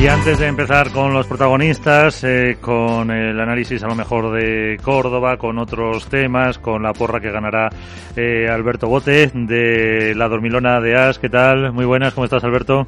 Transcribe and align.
Y 0.00 0.06
antes 0.08 0.38
de 0.38 0.46
empezar 0.48 0.90
con 0.90 1.14
los 1.14 1.26
protagonistas, 1.26 2.24
eh, 2.24 2.58
con 2.60 3.10
el 3.10 3.38
análisis 3.40 3.82
a 3.82 3.86
lo 3.86 3.94
mejor 3.94 4.32
de 4.32 4.76
Córdoba, 4.82 5.38
con 5.38 5.58
otros 5.58 6.08
temas, 6.08 6.58
con 6.58 6.82
la 6.82 6.92
porra 6.92 7.20
que 7.20 7.30
ganará 7.30 7.70
eh, 8.16 8.48
Alberto 8.48 8.88
Bote 8.88 9.30
de 9.32 10.14
la 10.14 10.28
Dormilona 10.28 10.80
de 10.80 10.96
As, 10.96 11.18
¿qué 11.18 11.30
tal? 11.30 11.72
Muy 11.72 11.86
buenas, 11.86 12.12
¿cómo 12.12 12.24
estás 12.24 12.44
Alberto? 12.44 12.86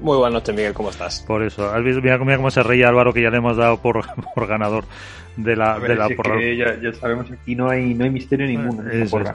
Muy 0.00 0.18
buenas 0.18 0.34
noches, 0.34 0.54
Miguel, 0.54 0.74
¿cómo 0.74 0.90
estás? 0.90 1.24
Por 1.26 1.42
eso, 1.42 1.72
mira, 1.82 2.18
mira 2.18 2.36
cómo 2.36 2.50
se 2.50 2.62
reía 2.62 2.88
Álvaro, 2.88 3.12
que 3.12 3.22
ya 3.22 3.30
le 3.30 3.38
hemos 3.38 3.56
dado 3.56 3.80
por, 3.80 4.04
por 4.34 4.46
ganador 4.46 4.84
de 5.36 5.56
la, 5.56 5.78
de 5.80 5.96
la 5.96 6.08
porra. 6.10 6.40
ya, 6.40 6.78
ya, 6.80 6.92
sabemos 6.92 7.30
aquí 7.32 7.56
no 7.56 7.68
hay, 7.68 7.94
no 7.94 8.04
hay 8.04 8.10
misterio 8.10 8.46
ninguno. 8.46 8.84
Porra. 9.10 9.34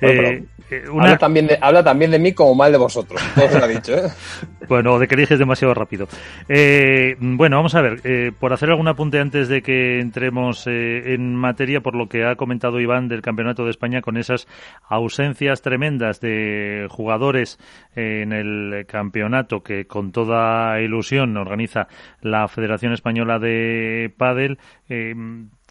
Eh, 0.00 0.42
una... 0.90 1.04
habla, 1.04 1.18
también 1.18 1.46
de, 1.46 1.58
habla 1.60 1.84
también 1.84 2.10
de 2.10 2.18
mí 2.18 2.32
como 2.32 2.54
mal 2.54 2.72
de 2.72 2.78
vosotros. 2.78 3.20
Todo 3.34 3.48
se 3.48 3.58
lo 3.58 3.64
ha 3.64 3.68
dicho, 3.68 3.94
¿eh? 3.94 4.10
bueno, 4.68 4.98
de 4.98 5.06
que 5.06 5.14
eliges 5.14 5.38
demasiado 5.38 5.74
rápido. 5.74 6.08
Eh, 6.48 7.16
bueno, 7.20 7.56
vamos 7.56 7.74
a 7.74 7.80
ver. 7.80 8.00
Eh, 8.04 8.32
por 8.38 8.52
hacer 8.52 8.70
algún 8.70 8.88
apunte 8.88 9.20
antes 9.20 9.48
de 9.48 9.62
que 9.62 10.00
entremos 10.00 10.66
eh, 10.66 11.14
en 11.14 11.34
materia, 11.34 11.80
por 11.80 11.94
lo 11.94 12.08
que 12.08 12.24
ha 12.24 12.36
comentado 12.36 12.80
Iván 12.80 13.08
del 13.08 13.22
Campeonato 13.22 13.64
de 13.64 13.70
España, 13.70 14.02
con 14.02 14.16
esas 14.16 14.46
ausencias 14.88 15.62
tremendas 15.62 16.20
de 16.20 16.86
jugadores 16.90 17.58
en 17.94 18.32
el 18.32 18.86
campeonato 18.86 19.62
que 19.62 19.86
con 19.86 20.12
toda 20.12 20.80
ilusión 20.80 21.36
organiza 21.36 21.88
la 22.20 22.48
Federación 22.48 22.92
Española 22.92 23.38
de 23.38 24.12
Pádel. 24.16 24.58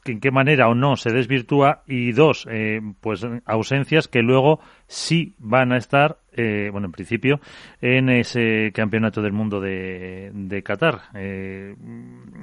Eh, 0.06 0.12
en 0.12 0.20
qué 0.20 0.32
manera 0.32 0.68
o 0.70 0.76
no 0.76 0.96
se 0.96 1.12
desvirtúa 1.12 1.84
y 1.88 2.12
dos, 2.12 2.48
eh, 2.50 2.82
pues 3.02 3.26
ausencias 3.46 4.08
que 4.08 4.22
luego 4.22 4.60
sí 4.88 5.36
van 5.40 5.72
a 5.72 5.78
estar, 5.78 6.18
eh, 6.34 6.70
bueno, 6.72 6.88
en 6.88 6.92
principio, 6.92 7.40
en 7.82 8.10
ese 8.10 8.72
campeonato 8.74 9.22
del 9.22 9.34
mundo 9.34 9.60
de, 9.60 10.62
Qatar. 10.64 11.02
Eh, 11.16 11.76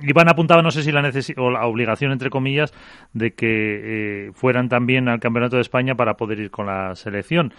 Iván 0.02 0.28
apuntaba, 0.28 0.62
no 0.62 0.70
sé 0.70 0.82
si 0.82 0.92
la 0.92 1.02
o 1.36 1.50
la 1.50 1.66
obligación, 1.66 2.12
entre 2.12 2.30
comillas, 2.30 2.72
de 3.12 3.34
que 3.34 4.26
eh, 4.26 4.32
fueran 4.34 4.69
también 4.69 5.08
al 5.08 5.20
campeonato 5.20 5.56
de 5.56 5.62
España 5.62 5.94
para 5.94 6.16
poder 6.16 6.41
ir 6.41 6.50
con 6.50 6.66
la 6.66 6.94
selección 6.94 7.52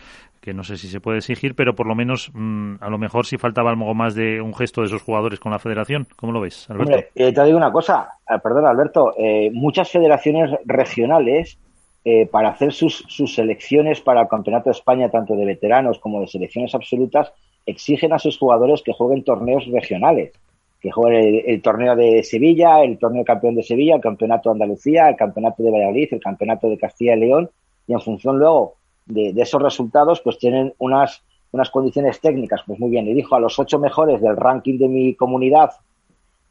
que 0.43 0.53
no 0.53 0.63
sé 0.63 0.77
si 0.77 0.89
se 0.89 0.99
puede 0.99 1.19
exigir, 1.19 1.55
pero 1.55 1.73
por 1.73 1.87
lo 1.87 1.95
menos 1.95 2.29
mm, 2.33 2.75
a 2.81 2.89
lo 2.89 2.97
mejor 2.97 3.25
si 3.25 3.37
faltaba 3.37 3.69
algo 3.71 3.93
más 3.93 4.13
de 4.13 4.41
un 4.41 4.53
gesto 4.53 4.81
de 4.81 4.87
esos 4.87 5.01
jugadores 5.01 5.39
con 5.39 5.53
la 5.53 5.59
federación. 5.59 6.05
¿Cómo 6.17 6.33
lo 6.33 6.41
ves, 6.41 6.69
Alberto? 6.69 7.07
Eh, 7.15 7.31
te 7.31 7.43
digo 7.45 7.57
una 7.57 7.71
cosa, 7.71 8.09
ah, 8.27 8.39
perdón 8.39 8.65
Alberto, 8.65 9.13
eh, 9.17 9.49
muchas 9.53 9.89
federaciones 9.89 10.51
regionales 10.65 11.57
eh, 12.03 12.25
para 12.25 12.49
hacer 12.49 12.73
sus, 12.73 13.05
sus 13.07 13.33
selecciones 13.33 14.01
para 14.01 14.23
el 14.23 14.27
Campeonato 14.27 14.65
de 14.65 14.75
España, 14.75 15.09
tanto 15.09 15.33
de 15.33 15.45
veteranos 15.45 15.97
como 15.99 16.19
de 16.19 16.27
selecciones 16.27 16.75
absolutas, 16.75 17.31
exigen 17.65 18.11
a 18.11 18.19
sus 18.19 18.37
jugadores 18.37 18.81
que 18.83 18.91
jueguen 18.91 19.23
torneos 19.23 19.65
regionales, 19.71 20.33
que 20.81 20.91
jueguen 20.91 21.23
el, 21.23 21.43
el 21.45 21.61
torneo 21.61 21.95
de 21.95 22.21
Sevilla, 22.23 22.83
el 22.83 22.99
torneo 22.99 23.23
campeón 23.23 23.55
de 23.55 23.63
Sevilla, 23.63 23.95
el 23.95 24.01
campeonato 24.01 24.49
de 24.49 24.55
Andalucía, 24.55 25.07
el 25.07 25.15
campeonato 25.15 25.63
de 25.63 25.71
Valladolid, 25.71 26.09
el 26.11 26.19
campeonato 26.19 26.67
de 26.67 26.77
Castilla 26.77 27.15
y 27.15 27.21
León, 27.21 27.49
y 27.87 27.93
en 27.93 28.01
función 28.01 28.37
luego 28.37 28.75
de, 29.05 29.33
de, 29.33 29.41
esos 29.41 29.61
resultados, 29.61 30.21
pues 30.21 30.37
tienen 30.37 30.73
unas, 30.77 31.23
unas 31.51 31.69
condiciones 31.69 32.19
técnicas, 32.19 32.61
pues 32.65 32.79
muy 32.79 32.89
bien, 32.89 33.05
dijo 33.05 33.35
a 33.35 33.39
los 33.39 33.57
ocho 33.59 33.79
mejores 33.79 34.21
del 34.21 34.37
ranking 34.37 34.77
de 34.77 34.87
mi 34.87 35.15
comunidad 35.15 35.71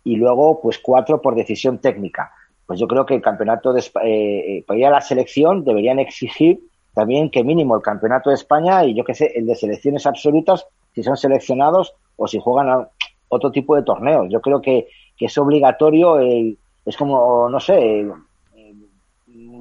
y 0.05 0.17
luego 0.17 0.61
pues 0.61 0.79
cuatro 0.79 1.21
por 1.21 1.35
decisión 1.35 1.79
técnica. 1.79 2.33
Pues 2.67 2.79
yo 2.79 2.87
creo 2.87 3.05
que 3.05 3.15
el 3.15 3.23
campeonato 3.23 3.73
de 3.73 3.85
eh, 4.05 4.65
para 4.67 4.79
ir 4.79 4.87
a 4.87 4.91
la 4.91 5.01
selección 5.01 5.65
deberían 5.65 5.99
exigir 5.99 6.61
también 6.95 7.31
que 7.31 7.45
mínimo 7.45 7.77
el 7.77 7.83
campeonato 7.83 8.31
de 8.31 8.37
España 8.37 8.85
y 8.85 8.95
yo 8.95 9.05
qué 9.05 9.15
sé, 9.15 9.33
el 9.35 9.47
de 9.47 9.55
selecciones 9.55 10.07
absolutas, 10.07 10.67
si 10.95 11.03
son 11.03 11.17
seleccionados 11.17 11.95
o 12.17 12.29
si 12.29 12.39
juegan 12.39 12.69
a 12.69 12.89
otro 13.29 13.51
tipo 13.51 13.75
de 13.75 13.83
torneos. 13.83 14.27
Yo 14.31 14.41
creo 14.41 14.61
que, 14.61 14.89
que 15.17 15.27
es 15.27 15.39
obligatorio, 15.39 16.21
es 16.21 16.97
como, 16.99 17.49
no 17.49 17.61
sé, 17.61 18.07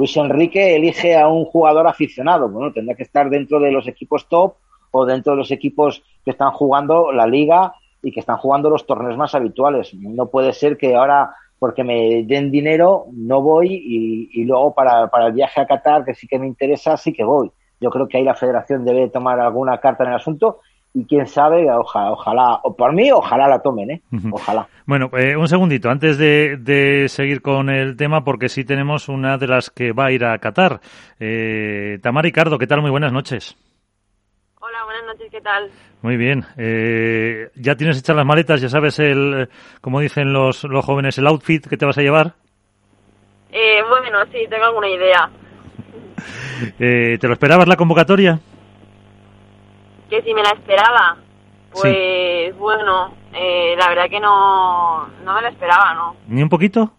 Luis 0.01 0.17
Enrique 0.17 0.75
elige 0.75 1.16
a 1.16 1.28
un 1.28 1.45
jugador 1.45 1.85
aficionado. 1.85 2.50
Bueno, 2.50 2.73
tendrá 2.73 2.95
que 2.95 3.03
estar 3.03 3.29
dentro 3.29 3.59
de 3.59 3.72
los 3.72 3.88
equipos 3.88 4.28
top 4.28 4.56
o 4.89 5.06
dentro 5.06 5.34
de 5.34 5.38
los 5.38 5.51
equipos 5.51 6.01
que 6.25 6.31
están 6.31 6.50
jugando 6.53 7.12
la 7.12 7.28
liga 7.28 7.75
y 8.01 8.11
que 8.11 8.22
están 8.22 8.38
jugando 8.38 8.72
los 8.72 8.88
torneos 8.88 9.16
más 9.16 9.35
habituales. 9.35 9.94
No 9.94 10.25
puede 10.25 10.53
ser 10.53 10.75
que 10.75 10.95
ahora, 10.95 11.35
porque 11.59 11.84
me 11.84 12.23
den 12.23 12.50
dinero, 12.50 13.06
no 13.13 13.44
voy 13.44 13.75
y, 13.75 14.44
luego 14.44 14.73
para, 14.73 15.07
para 15.11 15.28
el 15.28 15.34
viaje 15.34 15.61
a 15.61 15.67
Qatar, 15.67 16.03
que 16.03 16.16
sí 16.16 16.25
que 16.28 16.40
me 16.40 16.47
interesa, 16.47 16.97
sí 16.97 17.13
que 17.13 17.23
voy. 17.23 17.51
Yo 17.79 17.91
creo 17.91 18.07
que 18.07 18.17
ahí 18.17 18.23
la 18.23 18.34
federación 18.34 18.84
debe 18.84 19.07
tomar 19.09 19.40
alguna 19.40 19.78
carta 19.78 20.03
en 20.03 20.09
el 20.09 20.16
asunto 20.16 20.61
y 20.94 21.06
quién 21.06 21.25
sabe, 21.25 21.72
ojalá, 21.72 22.12
ojalá, 22.12 22.59
o 22.63 22.75
por 22.75 22.94
mí, 22.94 23.12
ojalá 23.12 23.47
la 23.47 23.59
tomen, 23.59 23.91
¿eh? 23.91 24.02
Ojalá. 24.31 24.68
Bueno, 24.85 25.09
eh, 25.18 25.38
un 25.38 25.47
segundito, 25.47 25.90
antes 25.90 26.18
de, 26.18 26.57
de, 26.57 27.07
seguir 27.07 27.41
con 27.41 27.69
el 27.69 27.96
tema, 27.96 28.24
porque 28.24 28.50
sí 28.50 28.66
tenemos 28.66 29.07
una 29.07 29.38
de 29.38 29.47
las 29.47 29.69
que 29.69 29.94
va 29.94 30.07
a 30.07 30.12
ir 30.12 30.25
a 30.25 30.38
Qatar. 30.40 30.81
Eh, 31.19 32.00
Tamara 32.02 32.25
Ricardo, 32.25 32.57
¿qué 32.57 32.68
tal? 32.68 32.81
Muy 32.81 32.91
buenas 32.91 33.13
noches. 33.13 33.57
Hola, 34.59 34.84
buenas 34.84 35.06
noches, 35.06 35.31
¿qué 35.31 35.41
tal? 35.41 35.72
Muy 36.02 36.18
bien. 36.18 36.46
Eh, 36.57 37.50
¿Ya 37.56 37.75
tienes 37.75 37.97
hechas 37.97 38.16
las 38.16 38.25
maletas? 38.25 38.59
¿Ya 38.62 38.69
sabes, 38.69 39.00
el, 39.00 39.50
como 39.79 40.02
dicen 40.02 40.34
los, 40.34 40.66
los 40.66 40.84
jóvenes, 40.84 41.18
el 41.18 41.28
outfit 41.28 41.66
que 41.68 41.78
te 41.78 41.85
vas 41.85 41.97
a 41.97 42.02
llevar? 42.02 42.34
Eh, 43.52 43.81
bueno, 43.88 44.19
sí, 44.31 44.46
tengo 44.50 44.66
alguna 44.66 44.90
idea. 44.90 45.29
eh, 46.79 47.18
¿Te 47.19 47.28
lo 47.28 47.34
esperabas 47.34 47.68
la 47.68 47.75
convocatoria? 47.78 48.40
Que 50.11 50.22
si 50.23 50.33
me 50.33 50.44
la 50.44 50.49
esperaba, 50.49 51.17
pues 51.72 51.94
sí. 51.94 52.51
bueno, 52.59 53.13
eh, 53.33 53.75
la 53.77 53.88
verdad 53.88 54.09
que 54.09 54.19
no, 54.19 55.07
no 55.23 55.33
me 55.33 55.41
la 55.41 55.47
esperaba, 55.47 55.94
¿no? 55.94 56.16
¿Ni 56.27 56.44
un 56.44 56.49
poquito? 56.49 56.91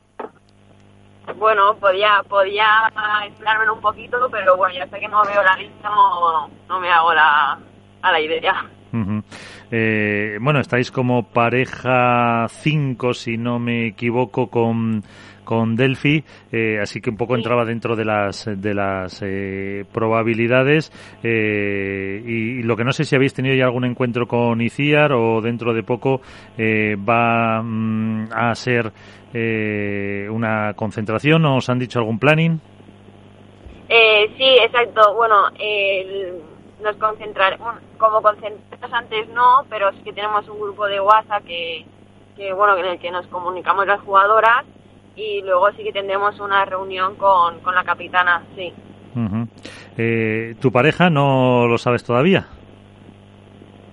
Bueno, 1.37 1.77
podía, 1.77 2.23
podía 2.27 2.91
esperarme 3.27 3.71
un 3.71 3.81
poquito, 3.83 4.17
pero 4.31 4.57
bueno, 4.57 4.75
ya 4.75 4.87
sé 4.89 4.99
que 4.99 5.09
no 5.09 5.23
veo 5.25 5.43
la 5.43 5.57
lista, 5.57 5.91
no, 5.91 6.49
no 6.69 6.81
me 6.81 6.91
hago 6.91 7.13
la, 7.13 7.59
a 8.01 8.13
la 8.13 8.21
idea. 8.21 8.65
Uh 8.93 8.97
-huh. 8.97 9.23
eh, 9.71 10.39
bueno, 10.41 10.61
estáis 10.61 10.91
como 10.91 11.23
pareja 11.23 12.47
5, 12.49 13.15
si 13.15 13.37
no 13.37 13.59
me 13.59 13.89
equivoco, 13.89 14.49
con 14.49 15.03
con 15.45 15.77
Delphi, 15.77 16.25
eh, 16.51 16.79
así 16.81 17.01
que 17.01 17.11
un 17.11 17.17
poco 17.17 17.37
entraba 17.37 17.65
dentro 17.65 17.97
de 17.97 18.05
las 18.05 18.45
de 18.47 18.75
las 18.75 19.23
eh, 19.23 19.85
probabilidades 19.93 20.93
eh, 21.23 22.23
y, 22.25 22.61
y, 22.61 22.63
lo 22.63 22.77
que 22.77 22.85
no 22.85 22.93
sé 22.93 23.05
si 23.05 23.17
habéis 23.17 23.35
tenido 23.35 23.55
ya 23.55 23.65
algún 23.65 23.85
encuentro 23.85 24.27
con 24.27 24.61
Iciar 24.61 25.13
o 25.13 25.41
dentro 25.41 25.73
de 25.73 25.83
poco 25.83 26.21
eh, 26.57 26.97
va 26.97 27.63
mm, 27.63 28.29
a 28.33 28.55
ser 28.55 28.93
eh, 29.33 30.29
una 30.31 30.75
concentración 30.75 31.45
o 31.47 31.57
os 31.57 31.69
han 31.69 31.79
dicho 31.79 31.99
algún 31.99 32.19
planning 32.19 32.61
sí 34.39 34.57
exacto. 34.65 35.15
Bueno 35.15 35.49
el, 35.59 36.41
nos 36.83 36.97
concentrar 36.97 37.59
bueno, 37.59 37.79
como 37.99 38.23
concentrados 38.23 38.93
antes 38.93 39.29
no 39.31 39.65
pero 39.69 39.93
sí 39.93 40.03
que 40.05 40.13
tenemos 40.13 40.49
un 40.49 40.61
grupo 40.61 40.87
de 40.87 41.01
WhatsApp 41.01 41.45
que 41.45 41.85
que 42.37 42.53
bueno 42.53 42.77
en 42.79 42.87
el 42.87 42.99
que 42.99 43.11
nos 43.11 43.27
comunicamos 43.27 43.87
las 43.87 44.01
jugadoras 44.01 44.65
y 45.17 45.43
luego 45.43 45.71
sí 45.73 45.83
que 45.85 45.93
tendremos 45.93 46.39
una 46.41 46.65
reunión 46.65 47.17
con, 47.17 47.61
con 47.61 47.75
la 47.75 47.85
capitana, 47.85 48.43
sí. 48.57 48.73
Uh 49.15 49.21
-huh. 49.21 49.49
eh, 49.99 50.55
¿Tu 50.61 50.73
pareja 50.73 51.11
no 51.11 51.67
lo 51.67 51.77
sabes 51.79 52.03
todavía? 52.03 52.47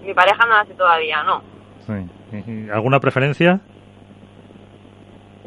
Mi 0.05 0.13
pareja 0.13 0.45
no 0.45 0.53
lo 0.55 0.61
hace 0.61 0.73
todavía, 0.73 1.23
no. 1.23 1.43
Sí. 1.85 2.69
¿Alguna 2.71 2.99
preferencia? 2.99 3.59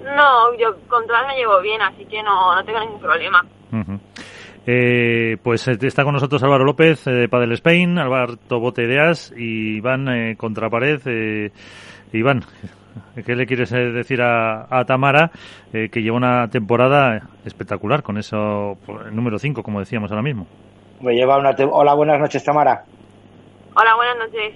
No, 0.05 0.55
yo 0.59 0.77
con 0.89 1.07
todas 1.07 1.27
me 1.27 1.37
llevo 1.37 1.61
bien, 1.61 1.81
así 1.81 2.05
que 2.05 2.23
no, 2.23 2.55
no 2.55 2.65
tengo 2.65 2.81
ningún 2.81 3.01
problema. 3.01 3.43
Uh 3.73 3.77
-huh. 3.77 4.01
Eh, 4.67 5.39
pues 5.43 5.67
está 5.67 6.05
con 6.05 6.15
nosotros 6.15 6.43
Álvaro 6.43 6.65
López 6.65 7.07
eh, 7.07 7.13
de 7.13 7.29
Padel 7.29 7.53
Spain, 7.53 7.99
Alberto 7.99 8.61
Botedeas 8.61 9.33
y 9.37 9.77
Iván 9.79 10.09
eh, 10.09 10.37
Contrapared. 10.37 11.01
Eh, 11.07 11.51
Iván, 12.13 12.43
¿Qué 13.25 13.35
le 13.35 13.47
quieres 13.47 13.71
decir 13.71 14.23
a, 14.23 14.67
a 14.71 14.85
Tamara, 14.85 15.31
eh, 15.73 15.89
que 15.91 16.03
lleva 16.03 16.17
una 16.17 16.49
temporada 16.49 17.29
espectacular 17.45 18.03
con 18.03 18.19
eso, 18.19 18.77
el 19.07 19.15
número 19.15 19.39
5, 19.39 19.63
como 19.63 19.81
decíamos 19.81 20.11
ahora 20.11 20.23
mismo? 20.23 20.47
Me 21.01 21.15
lleva 21.15 21.39
una 21.39 21.55
Hola, 21.71 21.95
buenas 21.95 22.21
noches, 22.21 22.45
Tamara. 22.45 22.85
Hola, 23.75 23.95
buenas 23.97 24.19
noches. 24.19 24.55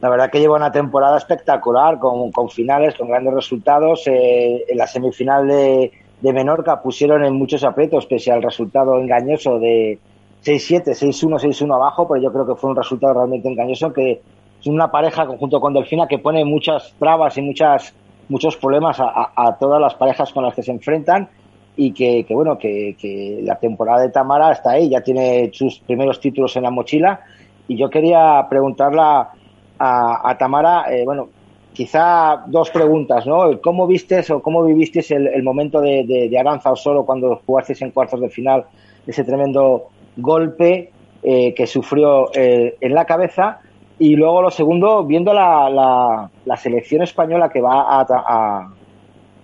La 0.00 0.08
verdad 0.08 0.30
que 0.30 0.40
lleva 0.40 0.56
una 0.56 0.72
temporada 0.72 1.16
espectacular, 1.16 1.98
con, 1.98 2.30
con 2.30 2.50
finales, 2.50 2.94
con 2.94 3.08
grandes 3.08 3.34
resultados. 3.34 4.06
Eh, 4.06 4.64
en 4.68 4.78
la 4.78 4.86
semifinal 4.86 5.46
de, 5.46 5.92
de 6.20 6.32
Menorca 6.32 6.82
pusieron 6.82 7.24
en 7.24 7.34
muchos 7.34 7.64
aprietos, 7.64 8.06
pese 8.06 8.32
al 8.32 8.42
resultado 8.42 8.98
engañoso 8.98 9.58
de 9.58 9.98
6-7, 10.44 10.94
6-1, 10.94 11.40
6-1 11.40 11.74
abajo, 11.74 12.06
pero 12.06 12.22
yo 12.22 12.32
creo 12.32 12.46
que 12.46 12.54
fue 12.54 12.70
un 12.70 12.76
resultado 12.76 13.14
realmente 13.14 13.48
engañoso, 13.48 13.92
que 13.92 14.20
es 14.64 14.68
una 14.68 14.90
pareja 14.90 15.26
conjunto 15.26 15.60
con 15.60 15.74
Delfina 15.74 16.06
que 16.08 16.18
pone 16.18 16.42
muchas 16.42 16.94
trabas 16.98 17.36
y 17.36 17.42
muchas 17.42 17.94
muchos 18.30 18.56
problemas 18.56 18.96
a, 18.98 19.56
todas 19.60 19.78
las 19.78 19.94
parejas 19.94 20.32
con 20.32 20.42
las 20.42 20.54
que 20.54 20.62
se 20.62 20.70
enfrentan 20.72 21.28
y 21.76 21.92
que, 21.92 22.24
bueno, 22.30 22.56
que, 22.56 23.40
la 23.42 23.56
temporada 23.56 24.00
de 24.00 24.08
Tamara 24.08 24.52
está 24.52 24.70
ahí, 24.70 24.88
ya 24.88 25.02
tiene 25.02 25.50
sus 25.52 25.80
primeros 25.80 26.18
títulos 26.18 26.56
en 26.56 26.62
la 26.62 26.70
mochila 26.70 27.20
y 27.68 27.76
yo 27.76 27.90
quería 27.90 28.46
preguntarla 28.48 29.32
a, 29.78 30.36
Tamara, 30.38 30.86
eh, 30.90 31.04
bueno, 31.04 31.28
quizá 31.74 32.44
dos 32.46 32.70
preguntas, 32.70 33.26
¿no? 33.26 33.60
¿Cómo 33.60 33.86
vistes 33.86 34.30
o 34.30 34.40
cómo 34.40 34.64
vivisteis 34.64 35.10
el, 35.10 35.42
momento 35.42 35.82
de, 35.82 36.04
de, 36.30 36.38
Aranza 36.38 36.72
o 36.72 36.76
solo 36.76 37.04
cuando 37.04 37.42
jugasteis 37.44 37.82
en 37.82 37.90
cuartos 37.90 38.18
de 38.18 38.30
final 38.30 38.64
ese 39.06 39.24
tremendo 39.24 39.88
golpe 40.16 40.90
eh, 41.22 41.52
que 41.52 41.66
sufrió 41.66 42.30
eh, 42.34 42.76
en 42.80 42.94
la 42.94 43.04
cabeza? 43.04 43.60
Y 43.98 44.16
luego 44.16 44.42
lo 44.42 44.50
segundo, 44.50 45.04
viendo 45.04 45.32
la, 45.32 46.28
la, 46.44 46.56
selección 46.56 47.02
española 47.02 47.48
que 47.48 47.60
va 47.60 47.82
a, 47.82 48.00
a, 48.00 48.68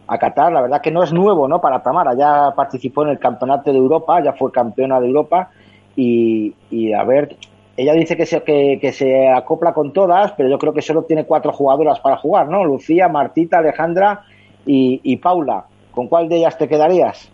a, 0.08 0.18
Qatar, 0.18 0.52
la 0.52 0.62
verdad 0.62 0.80
que 0.80 0.90
no 0.90 1.04
es 1.04 1.12
nuevo 1.12 1.46
¿no? 1.46 1.60
para 1.60 1.82
Tamara, 1.82 2.14
ya 2.14 2.52
participó 2.56 3.04
en 3.04 3.10
el 3.10 3.18
Campeonato 3.20 3.70
de 3.70 3.78
Europa, 3.78 4.20
ya 4.22 4.32
fue 4.32 4.50
campeona 4.50 5.00
de 5.00 5.06
Europa 5.06 5.50
y, 5.94 6.52
y 6.68 6.92
a 6.92 7.04
ver, 7.04 7.36
ella 7.76 7.92
dice 7.92 8.16
que 8.16 8.26
se, 8.26 8.42
que, 8.42 8.92
se 8.92 9.28
acopla 9.28 9.72
con 9.72 9.92
todas, 9.92 10.32
pero 10.32 10.48
yo 10.48 10.58
creo 10.58 10.74
que 10.74 10.82
solo 10.82 11.04
tiene 11.04 11.24
cuatro 11.24 11.52
jugadoras 11.52 12.00
para 12.00 12.16
jugar, 12.16 12.48
¿no? 12.48 12.64
Lucía, 12.64 13.08
Martita, 13.08 13.58
Alejandra 13.58 14.24
y, 14.66 15.00
y 15.04 15.16
Paula. 15.16 15.64
¿Con 15.92 16.08
cuál 16.08 16.28
de 16.28 16.36
ellas 16.36 16.58
te 16.58 16.68
quedarías? 16.68 17.29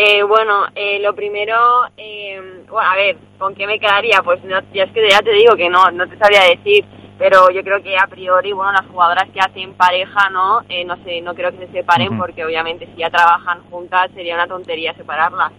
Eh, 0.00 0.22
bueno, 0.22 0.66
eh, 0.76 1.00
lo 1.00 1.12
primero, 1.12 1.56
eh, 1.96 2.62
bueno, 2.70 2.88
a 2.88 2.94
ver, 2.94 3.16
¿con 3.36 3.52
qué 3.56 3.66
me 3.66 3.80
quedaría? 3.80 4.22
Pues 4.22 4.40
no, 4.44 4.60
ya 4.72 4.84
es 4.84 4.92
que 4.92 5.10
ya 5.10 5.18
te 5.18 5.32
digo 5.32 5.56
que 5.56 5.68
no, 5.68 5.90
no 5.90 6.06
te 6.06 6.16
sabría 6.16 6.44
decir, 6.44 6.84
pero 7.18 7.50
yo 7.50 7.64
creo 7.64 7.82
que 7.82 7.98
a 7.98 8.06
priori, 8.06 8.52
bueno, 8.52 8.70
las 8.70 8.86
jugadoras 8.86 9.28
que 9.30 9.40
hacen 9.40 9.74
pareja, 9.74 10.30
¿no? 10.30 10.60
Eh, 10.68 10.84
no 10.84 10.94
sé, 11.02 11.20
no 11.20 11.34
creo 11.34 11.50
que 11.50 11.66
se 11.66 11.72
separen 11.72 12.16
porque 12.16 12.44
obviamente 12.44 12.86
si 12.86 13.00
ya 13.00 13.10
trabajan 13.10 13.64
juntas 13.70 14.08
sería 14.14 14.36
una 14.36 14.46
tontería 14.46 14.94
separarlas. 14.94 15.50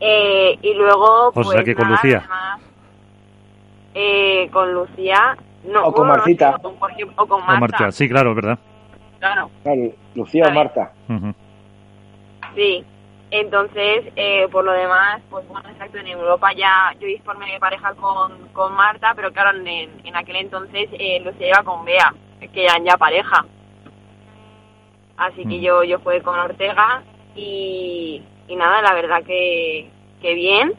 Eh, 0.00 0.58
y 0.62 0.72
luego, 0.72 1.32
pues. 1.34 1.48
O 1.48 1.52
sea 1.52 1.62
que 1.62 1.74
con 1.74 1.90
Lucía. 1.90 2.26
eh, 3.92 4.48
con 4.50 4.72
Lucía. 4.72 5.36
No, 5.64 5.88
o 5.88 5.92
con 5.92 6.08
Martita. 6.08 6.58
o, 6.62 7.26
con, 7.26 7.44
Marta. 7.44 7.92
Sí, 7.92 8.08
claro, 8.08 8.34
¿verdad? 8.34 8.58
Claro. 9.18 9.50
Lucía 10.14 10.46
o 10.48 10.52
Marta. 10.52 10.92
Sí. 12.54 12.82
Entonces, 13.34 14.12
eh, 14.14 14.46
por 14.52 14.62
lo 14.62 14.72
demás, 14.72 15.22
pues 15.30 15.48
bueno, 15.48 15.66
exacto, 15.70 15.96
en 15.96 16.06
Europa 16.06 16.52
ya 16.52 16.94
yo 17.00 17.08
formé 17.24 17.50
de 17.50 17.58
pareja 17.58 17.94
con, 17.94 18.48
con 18.48 18.74
Marta, 18.74 19.14
pero 19.16 19.32
claro, 19.32 19.58
en, 19.58 19.90
en 20.04 20.16
aquel 20.16 20.36
entonces 20.36 20.90
eh, 20.92 21.18
Lucía 21.24 21.48
iba 21.48 21.62
con 21.62 21.82
Bea, 21.86 22.12
que 22.52 22.64
eran 22.64 22.84
ya 22.84 22.98
pareja. 22.98 23.46
Así 25.16 25.46
que 25.46 25.60
yo, 25.62 25.82
yo 25.82 25.98
fui 26.00 26.20
con 26.20 26.38
Ortega 26.38 27.02
y, 27.34 28.22
y 28.48 28.56
nada, 28.56 28.82
la 28.82 28.92
verdad 28.92 29.22
que, 29.24 29.88
que 30.20 30.34
bien. 30.34 30.74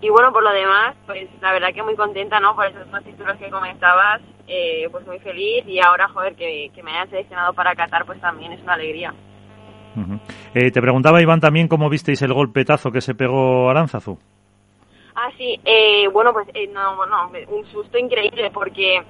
Y 0.00 0.10
bueno, 0.10 0.32
por 0.32 0.44
lo 0.44 0.52
demás, 0.52 0.94
pues 1.06 1.28
la 1.40 1.52
verdad 1.52 1.74
que 1.74 1.82
muy 1.82 1.96
contenta, 1.96 2.38
¿no? 2.38 2.54
Por 2.54 2.66
esos 2.66 2.88
dos 2.88 3.02
títulos 3.02 3.36
que 3.38 3.50
comentabas, 3.50 4.20
eh, 4.46 4.86
pues 4.92 5.04
muy 5.08 5.18
feliz 5.18 5.64
y 5.66 5.80
ahora, 5.80 6.06
joder, 6.06 6.36
que, 6.36 6.70
me 6.84 6.92
hayan 6.92 7.10
seleccionado 7.10 7.52
para 7.52 7.74
Qatar, 7.74 8.04
pues 8.04 8.20
también 8.20 8.52
es 8.52 8.62
una 8.62 8.74
alegría. 8.74 9.12
Eh, 10.54 10.70
te 10.70 10.80
preguntaba, 10.80 11.22
Iván, 11.22 11.40
también 11.40 11.68
cómo 11.68 11.88
visteis 11.88 12.22
el 12.22 12.32
golpetazo 12.32 12.90
que 12.90 13.00
se 13.00 13.14
pegó 13.14 13.70
Aranzazu. 13.70 14.18
Ah, 15.14 15.30
sí, 15.38 15.60
eh, 15.64 16.08
bueno, 16.08 16.32
pues 16.32 16.48
no, 16.72 17.06
no, 17.06 17.30
un 17.48 17.64
susto 17.66 17.98
increíble 17.98 18.50
porque 18.52 19.00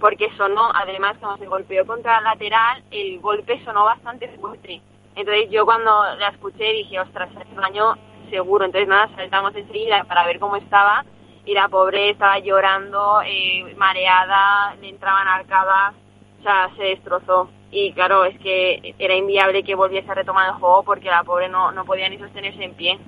porque 0.00 0.28
sonó, 0.36 0.68
además 0.74 1.16
cuando 1.20 1.38
se 1.38 1.46
golpeó 1.46 1.86
contra 1.86 2.18
el 2.18 2.24
lateral, 2.24 2.82
el 2.90 3.20
golpe 3.20 3.62
sonó 3.64 3.84
bastante 3.84 4.28
fuerte. 4.30 4.82
Entonces 5.14 5.48
yo 5.48 5.64
cuando 5.64 5.90
la 6.18 6.28
escuché 6.30 6.72
dije, 6.72 6.98
ostras, 6.98 7.30
es 7.40 7.56
un 7.56 7.64
año 7.64 7.94
seguro. 8.28 8.64
Entonces 8.64 8.88
nada, 8.88 9.08
saltamos 9.14 9.54
enseguida 9.54 10.02
para 10.04 10.26
ver 10.26 10.40
cómo 10.40 10.56
estaba 10.56 11.04
y 11.44 11.54
la 11.54 11.68
pobre 11.68 12.10
estaba 12.10 12.40
llorando, 12.40 13.22
eh, 13.24 13.74
mareada, 13.76 14.74
le 14.80 14.88
entraban 14.88 15.28
arcadas, 15.28 15.94
o 16.40 16.42
sea, 16.42 16.68
se 16.76 16.82
destrozó. 16.82 17.48
Y 17.74 17.90
claro, 17.94 18.26
es 18.26 18.38
que 18.38 18.94
era 18.98 19.14
inviable 19.14 19.64
que 19.64 19.74
volviese 19.74 20.10
a 20.10 20.14
retomar 20.14 20.50
el 20.50 20.54
juego 20.56 20.82
porque 20.84 21.08
la 21.08 21.24
pobre 21.24 21.48
no, 21.48 21.72
no 21.72 21.86
podía 21.86 22.06
ni 22.10 22.18
sostenerse 22.18 22.62
en 22.62 22.74
pie. 22.74 22.98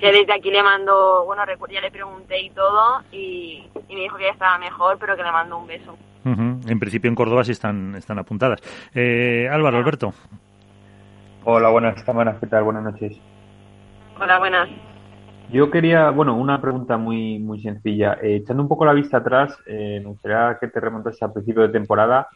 Que 0.00 0.12
desde 0.12 0.32
aquí 0.34 0.50
le 0.50 0.64
mando, 0.64 1.24
bueno, 1.26 1.44
ya 1.70 1.80
le 1.80 1.92
pregunté 1.92 2.40
y 2.40 2.50
todo 2.50 3.02
y, 3.12 3.68
me 3.88 4.00
dijo 4.00 4.16
que 4.16 4.24
ya 4.24 4.30
estaba 4.30 4.58
mejor, 4.58 4.98
pero 4.98 5.16
que 5.16 5.22
le 5.22 5.30
mando 5.30 5.58
un 5.58 5.66
beso. 5.68 5.96
En 6.24 6.78
principio 6.80 7.08
en 7.08 7.14
Córdoba 7.14 7.44
sí 7.44 7.52
están, 7.52 7.94
están 7.94 8.18
apuntadas. 8.18 8.60
Eh, 8.94 9.48
Álvaro, 9.50 9.78
Alberto. 9.78 10.12
Hola, 11.44 11.70
buenas, 11.70 12.04
buenas, 12.04 12.38
¿qué 12.40 12.46
tal? 12.48 12.64
Buenas 12.64 12.82
noches. 12.82 13.16
Hola, 14.20 14.40
buenas. 14.40 14.68
Yo 15.52 15.70
quería, 15.70 16.10
bueno, 16.10 16.36
una 16.36 16.60
pregunta 16.60 16.96
muy, 16.96 17.38
muy 17.38 17.60
sencilla. 17.60 18.18
Eh, 18.22 18.36
echando 18.36 18.62
un 18.62 18.68
poco 18.68 18.84
la 18.84 18.92
vista 18.92 19.18
atrás, 19.18 19.56
eh, 19.66 20.00
me 20.02 20.08
gustaría 20.08 20.58
que 20.60 20.66
te 20.66 20.80
remontes 20.80 21.22
al 21.22 21.32
principio 21.32 21.62
de 21.62 21.68
temporada 21.68 22.28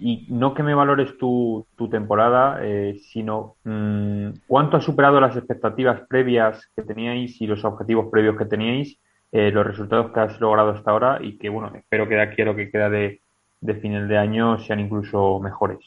y 0.00 0.26
no 0.30 0.54
que 0.54 0.62
me 0.62 0.74
valores 0.74 1.16
tu, 1.18 1.66
tu 1.76 1.88
temporada, 1.88 2.58
eh, 2.62 2.98
sino 3.12 3.56
mm, 3.64 4.30
cuánto 4.46 4.78
ha 4.78 4.80
superado 4.80 5.20
las 5.20 5.36
expectativas 5.36 6.00
previas 6.08 6.70
que 6.74 6.82
teníais 6.82 7.40
y 7.40 7.46
los 7.46 7.64
objetivos 7.64 8.06
previos 8.10 8.36
que 8.38 8.46
teníais, 8.46 8.98
eh, 9.30 9.50
los 9.50 9.66
resultados 9.66 10.10
que 10.12 10.20
has 10.20 10.40
logrado 10.40 10.70
hasta 10.70 10.90
ahora 10.90 11.18
y 11.20 11.36
que, 11.36 11.50
bueno, 11.50 11.70
espero 11.74 12.08
que 12.08 12.14
de 12.14 12.22
aquí 12.22 12.42
a 12.42 12.46
lo 12.46 12.56
que 12.56 12.70
queda 12.70 12.88
de, 12.88 13.20
de 13.60 13.74
final 13.74 14.08
de 14.08 14.18
año 14.18 14.58
sean 14.58 14.80
incluso 14.80 15.38
mejores. 15.38 15.78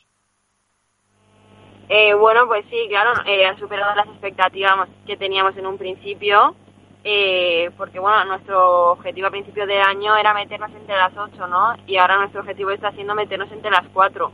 Eh, 1.89 2.13
bueno, 2.13 2.47
pues 2.47 2.65
sí, 2.69 2.85
claro, 2.87 3.11
eh, 3.25 3.45
ha 3.45 3.57
superado 3.57 3.95
las 3.95 4.07
expectativas 4.07 4.87
que 5.05 5.17
teníamos 5.17 5.57
en 5.57 5.65
un 5.67 5.77
principio, 5.77 6.55
eh, 7.03 7.69
porque 7.77 7.99
bueno, 7.99 8.23
nuestro 8.25 8.91
objetivo 8.93 9.27
a 9.27 9.31
principio 9.31 9.67
de 9.67 9.81
año 9.81 10.15
era 10.15 10.33
meternos 10.33 10.71
entre 10.71 10.95
las 10.95 11.15
ocho, 11.17 11.47
¿no? 11.47 11.75
Y 11.85 11.97
ahora 11.97 12.17
nuestro 12.17 12.41
objetivo 12.41 12.71
está 12.71 12.91
siendo 12.93 13.13
meternos 13.13 13.51
entre 13.51 13.71
las 13.71 13.87
cuatro. 13.93 14.31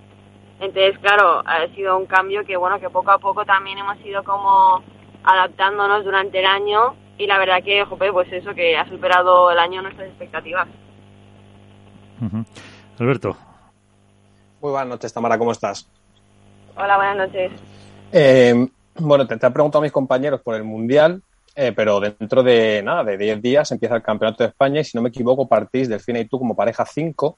Entonces, 0.60 1.00
claro, 1.00 1.42
ha 1.46 1.68
sido 1.74 1.98
un 1.98 2.06
cambio 2.06 2.46
que 2.46 2.58
bueno, 2.58 2.80
que 2.80 2.90
poco 2.90 3.12
a 3.12 3.18
poco 3.18 3.46
también 3.46 3.78
hemos 3.78 4.00
ido 4.06 4.24
como 4.24 4.84
adaptándonos 5.24 6.04
durante 6.04 6.40
el 6.40 6.46
año 6.46 6.96
y 7.18 7.28
la 7.28 7.38
verdad 7.38 7.64
que, 7.64 7.84
jope, 7.86 8.12
pues 8.12 8.32
eso, 8.32 8.54
que 8.54 8.78
ha 8.78 8.88
superado 8.88 9.52
el 9.52 9.60
año 9.60 9.82
nuestras 9.82 10.08
expectativas. 10.08 10.68
Alberto. 13.00 13.36
Muy 14.62 14.72
buenas 14.72 14.90
noches, 14.90 15.14
Tamara, 15.14 15.38
¿cómo 15.38 15.52
estás? 15.52 15.90
Hola, 16.76 16.98
buenas 16.98 17.28
noches. 17.28 17.52
Eh, 18.12 18.68
bueno, 18.96 19.26
te, 19.26 19.38
te 19.38 19.46
han 19.46 19.54
preguntado 19.54 19.82
a 19.82 19.84
mis 19.84 19.92
compañeros 19.92 20.42
por 20.42 20.56
el 20.56 20.64
Mundial, 20.64 21.22
eh, 21.62 21.74
pero 21.76 22.00
dentro 22.00 22.42
de 22.42 22.82
nada, 22.82 23.04
de 23.04 23.18
10 23.18 23.42
días 23.42 23.72
empieza 23.72 23.96
el 23.96 24.02
Campeonato 24.02 24.44
de 24.44 24.50
España 24.50 24.80
y 24.80 24.84
si 24.86 24.98
no 24.98 25.02
me 25.02 25.10
equivoco 25.10 25.48
partís 25.48 25.90
Delfina 25.90 26.20
y 26.20 26.26
tú 26.26 26.40
como 26.40 26.56
pareja 26.56 26.86
5. 26.86 27.38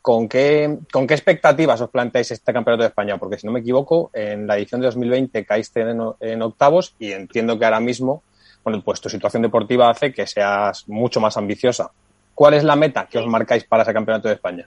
¿Con 0.00 0.26
qué, 0.26 0.78
¿Con 0.90 1.06
qué 1.06 1.12
expectativas 1.12 1.78
os 1.82 1.90
planteáis 1.90 2.30
este 2.30 2.52
Campeonato 2.52 2.84
de 2.84 2.88
España? 2.88 3.18
Porque 3.18 3.36
si 3.36 3.46
no 3.46 3.52
me 3.52 3.60
equivoco, 3.60 4.10
en 4.14 4.46
la 4.46 4.56
edición 4.56 4.80
de 4.80 4.86
2020 4.86 5.44
caíste 5.44 5.82
en, 5.82 6.00
en 6.20 6.42
octavos 6.42 6.94
y 6.98 7.12
entiendo 7.12 7.58
que 7.58 7.66
ahora 7.66 7.80
mismo, 7.80 8.22
bueno, 8.64 8.80
pues 8.82 9.02
tu 9.02 9.10
situación 9.10 9.42
deportiva 9.42 9.90
hace 9.90 10.14
que 10.14 10.26
seas 10.26 10.88
mucho 10.88 11.20
más 11.20 11.36
ambiciosa. 11.36 11.90
¿Cuál 12.34 12.54
es 12.54 12.64
la 12.64 12.76
meta 12.76 13.06
que 13.06 13.18
os 13.18 13.26
marcáis 13.26 13.64
para 13.64 13.82
ese 13.82 13.92
Campeonato 13.92 14.28
de 14.28 14.34
España? 14.34 14.66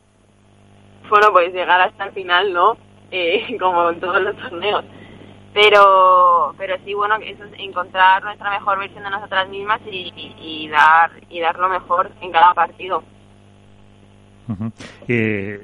Bueno, 1.09 1.31
pues 1.31 1.51
llegar 1.51 1.81
hasta 1.81 2.03
el 2.03 2.11
final, 2.11 2.53
¿no? 2.53 2.77
eh, 3.11 3.57
como 3.59 3.89
en 3.89 3.99
todos 3.99 4.21
los 4.21 4.35
torneos. 4.37 4.83
Pero, 5.53 6.53
pero 6.57 6.77
sí, 6.85 6.93
bueno, 6.93 7.15
eso 7.15 7.43
es 7.43 7.59
encontrar 7.59 8.23
nuestra 8.23 8.51
mejor 8.51 8.79
versión 8.79 9.03
de 9.03 9.09
nosotras 9.09 9.49
mismas 9.49 9.81
y, 9.85 10.13
y, 10.39 10.69
dar 10.69 11.11
y 11.29 11.41
dar 11.41 11.57
lo 11.59 11.67
mejor 11.67 12.09
en 12.21 12.31
cada 12.31 12.53
partido. 12.53 13.03
eh, 15.07 15.59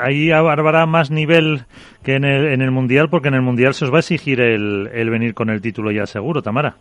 ahí 0.00 0.32
habrá 0.32 0.86
más 0.86 1.10
nivel 1.10 1.66
que 2.02 2.14
en 2.14 2.24
el, 2.24 2.46
en 2.46 2.62
el 2.62 2.72
Mundial, 2.72 3.08
porque 3.08 3.28
en 3.28 3.34
el 3.34 3.42
Mundial 3.42 3.74
se 3.74 3.84
os 3.84 3.92
va 3.92 3.96
a 3.96 4.00
exigir 4.00 4.40
el, 4.40 4.90
el 4.92 5.10
venir 5.10 5.34
con 5.34 5.50
el 5.50 5.60
título 5.60 5.92
ya 5.92 6.06
seguro, 6.06 6.42
Tamara. 6.42 6.76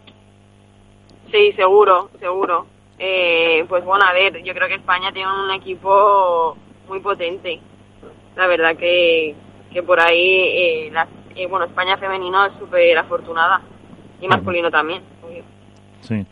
Sí, 1.32 1.52
seguro, 1.54 2.10
seguro. 2.20 2.66
Eh, 2.98 3.66
pues 3.68 3.84
bueno, 3.84 4.06
a 4.06 4.14
ver, 4.14 4.42
yo 4.44 4.54
creo 4.54 4.68
que 4.68 4.76
España 4.76 5.12
tiene 5.12 5.30
un 5.32 5.52
equipo 5.52 6.58
muy 6.88 7.00
potente. 7.02 7.60
La 8.36 8.48
verdad 8.48 8.76
que, 8.78 9.36
que 9.76 9.84
por 9.84 10.00
ahí, 10.00 10.26
eh, 10.88 10.92
eh, 11.36 11.48
bueno, 11.48 11.66
España 11.66 11.98
femenino 11.98 12.46
es 12.46 12.54
súper 12.58 12.98
afortunada 12.98 13.60
y 14.22 14.28
masculino 14.30 14.72
también. 14.72 15.02
Sí. 16.02 16.26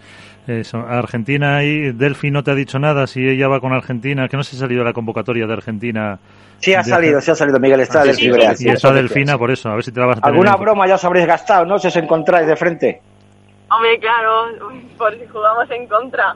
Eso. 0.47 0.77
Argentina 0.79 1.61
y 1.63 1.91
Delphi 1.91 2.31
no 2.31 2.41
te 2.41 2.51
ha 2.51 2.55
dicho 2.55 2.79
nada 2.79 3.05
si 3.05 3.27
ella 3.27 3.49
va 3.49 3.59
con 3.59 3.73
Argentina, 3.73 4.29
que 4.29 4.37
no 4.37 4.43
se 4.43 4.55
ha 4.55 4.59
salido 4.59 4.81
la 4.85 4.93
convocatoria 4.93 5.45
de 5.45 5.51
Argentina. 5.53 6.19
Sí, 6.59 6.73
ha 6.73 6.83
salido, 6.85 7.19
sí 7.19 7.31
ha 7.31 7.35
salido, 7.35 7.59
Miguel. 7.59 7.81
Está 7.81 8.01
Ah, 8.01 8.05
del 8.05 8.15
sí. 8.15 8.31
Y 8.59 8.69
está 8.69 8.93
Delfina, 8.93 9.37
por 9.37 9.51
eso, 9.51 9.69
a 9.69 9.75
ver 9.75 9.83
si 9.83 9.91
te 9.91 9.99
la 9.99 10.05
vas 10.05 10.17
a 10.19 10.21
tener 10.21 10.33
Alguna 10.35 10.53
en- 10.55 10.61
broma 10.61 10.87
ya 10.87 10.95
os 10.95 11.03
habréis 11.03 11.27
gastado, 11.27 11.65
¿no? 11.65 11.77
Si 11.79 11.87
os 11.87 11.95
encontráis 11.97 12.47
de 12.47 12.55
frente. 12.55 13.01
Hombre, 13.69 13.99
claro, 13.99 14.47
por 14.97 15.13
si 15.19 15.27
jugamos 15.27 15.69
en 15.69 15.85
contra. 15.87 16.33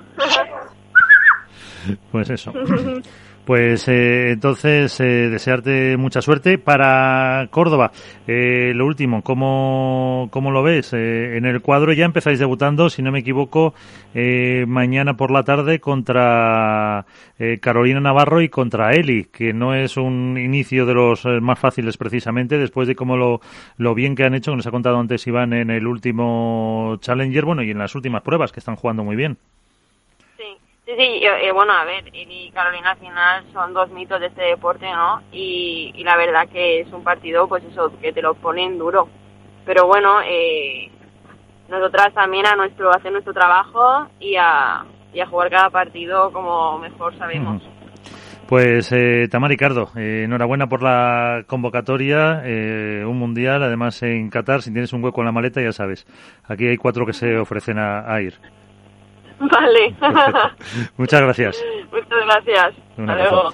Pues 2.11 2.29
eso. 2.29 2.51
Pues 3.47 3.87
eh, 3.87 4.31
entonces, 4.31 4.99
eh, 4.99 5.29
desearte 5.29 5.95
mucha 5.95 6.21
suerte. 6.21 6.57
Para 6.57 7.47
Córdoba, 7.49 7.93
eh, 8.27 8.73
lo 8.75 8.85
último, 8.85 9.21
¿cómo, 9.23 10.27
cómo 10.31 10.51
lo 10.51 10.63
ves? 10.63 10.91
Eh, 10.91 11.37
en 11.37 11.45
el 11.45 11.61
cuadro 11.61 11.93
ya 11.93 12.03
empezáis 12.03 12.39
debutando, 12.39 12.89
si 12.89 13.01
no 13.01 13.09
me 13.09 13.19
equivoco, 13.19 13.73
eh, 14.13 14.65
mañana 14.67 15.15
por 15.15 15.31
la 15.31 15.43
tarde 15.43 15.79
contra 15.79 17.05
eh, 17.39 17.59
Carolina 17.61 18.01
Navarro 18.01 18.41
y 18.41 18.49
contra 18.49 18.91
Eli, 18.91 19.29
que 19.31 19.53
no 19.53 19.73
es 19.73 19.95
un 19.95 20.37
inicio 20.37 20.85
de 20.85 20.95
los 20.95 21.23
más 21.41 21.57
fáciles 21.57 21.95
precisamente, 21.95 22.57
después 22.57 22.85
de 22.85 22.95
cómo 22.95 23.15
lo, 23.15 23.39
lo 23.77 23.95
bien 23.95 24.15
que 24.15 24.25
han 24.25 24.35
hecho, 24.35 24.51
que 24.51 24.57
nos 24.57 24.67
ha 24.67 24.71
contado 24.71 24.99
antes 24.99 25.25
Iván 25.25 25.53
en 25.53 25.69
el 25.69 25.87
último 25.87 26.97
Challenger, 26.99 27.45
bueno, 27.45 27.63
y 27.63 27.71
en 27.71 27.77
las 27.77 27.95
últimas 27.95 28.23
pruebas, 28.23 28.51
que 28.51 28.59
están 28.59 28.75
jugando 28.75 29.05
muy 29.05 29.15
bien. 29.15 29.37
Sí, 30.87 30.93
sí, 30.97 31.19
eh, 31.21 31.51
bueno, 31.51 31.73
a 31.73 31.83
ver, 31.83 32.05
él 32.13 32.31
y 32.31 32.49
Carolina 32.51 32.91
al 32.91 32.97
final 32.97 33.43
son 33.51 33.73
dos 33.73 33.91
mitos 33.91 34.21
de 34.21 34.27
este 34.27 34.43
deporte, 34.43 34.89
¿no? 34.89 35.21
Y, 35.33 36.01
la 36.05 36.15
verdad 36.15 36.47
que 36.47 36.79
es 36.79 36.93
un 36.93 37.03
partido, 37.03 37.45
pues 37.49 37.61
eso, 37.65 37.91
que 37.99 38.13
te 38.13 38.21
lo 38.21 38.35
ponen 38.35 38.77
duro. 38.77 39.09
Pero 39.65 39.85
bueno, 39.85 40.21
eh, 40.25 40.89
nosotras 41.67 42.13
también 42.13 42.45
a 42.45 42.55
nuestro, 42.55 42.89
hacer 42.89 43.11
nuestro 43.11 43.33
trabajo 43.33 44.07
y 44.21 44.37
a, 44.37 44.85
jugar 45.29 45.49
cada 45.49 45.69
partido 45.69 46.31
como 46.31 46.79
mejor 46.79 47.17
sabemos. 47.17 47.61
Pues 48.47 48.89
eh, 48.93 49.27
Tamar 49.29 49.49
Ricardo, 49.49 49.89
eh, 49.97 50.21
enhorabuena 50.23 50.67
por 50.67 50.83
la 50.83 51.43
convocatoria, 51.47 52.43
eh, 52.45 53.03
un 53.05 53.17
mundial, 53.17 53.61
además 53.61 54.01
en 54.03 54.29
Qatar, 54.29 54.61
si 54.61 54.71
tienes 54.71 54.93
un 54.93 55.03
hueco 55.03 55.19
en 55.19 55.25
la 55.25 55.33
maleta 55.33 55.61
ya 55.61 55.73
sabes, 55.73 56.07
aquí 56.45 56.65
hay 56.65 56.77
cuatro 56.77 57.05
que 57.05 57.11
se 57.11 57.37
ofrecen 57.37 57.77
a 57.77 58.21
ir. 58.21 58.39
Vale. 59.51 59.95
Muchas 60.97 61.21
gracias. 61.21 61.63
Muchas 61.91 62.25
gracias. 62.25 62.75
Hasta 62.97 63.15
luego. 63.15 63.53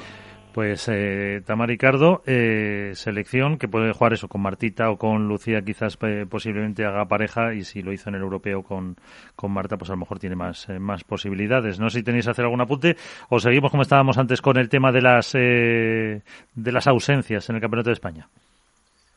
Pues 0.54 0.88
eh, 0.88 1.42
Tamar 1.44 1.68
Ricardo, 1.68 2.22
eh, 2.28 2.92
selección 2.94 3.58
que 3.58 3.68
puede 3.68 3.92
jugar 3.92 4.14
eso 4.14 4.28
con 4.28 4.42
Martita 4.42 4.92
o 4.92 4.98
con 4.98 5.28
Lucía, 5.28 5.64
quizás 5.64 5.98
eh, 6.02 6.28
posiblemente 6.30 6.86
haga 6.86 7.06
pareja 7.06 7.56
y 7.56 7.64
si 7.64 7.82
lo 7.82 7.92
hizo 7.92 8.10
en 8.10 8.16
el 8.16 8.22
europeo 8.22 8.62
con, 8.62 8.96
con 9.36 9.52
Marta, 9.52 9.78
pues 9.78 9.90
a 9.90 9.94
lo 9.94 9.98
mejor 9.98 10.20
tiene 10.20 10.36
más, 10.36 10.70
eh, 10.70 10.78
más 10.78 11.04
posibilidades. 11.04 11.80
No 11.80 11.90
sé 11.90 12.00
si 12.00 12.04
tenéis 12.04 12.26
que 12.26 12.32
hacer 12.32 12.46
algún 12.46 12.62
apunte 12.62 12.96
o 13.30 13.40
seguimos 13.40 13.72
como 13.72 13.82
estábamos 13.82 14.20
antes 14.20 14.44
con 14.44 14.58
el 14.58 14.70
tema 14.70 14.92
de 14.92 15.02
las, 15.02 15.34
eh, 15.34 16.22
de 16.54 16.72
las 16.72 16.86
ausencias 16.86 17.50
en 17.50 17.56
el 17.56 17.62
Campeonato 17.62 17.90
de 17.90 17.94
España. 17.94 18.30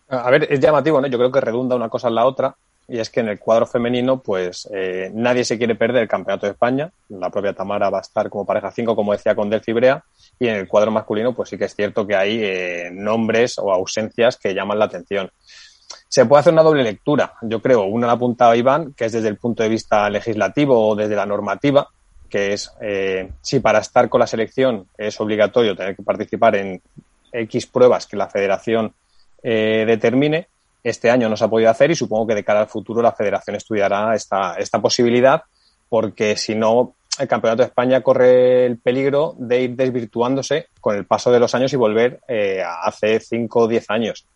A 0.09 0.31
ver, 0.31 0.47
es 0.51 0.59
llamativo, 0.59 1.03
¿no? 1.03 1.07
Yo 1.07 1.19
creo 1.19 1.33
que 1.33 1.41
redunda 1.43 1.77
una 1.77 1.91
cosa 1.91 2.09
en 2.09 2.15
la 2.15 2.25
otra. 2.25 2.57
Y 2.89 2.99
es 3.01 3.11
que 3.11 3.21
en 3.21 3.29
el 3.29 3.39
cuadro 3.39 3.67
femenino, 3.67 4.21
pues 4.21 4.69
eh, 4.73 5.11
nadie 5.13 5.45
se 5.45 5.59
quiere 5.59 5.75
perder 5.75 6.03
el 6.03 6.09
Campeonato 6.09 6.47
de 6.47 6.53
España. 6.53 6.91
La 7.09 7.31
propia 7.31 7.53
Tamara 7.53 7.91
va 7.91 7.99
a 7.99 8.03
estar 8.03 8.31
como 8.31 8.47
pareja 8.47 8.71
5, 8.71 8.95
como 8.95 9.13
decía, 9.13 9.35
con 9.35 9.51
Delphi 9.51 9.73
Brea. 9.73 10.05
Y 10.39 10.47
en 10.47 10.57
el 10.57 10.69
cuadro 10.69 10.93
masculino, 10.93 11.35
pues 11.35 11.49
sí 11.49 11.59
que 11.59 11.65
es 11.65 11.75
cierto 11.75 12.07
que 12.07 12.15
hay 12.15 12.39
eh, 12.41 12.91
nombres 12.93 13.59
o 13.59 13.73
ausencias 13.73 14.37
que 14.37 14.55
llaman 14.55 14.79
la 14.79 14.85
atención. 14.85 15.31
Se 16.09 16.27
puede 16.27 16.41
hacer 16.41 16.53
una 16.53 16.63
doble 16.63 16.83
lectura, 16.83 17.35
yo 17.43 17.61
creo. 17.61 17.85
Una 17.85 18.07
la 18.07 18.15
apuntaba 18.15 18.57
Iván, 18.57 18.93
que 18.95 19.07
es 19.07 19.13
desde 19.13 19.29
el 19.29 19.37
punto 19.37 19.63
de 19.63 19.69
vista 19.69 20.09
legislativo 20.09 20.89
o 20.89 20.95
desde 20.95 21.17
la 21.17 21.27
normativa, 21.27 21.89
que 22.29 22.53
es 22.53 22.73
eh, 22.81 23.31
si 23.41 23.61
para 23.61 23.81
estar 23.81 24.09
con 24.09 24.21
la 24.21 24.27
selección 24.27 24.87
es 24.97 25.21
obligatorio 25.21 25.77
tener 25.77 25.97
que 25.97 26.03
participar 26.03 26.57
en 26.57 26.81
X 27.33 27.67
pruebas 27.67 28.07
que 28.07 28.17
la 28.17 28.29
federación 28.29 28.95
eh, 29.43 29.85
determine. 29.87 30.49
Este 30.87 31.11
año 31.11 31.29
no 31.29 31.37
se 31.37 31.45
ha 31.45 31.49
podido 31.49 31.69
hacer 31.69 31.91
y 31.91 31.97
supongo 31.97 32.29
que 32.29 32.37
de 32.37 32.45
cara 32.45 32.61
al 32.61 32.69
futuro 32.69 33.03
la 33.03 33.11
federación 33.11 33.57
estudiará 33.57 34.15
esta, 34.15 34.55
esta 34.55 34.81
posibilidad 34.81 35.43
porque 35.89 36.37
si 36.37 36.55
no 36.55 36.95
el 37.19 37.27
Campeonato 37.27 37.63
de 37.63 37.67
España 37.67 38.03
corre 38.03 38.67
el 38.67 38.79
peligro 38.79 39.35
de 39.37 39.63
ir 39.63 39.75
desvirtuándose 39.75 40.69
con 40.81 40.95
el 40.95 41.05
paso 41.05 41.33
de 41.33 41.41
los 41.41 41.53
años 41.57 41.73
y 41.73 41.77
volver 41.77 42.21
eh, 42.29 42.63
a 42.63 42.83
hace 42.83 43.19
5 43.19 43.59
o 43.59 43.67
10 43.67 43.91
años. 43.91 44.27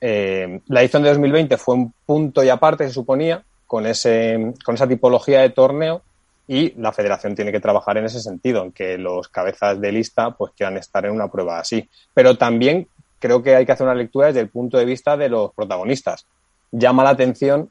Eh, 0.00 0.60
la 0.66 0.80
edición 0.80 1.04
de 1.04 1.10
2020 1.10 1.56
fue 1.56 1.76
un 1.76 1.94
punto 2.04 2.42
y 2.42 2.48
aparte, 2.48 2.88
se 2.88 2.92
suponía, 2.92 3.44
con, 3.68 3.86
ese, 3.86 4.54
con 4.64 4.74
esa 4.74 4.88
tipología 4.88 5.42
de 5.42 5.50
torneo 5.50 6.02
y 6.48 6.72
la 6.80 6.92
federación 6.92 7.36
tiene 7.36 7.52
que 7.52 7.60
trabajar 7.60 7.96
en 7.98 8.06
ese 8.06 8.20
sentido, 8.20 8.64
en 8.64 8.72
que 8.72 8.98
los 8.98 9.28
cabezas 9.28 9.80
de 9.80 9.92
lista 9.92 10.32
pues 10.32 10.52
quieran 10.56 10.78
estar 10.78 11.06
en 11.06 11.12
una 11.12 11.30
prueba 11.30 11.60
así. 11.60 11.88
Pero 12.12 12.36
también 12.36 12.88
creo 13.18 13.42
que 13.42 13.54
hay 13.54 13.66
que 13.66 13.72
hacer 13.72 13.86
una 13.86 13.94
lectura 13.94 14.28
desde 14.28 14.40
el 14.40 14.48
punto 14.48 14.78
de 14.78 14.84
vista 14.84 15.16
de 15.16 15.28
los 15.28 15.52
protagonistas. 15.54 16.26
Llama 16.72 17.04
la 17.04 17.10
atención 17.10 17.70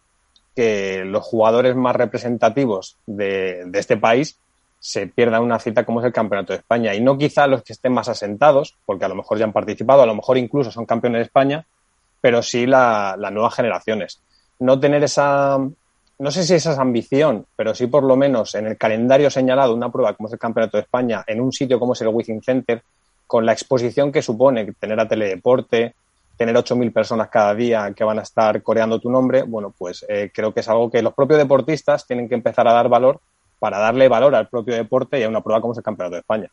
que 0.56 1.04
los 1.06 1.24
jugadores 1.24 1.76
más 1.76 1.96
representativos 1.96 2.98
de, 3.06 3.70
este 3.74 3.98
país 3.98 4.40
se 4.80 5.08
pierdan 5.08 5.44
una 5.44 5.60
cita 5.60 5.84
como 5.84 6.00
es 6.00 6.06
el 6.06 6.14
Campeonato 6.14 6.54
de 6.54 6.60
España. 6.60 6.94
Y 6.94 7.02
no 7.02 7.18
quizá 7.18 7.48
los 7.48 7.64
que 7.64 7.74
estén 7.74 7.94
más 7.94 8.08
asentados, 8.08 8.76
porque 8.86 9.06
a 9.06 9.10
lo 9.10 9.16
mejor 9.16 9.38
ya 9.38 9.46
han 9.46 9.54
participado, 9.54 10.02
a 10.02 10.06
lo 10.06 10.16
mejor 10.16 10.38
incluso 10.38 10.72
son 10.72 10.86
campeones 10.86 11.20
de 11.20 11.24
España, 11.24 11.66
pero 12.22 12.42
sí 12.42 12.66
las 12.66 13.18
la 13.18 13.32
nuevas 13.32 13.56
generaciones. 13.56 14.22
No 14.60 14.80
tener 14.80 15.04
esa, 15.04 15.58
no 15.58 16.32
sé 16.32 16.44
si 16.44 16.54
esa 16.54 16.72
es 16.72 16.80
ambición, 16.80 17.46
pero 17.56 17.76
sí 17.76 17.88
por 17.88 18.04
lo 18.04 18.16
menos 18.16 18.56
en 18.56 18.68
el 18.68 18.78
calendario 18.78 19.30
señalado 19.30 19.74
una 19.74 19.92
prueba 19.92 20.14
como 20.14 20.28
es 20.28 20.34
el 20.34 20.40
Campeonato 20.40 20.78
de 20.78 20.84
España, 20.84 21.24
en 21.28 21.42
un 21.42 21.52
sitio 21.52 21.80
como 21.80 21.94
es 21.94 22.02
el 22.02 22.10
Wizzing 22.10 22.42
Center, 22.42 22.82
con 23.28 23.46
la 23.46 23.54
exposición 23.54 24.12
que 24.12 24.22
supone 24.22 24.74
tener 24.80 25.00
a 25.00 25.08
teledeporte, 25.08 25.94
tener 26.38 26.56
8.000 26.56 26.92
personas 26.92 27.30
cada 27.30 27.56
día 27.56 27.94
que 27.96 28.04
van 28.04 28.20
a 28.20 28.24
estar 28.24 28.62
coreando 28.62 29.00
tu 29.00 29.10
nombre, 29.10 29.44
bueno, 29.44 29.74
pues 29.78 30.06
eh, 30.10 30.32
creo 30.34 30.54
que 30.54 30.60
es 30.60 30.70
algo 30.70 30.92
que 30.92 31.02
los 31.02 31.14
propios 31.14 31.40
deportistas 31.40 32.06
tienen 32.06 32.28
que 32.28 32.36
empezar 32.36 32.68
a 32.68 32.74
dar 32.74 32.90
valor 32.90 33.20
para 33.60 33.78
darle 33.80 34.08
valor 34.08 34.36
al 34.36 34.48
propio 34.50 34.76
deporte 34.76 35.20
y 35.20 35.24
a 35.24 35.30
una 35.30 35.42
prueba 35.42 35.62
como 35.62 35.74
es 35.74 35.78
el 35.78 35.84
Campeonato 35.84 36.16
de 36.16 36.20
España. 36.20 36.50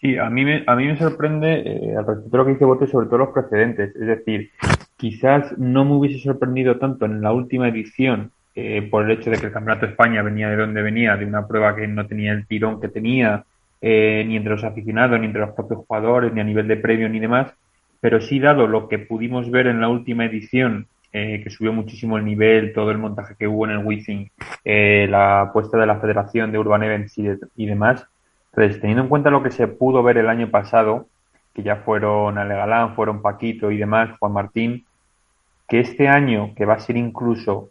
Sí, 0.00 0.18
a 0.18 0.28
mí 0.28 0.44
me, 0.44 0.64
a 0.66 0.74
mí 0.74 0.86
me 0.86 0.98
sorprende, 0.98 1.62
eh, 1.64 1.96
al 1.96 2.04
respecto 2.06 2.30
de 2.30 2.38
lo 2.38 2.44
que 2.44 2.52
dice 2.52 2.64
Bote, 2.64 2.86
sobre 2.88 3.06
todo 3.06 3.18
los 3.18 3.28
precedentes. 3.28 3.94
Es 3.94 4.06
decir, 4.06 4.50
quizás 4.96 5.56
no 5.58 5.84
me 5.84 5.94
hubiese 5.94 6.18
sorprendido 6.18 6.78
tanto 6.78 7.06
en 7.06 7.22
la 7.22 7.32
última 7.32 7.68
edición 7.68 8.32
eh, 8.54 8.82
por 8.82 9.04
el 9.04 9.12
hecho 9.12 9.30
de 9.30 9.38
que 9.38 9.46
el 9.46 9.52
Campeonato 9.52 9.86
de 9.86 9.92
España 9.92 10.22
venía 10.22 10.50
de 10.50 10.56
donde 10.56 10.82
venía, 10.82 11.16
de 11.16 11.24
una 11.24 11.46
prueba 11.46 11.74
que 11.74 11.86
no 11.86 12.06
tenía 12.06 12.32
el 12.32 12.46
tirón 12.46 12.80
que 12.80 12.88
tenía, 12.88 13.44
eh, 13.82 14.24
ni 14.26 14.36
entre 14.36 14.52
los 14.52 14.64
aficionados, 14.64 15.18
ni 15.20 15.26
entre 15.26 15.40
los 15.40 15.50
propios 15.50 15.84
jugadores, 15.86 16.32
ni 16.32 16.40
a 16.40 16.44
nivel 16.44 16.68
de 16.68 16.76
premio, 16.76 17.08
ni 17.08 17.18
demás. 17.18 17.52
Pero 18.00 18.20
sí, 18.20 18.38
dado 18.38 18.66
lo 18.66 18.88
que 18.88 18.98
pudimos 18.98 19.50
ver 19.50 19.66
en 19.66 19.80
la 19.80 19.88
última 19.88 20.24
edición, 20.24 20.86
eh, 21.12 21.42
que 21.44 21.50
subió 21.50 21.72
muchísimo 21.72 22.16
el 22.16 22.24
nivel, 22.24 22.72
todo 22.72 22.90
el 22.90 22.98
montaje 22.98 23.34
que 23.38 23.46
hubo 23.46 23.66
en 23.66 23.72
el 23.72 23.84
Wizzing, 23.84 24.30
eh, 24.64 25.06
la 25.10 25.42
apuesta 25.42 25.76
de 25.76 25.86
la 25.86 26.00
Federación 26.00 26.52
de 26.52 26.58
Urban 26.58 26.84
Events 26.84 27.18
y, 27.18 27.24
de, 27.24 27.38
y 27.56 27.66
demás. 27.66 28.06
Entonces, 28.54 28.80
teniendo 28.80 29.02
en 29.02 29.08
cuenta 29.08 29.30
lo 29.30 29.42
que 29.42 29.50
se 29.50 29.66
pudo 29.68 30.02
ver 30.02 30.16
el 30.18 30.28
año 30.28 30.48
pasado, 30.48 31.08
que 31.54 31.62
ya 31.62 31.76
fueron 31.76 32.38
Ale 32.38 32.54
Galán, 32.54 32.94
fueron 32.94 33.20
Paquito 33.20 33.70
y 33.70 33.76
demás, 33.76 34.10
Juan 34.18 34.32
Martín, 34.32 34.86
que 35.68 35.80
este 35.80 36.08
año, 36.08 36.54
que 36.54 36.64
va 36.64 36.74
a 36.74 36.80
ser 36.80 36.96
incluso 36.96 37.70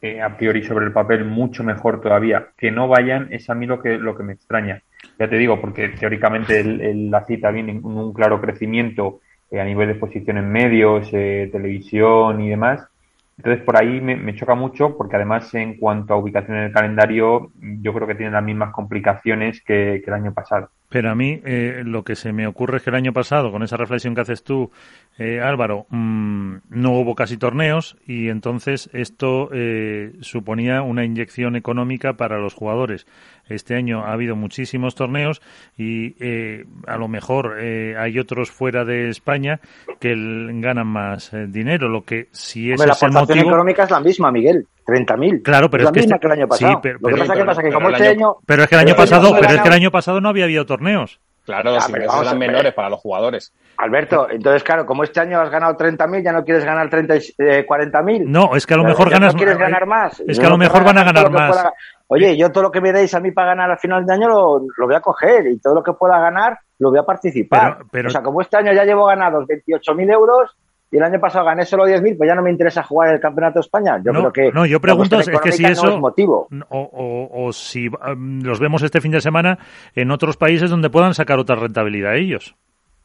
eh, 0.00 0.20
a 0.20 0.36
priori 0.36 0.62
sobre 0.62 0.84
el 0.86 0.92
papel 0.92 1.24
mucho 1.24 1.64
mejor 1.64 2.00
todavía, 2.00 2.48
que 2.58 2.70
no 2.70 2.88
vayan, 2.88 3.28
es 3.32 3.48
a 3.48 3.54
mí 3.54 3.66
lo 3.66 3.80
que, 3.80 3.96
lo 3.96 4.16
que 4.16 4.22
me 4.22 4.34
extraña. 4.34 4.82
Ya 5.18 5.28
te 5.28 5.36
digo, 5.36 5.60
porque 5.60 5.90
teóricamente 5.90 6.60
el, 6.60 6.80
el, 6.80 7.10
la 7.10 7.24
cita 7.24 7.50
viene 7.50 7.72
en 7.72 7.84
un 7.84 8.12
claro 8.12 8.40
crecimiento 8.40 9.20
eh, 9.50 9.60
a 9.60 9.64
nivel 9.64 9.88
de 9.88 9.92
exposición 9.92 10.38
en 10.38 10.50
medios, 10.50 11.08
eh, 11.12 11.48
televisión 11.52 12.40
y 12.40 12.50
demás. 12.50 12.88
Entonces, 13.36 13.64
por 13.64 13.76
ahí 13.76 14.00
me, 14.00 14.34
choca 14.36 14.54
mucho, 14.54 14.96
porque 14.96 15.16
además, 15.16 15.52
en 15.54 15.76
cuanto 15.76 16.14
a 16.14 16.16
ubicación 16.16 16.56
en 16.56 16.64
el 16.64 16.72
calendario, 16.72 17.50
yo 17.80 17.92
creo 17.92 18.06
que 18.06 18.14
tiene 18.14 18.30
las 18.30 18.44
mismas 18.44 18.72
complicaciones 18.72 19.60
que, 19.62 19.96
el 19.96 20.12
año 20.12 20.32
pasado. 20.32 20.70
Pero 20.88 21.10
a 21.10 21.16
mí 21.16 21.40
eh, 21.44 21.82
lo 21.84 22.04
que 22.04 22.14
se 22.14 22.32
me 22.32 22.46
ocurre 22.46 22.76
es 22.76 22.84
que 22.84 22.90
el 22.90 22.96
año 22.96 23.12
pasado, 23.12 23.50
con 23.50 23.64
esa 23.64 23.76
reflexión 23.76 24.14
que 24.14 24.20
haces 24.20 24.44
tú, 24.44 24.70
eh, 25.18 25.40
Álvaro, 25.40 25.86
mmm, 25.90 26.58
no 26.70 26.92
hubo 26.92 27.16
casi 27.16 27.36
torneos 27.36 27.96
y 28.06 28.28
entonces 28.28 28.88
esto 28.92 29.48
eh, 29.52 30.12
suponía 30.20 30.82
una 30.82 31.04
inyección 31.04 31.56
económica 31.56 32.12
para 32.12 32.38
los 32.38 32.54
jugadores. 32.54 33.08
Este 33.48 33.74
año 33.74 34.04
ha 34.04 34.12
habido 34.12 34.36
muchísimos 34.36 34.94
torneos 34.94 35.42
y 35.76 36.14
eh, 36.18 36.64
a 36.86 36.96
lo 36.96 37.08
mejor 37.08 37.56
eh, 37.60 37.94
hay 37.98 38.18
otros 38.18 38.50
fuera 38.50 38.84
de 38.84 39.08
España 39.10 39.60
que 40.00 40.12
el, 40.12 40.48
ganan 40.60 40.86
más 40.86 41.32
eh, 41.34 41.46
dinero. 41.48 41.88
Lo 41.88 42.02
que 42.04 42.28
si 42.32 42.70
es 42.72 42.80
Hombre, 42.80 42.86
la 42.88 42.92
aportación 42.94 43.12
motivo, 43.38 43.48
económica 43.50 43.82
es 43.84 43.90
la 43.90 44.00
misma, 44.00 44.32
Miguel. 44.32 44.66
30.000. 44.86 45.42
Claro, 45.42 45.70
pero 45.70 45.84
es 45.84 45.88
es 45.88 45.90
la 45.90 45.92
que 45.92 46.00
misma 46.00 46.16
este- 46.16 46.20
que 46.20 46.26
el 46.26 46.32
año 46.32 46.44
sí, 46.44 46.48
pasado. 46.64 46.80
pero- 46.82 46.98
Lo 47.00 47.08
que 47.08 47.14
pero- 47.14 47.18
pasa, 47.26 47.34
que 47.40 47.44
pasa 47.44 47.62
que 47.62 47.68
pero 47.68 47.78
como 47.78 47.88
este 47.90 48.08
año- 48.08 48.10
año... 48.28 48.36
Pero 48.46 48.62
es 48.62 48.68
que 48.68 48.74
el 48.74 48.80
año 48.80 48.86
Pero 48.94 49.02
el 49.02 49.08
pasado, 49.10 49.26
año- 49.28 49.40
pero 49.40 49.54
es 49.54 49.60
que 49.62 49.68
el 49.68 49.74
año 49.74 49.90
pasado 49.90 50.20
no 50.20 50.28
había 50.28 50.44
habido 50.44 50.66
torneos. 50.66 51.20
Claro, 51.44 51.62
pero 51.72 51.88
ingresos 51.88 52.12
vamos 52.12 52.26
eran 52.26 52.38
menores 52.38 52.72
para 52.74 52.88
los 52.88 53.00
jugadores. 53.00 53.52
Alberto, 53.76 54.28
entonces 54.30 54.62
claro, 54.62 54.86
como 54.86 55.02
este 55.04 55.20
año 55.20 55.40
has 55.40 55.50
ganado 55.50 55.76
30.000, 55.76 56.22
ya 56.24 56.32
no 56.32 56.44
quieres 56.44 56.64
ganar 56.64 56.88
30, 56.88 57.16
y- 57.16 57.34
eh, 57.38 57.66
40.000. 57.66 58.24
No, 58.26 58.54
es 58.56 58.66
que 58.66 58.74
a 58.74 58.76
lo 58.78 58.84
mejor 58.84 59.10
ganas 59.10 59.34
¿No 59.34 59.38
quieres 59.38 59.56
más. 59.58 59.62
ganar 59.68 59.86
más? 59.86 60.20
Es 60.26 60.38
que 60.38 60.46
a 60.46 60.48
lo 60.50 60.56
mejor 60.58 60.84
van 60.84 60.98
a 60.98 61.04
ganar 61.04 61.30
más. 61.30 61.50
pueda- 61.56 61.72
Oye, 62.06 62.36
yo 62.36 62.52
todo 62.52 62.64
lo 62.64 62.70
que 62.70 62.80
me 62.82 62.92
deis 62.92 63.14
a 63.14 63.20
mí 63.20 63.30
para 63.32 63.48
ganar 63.48 63.70
al 63.70 63.78
final 63.78 64.04
de 64.04 64.12
año 64.14 64.28
lo, 64.28 64.60
lo 64.76 64.86
voy 64.86 64.94
a 64.94 65.00
coger 65.00 65.46
y 65.46 65.58
todo 65.58 65.74
lo 65.74 65.82
que 65.82 65.92
pueda 65.94 66.18
ganar 66.20 66.58
lo 66.78 66.90
voy 66.90 66.98
a 66.98 67.02
participar. 67.02 67.76
Pero- 67.78 67.88
pero- 67.90 68.08
O 68.08 68.10
sea, 68.10 68.22
como 68.22 68.40
este 68.40 68.56
año 68.58 68.72
ya 68.72 68.84
llevo 68.84 69.06
ganados 69.06 69.46
28.000 69.46 70.10
euros 70.10 70.54
y 70.94 70.98
el 70.98 71.02
año 71.02 71.18
pasado 71.20 71.44
gané 71.44 71.64
solo 71.66 71.84
10.000, 71.86 72.16
pues 72.16 72.28
ya 72.28 72.36
no 72.36 72.42
me 72.42 72.50
interesa 72.50 72.84
jugar 72.84 73.12
el 73.14 73.20
Campeonato 73.20 73.54
de 73.54 73.62
España. 73.62 74.00
Yo 74.04 74.12
No, 74.12 74.30
creo 74.30 74.32
que 74.32 74.52
no, 74.52 74.64
yo 74.64 74.80
pregunto 74.80 75.18
es 75.18 75.28
que 75.28 75.50
si 75.52 75.64
eso- 75.64 75.86
no 75.86 75.92
es 75.94 75.98
motivo. 75.98 76.46
O, 76.68 76.78
o- 76.78 77.46
o 77.46 77.52
si 77.52 77.88
um, 77.88 78.40
los 78.42 78.60
vemos 78.60 78.82
este 78.82 79.00
fin 79.00 79.10
de 79.10 79.20
semana 79.20 79.58
en 79.96 80.10
otros 80.12 80.36
países 80.36 80.70
donde 80.70 80.90
puedan 80.90 81.12
sacar 81.14 81.38
otra 81.40 81.56
rentabilidad 81.56 82.14
ellos. 82.14 82.54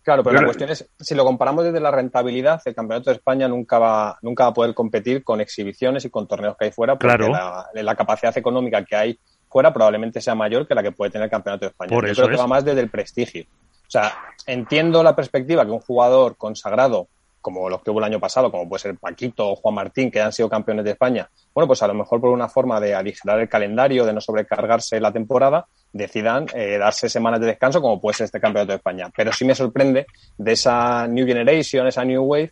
Claro, 0.04 0.24
pero 0.24 0.40
la 0.40 0.46
cuestión 0.46 0.70
es, 0.70 0.90
si 1.00 1.14
lo 1.14 1.26
comparamos 1.26 1.64
desde 1.66 1.80
la 1.80 1.92
rentabilidad, 1.92 2.62
el 2.66 2.74
Campeonato 2.76 3.10
de 3.10 3.18
España 3.18 3.48
nunca 3.48 3.78
va, 3.80 4.18
nunca 4.22 4.46
va 4.46 4.50
a 4.52 4.54
poder 4.54 4.74
competir 4.74 5.24
con 5.24 5.42
exhibiciones 5.42 6.06
y 6.06 6.10
con 6.10 6.28
torneos 6.28 6.56
que 6.58 6.66
hay 6.66 6.72
fuera, 6.72 6.94
porque 6.96 7.16
Claro. 7.18 7.32
la, 7.32 7.66
la 7.74 7.96
capacidad 7.96 8.36
económica 8.38 8.84
que 8.86 8.96
hay 8.96 9.20
fuera 9.50 9.74
probablemente 9.74 10.22
sea 10.22 10.36
mayor 10.36 10.68
que 10.68 10.74
la 10.76 10.82
que 10.84 10.92
puede 10.92 11.12
tener 11.12 11.26
el 11.26 11.32
Campeonato 11.32 11.66
de 11.66 11.70
España. 11.72 11.90
Por 11.90 12.06
Yo 12.06 12.12
eso 12.12 12.22
creo 12.22 12.30
que 12.30 12.36
es. 12.36 12.42
va 12.42 12.48
más 12.48 12.64
desde 12.64 12.82
el 12.82 12.90
prestigio. 12.90 13.44
O 13.44 13.92
sea, 13.92 14.14
entiendo 14.48 15.02
la 15.04 15.16
perspectiva 15.16 15.66
que 15.66 15.72
un 15.72 15.80
jugador 15.80 16.38
consagrado, 16.38 17.08
como 17.42 17.70
los 17.70 17.82
que 17.82 17.92
hubo 17.92 18.00
el 18.00 18.06
año 18.06 18.20
pasado, 18.20 18.52
como 18.52 18.68
puede 18.68 18.82
ser 18.82 18.98
Paquito 18.98 19.50
o 19.50 19.56
Juan 19.56 19.76
Martín, 19.76 20.12
que 20.12 20.22
han 20.22 20.32
sido 20.32 20.50
campeones 20.50 20.86
de 20.86 20.92
España, 20.92 21.30
bueno, 21.54 21.68
pues 21.68 21.82
a 21.84 21.88
lo 21.88 21.94
mejor 21.94 22.20
por 22.20 22.30
una 22.30 22.50
forma 22.50 22.80
de 22.80 22.96
aligerar 22.96 23.40
el 23.40 23.50
calendario, 23.50 24.06
de 24.06 24.14
no 24.14 24.22
sobrecargarse 24.22 25.00
la 25.00 25.12
temporada, 25.12 25.66
decidan 25.92 26.48
eh, 26.54 26.78
darse 26.78 27.10
semanas 27.10 27.40
de 27.40 27.48
descanso, 27.48 27.82
como 27.82 28.00
puede 28.00 28.18
ser 28.18 28.26
este 28.26 28.40
Campeonato 28.40 28.72
de 28.72 28.78
España. 28.78 29.10
Pero 29.16 29.32
sí 29.34 29.46
me 29.46 29.56
sorprende 29.56 30.06
de 30.38 30.52
esa 30.52 31.08
New 31.08 31.26
Generation, 31.26 31.88
esa 31.88 32.06
New 32.06 32.24
Wave, 32.24 32.52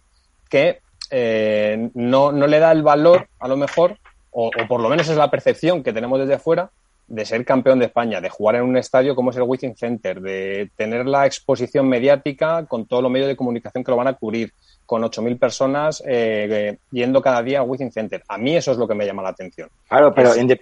que 0.50 0.80
eh, 1.12 1.90
no, 1.94 2.32
no 2.32 2.48
le 2.48 2.60
da 2.60 2.72
el 2.72 2.84
valor, 2.84 3.28
a 3.40 3.48
lo 3.48 3.58
mejor, 3.58 3.98
o, 4.32 4.48
o 4.48 4.68
por 4.68 4.82
lo 4.82 4.90
menos 4.90 5.08
es 5.10 5.18
la 5.18 5.32
percepción 5.32 5.84
que 5.84 5.94
tenemos 5.94 6.20
desde 6.20 6.40
fuera, 6.40 6.72
de 7.08 7.26
ser 7.26 7.46
campeón 7.46 7.80
de 7.80 7.86
España, 7.86 8.20
de 8.22 8.30
jugar 8.30 8.56
en 8.56 8.64
un 8.64 8.78
estadio 8.78 9.16
como 9.16 9.30
es 9.32 9.38
el 9.38 9.44
Wizzing 9.44 9.76
Center, 9.78 10.20
de 10.22 10.70
tener 10.76 11.06
la 11.06 11.26
exposición 11.26 11.88
mediática 11.88 12.66
con 12.66 12.86
todos 12.86 13.02
los 13.02 13.12
medios 13.12 13.30
de 13.30 13.36
comunicación 13.38 13.84
que 13.84 13.92
lo 13.92 13.98
van 13.98 14.08
a 14.08 14.14
cubrir, 14.14 14.52
con 14.86 15.02
8.000 15.04 15.40
personas 15.40 16.02
eh, 16.06 16.48
eh, 16.50 16.78
yendo 16.92 17.22
cada 17.22 17.42
día 17.44 17.60
al 17.62 17.68
Wizzing 17.70 17.92
Center. 17.92 18.24
A 18.28 18.38
mí 18.38 18.56
eso 18.56 18.72
es 18.72 18.78
lo 18.78 18.88
que 18.88 18.96
me 18.96 19.06
llama 19.06 19.22
la 19.24 19.30
atención. 19.30 19.70
Claro, 19.88 20.14
pero, 20.14 20.30
Es- 20.34 20.60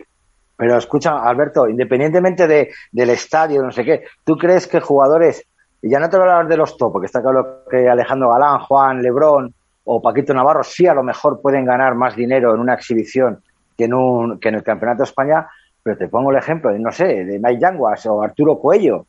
pero 0.57 0.77
escucha, 0.77 1.17
Alberto, 1.19 1.67
independientemente 1.67 2.47
de, 2.47 2.71
del 2.91 3.09
estadio, 3.09 3.61
no 3.61 3.71
sé 3.71 3.83
qué, 3.83 4.03
¿tú 4.23 4.37
crees 4.37 4.67
que 4.67 4.79
jugadores, 4.79 5.45
y 5.81 5.89
ya 5.89 5.99
no 5.99 6.09
te 6.09 6.17
voy 6.17 6.27
a 6.27 6.31
hablar 6.31 6.47
de 6.47 6.57
los 6.57 6.77
top, 6.77 6.93
porque 6.93 7.07
está 7.07 7.21
claro 7.21 7.63
que 7.69 7.89
Alejandro 7.89 8.29
Galán, 8.29 8.59
Juan, 8.59 9.01
Lebrón 9.01 9.53
o 9.83 10.01
Paquito 10.01 10.33
Navarro 10.33 10.63
sí 10.63 10.87
a 10.87 10.93
lo 10.93 11.03
mejor 11.03 11.41
pueden 11.41 11.65
ganar 11.65 11.93
más 11.95 12.15
dinero 12.15 12.53
en 12.55 12.59
una 12.61 12.73
exhibición 12.75 13.43
que 13.77 13.83
en, 13.85 13.93
un, 13.93 14.39
que 14.39 14.49
en 14.49 14.55
el 14.55 14.63
Campeonato 14.63 14.99
de 14.99 15.09
España, 15.09 15.47
pero 15.86 15.98
te 15.98 16.08
pongo 16.08 16.32
el 16.32 16.38
ejemplo, 16.38 16.72
de, 16.74 16.80
no 16.80 16.92
sé, 16.92 17.06
de 17.25 17.38
Mike 17.39 17.60
Yanguas 17.62 18.04
o 18.08 18.20
Arturo 18.24 18.58
Cuello, 18.58 19.06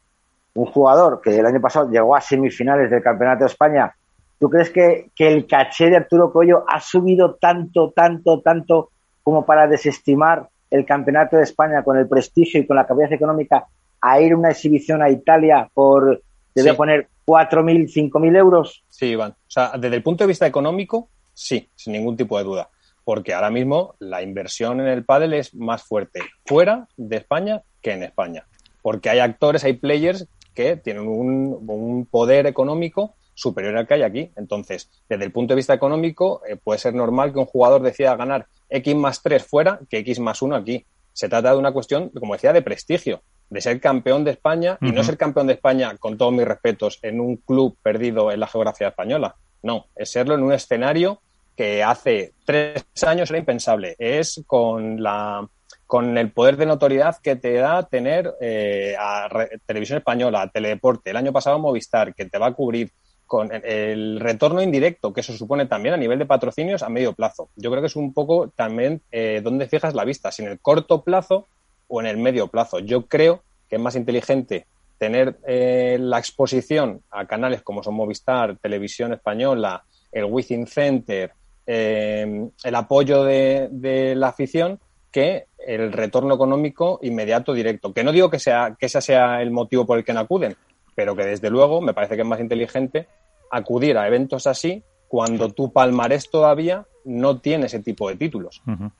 un 0.56 0.66
jugador 0.66 1.22
que 1.22 1.34
el 1.38 1.46
año 1.46 1.58
pasado 1.58 1.88
llegó 1.90 2.14
a 2.14 2.20
semifinales 2.20 2.90
del 2.90 3.02
Campeonato 3.02 3.44
de 3.44 3.46
España. 3.50 3.94
¿Tú 4.38 4.50
crees 4.50 4.68
que, 4.68 5.08
que 5.16 5.26
el 5.26 5.46
caché 5.46 5.88
de 5.88 5.96
Arturo 5.96 6.30
Cuello 6.30 6.64
ha 6.68 6.78
subido 6.80 7.36
tanto, 7.36 7.92
tanto, 7.96 8.42
tanto 8.42 8.90
como 9.22 9.46
para 9.46 9.66
desestimar 9.66 10.50
el 10.70 10.84
Campeonato 10.84 11.38
de 11.38 11.44
España 11.44 11.82
con 11.82 11.96
el 11.96 12.06
prestigio 12.08 12.60
y 12.60 12.66
con 12.66 12.76
la 12.76 12.86
capacidad 12.86 13.14
económica 13.14 13.64
a 14.02 14.20
ir 14.20 14.34
a 14.34 14.36
una 14.36 14.50
exhibición 14.50 15.00
a 15.00 15.08
Italia 15.08 15.70
por, 15.72 16.20
te 16.52 16.60
voy 16.60 16.68
a 16.68 16.72
Sí. 16.72 16.76
poner, 16.76 17.08
4.000, 17.26 17.88
5.000 17.88 18.36
euros? 18.36 18.84
Sí, 18.90 19.06
Iván. 19.06 19.30
O 19.30 19.34
sea, 19.50 19.72
desde 19.78 19.96
el 19.96 20.02
punto 20.02 20.24
de 20.24 20.28
vista 20.28 20.46
económico, 20.46 21.08
sí, 21.32 21.70
sin 21.74 21.94
ningún 21.94 22.18
tipo 22.18 22.36
de 22.36 22.44
duda. 22.44 22.68
Porque 23.06 23.34
ahora 23.34 23.50
mismo 23.50 23.94
la 24.00 24.20
inversión 24.20 24.80
en 24.80 24.88
el 24.88 25.04
pádel 25.04 25.34
es 25.34 25.54
más 25.54 25.84
fuerte 25.84 26.22
fuera 26.44 26.88
de 26.96 27.18
España 27.18 27.62
que 27.80 27.92
en 27.92 28.02
España. 28.02 28.48
Porque 28.82 29.08
hay 29.08 29.20
actores, 29.20 29.62
hay 29.62 29.74
players 29.74 30.26
que 30.54 30.76
tienen 30.76 31.06
un, 31.06 31.56
un 31.68 32.06
poder 32.06 32.48
económico 32.48 33.14
superior 33.32 33.76
al 33.76 33.86
que 33.86 33.94
hay 33.94 34.02
aquí. 34.02 34.32
Entonces, 34.34 34.90
desde 35.08 35.24
el 35.24 35.30
punto 35.30 35.52
de 35.54 35.56
vista 35.58 35.72
económico, 35.72 36.42
eh, 36.48 36.56
puede 36.56 36.80
ser 36.80 36.94
normal 36.94 37.32
que 37.32 37.38
un 37.38 37.46
jugador 37.46 37.80
decida 37.80 38.16
ganar 38.16 38.48
X 38.68 38.96
más 38.96 39.22
3 39.22 39.44
fuera 39.46 39.78
que 39.88 39.98
X 39.98 40.18
más 40.18 40.42
1 40.42 40.56
aquí. 40.56 40.84
Se 41.12 41.28
trata 41.28 41.52
de 41.52 41.58
una 41.58 41.70
cuestión, 41.70 42.08
como 42.10 42.32
decía, 42.32 42.52
de 42.52 42.62
prestigio, 42.62 43.22
de 43.50 43.60
ser 43.60 43.80
campeón 43.80 44.24
de 44.24 44.32
España 44.32 44.78
y 44.80 44.90
no 44.90 45.04
ser 45.04 45.16
campeón 45.16 45.46
de 45.46 45.52
España, 45.52 45.96
con 45.96 46.18
todos 46.18 46.32
mis 46.32 46.44
respetos, 46.44 46.98
en 47.02 47.20
un 47.20 47.36
club 47.36 47.76
perdido 47.80 48.32
en 48.32 48.40
la 48.40 48.48
geografía 48.48 48.88
española. 48.88 49.36
No, 49.62 49.86
es 49.94 50.10
serlo 50.10 50.34
en 50.34 50.42
un 50.42 50.52
escenario 50.52 51.20
que 51.56 51.82
hace 51.82 52.32
tres 52.44 52.84
años 53.06 53.30
era 53.30 53.38
impensable. 53.38 53.96
Es 53.98 54.42
con 54.46 55.02
la 55.02 55.48
con 55.86 56.18
el 56.18 56.32
poder 56.32 56.56
de 56.56 56.66
notoriedad 56.66 57.16
que 57.22 57.36
te 57.36 57.52
da 57.54 57.84
tener 57.84 58.34
eh, 58.40 58.96
a 58.98 59.28
Televisión 59.66 59.98
Española, 59.98 60.42
a 60.42 60.50
Teledeporte, 60.50 61.10
el 61.10 61.16
año 61.16 61.32
pasado 61.32 61.60
Movistar, 61.60 62.12
que 62.12 62.24
te 62.24 62.38
va 62.38 62.46
a 62.48 62.52
cubrir 62.54 62.90
con 63.24 63.50
el- 63.52 64.18
retorno 64.18 64.62
indirecto 64.62 65.12
que 65.12 65.20
eso 65.20 65.32
supone 65.32 65.66
también 65.66 65.94
a 65.94 65.96
nivel 65.96 66.18
de 66.18 66.26
patrocinios 66.26 66.82
a 66.82 66.88
medio 66.88 67.12
plazo. 67.12 67.50
Yo 67.54 67.70
creo 67.70 67.82
que 67.82 67.86
es 67.86 67.96
un 67.96 68.12
poco 68.12 68.48
también 68.50 69.00
eh, 69.12 69.40
dónde 69.44 69.68
fijas 69.68 69.94
la 69.94 70.04
vista, 70.04 70.32
si 70.32 70.42
en 70.42 70.48
el 70.50 70.58
corto 70.60 71.02
plazo 71.02 71.46
o 71.86 72.00
en 72.00 72.06
el 72.08 72.18
medio 72.18 72.48
plazo. 72.48 72.80
Yo 72.80 73.06
creo 73.06 73.42
que 73.68 73.76
es 73.76 73.82
más 73.82 73.94
inteligente 73.94 74.66
tener 74.98 75.38
eh, 75.46 75.98
la 76.00 76.18
exposición 76.18 77.02
a 77.10 77.26
canales 77.26 77.62
como 77.62 77.82
son 77.82 77.94
Movistar, 77.94 78.56
Televisión 78.58 79.12
Española, 79.12 79.84
el 80.10 80.24
Within 80.24 80.66
Center, 80.66 81.32
eh, 81.66 82.48
el 82.64 82.74
apoyo 82.74 83.24
de, 83.24 83.68
de 83.70 84.14
la 84.14 84.28
afición 84.28 84.78
que 85.10 85.46
el 85.58 85.92
retorno 85.92 86.34
económico 86.34 86.98
inmediato 87.02 87.52
directo. 87.52 87.92
Que 87.92 88.04
no 88.04 88.12
digo 88.12 88.30
que 88.30 88.38
sea 88.38 88.76
que 88.78 88.86
ese 88.86 89.00
sea 89.00 89.40
el 89.42 89.50
motivo 89.50 89.84
por 89.86 89.98
el 89.98 90.04
que 90.04 90.12
no 90.12 90.20
acuden, 90.20 90.56
pero 90.94 91.16
que 91.16 91.24
desde 91.24 91.50
luego 91.50 91.80
me 91.80 91.94
parece 91.94 92.14
que 92.16 92.22
es 92.22 92.28
más 92.28 92.40
inteligente 92.40 93.06
acudir 93.50 93.96
a 93.98 94.06
eventos 94.06 94.46
así 94.46 94.82
cuando 95.08 95.50
tu 95.50 95.72
palmarés 95.72 96.30
todavía 96.30 96.84
no 97.04 97.38
tiene 97.40 97.66
ese 97.66 97.80
tipo 97.80 98.08
de 98.08 98.16
títulos. 98.16 98.60
Ujú. 98.66 98.90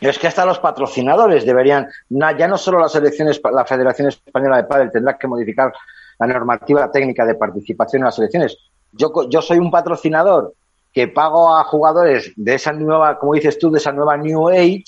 Es 0.00 0.18
que 0.18 0.26
hasta 0.28 0.44
los 0.46 0.58
patrocinadores 0.58 1.44
deberían, 1.44 1.88
ya 2.08 2.48
no 2.48 2.56
solo 2.56 2.78
las 2.80 2.94
elecciones, 2.94 3.40
la 3.52 3.64
Federación 3.64 4.08
Española 4.08 4.56
de 4.58 4.64
Padel 4.64 4.90
tendrá 4.90 5.16
que 5.18 5.26
modificar 5.26 5.72
la 6.18 6.26
normativa 6.26 6.90
técnica 6.90 7.24
de 7.26 7.34
participación 7.34 8.00
en 8.02 8.06
las 8.06 8.18
elecciones. 8.18 8.56
Yo, 8.92 9.10
co- 9.12 9.28
yo 9.28 9.40
soy 9.42 9.58
un 9.58 9.70
patrocinador 9.70 10.54
que 10.92 11.08
pago 11.08 11.54
a 11.54 11.64
jugadores 11.64 12.32
de 12.36 12.54
esa 12.54 12.72
nueva, 12.72 13.18
como 13.18 13.34
dices 13.34 13.58
tú, 13.58 13.70
de 13.70 13.78
esa 13.78 13.92
nueva 13.92 14.16
New 14.16 14.48
Age, 14.48 14.84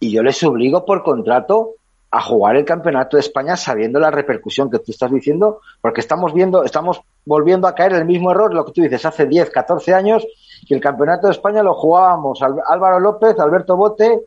y 0.00 0.10
yo 0.10 0.22
les 0.22 0.42
obligo 0.42 0.84
por 0.84 1.02
contrato 1.02 1.74
a 2.10 2.20
jugar 2.20 2.56
el 2.56 2.64
campeonato 2.66 3.16
de 3.16 3.22
España 3.22 3.56
sabiendo 3.56 3.98
la 3.98 4.10
repercusión 4.10 4.70
que 4.70 4.78
tú 4.78 4.90
estás 4.92 5.10
diciendo, 5.10 5.60
porque 5.80 6.02
estamos 6.02 6.34
viendo, 6.34 6.62
estamos 6.62 7.00
volviendo 7.24 7.66
a 7.66 7.74
caer 7.74 7.92
en 7.92 7.98
el 7.98 8.04
mismo 8.04 8.30
error, 8.30 8.52
lo 8.52 8.66
que 8.66 8.72
tú 8.72 8.82
dices, 8.82 9.06
hace 9.06 9.26
10, 9.26 9.48
14 9.48 9.94
años, 9.94 10.26
que 10.68 10.74
el 10.74 10.80
campeonato 10.80 11.28
de 11.28 11.32
España 11.32 11.62
lo 11.62 11.72
jugábamos 11.72 12.40
Álvaro 12.42 13.00
López, 13.00 13.38
Alberto 13.38 13.76
Bote, 13.76 14.20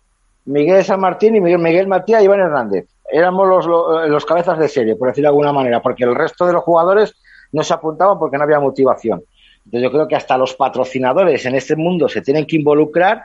Miguel 0.45 0.83
San 0.83 0.99
Martín 0.99 1.35
y 1.35 1.41
Miguel, 1.41 1.59
Miguel 1.59 1.87
Matías 1.87 2.21
y 2.21 2.25
Iván 2.25 2.39
Hernández. 2.39 2.87
Éramos 3.11 3.47
los, 3.47 3.67
los, 3.67 4.09
los 4.09 4.25
cabezas 4.25 4.57
de 4.57 4.67
serie, 4.67 4.95
por 4.95 5.09
decirlo 5.09 5.27
de 5.27 5.33
alguna 5.33 5.53
manera, 5.53 5.81
porque 5.81 6.05
el 6.05 6.15
resto 6.15 6.47
de 6.47 6.53
los 6.53 6.63
jugadores 6.63 7.13
no 7.51 7.63
se 7.63 7.73
apuntaban 7.73 8.17
porque 8.17 8.37
no 8.37 8.43
había 8.43 8.59
motivación. 8.59 9.23
Entonces 9.65 9.83
yo 9.83 9.91
creo 9.91 10.07
que 10.07 10.15
hasta 10.15 10.37
los 10.37 10.55
patrocinadores 10.55 11.45
en 11.45 11.55
este 11.55 11.75
mundo 11.75 12.07
se 12.07 12.21
tienen 12.21 12.45
que 12.45 12.55
involucrar 12.55 13.23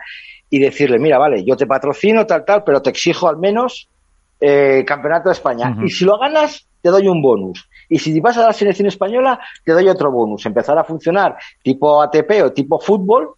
y 0.48 0.58
decirle, 0.58 0.98
mira, 0.98 1.18
vale, 1.18 1.44
yo 1.44 1.56
te 1.56 1.66
patrocino, 1.66 2.26
tal, 2.26 2.44
tal, 2.44 2.64
pero 2.64 2.82
te 2.82 2.90
exijo 2.90 3.28
al 3.28 3.36
menos 3.36 3.88
eh, 4.40 4.84
Campeonato 4.86 5.28
de 5.28 5.34
España. 5.34 5.76
Y 5.84 5.90
si 5.90 6.04
lo 6.04 6.18
ganas, 6.18 6.66
te 6.82 6.88
doy 6.88 7.08
un 7.08 7.22
bonus. 7.22 7.68
Y 7.88 7.98
si 7.98 8.18
vas 8.20 8.36
a 8.38 8.46
la 8.46 8.52
selección 8.52 8.88
española, 8.88 9.38
te 9.64 9.72
doy 9.72 9.88
otro 9.88 10.10
bonus. 10.10 10.46
Empezar 10.46 10.78
a 10.78 10.84
funcionar 10.84 11.36
tipo 11.62 12.02
ATP 12.02 12.42
o 12.44 12.52
tipo 12.52 12.80
fútbol, 12.80 13.34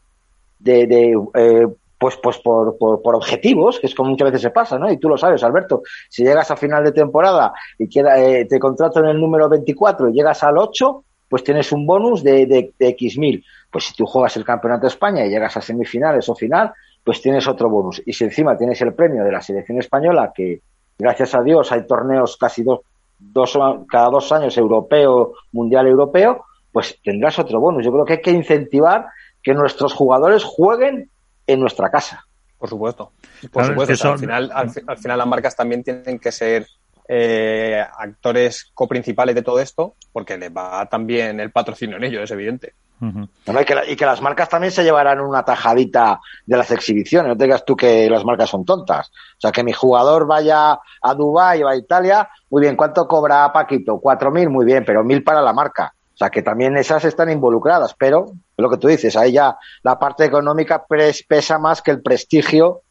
de, 0.59 0.87
de 0.87 1.19
eh, 1.35 1.67
pues, 1.99 2.17
pues 2.17 2.39
por, 2.39 2.79
por, 2.79 3.03
por 3.03 3.15
objetivos, 3.15 3.79
que 3.79 3.87
es 3.87 3.95
como 3.95 4.11
muchas 4.11 4.27
veces 4.27 4.43
se 4.43 4.51
pasa, 4.51 4.79
¿no? 4.79 4.91
Y 4.91 4.99
tú 4.99 5.09
lo 5.09 5.17
sabes, 5.17 5.43
Alberto. 5.43 5.83
Si 6.09 6.23
llegas 6.23 6.51
a 6.51 6.57
final 6.57 6.85
de 6.85 6.93
temporada 6.93 7.53
y 7.79 7.89
queda, 7.89 8.21
eh, 8.21 8.45
te 8.45 8.59
contrato 8.59 9.01
en 9.01 9.07
el 9.07 9.21
número 9.21 9.49
24 9.49 10.09
y 10.09 10.13
llegas 10.13 10.43
al 10.43 10.59
8, 10.59 11.05
pues 11.33 11.43
tienes 11.43 11.73
un 11.73 11.87
bonus 11.87 12.23
de, 12.23 12.45
de, 12.45 12.75
de 12.79 12.89
X 12.89 13.17
mil. 13.17 13.43
Pues 13.71 13.85
si 13.87 13.95
tú 13.95 14.05
juegas 14.05 14.37
el 14.37 14.45
Campeonato 14.45 14.83
de 14.83 14.89
España 14.89 15.25
y 15.25 15.31
llegas 15.31 15.57
a 15.57 15.63
semifinales 15.63 16.29
o 16.29 16.35
final, 16.35 16.75
pues 17.03 17.23
tienes 17.23 17.49
otro 17.49 17.71
bonus. 17.71 18.03
Y 18.05 18.13
si 18.13 18.25
encima 18.25 18.55
tienes 18.59 18.79
el 18.83 18.93
premio 18.93 19.25
de 19.25 19.33
la 19.33 19.41
selección 19.41 19.79
española, 19.79 20.31
que 20.35 20.61
gracias 20.99 21.35
a 21.35 21.43
Dios 21.43 21.73
hay 21.73 21.87
torneos 21.87 22.37
casi 22.37 22.63
dos, 22.63 22.81
dos 23.19 23.59
cada 23.91 24.11
dos 24.11 24.31
años 24.31 24.59
europeo, 24.59 25.33
mundial 25.53 25.87
europeo, 25.87 26.45
pues 26.71 26.99
tendrás 27.03 27.39
otro 27.39 27.61
bonus. 27.61 27.83
Yo 27.83 27.93
creo 27.93 28.05
que 28.05 28.13
hay 28.13 28.21
que 28.21 28.31
incentivar 28.33 29.07
que 29.43 29.55
nuestros 29.55 29.95
jugadores 29.95 30.45
jueguen 30.45 31.09
en 31.47 31.61
nuestra 31.61 31.89
casa. 31.91 32.27
Por 32.59 32.69
supuesto. 32.69 33.13
Por 33.41 33.51
Claro, 33.65 33.69
supuesto. 33.69 33.93
es 33.95 34.03
que 34.03 34.09
al, 34.09 34.19
final, 34.19 34.51
al, 34.55 34.69
fi- 34.71 34.83
al 34.87 34.99
final 34.99 35.17
las 35.17 35.27
marcas 35.27 35.57
también 35.57 35.83
tienen 35.83 36.19
que 36.19 36.31
ser 36.31 36.67
eh, 37.09 37.85
actores 37.99 38.71
coprincipales 38.75 39.35
de 39.35 39.43
todo 39.43 39.61
esto, 39.61 39.97
porque 40.13 40.39
les 40.39 40.51
va 40.51 40.87
también 40.87 41.41
el 41.41 41.51
patrocinio 41.51 41.97
en 41.97 42.05
ello, 42.05 42.23
es 42.23 42.31
evidente. 42.31 42.75
y, 43.01 43.97
que 43.97 44.07
las 44.07 44.23
marcas 44.23 44.49
también 44.49 44.71
se 44.71 44.85
llevarán 44.85 45.21
una 45.21 45.45
tajadita 45.45 46.21
de 46.47 46.57
las 46.57 46.71
exhibiciones. 46.71 47.29
No 47.29 47.37
te 47.37 47.45
digas 47.45 47.65
tú 47.65 47.75
que 47.75 48.09
las 48.09 48.25
marcas 48.25 48.51
son 48.51 48.65
tontas. 48.65 49.09
O 49.09 49.41
sea, 49.41 49.51
que 49.51 49.65
mi 49.65 49.73
jugador 49.73 50.27
vaya 50.27 50.79
a 51.01 51.15
Dubái 51.15 51.63
o 51.63 51.69
a 51.69 51.77
Italia, 51.77 52.29
muy 52.51 52.63
bien, 52.63 52.77
¿cuánto 52.77 53.09
cobra 53.09 53.53
Paquito? 53.53 53.99
Cuatro 53.99 54.31
mil, 54.31 54.49
muy 54.49 54.65
bien, 54.65 54.85
pero 54.87 55.03
mil 55.03 55.25
para 55.25 55.43
la 55.43 55.53
marca. 55.53 55.95
O 56.15 56.17
sea, 56.17 56.31
que 56.31 56.43
también 56.43 56.77
esas 56.77 57.05
están 57.05 57.31
involucradas, 57.31 57.95
pero 57.99 58.27
lo 58.57 58.71
que 58.71 58.77
tú 58.77 58.87
dices, 58.87 59.17
ahí 59.17 59.33
ya 59.33 59.57
la 59.83 59.99
parte 59.99 60.25
económica 60.25 60.85
pesa 61.27 61.59
más 61.59 61.83
que 61.83 61.91
el 61.91 62.03
prestigio 62.03 62.83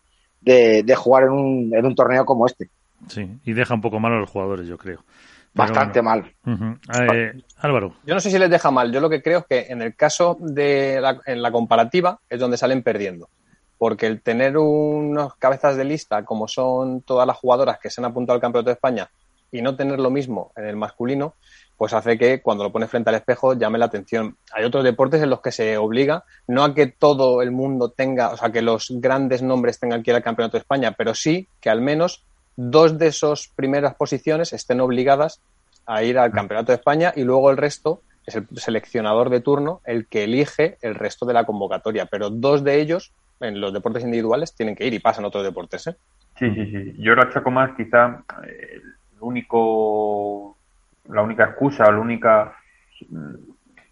de, 0.42 0.84
jugar 0.98 1.24
en 1.24 1.30
un, 1.30 1.72
en 1.74 1.86
un 1.86 1.96
torneo 1.96 2.26
como 2.26 2.46
este. 2.46 2.70
Sí, 3.08 3.28
y 3.44 3.54
deja 3.54 3.74
un 3.74 3.82
poco 3.82 4.00
mal 4.00 4.14
a 4.14 4.20
los 4.20 4.30
jugadores, 4.30 4.68
yo 4.68 4.78
creo. 4.78 5.04
Bastante 5.54 6.02
mal. 6.02 6.34
Eh, 6.46 7.34
Álvaro. 7.58 7.96
Yo 8.06 8.14
no 8.14 8.22
sé 8.22 8.32
si 8.32 8.40
les 8.40 8.50
deja 8.50 8.72
mal. 8.72 8.92
Yo 8.92 9.02
lo 9.02 9.10
que 9.10 9.22
creo 9.22 9.40
es 9.40 9.46
que 9.46 9.72
en 9.72 9.82
el 9.82 9.96
caso 9.96 10.38
de 10.40 11.00
la, 11.02 11.20
en 11.26 11.42
la 11.42 11.52
comparativa 11.52 12.20
es 12.30 12.40
donde 12.40 12.58
salen 12.58 12.84
perdiendo. 12.84 13.30
Porque 13.78 14.08
el 14.08 14.22
tener 14.22 14.58
unos 14.58 15.36
cabezas 15.36 15.76
de 15.76 15.84
lista 15.84 16.24
como 16.24 16.48
son 16.48 17.02
todas 17.02 17.28
las 17.28 17.38
jugadoras 17.38 17.80
que 17.80 17.90
se 17.90 18.00
han 18.00 18.06
apuntado 18.06 18.36
al 18.36 18.42
Campeonato 18.42 18.70
de 18.70 18.76
España 18.76 19.10
y 19.52 19.62
no 19.62 19.76
tener 19.76 20.00
lo 20.00 20.10
mismo 20.10 20.54
en 20.56 20.66
el 20.66 20.78
masculino, 20.78 21.36
pues 21.76 21.94
hace 21.94 22.18
que 22.18 22.42
cuando 22.42 22.64
lo 22.64 22.72
pones 22.72 22.90
frente 22.90 23.10
al 23.10 23.18
espejo 23.18 23.54
llame 23.54 23.78
la 23.78 23.86
atención. 23.86 24.38
Hay 24.54 24.64
otros 24.64 24.84
deportes 24.84 25.22
en 25.22 25.30
los 25.30 25.42
que 25.42 25.52
se 25.52 25.78
obliga 25.78 26.24
no 26.48 26.64
a 26.64 26.74
que 26.74 26.88
todo 26.88 27.42
el 27.42 27.52
mundo 27.52 27.90
tenga, 27.90 28.30
o 28.30 28.38
sea, 28.38 28.52
que 28.52 28.62
los 28.62 28.88
grandes 28.92 29.42
nombres 29.42 29.80
tengan 29.80 30.04
que 30.04 30.12
ir 30.12 30.16
al 30.16 30.24
Campeonato 30.24 30.58
de 30.58 30.62
España, 30.62 30.94
pero 30.98 31.14
sí 31.14 31.50
que 31.60 31.70
al 31.70 31.82
menos 31.82 32.24
dos 32.56 32.98
de 32.98 33.08
esas 33.08 33.48
primeras 33.56 33.96
posiciones 33.96 34.54
estén 34.54 34.82
obligadas 34.82 35.42
a 35.86 36.04
ir 36.04 36.18
al 36.18 36.32
Campeonato 36.32 36.72
de 36.72 36.78
España 36.78 37.14
y 37.16 37.24
luego 37.24 37.50
el 37.52 37.58
resto 37.58 38.02
es 38.26 38.36
el 38.36 38.48
seleccionador 38.56 39.30
de 39.30 39.42
turno 39.42 39.82
el 39.86 40.08
que 40.08 40.24
elige 40.24 40.78
el 40.82 40.96
resto 40.96 41.26
de 41.26 41.34
la 41.34 41.46
convocatoria. 41.46 42.06
Pero 42.06 42.30
dos 42.30 42.64
de 42.64 42.80
ellos, 42.80 43.12
en 43.40 43.60
los 43.60 43.74
deportes 43.74 44.04
individuales, 44.04 44.54
tienen 44.56 44.76
que 44.76 44.86
ir 44.86 44.94
y 44.94 45.00
pasan 45.00 45.26
a 45.26 45.30
otros 45.30 45.44
deportes. 45.44 45.88
¿eh? 45.88 45.96
Sí, 46.38 46.54
sí, 46.54 46.66
sí. 46.68 46.96
Yo 46.98 47.16
lo 47.16 47.24
achaco 47.24 47.52
más 47.52 47.72
quizá 47.76 48.24
el 48.44 48.84
único, 49.20 50.58
la 51.10 51.22
única 51.22 51.46
excusa, 51.46 51.92
la 51.92 52.00
única, 52.00 52.56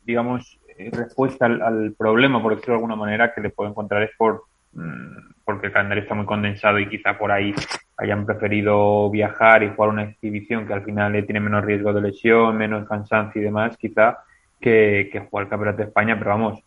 digamos, 0.06 0.60
respuesta 0.92 1.46
al, 1.46 1.62
al, 1.62 1.94
problema, 1.94 2.42
por 2.42 2.56
decirlo 2.56 2.76
de 2.76 2.78
alguna 2.78 2.96
manera, 2.96 3.34
que 3.34 3.42
le 3.42 3.50
puedo 3.50 3.70
encontrar 3.70 4.04
es 4.04 4.12
por 4.18 4.44
mm, 4.74 5.30
porque 5.44 5.68
el 5.68 5.74
calendario 5.74 6.04
está 6.04 6.16
muy 6.16 6.26
condensado 6.26 6.80
y 6.80 6.88
quizá 6.88 7.18
por 7.18 7.32
ahí 7.32 7.54
hayan 8.00 8.26
preferido 8.26 9.10
viajar 9.10 9.64
y 9.64 9.70
jugar 9.70 9.90
una 9.90 10.04
exhibición 10.04 10.66
que 10.66 10.74
al 10.74 10.84
final 10.84 11.12
tiene 11.26 11.40
menos 11.40 11.66
riesgo 11.66 11.94
de 11.94 12.02
lesión, 12.02 12.58
menos 12.58 12.88
cansancio 12.88 13.42
y 13.42 13.44
demás, 13.46 13.78
quizá, 13.78 14.20
que, 14.60 15.10
jugar 15.30 15.46
el 15.46 15.50
Campeonato 15.50 15.78
de 15.78 15.84
España, 15.90 16.18
pero 16.18 16.32
vamos, 16.32 16.64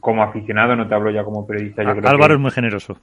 como 0.00 0.22
aficionado, 0.22 0.74
no 0.74 0.88
te 0.88 0.94
hablo 0.94 1.10
ya 1.10 1.24
como 1.24 1.46
periodista. 1.46 1.82
Yo 1.82 1.90
Álvaro 1.90 2.34
es 2.34 2.40
muy 2.40 2.50
generoso. 2.50 2.98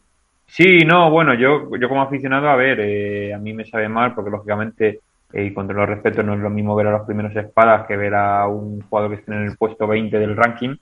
Sí, 0.48 0.86
no, 0.86 1.12
bueno, 1.12 1.34
yo, 1.34 1.70
yo 1.78 1.90
como 1.90 2.02
aficionado, 2.02 2.50
a 2.50 2.56
ver, 2.56 2.80
eh, 2.80 3.34
a 3.34 3.38
mí 3.38 3.54
me 3.54 3.66
sabe 3.66 3.90
mal 3.90 4.16
porque 4.16 4.32
lógicamente, 4.32 5.02
eh, 5.34 5.44
y 5.44 5.54
con 5.54 5.68
todo 5.68 5.78
los 5.78 5.90
respeto, 5.90 6.24
no 6.24 6.36
es 6.36 6.40
lo 6.40 6.50
mismo 6.50 6.74
ver 6.76 6.88
a 6.88 6.92
los 6.92 7.06
primeros 7.06 7.36
espadas 7.36 7.86
que 7.86 7.98
ver 7.98 8.16
a 8.16 8.48
un 8.48 8.82
jugador 8.82 9.12
que 9.12 9.18
esté 9.18 9.34
en 9.34 9.44
el 9.44 9.58
puesto 9.58 9.86
20 9.86 10.18
del 10.18 10.38
ranking 10.38 10.76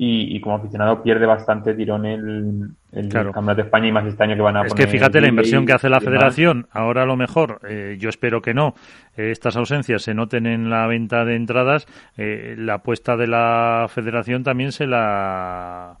y, 0.00 0.40
como 0.40 0.54
aficionado 0.54 1.02
pierde 1.02 1.26
bastante 1.26 1.74
tirón 1.74 2.06
el, 2.06 2.70
el 2.92 3.08
Campeonato 3.08 3.56
de 3.56 3.62
España 3.62 3.88
y 3.88 3.92
más 3.92 4.06
este 4.06 4.22
año 4.22 4.36
que 4.36 4.42
van 4.42 4.56
a 4.56 4.62
es 4.62 4.72
que 4.72 4.86
fíjate 4.86 5.20
la 5.20 5.26
inversión 5.26 5.66
que 5.66 5.72
hace 5.72 5.88
la 5.88 6.00
federación. 6.00 6.68
Ahora 6.70 7.02
a 7.02 7.04
lo 7.04 7.16
mejor 7.16 7.60
eh, 7.68 7.96
yo 7.98 8.08
espero 8.08 8.40
que 8.40 8.54
no 8.54 8.74
eh, 9.16 9.32
estas 9.32 9.56
ausencias 9.56 10.02
se 10.02 10.14
noten 10.14 10.46
en 10.46 10.70
la 10.70 10.86
venta 10.86 11.24
de 11.24 11.34
entradas 11.34 11.86
eh, 12.16 12.54
la 12.56 12.74
apuesta 12.74 13.16
de 13.16 13.26
la 13.26 13.86
federación 13.88 14.44
también 14.44 14.70
se 14.70 14.86
la 14.86 15.96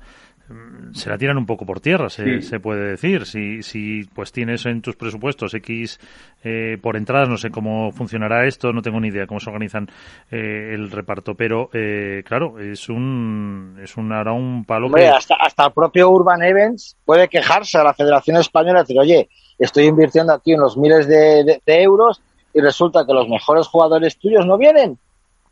se 0.92 1.10
la 1.10 1.18
tiran 1.18 1.36
un 1.36 1.46
poco 1.46 1.66
por 1.66 1.80
tierra, 1.80 2.08
se, 2.08 2.40
se 2.42 2.60
puede 2.60 2.90
decir. 2.90 3.26
Si, 3.26 3.62
si 3.62 4.04
pues 4.14 4.32
tienes 4.32 4.64
en 4.66 4.80
tus 4.80 4.96
presupuestos 4.96 5.52
X 5.54 6.00
eh, 6.42 6.78
por 6.80 6.96
entradas, 6.96 7.28
no 7.28 7.36
sé 7.36 7.50
cómo 7.50 7.92
funcionará 7.92 8.46
esto, 8.46 8.72
no 8.72 8.82
tengo 8.82 9.00
ni 9.00 9.08
idea 9.08 9.26
cómo 9.26 9.40
se 9.40 9.50
organizan 9.50 9.88
eh, 10.30 10.70
el 10.72 10.90
reparto, 10.90 11.34
pero 11.34 11.68
eh, 11.72 12.22
claro, 12.24 12.58
es 12.58 12.88
un 12.88 13.78
es 13.82 13.96
un 13.96 14.12
ahora 14.12 14.32
un 14.32 14.64
palo 14.64 14.88
hasta, 15.14 15.34
hasta 15.34 15.66
el 15.66 15.72
propio 15.72 16.10
Urban 16.10 16.42
Events 16.42 16.96
puede 17.04 17.28
quejarse 17.28 17.78
a 17.78 17.84
la 17.84 17.94
Federación 17.94 18.36
Española 18.38 18.80
y 18.80 18.82
decir, 18.82 18.98
oye, 18.98 19.28
estoy 19.58 19.84
invirtiendo 19.84 20.32
aquí 20.32 20.54
unos 20.54 20.76
miles 20.76 21.06
de, 21.06 21.60
euros 21.66 22.20
y 22.54 22.60
resulta 22.60 23.04
que 23.04 23.12
los 23.12 23.28
mejores 23.28 23.66
jugadores 23.66 24.18
tuyos 24.18 24.46
no 24.46 24.56
vienen. 24.56 24.98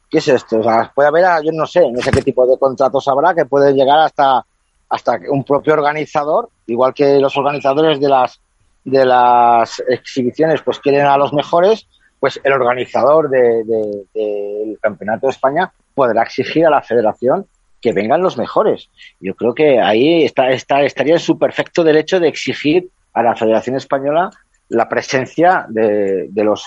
¿Qué 0.08 0.18
es 0.18 0.28
esto? 0.28 0.60
O 0.60 0.62
sea, 0.62 0.92
puede 0.94 1.08
haber, 1.08 1.24
yo 1.44 1.50
no 1.52 1.66
sé, 1.66 1.90
no 1.90 2.00
sé 2.00 2.10
qué 2.12 2.22
tipo 2.22 2.46
de 2.46 2.58
contratos 2.58 3.06
habrá 3.08 3.34
que 3.34 3.44
pueden 3.44 3.74
llegar 3.74 3.98
hasta 3.98 4.46
hasta 4.88 5.18
que 5.18 5.28
un 5.28 5.44
propio 5.44 5.74
organizador, 5.74 6.48
igual 6.66 6.94
que 6.94 7.18
los 7.18 7.36
organizadores 7.36 8.00
de 8.00 8.08
las 8.08 8.40
de 8.84 9.04
las 9.04 9.82
exhibiciones 9.88 10.62
pues 10.62 10.78
quieren 10.78 11.06
a 11.06 11.16
los 11.16 11.32
mejores, 11.32 11.88
pues 12.20 12.40
el 12.44 12.52
organizador 12.52 13.28
del 13.28 13.66
de, 14.14 14.78
Campeonato 14.80 15.26
de 15.26 15.32
España 15.32 15.72
podrá 15.92 16.22
exigir 16.22 16.64
a 16.66 16.70
la 16.70 16.82
federación 16.82 17.46
que 17.80 17.92
vengan 17.92 18.22
los 18.22 18.38
mejores. 18.38 18.88
Yo 19.20 19.34
creo 19.34 19.54
que 19.54 19.80
ahí 19.80 20.22
está, 20.22 20.50
está, 20.50 20.82
estaría 20.82 21.14
en 21.14 21.20
su 21.20 21.36
perfecto 21.36 21.82
derecho 21.82 22.20
de 22.20 22.28
exigir 22.28 22.88
a 23.12 23.22
la 23.22 23.34
Federación 23.34 23.76
Española 23.76 24.30
la 24.68 24.88
presencia 24.88 25.66
de, 25.68 26.28
de 26.30 26.44
los 26.44 26.64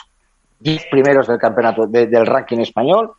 10 0.59 0.87
primeros 0.91 1.27
del 1.27 1.37
campeonato 1.37 1.87
del 1.87 2.25
ranking 2.25 2.59
español 2.59 3.13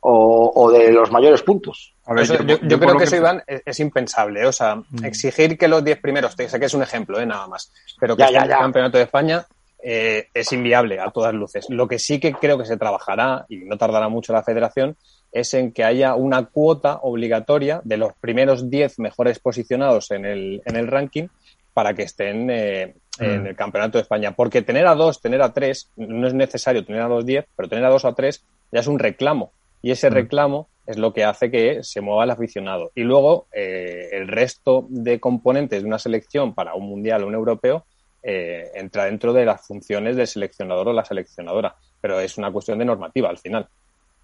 o, 0.00 0.70
de 0.70 0.92
los 0.92 1.10
mayores 1.10 1.42
puntos. 1.42 1.94
Yo, 2.16 2.78
creo 2.80 2.96
que 2.96 3.04
eso, 3.04 3.16
Iván, 3.16 3.42
es, 3.46 3.80
impensable. 3.80 4.46
O 4.46 4.52
sea, 4.52 4.76
mm. 4.76 5.04
exigir 5.04 5.58
que 5.58 5.68
los 5.68 5.84
10 5.84 6.00
primeros, 6.00 6.34
sé 6.34 6.58
que 6.58 6.66
es 6.66 6.74
un 6.74 6.82
ejemplo, 6.82 7.20
¿eh? 7.20 7.26
nada 7.26 7.46
más, 7.46 7.72
pero 8.00 8.16
que 8.16 8.24
ya, 8.32 8.42
el 8.42 8.50
campeonato 8.50 8.98
de 8.98 9.04
España 9.04 9.44
eh, 9.82 10.28
es 10.32 10.52
inviable 10.52 11.00
a 11.00 11.10
todas 11.10 11.34
luces. 11.34 11.66
Lo 11.68 11.86
que 11.86 11.98
sí 11.98 12.18
que 12.18 12.32
creo 12.32 12.58
que 12.58 12.64
se 12.64 12.76
trabajará, 12.76 13.44
y 13.48 13.58
no 13.58 13.76
tardará 13.76 14.08
mucho 14.08 14.32
la 14.32 14.42
federación, 14.42 14.96
es 15.30 15.52
en 15.54 15.72
que 15.72 15.84
haya 15.84 16.14
una 16.14 16.46
cuota 16.46 17.00
obligatoria 17.02 17.80
de 17.84 17.98
los 17.98 18.14
primeros 18.14 18.70
10 18.70 18.98
mejores 18.98 19.38
posicionados 19.38 20.10
en 20.10 20.24
el, 20.24 20.62
en 20.64 20.76
el 20.76 20.86
ranking 20.86 21.28
para 21.74 21.94
que 21.94 22.02
estén 22.02 22.50
eh, 22.50 22.94
en 23.20 23.42
mm. 23.42 23.46
el 23.48 23.56
campeonato 23.56 23.98
de 23.98 24.02
España. 24.02 24.32
Porque 24.32 24.62
tener 24.62 24.86
a 24.86 24.94
dos, 24.94 25.20
tener 25.20 25.42
a 25.42 25.52
tres, 25.52 25.90
no 25.96 26.26
es 26.26 26.34
necesario 26.34 26.84
tener 26.84 27.02
a 27.02 27.08
dos 27.08 27.26
10, 27.26 27.46
pero 27.54 27.68
tener 27.68 27.84
a 27.84 27.90
dos 27.90 28.04
a 28.04 28.14
tres 28.14 28.44
ya 28.72 28.80
es 28.80 28.86
un 28.86 28.98
reclamo 28.98 29.52
y 29.82 29.90
ese 29.90 30.10
mm. 30.10 30.14
reclamo 30.14 30.68
es 30.88 30.96
lo 30.96 31.12
que 31.12 31.22
hace 31.22 31.50
que 31.50 31.82
se 31.82 32.00
mueva 32.00 32.24
el 32.24 32.30
aficionado. 32.30 32.92
Y 32.94 33.02
luego 33.02 33.46
eh, 33.52 34.08
el 34.12 34.26
resto 34.26 34.86
de 34.88 35.20
componentes 35.20 35.82
de 35.82 35.86
una 35.86 35.98
selección 35.98 36.54
para 36.54 36.74
un 36.74 36.88
mundial 36.88 37.22
o 37.22 37.26
un 37.26 37.34
europeo 37.34 37.84
eh, 38.22 38.70
entra 38.74 39.04
dentro 39.04 39.34
de 39.34 39.44
las 39.44 39.66
funciones 39.66 40.16
del 40.16 40.26
seleccionador 40.26 40.88
o 40.88 40.92
la 40.94 41.04
seleccionadora. 41.04 41.74
Pero 42.00 42.18
es 42.20 42.38
una 42.38 42.50
cuestión 42.50 42.78
de 42.78 42.86
normativa 42.86 43.28
al 43.28 43.36
final. 43.36 43.68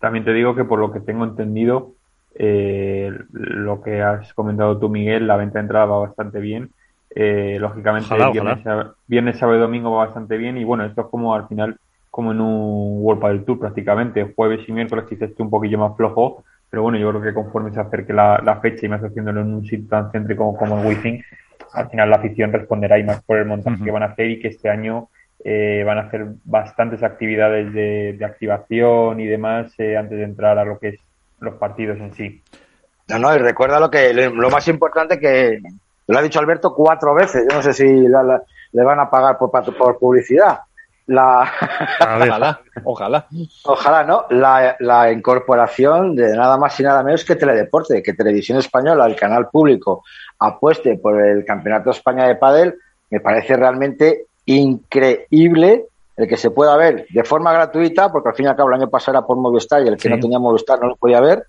También 0.00 0.24
te 0.24 0.32
digo 0.32 0.54
que 0.54 0.64
por 0.64 0.78
lo 0.78 0.90
que 0.90 1.00
tengo 1.00 1.24
entendido, 1.24 1.92
eh, 2.34 3.12
lo 3.30 3.82
que 3.82 4.00
has 4.00 4.32
comentado 4.32 4.78
tú, 4.78 4.88
Miguel, 4.88 5.26
la 5.26 5.36
venta 5.36 5.58
de 5.58 5.64
entrada 5.64 5.84
va 5.84 5.98
bastante 5.98 6.40
bien. 6.40 6.70
lógicamente, 7.14 8.14
viernes, 9.06 9.38
sábado 9.38 9.58
y 9.58 9.60
domingo 9.60 9.90
va 9.90 10.06
bastante 10.06 10.38
bien. 10.38 10.56
Y 10.56 10.64
bueno, 10.64 10.86
esto 10.86 11.02
es 11.02 11.06
como 11.08 11.34
al 11.34 11.46
final 11.46 11.78
como 12.14 12.30
en 12.30 12.40
un 12.40 13.02
World 13.02 13.24
del 13.24 13.44
Tour 13.44 13.58
prácticamente. 13.58 14.32
Jueves 14.36 14.68
y 14.68 14.72
miércoles 14.72 15.06
quizás 15.08 15.30
esté 15.30 15.42
un 15.42 15.50
poquillo 15.50 15.78
más 15.78 15.96
flojo, 15.96 16.44
pero 16.74 16.82
bueno, 16.82 16.98
yo 16.98 17.08
creo 17.10 17.22
que 17.22 17.32
conforme 17.32 17.72
se 17.72 17.78
acerque 17.78 18.12
la, 18.12 18.58
fecha 18.60 18.84
y 18.84 18.88
más 18.88 19.00
haciéndolo 19.00 19.42
en 19.42 19.54
un 19.54 19.64
sitio 19.64 19.86
tan 19.88 20.10
céntrico 20.10 20.56
como 20.56 20.80
el 20.80 20.84
Wizzing, 20.84 21.22
al 21.72 21.88
final 21.88 22.10
la 22.10 22.16
afición 22.16 22.52
responderá 22.52 22.98
y 22.98 23.04
más 23.04 23.22
por 23.22 23.38
el 23.38 23.46
montaje 23.46 23.84
que 23.84 23.92
van 23.92 24.02
a 24.02 24.06
hacer 24.06 24.28
y 24.28 24.40
que 24.40 24.48
este 24.48 24.68
año 24.68 25.08
eh, 25.44 25.84
van 25.86 25.98
a 25.98 26.00
hacer 26.00 26.26
bastantes 26.42 27.04
actividades 27.04 27.72
de, 27.72 28.18
activación 28.24 29.20
y 29.20 29.26
demás 29.26 29.72
eh, 29.78 29.96
antes 29.96 30.18
de 30.18 30.24
entrar 30.24 30.58
a 30.58 30.64
lo 30.64 30.80
que 30.80 30.88
es 30.88 31.00
los 31.38 31.54
partidos 31.58 31.96
en 32.00 32.12
sí. 32.12 32.42
No, 33.06 33.20
no, 33.20 33.32
y 33.32 33.38
recuerda 33.38 33.78
lo 33.78 33.88
que 33.88 34.12
lo 34.12 34.50
más 34.50 34.66
importante 34.66 35.20
que 35.20 35.60
lo 36.08 36.18
ha 36.18 36.22
dicho 36.22 36.40
Alberto 36.40 36.74
cuatro 36.74 37.14
veces. 37.14 37.46
Yo 37.48 37.54
no 37.54 37.62
sé 37.62 37.72
si 37.72 37.84
le 37.86 38.82
van 38.82 38.98
a 38.98 39.08
pagar 39.08 39.38
por, 39.38 39.52
por 39.52 39.96
publicidad 40.00 40.58
la 41.06 41.52
ojalá, 42.00 42.60
ojalá. 42.84 43.26
Ojalá, 43.64 44.04
¿no? 44.04 44.24
La, 44.30 44.76
la, 44.80 45.12
incorporación 45.12 46.16
de 46.16 46.34
nada 46.36 46.56
más 46.56 46.78
y 46.80 46.82
nada 46.82 47.02
menos 47.02 47.24
que 47.24 47.36
Teledeporte, 47.36 48.02
que 48.02 48.14
Televisión 48.14 48.58
Española, 48.58 49.06
el 49.06 49.16
canal 49.16 49.48
público, 49.48 50.04
apueste 50.38 50.96
por 50.96 51.20
el 51.20 51.44
Campeonato 51.44 51.90
de 51.90 51.96
España 51.96 52.26
de 52.26 52.36
Padel, 52.36 52.78
me 53.10 53.20
parece 53.20 53.56
realmente 53.56 54.26
increíble 54.46 55.86
el 56.16 56.28
que 56.28 56.36
se 56.36 56.50
pueda 56.50 56.76
ver 56.76 57.06
de 57.10 57.24
forma 57.24 57.52
gratuita, 57.52 58.10
porque 58.10 58.30
al 58.30 58.34
fin 58.34 58.46
y 58.46 58.48
al 58.48 58.56
cabo 58.56 58.68
el 58.70 58.80
año 58.80 58.90
pasado 58.90 59.18
era 59.18 59.26
por 59.26 59.36
Movistar 59.36 59.82
y 59.82 59.88
el 59.88 59.96
que 59.96 60.08
no 60.08 60.18
tenía 60.18 60.38
Movistar 60.38 60.80
no 60.80 60.88
lo 60.88 60.96
podía 60.96 61.20
ver, 61.20 61.44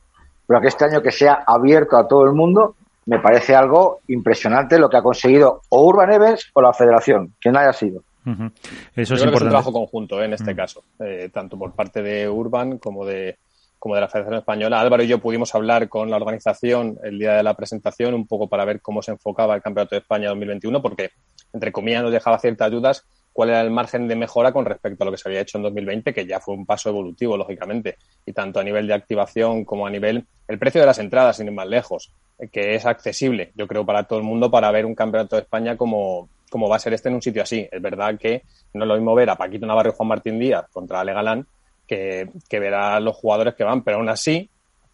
pero 0.47 0.59
que 0.61 0.67
este 0.67 0.85
año 0.85 1.01
que 1.01 1.11
sea 1.11 1.43
abierto 1.45 1.97
a 1.97 2.07
todo 2.07 2.25
el 2.25 2.33
mundo, 2.33 2.75
me 3.05 3.19
parece 3.19 3.55
algo 3.55 3.99
impresionante 4.07 4.79
lo 4.79 4.89
que 4.89 4.97
ha 4.97 5.03
conseguido 5.03 5.61
o 5.69 5.85
Urban 5.85 6.11
Events 6.11 6.49
o 6.53 6.61
la 6.61 6.73
Federación, 6.73 7.33
quien 7.39 7.55
haya 7.55 7.73
sido. 7.73 8.01
Eso 8.25 9.13
es 9.13 9.21
importante. 9.21 9.35
es 9.35 9.41
un 9.41 9.49
trabajo 9.49 9.73
conjunto 9.73 10.21
¿eh? 10.21 10.25
en 10.25 10.33
este 10.33 10.55
caso, 10.55 10.83
eh, 10.99 11.29
tanto 11.31 11.57
por 11.57 11.73
parte 11.73 12.01
de 12.01 12.27
Urban 12.27 12.79
como 12.79 13.05
de, 13.05 13.37
como 13.77 13.95
de 13.95 14.01
la 14.01 14.07
Federación 14.07 14.39
Española. 14.39 14.79
Álvaro 14.79 15.03
y 15.03 15.07
yo 15.07 15.19
pudimos 15.19 15.53
hablar 15.53 15.87
con 15.89 16.09
la 16.09 16.17
organización 16.17 16.97
el 17.03 17.19
día 17.19 17.33
de 17.33 17.43
la 17.43 17.53
presentación 17.53 18.13
un 18.13 18.25
poco 18.25 18.47
para 18.47 18.65
ver 18.65 18.81
cómo 18.81 19.01
se 19.01 19.11
enfocaba 19.11 19.55
el 19.55 19.61
Campeonato 19.61 19.95
de 19.95 19.99
España 19.99 20.29
2021, 20.29 20.81
porque, 20.81 21.11
entre 21.53 21.71
comillas, 21.71 22.03
nos 22.03 22.11
dejaba 22.11 22.39
ciertas 22.39 22.71
dudas 22.71 23.05
cuál 23.31 23.49
era 23.49 23.61
el 23.61 23.69
margen 23.69 24.07
de 24.07 24.15
mejora 24.15 24.53
con 24.53 24.65
respecto 24.65 25.03
a 25.03 25.05
lo 25.05 25.11
que 25.11 25.17
se 25.17 25.27
había 25.27 25.41
hecho 25.41 25.57
en 25.57 25.63
2020, 25.63 26.13
que 26.13 26.25
ya 26.25 26.39
fue 26.39 26.53
un 26.53 26.65
paso 26.65 26.89
evolutivo, 26.89 27.35
lógicamente, 27.35 27.97
y 28.25 28.31
tanto 28.31 28.59
a 28.59 28.63
nivel 28.63 28.87
de 28.87 28.93
activación 28.93 29.65
como 29.65 29.85
a 29.85 29.89
nivel 29.89 30.25
el 30.47 30.57
precio 30.57 30.79
de 30.79 30.87
las 30.87 30.99
entradas, 30.99 31.35
sin 31.37 31.47
ir 31.47 31.51
más 31.51 31.67
lejos, 31.67 32.11
que 32.51 32.75
es 32.75 32.85
accesible, 32.85 33.51
yo 33.55 33.67
creo, 33.67 33.85
para 33.85 34.03
todo 34.03 34.19
el 34.19 34.25
mundo 34.25 34.49
para 34.49 34.71
ver 34.71 34.85
un 34.85 34.95
campeonato 34.95 35.35
de 35.35 35.41
España 35.41 35.75
como, 35.75 36.29
como 36.49 36.69
va 36.69 36.77
a 36.77 36.79
ser 36.79 36.93
este 36.93 37.09
en 37.09 37.15
un 37.15 37.21
sitio 37.21 37.43
así. 37.43 37.67
Es 37.71 37.81
verdad 37.81 38.17
que 38.17 38.43
no 38.73 38.83
es 38.83 38.87
lo 38.87 38.95
mismo 38.95 39.15
ver 39.15 39.29
a 39.29 39.35
Paquito 39.35 39.65
Navarro 39.65 39.89
y 39.89 39.93
Juan 39.95 40.09
Martín 40.09 40.39
Díaz 40.39 40.65
contra 40.71 41.01
Ale 41.01 41.13
Galán 41.13 41.45
que, 41.87 42.29
que 42.49 42.59
ver 42.59 42.73
a 42.73 42.99
los 42.99 43.15
jugadores 43.15 43.55
que 43.55 43.63
van, 43.63 43.83
pero 43.83 43.97
aún 43.97 44.09
así 44.09 44.49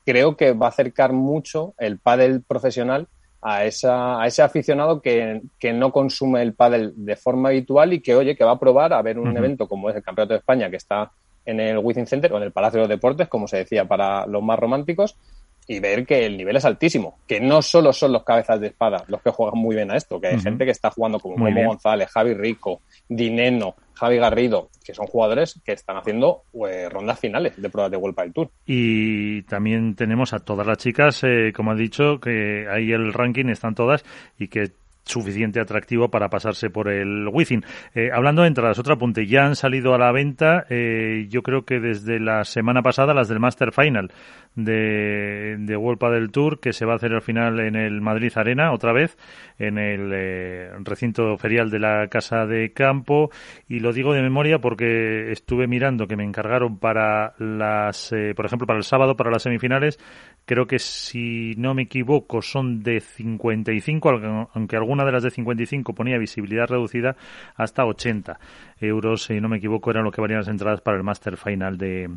creo 0.05 0.35
que 0.35 0.53
va 0.53 0.67
a 0.67 0.69
acercar 0.69 1.13
mucho 1.13 1.73
el 1.77 1.99
pádel 1.99 2.41
profesional 2.41 3.07
a, 3.41 3.65
esa, 3.65 4.21
a 4.21 4.27
ese 4.27 4.41
aficionado 4.41 5.01
que, 5.01 5.41
que, 5.59 5.73
no 5.73 5.91
consume 5.91 6.41
el 6.41 6.53
pádel 6.53 6.93
de 6.95 7.15
forma 7.15 7.49
habitual 7.49 7.93
y 7.93 8.01
que, 8.01 8.15
oye, 8.15 8.35
que 8.35 8.43
va 8.43 8.51
a 8.51 8.59
probar 8.59 8.93
a 8.93 9.01
ver 9.01 9.17
un 9.17 9.29
uh 9.29 9.31
-huh. 9.31 9.37
evento 9.37 9.67
como 9.67 9.89
es 9.89 9.95
el 9.95 10.03
Campeonato 10.03 10.33
de 10.33 10.39
España, 10.39 10.69
que 10.69 10.75
está 10.75 11.11
en 11.45 11.59
el 11.59 11.79
Wizzing 11.79 12.05
Center 12.05 12.31
o 12.33 12.37
en 12.37 12.43
el 12.43 12.51
Palacio 12.51 12.77
de 12.77 12.83
los 12.83 12.89
Deportes, 12.89 13.27
como 13.27 13.47
se 13.47 13.57
decía 13.57 13.85
para 13.85 14.27
los 14.27 14.43
más 14.43 14.59
románticos, 14.59 15.17
y 15.67 15.79
ver 15.79 16.05
que 16.05 16.25
el 16.25 16.37
nivel 16.37 16.55
es 16.55 16.65
altísimo, 16.65 17.19
que 17.27 17.39
no 17.39 17.61
solo 17.61 17.93
son 17.93 18.13
los 18.13 18.23
cabezas 18.23 18.59
de 18.59 18.67
espada 18.67 19.03
los 19.07 19.21
que 19.21 19.29
juegan 19.29 19.59
muy 19.59 19.75
bien 19.75 19.91
a 19.91 19.97
esto, 19.97 20.19
que 20.19 20.27
hay 20.27 20.35
uh 20.35 20.37
-huh. 20.37 20.43
gente 20.43 20.65
que 20.65 20.71
está 20.71 20.89
jugando 20.89 21.19
como 21.19 21.37
Momo 21.37 21.65
González, 21.65 22.09
Javi 22.09 22.33
Rico, 22.33 22.81
Dineno, 23.07 23.75
Javi 23.93 24.17
Garrido, 24.17 24.69
que 24.83 24.93
son 24.93 25.05
jugadores 25.05 25.61
que 25.63 25.73
están 25.73 25.97
haciendo 25.97 26.41
pues, 26.51 26.91
rondas 26.91 27.19
finales 27.19 27.61
de 27.61 27.69
pruebas 27.69 27.91
de 27.91 27.97
World 27.97 28.17
del 28.17 28.33
Tour. 28.33 28.49
Y 28.65 29.43
también 29.43 29.95
tenemos 29.95 30.33
a 30.33 30.39
todas 30.39 30.65
las 30.65 30.79
chicas, 30.79 31.23
eh, 31.23 31.53
como 31.55 31.71
ha 31.71 31.75
dicho, 31.75 32.19
que 32.19 32.67
ahí 32.67 32.91
el 32.91 33.13
ranking 33.13 33.45
están 33.49 33.75
todas 33.75 34.03
y 34.39 34.47
que 34.47 34.71
suficiente 35.03 35.59
atractivo 35.59 36.09
para 36.09 36.29
pasarse 36.29 36.69
por 36.69 36.89
el 36.89 37.27
Wizzing. 37.27 37.63
Eh, 37.95 38.09
hablando 38.13 38.41
de 38.41 38.49
entradas, 38.49 38.79
otro 38.79 38.93
apunte, 38.93 39.25
ya 39.27 39.45
han 39.45 39.55
salido 39.55 39.93
a 39.93 39.97
la 39.97 40.11
venta, 40.11 40.65
eh, 40.69 41.27
yo 41.29 41.41
creo 41.43 41.65
que 41.65 41.79
desde 41.79 42.19
la 42.19 42.43
semana 42.43 42.81
pasada, 42.81 43.13
las 43.13 43.27
del 43.27 43.39
Master 43.39 43.71
Final 43.71 44.11
de, 44.55 45.55
de 45.59 45.77
World 45.77 45.99
Padel 45.99 46.31
Tour, 46.31 46.59
que 46.59 46.73
se 46.73 46.85
va 46.85 46.93
a 46.93 46.95
hacer 46.97 47.13
al 47.13 47.21
final 47.21 47.59
en 47.59 47.75
el 47.75 48.01
Madrid 48.01 48.31
Arena, 48.35 48.71
otra 48.73 48.91
vez, 48.91 49.17
en 49.57 49.77
el 49.77 50.11
eh, 50.13 50.71
recinto 50.79 51.37
ferial 51.37 51.69
de 51.69 51.79
la 51.79 52.07
Casa 52.07 52.45
de 52.45 52.73
Campo, 52.73 53.31
y 53.67 53.79
lo 53.79 53.93
digo 53.93 54.13
de 54.13 54.21
memoria 54.21 54.59
porque 54.59 55.31
estuve 55.31 55.67
mirando 55.67 56.07
que 56.07 56.15
me 56.15 56.23
encargaron 56.23 56.77
para 56.77 57.33
las, 57.39 58.11
eh, 58.11 58.33
por 58.35 58.45
ejemplo, 58.45 58.67
para 58.67 58.77
el 58.77 58.83
sábado, 58.83 59.15
para 59.15 59.31
las 59.31 59.43
semifinales, 59.43 59.99
creo 60.45 60.67
que 60.67 60.79
si 60.79 61.53
no 61.57 61.73
me 61.73 61.83
equivoco 61.83 62.41
son 62.41 62.83
de 62.83 62.99
55, 62.99 64.49
aunque 64.53 64.75
alguna 64.75 65.05
de 65.05 65.11
las 65.11 65.23
de 65.23 65.31
55 65.31 65.93
ponía 65.93 66.17
visibilidad 66.17 66.67
reducida, 66.67 67.15
hasta 67.55 67.85
80 67.85 68.39
euros, 68.81 69.23
si 69.23 69.39
no 69.39 69.49
me 69.49 69.57
equivoco, 69.57 69.91
eran 69.91 70.03
lo 70.03 70.11
que 70.11 70.21
valían 70.21 70.39
las 70.39 70.47
entradas 70.47 70.81
para 70.81 70.97
el 70.97 71.03
Master 71.03 71.37
Final 71.37 71.77
de, 71.77 72.09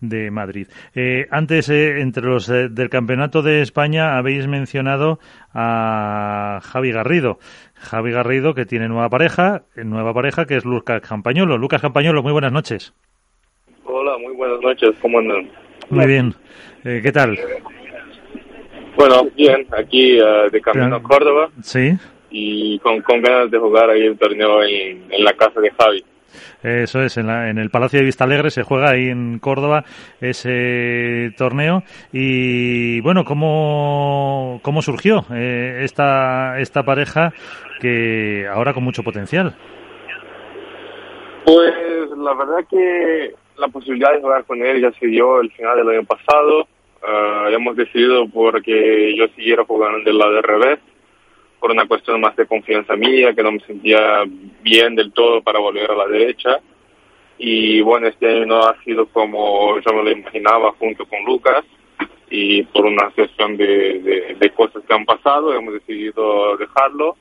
de 0.00 0.30
Madrid. 0.30 0.68
Eh, 0.94 1.26
antes, 1.30 1.68
eh, 1.68 2.00
entre 2.00 2.24
los 2.24 2.48
eh, 2.48 2.68
del 2.70 2.88
Campeonato 2.88 3.42
de 3.42 3.62
España, 3.62 4.16
habéis 4.16 4.46
mencionado 4.46 5.18
a 5.54 6.60
Javi 6.62 6.92
Garrido. 6.92 7.38
Javi 7.74 8.12
Garrido, 8.12 8.54
que 8.54 8.64
tiene 8.64 8.88
nueva 8.88 9.08
pareja, 9.08 9.62
nueva 9.76 10.12
pareja, 10.14 10.46
que 10.46 10.56
es 10.56 10.64
Lucas 10.64 11.00
Campañolo. 11.00 11.58
Lucas 11.58 11.82
Campañolo, 11.82 12.22
muy 12.22 12.32
buenas 12.32 12.52
noches. 12.52 12.94
Hola, 13.84 14.18
muy 14.18 14.34
buenas 14.34 14.60
noches, 14.60 14.90
¿cómo 15.00 15.18
andan? 15.18 15.50
Muy 15.90 16.06
bien. 16.06 16.34
Eh, 16.84 17.00
¿Qué 17.02 17.12
tal? 17.12 17.38
Bueno, 18.96 19.28
bien, 19.36 19.66
aquí 19.78 20.20
uh, 20.20 20.50
de 20.50 20.60
camino 20.60 20.96
a 20.96 21.02
Córdoba. 21.02 21.50
Sí. 21.60 21.92
Y 22.38 22.78
con, 22.80 23.00
con, 23.00 23.22
ganas 23.22 23.50
de 23.50 23.58
jugar 23.58 23.88
ahí 23.88 24.02
el 24.02 24.18
torneo 24.18 24.62
en, 24.62 25.10
en 25.10 25.24
la 25.24 25.32
casa 25.32 25.58
de 25.58 25.70
Javi. 25.70 26.04
Eso 26.62 27.00
es, 27.00 27.16
en, 27.16 27.28
la, 27.28 27.48
en, 27.48 27.56
el 27.56 27.70
Palacio 27.70 27.98
de 27.98 28.04
Vista 28.04 28.24
Alegre 28.24 28.50
se 28.50 28.62
juega 28.62 28.90
ahí 28.90 29.08
en 29.08 29.38
Córdoba 29.38 29.84
ese 30.20 31.32
torneo. 31.38 31.82
Y 32.12 33.00
bueno, 33.00 33.24
¿cómo, 33.24 34.60
cómo 34.62 34.82
surgió 34.82 35.24
eh, 35.32 35.80
esta, 35.82 36.58
esta 36.60 36.82
pareja 36.82 37.32
que 37.80 38.46
ahora 38.52 38.74
con 38.74 38.84
mucho 38.84 39.02
potencial? 39.02 39.54
Pues 41.46 41.72
la 42.18 42.34
verdad 42.34 42.66
que 42.68 43.32
la 43.56 43.68
posibilidad 43.68 44.12
de 44.12 44.20
jugar 44.20 44.44
con 44.44 44.60
él 44.60 44.82
ya 44.82 44.92
se 44.98 45.06
dio 45.06 45.40
el 45.40 45.50
final 45.52 45.78
del 45.78 45.88
año 45.88 46.04
pasado. 46.04 46.68
Uh, 47.02 47.48
hemos 47.54 47.76
decidido 47.76 48.26
porque 48.28 49.14
yo 49.16 49.26
siguiera 49.36 49.64
jugando 49.64 50.04
del 50.04 50.18
lado 50.18 50.32
de 50.32 50.42
revés 50.42 50.78
por 51.60 51.70
una 51.70 51.86
cuestión 51.86 52.20
más 52.20 52.36
de 52.36 52.46
confianza 52.46 52.96
mía, 52.96 53.34
que 53.34 53.42
no 53.42 53.52
me 53.52 53.60
sentía 53.60 54.24
bien 54.62 54.94
del 54.94 55.12
todo 55.12 55.42
para 55.42 55.58
volver 55.58 55.90
a 55.90 55.96
la 55.96 56.06
derecha. 56.06 56.60
Y 57.38 57.80
bueno, 57.80 58.08
este 58.08 58.28
año 58.28 58.46
no 58.46 58.60
ha 58.60 58.82
sido 58.82 59.06
como 59.06 59.78
yo 59.80 59.92
me 59.92 60.04
lo 60.04 60.10
imaginaba 60.10 60.72
junto 60.78 61.04
con 61.06 61.24
Lucas 61.24 61.64
y 62.30 62.62
por 62.64 62.86
una 62.86 63.10
cuestión 63.10 63.56
de, 63.56 64.36
de, 64.38 64.50
cosas 64.50 64.82
que 64.84 64.94
han 64.94 65.04
pasado 65.04 65.54
hemos 65.54 65.74
decidido 65.74 66.56
dejarlo 66.56 67.16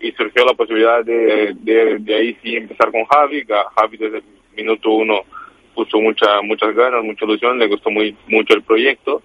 y 0.00 0.10
surgió 0.12 0.44
la 0.44 0.54
posibilidad 0.54 1.04
de, 1.04 1.54
de, 1.60 1.98
de 1.98 2.14
ahí 2.14 2.36
sí 2.42 2.56
empezar 2.56 2.90
con 2.90 3.04
Javi. 3.04 3.44
Javi 3.76 3.96
desde 3.98 4.18
el 4.18 4.24
minuto 4.56 4.90
uno 4.90 5.20
puso 5.74 6.00
mucha, 6.00 6.40
muchas 6.42 6.74
ganas, 6.74 7.04
mucha 7.04 7.24
ilusión, 7.24 7.58
le 7.58 7.66
gustó 7.66 7.90
muy 7.90 8.16
mucho 8.26 8.54
el 8.54 8.62
proyecto 8.62 9.22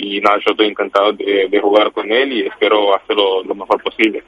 y 0.00 0.20
nada, 0.20 0.38
yo 0.38 0.52
estoy 0.52 0.68
encantado 0.68 1.12
de, 1.12 1.48
de 1.50 1.60
jugar 1.60 1.92
con 1.92 2.10
él 2.10 2.32
y 2.32 2.46
espero 2.46 2.94
hacerlo 2.94 3.42
lo 3.44 3.54
mejor 3.54 3.82
posible. 3.82 4.22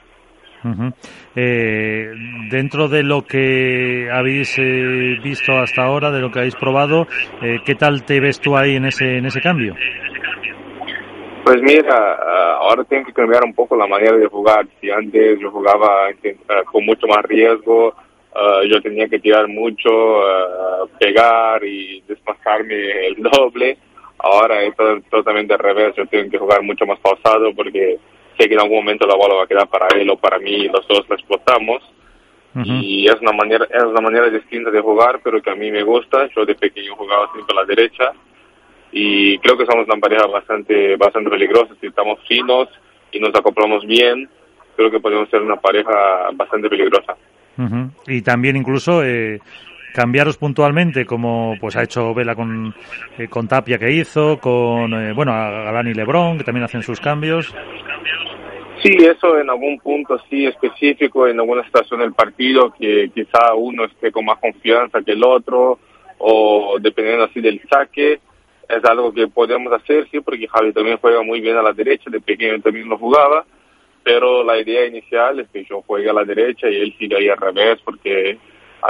Uh 0.63 0.69
-huh. 0.69 0.93
eh, 1.35 2.09
dentro 2.49 2.87
de 2.87 3.03
lo 3.03 3.23
que 3.23 4.07
habéis 4.09 4.57
eh, 4.59 5.17
visto 5.21 5.51
hasta 5.51 5.83
ahora, 5.83 6.09
de 6.09 6.21
lo 6.21 6.31
que 6.31 6.39
habéis 6.39 6.55
probado, 6.55 7.05
eh, 7.41 7.57
¿qué 7.65 7.75
tal 7.75 8.05
te 8.05 8.21
ves 8.21 8.39
tú 8.39 8.55
ahí 8.55 8.77
en 8.77 8.85
ese, 8.85 9.17
en 9.17 9.25
ese 9.25 9.41
cambio? 9.41 9.75
Pues 11.43 11.57
mira, 11.61 12.15
ahora 12.59 12.85
tengo 12.85 13.05
que 13.05 13.11
cambiar 13.11 13.43
un 13.43 13.53
poco 13.53 13.75
la 13.75 13.87
manera 13.87 14.15
de 14.15 14.27
jugar. 14.27 14.65
Si 14.79 14.89
antes 14.89 15.37
yo 15.41 15.51
jugaba 15.51 16.07
con 16.71 16.85
mucho 16.85 17.05
más 17.07 17.21
riesgo, 17.25 17.89
uh, 17.89 18.63
yo 18.65 18.81
tenía 18.81 19.09
que 19.09 19.19
tirar 19.19 19.49
mucho, 19.49 19.89
uh, 19.89 20.87
pegar 20.97 21.61
y 21.65 22.01
desplazarme 22.07 23.07
el 23.07 23.15
doble. 23.37 23.77
Ahora 24.23 24.63
es 24.63 24.73
totalmente 25.09 25.53
al 25.53 25.59
revés, 25.59 25.93
yo 25.97 26.05
tengo 26.07 26.31
que 26.31 26.37
jugar 26.37 26.63
mucho 26.63 26.85
más 26.85 26.97
pausado 26.99 27.53
porque 27.53 27.99
sé 28.37 28.47
que 28.47 28.53
en 28.53 28.61
algún 28.61 28.77
momento 28.77 29.05
la 29.05 29.15
bola 29.15 29.35
va 29.35 29.43
a 29.43 29.47
quedar 29.47 29.67
para 29.67 29.87
él 29.99 30.09
o 30.09 30.17
para 30.17 30.39
mí 30.39 30.51
y 30.51 30.69
los 30.69 30.87
dos 30.87 31.05
la 31.09 31.15
explotamos. 31.15 31.83
Uh 32.55 32.59
-huh. 32.59 32.83
Y 32.83 33.05
es 33.07 33.15
una 33.19 33.33
manera 33.33 33.65
es 33.69 33.83
una 33.83 33.99
manera 33.99 34.29
distinta 34.29 34.71
de 34.71 34.79
jugar, 34.79 35.19
pero 35.23 35.41
que 35.41 35.49
a 35.49 35.55
mí 35.55 35.71
me 35.71 35.83
gusta. 35.83 36.29
Yo 36.33 36.45
de 36.45 36.55
pequeño 36.55 36.95
jugaba 36.95 37.29
siempre 37.33 37.53
a 37.53 37.61
la 37.61 37.65
derecha 37.65 38.13
y 38.93 39.37
creo 39.39 39.57
que 39.57 39.65
somos 39.65 39.87
una 39.87 39.97
pareja 39.97 40.25
bastante 40.27 40.95
bastante 40.95 41.29
peligrosa. 41.29 41.75
Si 41.81 41.87
estamos 41.87 42.19
finos 42.25 42.69
y 43.11 43.19
nos 43.19 43.35
acoplamos 43.35 43.85
bien, 43.85 44.29
creo 44.77 44.89
que 44.89 44.99
podemos 45.01 45.29
ser 45.29 45.41
una 45.41 45.57
pareja 45.57 46.29
bastante 46.33 46.69
peligrosa. 46.69 47.17
Uh 47.57 47.63
-huh. 47.63 47.89
Y 48.07 48.21
también 48.21 48.55
incluso 48.55 49.03
eh, 49.03 49.41
cambiaros 49.93 50.37
puntualmente, 50.37 51.05
como 51.05 51.55
pues 51.59 51.75
ha 51.75 51.83
hecho 51.83 52.13
Vela 52.13 52.35
con, 52.35 52.73
eh, 53.17 53.27
con 53.27 53.47
Tapia 53.47 53.77
que 53.77 53.91
hizo, 53.91 54.39
con 54.39 54.93
eh, 54.93 55.13
bueno 55.13 55.31
a 55.31 55.49
Galán 55.49 55.87
y 55.87 55.93
Lebrón 55.93 56.37
que 56.37 56.43
también 56.43 56.65
hacen 56.65 56.83
sus 56.83 56.99
cambios. 56.99 57.53
Sí, 58.81 58.97
eso 58.99 59.39
en 59.39 59.49
algún 59.49 59.79
punto 59.79 60.19
sí 60.29 60.45
específico, 60.45 61.27
en 61.27 61.39
alguna 61.39 61.63
situación 61.63 62.01
del 62.01 62.13
partido 62.13 62.73
que 62.77 63.09
quizá 63.13 63.53
uno 63.55 63.85
esté 63.85 64.11
con 64.11 64.25
más 64.25 64.39
confianza 64.39 65.01
que 65.01 65.13
el 65.13 65.23
otro 65.23 65.79
o 66.17 66.77
dependiendo 66.81 67.23
así 67.23 67.39
del 67.39 67.61
saque 67.69 68.19
es 68.67 68.83
algo 68.85 69.13
que 69.13 69.27
podemos 69.27 69.71
hacer, 69.73 70.07
sí, 70.09 70.19
porque 70.21 70.47
Javi 70.47 70.73
también 70.73 70.97
juega 70.97 71.21
muy 71.21 71.41
bien 71.41 71.57
a 71.57 71.61
la 71.61 71.73
derecha, 71.73 72.09
de 72.09 72.21
pequeño 72.21 72.61
también 72.61 72.89
lo 72.89 72.97
jugaba, 72.97 73.45
pero 74.03 74.43
la 74.43 74.59
idea 74.59 74.85
inicial 74.85 75.39
es 75.39 75.47
que 75.49 75.63
yo 75.65 75.81
juegue 75.81 76.09
a 76.09 76.13
la 76.13 76.23
derecha 76.23 76.69
y 76.69 76.75
él 76.75 76.95
siga 76.97 77.17
ahí 77.17 77.29
al 77.29 77.37
revés, 77.37 77.79
porque 77.83 78.37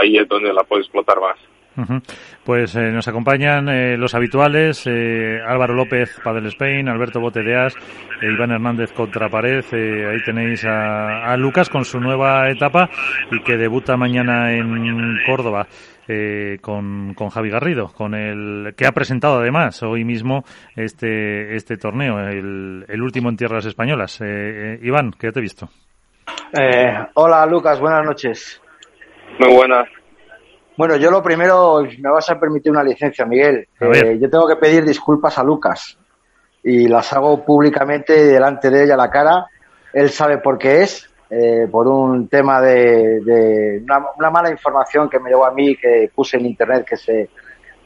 ahí 0.02 0.18
es 0.18 0.28
donde 0.28 0.54
la 0.54 0.64
puedo 0.64 0.82
explotar 0.82 1.20
más. 1.20 1.38
Uh 1.76 1.82
-huh. 1.82 2.02
Pues 2.46 2.76
eh, 2.76 2.92
nos 2.92 3.08
acompañan 3.08 3.68
eh, 3.68 3.98
los 3.98 4.14
habituales, 4.14 4.86
eh, 4.86 5.40
Álvaro 5.44 5.74
López, 5.74 6.20
Padel 6.24 6.46
Spain, 6.46 6.88
Alberto 6.88 7.20
Botedeas, 7.20 7.76
eh, 8.22 8.32
Iván 8.32 8.52
Hernández 8.52 8.92
contra 8.92 9.28
pared, 9.28 9.66
ahí 9.74 10.22
tenéis 10.24 10.64
a, 10.66 11.32
a, 11.32 11.38
Lucas 11.38 11.70
con 11.70 11.84
su 11.84 12.00
nueva 12.00 12.48
etapa 12.52 12.90
y 13.32 13.42
que 13.42 13.58
debuta 13.58 13.98
mañana 13.98 14.54
en 14.54 15.18
Córdoba. 15.26 15.66
Eh, 16.06 16.58
con, 16.62 17.14
con 17.14 17.30
Javi 17.30 17.50
Garrido, 17.50 17.88
con 17.88 18.14
el 18.14 18.74
que 18.76 18.86
ha 18.86 18.92
presentado 18.92 19.40
además 19.40 19.82
hoy 19.84 20.04
mismo 20.04 20.44
este 20.76 21.56
este 21.56 21.78
torneo, 21.78 22.20
el, 22.20 22.84
el 22.90 23.02
último 23.02 23.30
en 23.30 23.38
tierras 23.38 23.66
españolas. 23.66 24.20
Eh, 24.20 24.26
eh, 24.26 24.80
Iván, 24.82 25.12
que 25.12 25.28
ya 25.28 25.32
te 25.32 25.40
he 25.40 25.42
visto. 25.42 25.70
hola 27.14 27.46
Lucas, 27.46 27.80
buenas 27.80 28.06
noches. 28.06 28.62
Muy 29.40 29.54
buenas. 29.54 29.88
Bueno, 30.78 30.96
yo 30.96 31.12
lo 31.12 31.22
primero, 31.22 31.82
me 32.00 32.10
vas 32.10 32.30
a 32.30 32.40
permitir 32.40 32.72
una 32.72 32.84
licencia, 32.84 33.26
Miguel. 33.26 33.68
Eh, 33.80 34.18
yo 34.20 34.30
tengo 34.30 34.48
que 34.48 34.56
pedir 34.56 34.84
disculpas 34.84 35.38
a 35.38 35.44
Lucas 35.44 35.98
y 36.64 36.88
las 36.88 37.14
hago 37.14 37.44
públicamente 37.46 38.14
delante 38.26 38.70
de 38.70 38.84
ella 38.84 38.96
a 38.96 38.98
la 38.98 39.10
cara. 39.10 39.46
Él 39.92 40.10
sabe 40.10 40.40
por 40.40 40.58
qué 40.58 40.82
es, 40.82 41.10
eh, 41.30 41.68
por 41.72 41.88
un 41.88 42.28
tema 42.28 42.60
de, 42.62 43.84
una, 43.84 44.32
mala 44.32 44.50
información 44.50 45.10
que 45.10 45.20
me 45.20 45.30
llegó 45.30 45.46
a 45.46 45.52
mí, 45.52 45.76
que 45.76 46.10
puse 46.14 46.38
en 46.38 46.48
internet 46.48 46.86
que 46.88 46.98
se, 46.98 47.30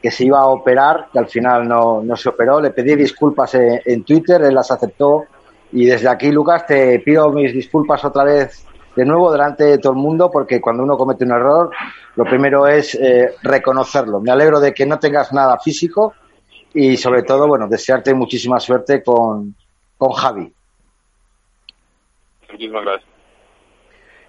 que 0.00 0.10
se 0.10 0.24
iba 0.24 0.40
a 0.40 0.46
operar, 0.46 1.08
que 1.12 1.18
al 1.18 1.28
final 1.28 1.68
no, 1.68 2.02
no 2.02 2.16
se 2.16 2.30
operó. 2.30 2.60
Le 2.60 2.70
pedí 2.70 2.94
disculpas 2.94 3.54
en, 3.54 3.80
en 3.84 4.04
Twitter, 4.04 4.40
él 4.42 4.54
las 4.54 4.70
aceptó. 4.70 5.24
Y 5.72 5.84
desde 5.84 6.08
aquí, 6.08 6.30
Lucas, 6.30 6.66
te 6.66 7.00
pido 7.00 7.30
mis 7.30 7.52
disculpas 7.52 8.02
otra 8.02 8.24
vez 8.24 8.67
de 8.98 9.04
nuevo 9.04 9.30
delante 9.30 9.62
de 9.62 9.78
todo 9.78 9.92
el 9.92 9.98
mundo, 10.00 10.28
porque 10.28 10.60
cuando 10.60 10.82
uno 10.82 10.96
comete 10.96 11.24
un 11.24 11.30
error, 11.30 11.70
lo 12.16 12.24
primero 12.24 12.66
es 12.66 12.96
eh, 12.96 13.32
reconocerlo. 13.44 14.20
Me 14.20 14.32
alegro 14.32 14.58
de 14.58 14.74
que 14.74 14.84
no 14.84 14.98
tengas 14.98 15.32
nada 15.32 15.56
físico 15.60 16.14
y 16.74 16.96
sobre 16.96 17.22
todo, 17.22 17.46
bueno, 17.46 17.68
desearte 17.68 18.12
muchísima 18.12 18.58
suerte 18.58 19.00
con, 19.04 19.54
con 19.96 20.10
Javi. 20.10 20.52
Muchísimas 22.50 22.84
gracias. 22.84 23.10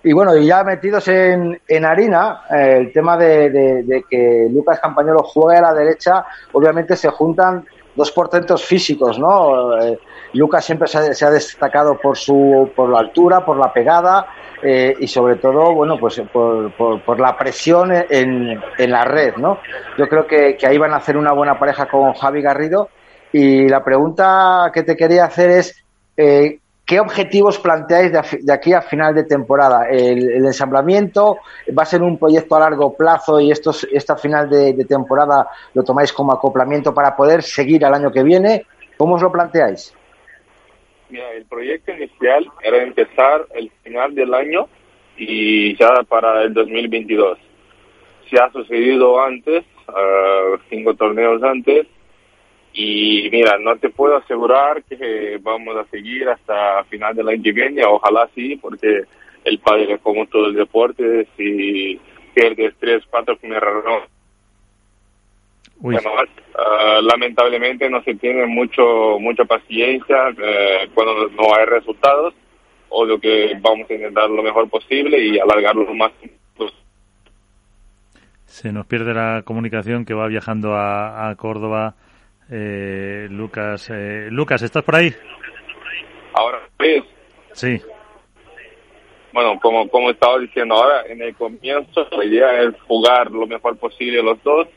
Y 0.04 0.14
bueno, 0.14 0.38
y 0.38 0.46
ya 0.46 0.64
metidos 0.64 1.08
en, 1.08 1.60
en 1.68 1.86
harina, 1.86 2.44
eh, 2.52 2.78
el 2.82 2.94
tema 2.94 3.18
de, 3.18 4.06
que 4.08 4.48
Lucas 4.52 4.80
Campañolo 4.80 5.24
juegue 5.24 5.58
a 5.58 5.64
la 5.64 5.74
derecha, 5.74 6.26
obviamente 6.52 6.96
se 6.96 7.10
juntan 7.10 7.66
dos 7.96 8.12
portentos 8.12 8.64
físicos, 8.64 9.18
¿no? 9.18 9.82
Eh, 9.82 10.00
Lucas 10.34 10.64
siempre 10.64 10.88
se 10.88 11.00
ha, 11.00 11.14
se 11.14 11.26
ha, 11.26 11.32
destacado 11.32 11.98
por 11.98 12.16
su 12.16 12.72
por 12.76 12.90
la 12.90 13.00
altura, 13.00 13.44
por 13.44 13.58
la 13.58 13.74
pegada, 13.74 14.28
eh, 14.62 14.96
y 15.00 15.08
sobre 15.08 15.38
todo, 15.38 15.74
bueno, 15.74 15.98
pues 15.98 16.22
por, 16.32 16.72
por, 16.74 17.20
la 17.20 17.38
presión 17.38 17.92
en, 17.92 18.60
en, 18.78 18.92
la 18.92 19.06
red, 19.06 19.36
¿no? 19.38 19.60
Yo 19.98 20.08
creo 20.08 20.28
que, 20.28 20.58
ahí 20.68 20.78
van 20.78 20.94
a 20.94 20.98
hacer 20.98 21.18
una 21.18 21.34
buena 21.34 21.58
pareja 21.58 21.88
con 21.88 22.14
Javi 22.14 22.42
Garrido 22.42 22.90
y 23.32 23.68
la 23.70 23.84
pregunta 23.84 24.70
que 24.74 24.84
te 24.84 24.98
quería 24.98 25.26
hacer 25.26 25.52
es, 25.52 25.84
eh, 26.18 26.60
¿qué 26.86 27.00
objetivos 27.00 27.60
planteáis 27.60 28.12
de, 28.12 28.54
aquí 28.54 28.74
a 28.74 28.82
final 28.82 29.16
de 29.16 29.24
temporada? 29.24 29.88
¿El, 29.90 30.30
¿El, 30.30 30.46
ensamblamiento 30.46 31.38
va 31.78 31.84
a 31.84 31.86
ser 31.86 32.02
un 32.02 32.18
proyecto 32.18 32.56
a 32.56 32.60
largo 32.60 32.94
plazo 32.96 33.40
y 33.40 33.52
estos, 33.52 33.88
esta 33.92 34.18
final 34.18 34.50
de, 34.50 34.74
de 34.74 34.86
temporada 34.86 35.48
lo 35.74 35.84
tomáis 35.84 36.12
como 36.12 36.34
acoplamiento 36.34 36.94
para 36.94 37.16
poder 37.16 37.44
seguir 37.44 37.86
al 37.86 37.94
año 37.94 38.12
que 38.12 38.24
viene? 38.24 38.66
¿Cómo 38.98 39.16
os 39.16 39.22
lo 39.22 39.32
planteáis? 39.32 39.94
Mira, 41.10 41.34
el 41.34 41.46
proyecto 41.46 41.92
inicial 41.92 42.48
era 42.62 42.84
empezar 42.84 43.48
el 43.56 43.72
final 43.84 44.14
del 44.14 44.34
año 44.34 44.68
y 45.18 45.76
ya 45.76 46.04
para 46.04 46.44
el 46.44 46.54
2022. 46.54 47.38
Se 48.30 48.40
ha 48.40 48.52
sucedido 48.52 49.20
antes, 49.22 49.66
uh, 49.88 50.58
cinco 50.70 50.94
torneos 50.94 51.42
antes, 51.42 51.88
y 52.74 53.28
mira, 53.32 53.58
no 53.58 53.76
te 53.78 53.90
puedo 53.90 54.18
asegurar 54.18 54.84
que 54.84 55.40
vamos 55.42 55.76
a 55.76 55.86
seguir 55.86 56.30
hasta 56.30 56.84
final 56.86 57.16
del 57.16 57.30
año 57.30 57.44
que 57.44 57.52
viene, 57.52 57.84
ojalá 57.84 58.30
sí, 58.36 58.56
porque 58.58 59.06
el 59.44 59.60
padre, 59.60 59.98
como 60.00 60.28
todo 60.28 60.48
el 60.48 60.54
deporte, 60.54 61.28
si 61.36 62.00
pierdes 62.36 62.76
tres, 62.80 63.04
cuatro 63.10 63.36
primeras 63.38 63.84
bueno, 65.80 66.12
uh, 66.14 67.02
lamentablemente 67.02 67.90
no 67.90 68.04
se 68.04 68.16
tiene 68.16 68.46
mucho 68.46 69.18
mucha 69.20 69.46
paciencia 69.46 70.30
uh, 70.30 70.94
cuando 70.94 71.30
no 71.30 71.56
hay 71.56 71.66
resultados. 71.66 72.34
Obvio 72.90 73.20
que 73.20 73.56
vamos 73.62 73.90
a 73.90 73.94
intentar 73.94 74.30
lo 74.30 74.42
mejor 74.42 74.70
posible 74.70 75.18
y 75.20 75.40
alargarlo 75.40 75.84
lo 75.84 75.94
más. 75.94 76.12
Se 78.46 78.72
nos 78.74 78.88
pierde 78.88 79.14
la 79.14 79.44
comunicación 79.46 80.06
que 80.06 80.16
va 80.16 80.28
viajando 80.28 80.74
a, 80.74 81.30
a 81.30 81.36
Córdoba. 81.36 81.94
Eh, 82.52 83.28
Lucas, 83.30 83.90
eh, 83.94 84.28
Lucas, 84.32 84.64
¿estás 84.64 84.84
por 84.84 84.96
ahí? 84.96 85.14
Ahora, 86.34 86.60
¿ves? 86.80 87.04
Sí. 87.54 87.80
Bueno, 89.32 89.60
como, 89.62 89.88
como 89.88 90.10
estaba 90.10 90.40
diciendo 90.40 90.74
ahora, 90.74 91.04
en 91.08 91.22
el 91.22 91.36
comienzo 91.36 92.08
la 92.12 92.26
idea 92.26 92.64
es 92.64 92.82
jugar 92.88 93.30
lo 93.30 93.46
mejor 93.46 93.78
posible 93.78 94.24
los 94.24 94.42
dos 94.44 94.68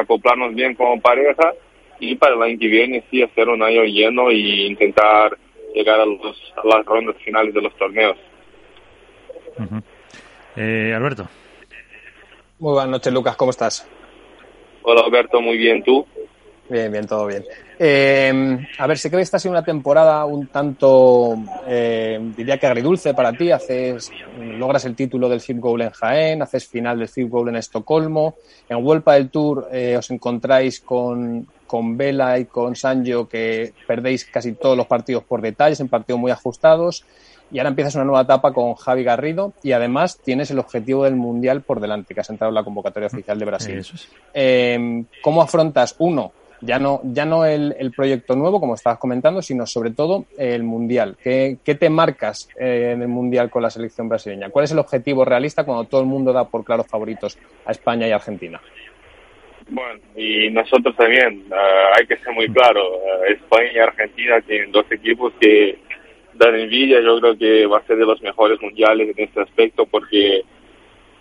acoplarnos 0.00 0.54
bien 0.54 0.74
como 0.74 1.00
pareja 1.00 1.52
y 2.00 2.14
para 2.16 2.34
el 2.34 2.42
año 2.42 2.58
que 2.58 2.68
viene 2.68 3.04
sí 3.10 3.22
hacer 3.22 3.48
un 3.48 3.62
año 3.62 3.82
lleno 3.84 4.30
y 4.30 4.66
intentar 4.66 5.36
llegar 5.74 6.00
a, 6.00 6.06
los, 6.06 6.54
a 6.56 6.66
las 6.66 6.86
rondas 6.86 7.16
finales 7.24 7.52
de 7.54 7.62
los 7.62 7.76
torneos. 7.76 8.16
eh, 10.56 10.92
Alberto. 10.94 11.28
Muy 12.58 12.72
buenas 12.72 12.90
noches, 12.90 13.12
Lucas, 13.12 13.36
¿cómo 13.36 13.50
estás? 13.50 13.88
Hola, 14.82 15.02
Alberto, 15.02 15.40
muy 15.40 15.56
bien, 15.56 15.82
¿tú? 15.82 16.06
Bien, 16.68 16.90
bien, 16.90 17.06
todo 17.06 17.26
bien. 17.26 17.44
Eh, 17.80 18.66
a 18.78 18.86
ver, 18.86 18.98
sé 18.98 19.10
que 19.10 19.20
esta 19.20 19.36
ha 19.36 19.40
sido 19.40 19.52
una 19.52 19.62
temporada 19.62 20.24
un 20.24 20.48
tanto, 20.48 21.36
eh, 21.66 22.18
diría 22.36 22.58
que 22.58 22.66
agridulce 22.66 23.14
para 23.14 23.32
ti. 23.32 23.52
Haces, 23.52 24.10
logras 24.38 24.84
el 24.84 24.96
título 24.96 25.28
del 25.28 25.40
FIB 25.40 25.60
Goal 25.60 25.82
en 25.82 25.90
Jaén, 25.90 26.42
haces 26.42 26.66
final 26.66 26.98
del 26.98 27.08
FIB 27.08 27.28
Goal 27.28 27.48
en 27.50 27.56
Estocolmo. 27.56 28.34
En 28.68 28.82
Vuelta 28.82 29.12
del 29.12 29.30
Tour 29.30 29.68
eh, 29.70 29.96
os 29.96 30.10
encontráis 30.10 30.80
con, 30.80 31.46
con 31.66 31.96
Vela 31.96 32.38
y 32.38 32.46
con 32.46 32.74
Sanjo 32.74 33.28
que 33.28 33.72
perdéis 33.86 34.24
casi 34.24 34.52
todos 34.52 34.76
los 34.76 34.86
partidos 34.86 35.22
por 35.22 35.40
detalles, 35.40 35.78
en 35.78 35.88
partidos 35.88 36.20
muy 36.20 36.32
ajustados. 36.32 37.04
Y 37.50 37.58
ahora 37.58 37.70
empiezas 37.70 37.94
una 37.94 38.04
nueva 38.04 38.22
etapa 38.22 38.52
con 38.52 38.74
Javi 38.74 39.04
Garrido 39.04 39.54
y 39.62 39.72
además 39.72 40.18
tienes 40.18 40.50
el 40.50 40.58
objetivo 40.58 41.04
del 41.04 41.16
Mundial 41.16 41.62
por 41.62 41.80
delante, 41.80 42.12
que 42.12 42.20
has 42.20 42.28
entrado 42.28 42.50
en 42.50 42.56
la 42.56 42.64
convocatoria 42.64 43.06
oficial 43.06 43.38
de 43.38 43.44
Brasil. 43.46 43.86
Eh, 44.34 45.04
¿Cómo 45.22 45.40
afrontas, 45.40 45.94
uno, 45.98 46.32
ya 46.60 46.78
no, 46.78 47.00
ya 47.04 47.24
no 47.24 47.44
el, 47.44 47.74
el, 47.78 47.92
proyecto 47.92 48.34
nuevo, 48.34 48.60
como 48.60 48.74
estabas 48.74 48.98
comentando, 48.98 49.42
sino 49.42 49.66
sobre 49.66 49.90
todo 49.90 50.26
el 50.36 50.62
Mundial. 50.62 51.16
¿Qué, 51.22 51.58
qué 51.64 51.74
te 51.74 51.90
marcas 51.90 52.48
eh, 52.58 52.92
en 52.94 53.02
el 53.02 53.08
Mundial 53.08 53.50
con 53.50 53.62
la 53.62 53.70
selección 53.70 54.08
brasileña? 54.08 54.50
¿Cuál 54.50 54.64
es 54.64 54.72
el 54.72 54.78
objetivo 54.78 55.24
realista 55.24 55.64
cuando 55.64 55.84
todo 55.84 56.00
el 56.00 56.06
mundo 56.06 56.32
da 56.32 56.48
por 56.48 56.64
claros 56.64 56.86
favoritos 56.86 57.38
a 57.64 57.72
España 57.72 58.08
y 58.08 58.12
Argentina? 58.12 58.60
Bueno, 59.70 60.00
y 60.16 60.50
nosotros 60.50 60.96
también, 60.96 61.44
uh, 61.50 61.96
hay 61.96 62.06
que 62.06 62.16
ser 62.16 62.32
muy 62.32 62.48
claro, 62.48 62.80
uh, 62.96 63.24
España 63.28 63.70
y 63.74 63.78
Argentina 63.78 64.40
tienen 64.40 64.72
dos 64.72 64.90
equipos 64.90 65.34
que 65.38 65.78
dan 66.34 66.54
envidia, 66.54 67.00
yo 67.00 67.20
creo 67.20 67.36
que 67.36 67.66
va 67.66 67.78
a 67.78 67.86
ser 67.86 67.98
de 67.98 68.06
los 68.06 68.22
mejores 68.22 68.60
mundiales 68.62 69.14
en 69.14 69.24
este 69.24 69.42
aspecto 69.42 69.84
porque 69.84 70.42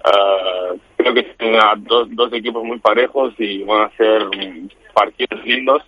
uh, 0.05 0.77
creo 1.11 1.23
que 1.23 1.35
tienen 1.35 1.61
dos, 1.83 2.07
dos 2.11 2.33
equipos 2.33 2.63
muy 2.63 2.79
parejos 2.79 3.33
y 3.37 3.63
van 3.63 3.83
a 3.83 3.97
ser 3.97 4.23
partidos 4.93 5.45
lindos. 5.45 5.83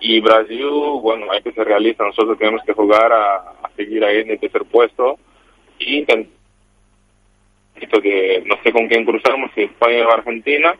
Y 0.00 0.20
Brasil, 0.20 0.66
bueno, 1.02 1.30
hay 1.30 1.42
que 1.42 1.52
ser 1.52 1.66
realista, 1.66 2.04
nosotros 2.04 2.38
tenemos 2.38 2.62
que 2.64 2.72
jugar 2.72 3.12
a, 3.12 3.52
seguir 3.76 4.04
ahí 4.04 4.18
en 4.18 4.30
el 4.30 4.40
tercer 4.40 4.64
puesto 4.64 5.18
y 5.78 6.04
que 6.04 6.26
no 8.44 8.56
sé 8.62 8.72
con 8.72 8.88
quién 8.88 9.06
cruzamos, 9.06 9.50
si 9.54 9.62
España 9.62 10.06
o 10.06 10.12
Argentina, 10.12 10.74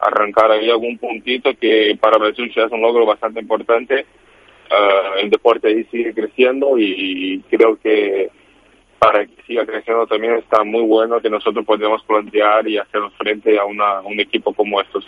arrancar 0.00 0.50
ahí 0.50 0.68
algún 0.68 0.98
puntito 0.98 1.54
que 1.54 1.96
para 2.00 2.18
Brasil 2.18 2.52
ya 2.54 2.64
es 2.64 2.72
un 2.72 2.82
logro 2.82 3.06
bastante 3.06 3.40
importante. 3.40 4.04
Uh, 4.70 5.18
el 5.20 5.30
deporte 5.30 5.68
ahí 5.68 5.84
sigue 5.84 6.12
creciendo 6.12 6.76
y 6.78 7.42
creo 7.50 7.78
que 7.80 8.30
para 9.04 9.26
que 9.26 9.42
siga 9.46 9.66
creciendo 9.66 10.06
también 10.06 10.34
está 10.36 10.64
muy 10.64 10.82
bueno 10.82 11.20
que 11.20 11.30
nosotros 11.30 11.64
podamos 11.64 12.02
plantear 12.04 12.66
y 12.68 12.78
hacer 12.78 13.00
frente 13.18 13.58
a, 13.58 13.64
una, 13.64 14.00
un 14.00 14.18
equipo 14.20 14.52
como 14.52 14.80
estos. 14.80 15.04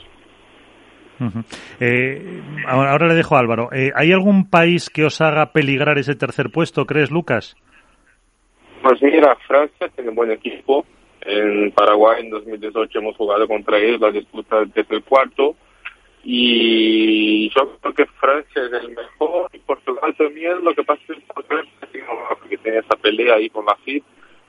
Uh 1.18 1.24
-huh. 1.24 1.44
eh, 1.80 2.42
ahora, 2.66 2.92
ahora, 2.92 3.06
le 3.09 3.14
dejo 3.14 3.37
a 3.37 3.38
Álvaro. 3.38 3.70
Eh, 3.72 3.90
¿Hay 3.94 4.12
algún 4.12 4.50
país 4.50 4.90
que 4.90 5.04
os 5.04 5.20
haga 5.22 5.52
peligrar 5.52 5.96
ese 5.98 6.14
tercer 6.14 6.50
puesto, 6.50 6.85
crees, 6.85 7.11
Lucas? 7.11 7.56
Pues 8.82 9.02
mira, 9.02 9.35
Francia 9.46 9.88
tiene 9.94 10.11
un 10.11 10.16
buen 10.16 10.30
equipo. 10.30 10.85
En 11.22 11.72
Paraguay 11.72 12.22
en 12.22 12.30
2018 12.30 12.98
hemos 12.98 13.16
jugado 13.16 13.48
contra 13.48 13.78
ellos 13.78 14.00
la 14.00 14.11
disputa 14.11 14.64
desde 14.66 14.94
el 14.94 15.02
cuarto. 15.02 15.56
Y 16.22 17.48
yo 17.50 17.78
creo 17.80 17.94
que 17.94 18.06
Francia 18.20 18.62
es 18.64 18.72
el 18.72 18.90
mejor 18.90 19.48
y 19.52 19.59
Portugal 19.59 20.14
también. 20.16 20.62
Lo 20.62 20.74
que 20.74 20.85
pasa 20.85 21.00
es 21.09 21.16
que 21.16 21.22
esa 22.80 22.96
pelea 22.96 23.34
ahí 23.34 23.48
con 23.50 23.64
la 23.64 23.76
FIP, 23.76 24.04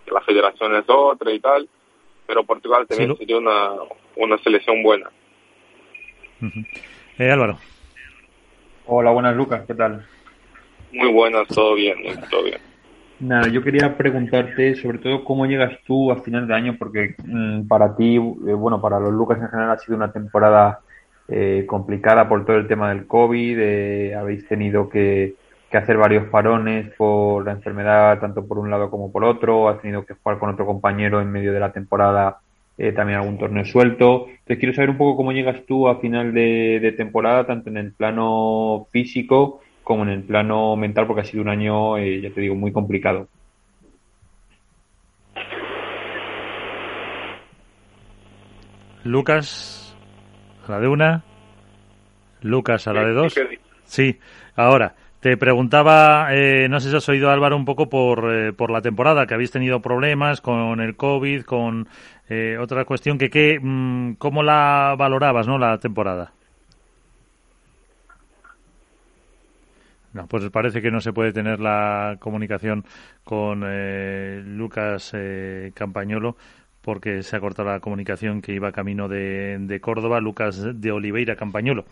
que 0.06 0.12
la 0.12 0.22
federación 0.22 0.76
es 0.76 0.86
otra 0.88 1.32
y 1.32 1.40
tal. 1.40 1.68
Pero 2.26 2.44
Portugal 2.44 2.86
también 2.88 3.12
sí, 3.12 3.18
sería 3.20 3.38
una, 3.38 3.72
una 4.16 4.38
selección 4.40 4.84
buena. 4.84 5.10
Uh 6.42 6.46
-huh. 6.46 6.68
eh, 7.20 7.32
Álvaro. 7.32 7.58
Hola, 8.86 9.12
buenas 9.12 9.36
Lucas, 9.36 9.64
¿qué 9.66 9.74
tal? 9.74 10.06
Muy 10.92 11.12
buenas, 11.12 11.48
todo 11.50 11.76
bien, 11.76 11.98
todo 12.30 12.44
bien. 12.44 12.60
Nada, 13.20 13.48
yo 13.48 13.64
quería 13.64 13.98
preguntarte 13.98 14.76
sobre 14.76 15.00
todo 15.00 15.24
cómo 15.24 15.46
llegas 15.46 15.80
tú 15.86 16.12
a 16.12 16.22
final 16.22 16.48
de 16.48 16.54
año, 16.54 16.76
porque 16.78 17.16
mmm, 17.26 17.68
para 17.68 17.96
ti, 17.96 18.16
eh, 18.16 18.20
bueno, 18.20 18.80
para 18.80 19.00
los 19.00 19.12
Lucas 19.12 19.40
en 19.42 19.50
general 19.50 19.72
ha 19.72 19.78
sido 19.78 19.98
una 19.98 20.12
temporada 20.12 20.82
eh, 21.28 21.66
complicada 21.68 22.30
por 22.30 22.46
todo 22.46 22.58
el 22.58 22.68
tema 22.68 22.90
del 22.90 23.08
COVID, 23.08 23.58
eh, 23.60 24.16
habéis 24.16 24.48
tenido 24.48 24.88
que, 24.88 25.36
que, 25.70 25.78
hacer 25.78 25.98
varios 25.98 26.30
parones 26.30 26.94
por 26.96 27.46
la 27.46 27.52
enfermedad, 27.54 28.20
tanto 28.20 28.46
por 28.48 28.60
un 28.60 28.70
lado 28.70 28.90
como 28.90 29.12
por 29.12 29.24
otro, 29.24 29.70
has 29.70 29.82
tenido 29.82 30.06
que 30.06 30.14
jugar 30.14 30.40
con 30.40 30.50
otro 30.50 30.66
compañero 30.66 31.22
en 31.22 31.32
medio 31.32 31.54
de 31.54 31.60
la 31.60 31.72
temporada 31.72 32.40
eh, 32.78 32.92
también 32.92 33.20
algún 33.20 33.40
torneo 33.40 33.66
suelto. 33.66 34.28
Entonces 34.28 34.60
quiero 34.60 34.74
saber 34.74 34.92
un 34.92 34.98
poco 34.98 35.18
cómo 35.18 35.32
llegas 35.32 35.66
tú 35.66 35.88
a 35.88 36.00
final 36.00 36.34
de, 36.34 36.94
temporada, 36.96 37.46
tanto 37.46 37.70
en 37.70 37.78
el 37.78 37.92
plano 37.92 38.88
físico 38.92 39.62
como 39.84 40.04
en 40.04 40.10
el 40.10 40.24
plano 40.24 40.76
mental, 40.76 41.08
porque 41.08 41.22
ha 41.22 41.26
sido 41.26 41.42
un 41.42 41.50
año, 41.50 41.98
eh, 41.98 42.22
ya 42.22 42.30
te 42.30 42.42
digo, 42.42 42.56
muy 42.56 42.72
complicado. 42.72 43.28
Lucas, 49.04 49.96
a 50.68 50.72
la 50.72 50.80
de 50.80 50.88
una. 50.88 51.24
Lucas, 52.42 52.88
a 52.88 52.94
la 52.94 53.06
de 53.06 53.14
dos. 53.14 53.36
Sí, 53.86 54.20
ahora. 54.56 54.94
Te 55.28 55.36
preguntaba, 55.36 56.30
eh, 56.34 56.70
no 56.70 56.80
sé 56.80 56.90
si 56.90 56.96
has 56.96 57.10
oído 57.10 57.30
Álvaro 57.30 57.58
un 57.58 57.66
poco 57.66 57.90
por, 57.90 58.34
eh, 58.34 58.54
por 58.54 58.72
la 58.72 58.80
temporada, 58.80 59.28
que 59.28 59.34
habéis 59.34 59.52
tenido 59.52 59.82
problemas 59.82 60.40
con 60.40 60.80
el 60.80 60.96
COVID, 60.96 61.42
con 61.42 61.90
eh, 62.30 62.58
otra 62.58 62.86
cuestión, 62.86 63.18
que, 63.18 63.30
que 63.30 63.60
mm, 63.62 64.14
¿cómo 64.14 64.42
la 64.42 64.96
valorabas, 64.98 65.46
no, 65.46 65.58
la 65.58 65.80
temporada? 65.80 66.32
No, 70.14 70.28
pues 70.28 70.50
parece 70.50 70.82
que 70.82 70.92
no 70.92 71.02
se 71.02 71.12
puede 71.12 71.34
tener 71.34 71.60
la 71.60 72.16
comunicación 72.22 72.86
con 73.26 73.66
Lucas 74.58 75.14
Campañolo 75.74 76.38
porque 76.82 77.22
se 77.22 77.36
ha 77.36 77.42
cortado 77.42 77.68
la 77.68 77.82
comunicación 77.82 78.42
que 78.42 78.54
iba 78.54 78.72
camino 78.72 79.10
de, 79.10 79.58
de 79.60 79.82
Córdoba, 79.82 80.22
Lucas 80.22 80.64
de 80.80 80.92
Oliveira 80.94 81.36
Campañolo, 81.36 81.84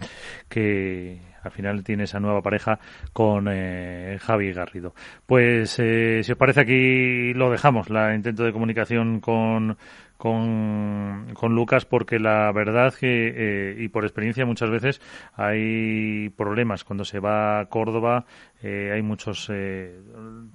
que 0.48 1.35
al 1.46 1.52
final 1.52 1.84
tiene 1.84 2.04
esa 2.04 2.20
nueva 2.20 2.41
pareja 2.41 2.80
con 3.14 3.48
eh, 3.50 4.18
Javi 4.22 4.52
Garrido. 4.52 4.93
Pues 5.26 5.78
eh, 5.80 6.22
si 6.24 6.32
os 6.32 6.38
parece 6.38 6.62
aquí 6.62 7.34
lo 7.34 7.50
dejamos, 7.50 7.89
la 7.89 8.16
intento 8.16 8.43
de 8.43 8.52
comunicación 8.52 9.20
con 9.20 9.78
con, 10.18 11.56
Lucas 11.56 11.86
porque 11.86 12.20
la 12.20 12.52
verdad 12.52 12.93
que, 12.93 13.34
eh, 13.36 13.76
y 13.78 13.89
por 13.89 14.06
experiencia 14.06 14.46
muchas 14.46 14.70
veces 14.70 15.02
hay 15.36 16.30
problemas 16.30 16.84
cuando 16.84 17.06
se 17.06 17.20
va 17.20 17.60
a 17.60 17.66
Córdoba, 17.66 18.26
eh, 18.62 18.91
hay 18.93 19.01
muchos 19.01 19.49
eh, 19.51 19.99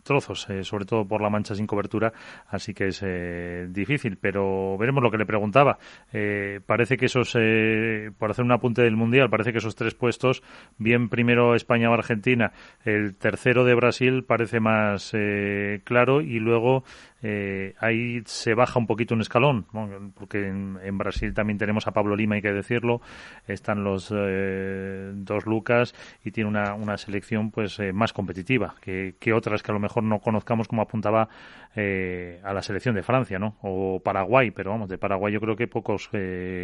trozos, 0.03 0.47
sobre 0.63 0.85
todo 0.85 1.07
por 1.07 1.21
la 1.21 1.31
mancha 1.31 1.55
sin 1.55 1.67
cobertura, 1.67 2.13
así 2.49 2.75
que 2.75 2.89
es 2.89 3.05
difícil, 3.73 4.17
pero 4.17 4.77
veremos 4.79 5.03
lo 5.03 5.11
que 5.11 5.19
le 5.19 5.27
preguntaba. 5.27 5.79
parece 6.67 6.97
que 6.97 7.07
esos, 7.07 7.33
por 8.19 8.31
hacer 8.31 8.45
un 8.45 8.53
apunte 8.53 8.83
del 8.83 8.97
Mundial, 8.97 9.31
parece 9.31 9.53
que 9.53 9.59
esos 9.59 9.75
tres 9.75 9.95
puestos, 9.95 10.43
bien 10.79 11.09
primero 11.09 11.55
España 11.55 11.91
o 11.91 11.95
Argentina, 11.95 12.53
el 12.85 13.15
tercero 13.17 13.65
de 13.65 13.75
Brasil 13.75 14.25
parece 14.25 14.61
más 14.61 15.13
claro 15.85 16.21
y 16.21 16.39
luego 16.39 16.85
eh, 17.23 17.75
ahí 17.79 18.23
se 18.25 18.55
baja 18.55 18.79
un 18.79 18.87
poquito 18.87 19.15
un 19.15 19.21
escalón, 19.21 19.67
porque 20.15 20.47
en, 20.47 20.99
Brasil 20.99 21.35
también 21.35 21.59
tenemos 21.59 21.87
a 21.87 21.93
Pablo 21.93 22.17
Lima, 22.17 22.37
hay 22.37 22.43
que 22.43 22.53
decirlo, 22.53 23.01
están 23.47 23.85
los 23.85 24.13
eh, 24.15 25.13
dos 25.15 25.47
Lucas 25.47 25.95
y 26.25 26.31
tiene 26.31 26.49
una, 26.49 26.75
una 26.75 26.97
selección 26.97 27.51
pues 27.51 27.79
eh, 27.91 27.93
más 27.93 28.13
competitiva 28.13 28.75
que, 28.81 29.15
que, 29.19 29.33
otras 29.33 29.63
que 29.63 29.73
a 29.73 29.75
lo 29.75 29.81
mejor 29.81 30.03
no 30.03 30.21
conozcamos 30.21 30.69
como 30.69 30.83
apuntaba 30.83 31.29
eh, 31.75 32.41
a 32.43 32.55
la 32.55 32.63
selección 32.63 32.95
de 32.95 33.03
Francia, 33.03 33.39
¿no? 33.39 33.57
O 33.63 34.01
Paraguay, 34.01 34.51
pero 34.51 34.71
vamos, 34.71 34.89
de 34.89 34.99
Paraguay 34.99 35.33
yo 35.33 35.41
creo 35.41 35.57
que 35.57 35.69
pocos 35.69 36.11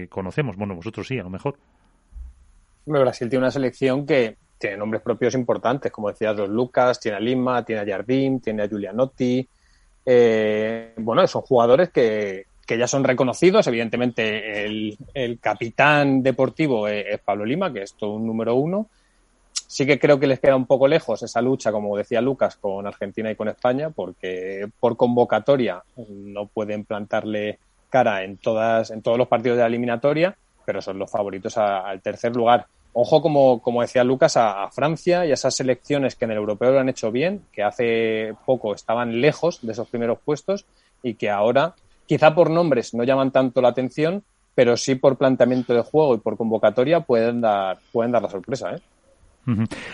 conocemos, 0.09 0.57
bueno, 0.57 0.75
vosotros 0.75 1.07
sí, 1.07 1.19
a 1.19 1.23
lo 1.23 1.31
mejor. 1.31 1.57
Brasil 2.87 3.29
tiene 3.29 3.45
una 3.45 3.51
selección 3.51 4.07
que 4.07 4.37
tiene 4.59 4.77
nombres 4.77 5.03
propios 5.03 5.35
importantes, 5.35 5.93
como 5.93 6.09
decías, 6.09 6.37
los 6.37 6.49
Lucas, 6.49 7.01
tiene 7.01 7.19
a 7.19 7.21
Lima, 7.21 7.65
tiene 7.65 7.83
a 7.83 7.87
Jardim, 7.87 8.41
tiene 8.41 8.63
a 8.63 8.69
Giulianotti, 8.69 9.47
eh, 10.09 10.93
bueno, 10.99 11.27
son 11.27 11.43
jugadores 11.43 11.91
que, 11.91 12.47
ya 12.69 12.87
son 12.87 13.03
reconocidos. 13.05 13.67
Evidentemente, 13.67 14.65
el, 14.65 15.39
capitán 15.41 16.23
deportivo 16.23 16.87
es, 16.87 17.19
Pablo 17.21 17.45
Lima, 17.45 17.73
que 17.73 17.83
es 17.83 17.95
todo 17.95 18.15
un 18.15 18.27
número 18.27 18.55
uno. 18.55 18.89
Sí 19.67 19.85
que 19.85 19.99
creo 19.99 20.19
que 20.19 20.27
les 20.27 20.41
queda 20.41 20.57
un 20.57 20.67
poco 20.67 20.87
lejos 20.87 21.23
esa 21.23 21.41
lucha, 21.41 21.73
como 21.73 21.97
decía 21.97 22.21
Lucas, 22.21 22.57
con 22.57 22.87
Argentina 22.87 23.31
y 23.31 23.37
con 23.37 23.49
España, 23.49 23.91
porque 23.91 24.69
por 24.79 24.97
convocatoria 24.97 25.83
no 26.09 26.47
pueden 26.47 26.85
plantarle 26.85 27.59
cara 27.91 28.23
en, 28.25 28.37
todas, 28.37 28.91
en 28.91 29.03
todos 29.03 29.19
los 29.19 29.29
partidos 29.29 29.57
de 29.57 29.63
la 29.63 29.69
eliminatoria, 29.69 30.37
pero 30.65 30.81
son 30.81 30.99
los 30.99 31.11
favoritos 31.11 31.57
al 31.59 32.01
tercer 32.01 32.35
lugar 32.35 32.67
ojo, 32.99 33.21
como, 33.21 33.61
como 33.61 33.83
decía 33.83 34.05
Lucas, 34.05 34.39
a, 34.39 34.71
Francia 34.71 35.27
y 35.27 35.31
a 35.31 35.35
esas 35.35 35.55
selecciones 35.55 36.17
que 36.17 36.25
en 36.25 36.31
el 36.31 36.39
europeo 36.39 36.73
lo 36.73 36.81
han 36.81 36.89
hecho 36.89 37.13
bien, 37.13 37.43
que 37.53 37.63
hace 37.63 38.35
poco 38.47 38.75
estaban 38.75 39.21
lejos 39.21 39.59
de 39.61 39.73
esos 39.73 39.87
primeros 39.89 40.19
puestos 40.25 40.65
y 41.03 41.15
que 41.15 41.29
ahora, 41.29 41.75
quizá 42.07 42.35
por 42.35 42.49
nombres 42.49 42.95
no 42.95 43.05
llaman 43.05 43.33
tanto 43.33 43.61
la 43.61 43.69
atención, 43.69 44.25
pero 44.55 44.79
sí 44.79 44.95
por 44.95 45.19
planteamiento 45.19 45.75
de 45.75 45.83
juego 45.83 46.15
y 46.15 46.19
por 46.19 46.39
convocatoria 46.39 47.01
pueden 47.01 47.43
dar, 47.43 47.81
pueden 47.93 48.13
dar 48.13 48.23
la 48.23 48.31
sorpresa. 48.31 48.75
¿eh? 48.75 48.81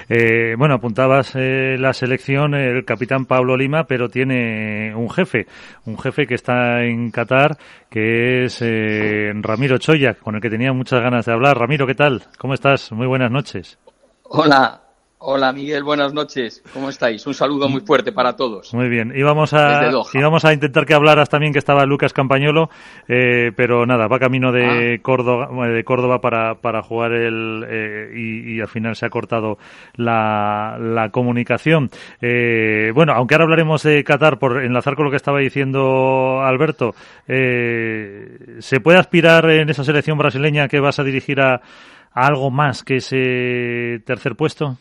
Eh, 0.08 0.54
bueno, 0.56 0.74
apuntabas 0.74 1.32
eh, 1.34 1.76
la 1.78 1.92
selección, 1.92 2.54
el 2.54 2.84
capitán 2.84 3.26
Pablo 3.26 3.56
Lima, 3.56 3.84
pero 3.84 4.08
tiene 4.08 4.94
un 4.94 5.10
jefe, 5.10 5.46
un 5.84 5.98
jefe 5.98 6.26
que 6.26 6.34
está 6.34 6.82
en 6.84 7.10
Qatar, 7.10 7.56
que 7.90 8.44
es 8.44 8.60
eh, 8.62 9.32
Ramiro 9.34 9.78
Choya, 9.78 10.14
con 10.14 10.36
el 10.36 10.40
que 10.40 10.50
tenía 10.50 10.72
muchas 10.72 11.00
ganas 11.00 11.26
de 11.26 11.32
hablar. 11.32 11.58
Ramiro, 11.58 11.86
¿qué 11.86 11.94
tal? 11.94 12.22
¿Cómo 12.38 12.54
estás? 12.54 12.92
Muy 12.92 13.06
buenas 13.06 13.30
noches. 13.30 13.78
Hola, 14.24 14.80
Hola 15.24 15.52
Miguel, 15.52 15.84
buenas 15.84 16.12
noches. 16.12 16.64
¿Cómo 16.74 16.88
estáis? 16.88 17.24
Un 17.28 17.34
saludo 17.34 17.68
muy 17.68 17.82
fuerte 17.82 18.10
para 18.10 18.34
todos. 18.34 18.74
Muy 18.74 18.88
bien. 18.88 19.12
Íbamos 19.14 19.54
a, 19.54 19.88
íbamos 20.14 20.44
a 20.44 20.52
intentar 20.52 20.84
que 20.84 20.94
hablaras 20.94 21.28
también 21.28 21.52
que 21.52 21.60
estaba 21.60 21.86
Lucas 21.86 22.12
Campañolo, 22.12 22.70
eh, 23.06 23.52
pero 23.54 23.86
nada, 23.86 24.08
va 24.08 24.18
camino 24.18 24.50
de 24.50 24.96
ah. 24.96 25.00
Córdoba, 25.00 25.68
de 25.68 25.84
Córdoba 25.84 26.20
para, 26.20 26.56
para 26.56 26.82
jugar 26.82 27.12
el 27.12 27.64
eh, 27.68 28.10
y, 28.16 28.60
al 28.60 28.66
final 28.66 28.96
se 28.96 29.06
ha 29.06 29.10
cortado 29.10 29.58
la, 29.94 30.76
la 30.80 31.10
comunicación. 31.10 31.88
Eh, 32.20 32.90
bueno, 32.92 33.12
aunque 33.12 33.36
ahora 33.36 33.44
hablaremos 33.44 33.84
de 33.84 34.02
Qatar 34.02 34.40
por 34.40 34.64
enlazar 34.64 34.96
con 34.96 35.04
lo 35.04 35.12
que 35.12 35.18
estaba 35.18 35.38
diciendo 35.38 36.40
Alberto, 36.42 36.96
¿se 37.28 38.80
puede 38.82 38.98
aspirar 38.98 39.48
en 39.50 39.70
esa 39.70 39.84
selección 39.84 40.18
brasileña 40.18 40.66
que 40.66 40.80
vas 40.80 40.98
a 40.98 41.04
dirigir 41.04 41.40
a 41.40 41.60
algo 42.10 42.50
más 42.50 42.82
que 42.82 42.96
ese 42.96 44.02
tercer 44.04 44.34
puesto? 44.34 44.78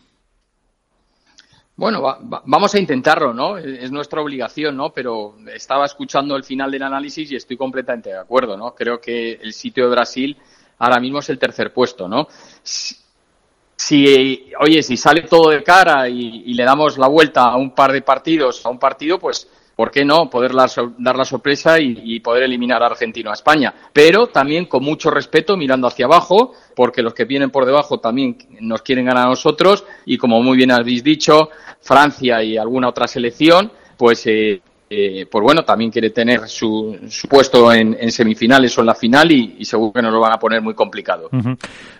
Bueno, 1.82 2.04
vamos 2.46 2.76
a 2.76 2.80
intentarlo, 2.80 3.34
¿no? 3.34 3.58
Es 3.58 3.90
nuestra 3.92 4.22
obligación, 4.22 4.78
¿no? 4.78 4.94
Pero 4.94 5.34
estaba 5.52 5.88
escuchando 5.88 6.36
el 6.36 6.44
final 6.44 6.70
del 6.70 6.84
análisis 6.84 7.32
y 7.32 7.36
estoy 7.36 7.58
completamente 7.58 8.12
de 8.12 8.20
acuerdo, 8.20 8.56
¿no? 8.56 8.76
Creo 8.76 9.02
que 9.02 9.32
el 9.42 9.52
sitio 9.52 9.86
de 9.86 9.90
Brasil 9.90 10.38
ahora 10.78 11.00
mismo 11.00 11.18
es 11.18 11.30
el 11.30 11.40
tercer 11.40 11.74
puesto, 11.74 12.08
¿no? 12.08 12.28
Si, 12.62 14.46
oye, 14.60 14.84
si 14.84 14.96
sale 14.96 15.24
todo 15.24 15.50
de 15.50 15.64
cara 15.64 16.08
y, 16.08 16.54
le 16.54 16.64
damos 16.64 17.00
la 17.00 17.08
vuelta 17.08 17.46
a 17.46 17.56
un 17.56 17.72
par 17.74 17.92
de 17.94 18.04
partidos, 18.04 18.64
a 18.64 18.70
un 18.70 18.78
partido, 18.78 19.18
pues 19.18 19.50
¿por 19.82 19.90
qué 19.90 20.06
no 20.06 20.30
poder 20.30 20.52
dar 20.54 21.18
la 21.18 21.26
sorpresa 21.26 21.80
y, 21.80 22.20
poder 22.20 22.44
eliminar 22.44 22.84
a 22.84 22.86
Argentina 22.86 23.32
a 23.32 23.34
España? 23.34 23.74
Pero 23.92 24.28
también 24.28 24.66
con 24.66 24.84
mucho 24.84 25.10
respeto, 25.10 25.58
mirando 25.58 25.88
hacia 25.88 26.06
abajo, 26.06 26.54
porque 26.76 27.02
los 27.02 27.16
que 27.16 27.26
vienen 27.26 27.50
por 27.50 27.66
debajo 27.66 28.00
también 28.00 28.38
nos 28.60 28.84
quieren 28.84 29.06
ganar 29.06 29.26
a 29.26 29.30
nosotros 29.30 29.84
y 30.06 30.20
como 30.20 30.40
muy 30.44 30.56
bien 30.56 30.70
habéis 30.70 31.04
dicho, 31.04 31.50
Francia 31.80 32.44
y 32.44 32.58
alguna 32.58 32.90
otra 32.90 33.08
selección, 33.08 33.72
pues 33.98 34.22
eh, 34.28 34.62
eh, 34.94 35.26
pues 35.32 35.42
bueno, 35.42 35.64
también 35.64 35.90
quiere 35.90 36.10
tener 36.10 36.50
su, 36.50 37.00
puesto 37.30 37.72
en, 37.72 38.12
semifinales 38.12 38.78
o 38.78 38.82
en 38.82 38.88
la 38.88 38.94
final 38.94 39.32
y, 39.32 39.64
seguro 39.64 39.94
que 39.94 40.02
nos 40.02 40.12
lo 40.12 40.20
van 40.20 40.34
a 40.34 40.38
poner 40.38 40.62
muy 40.62 40.74
complicado. 40.74 41.30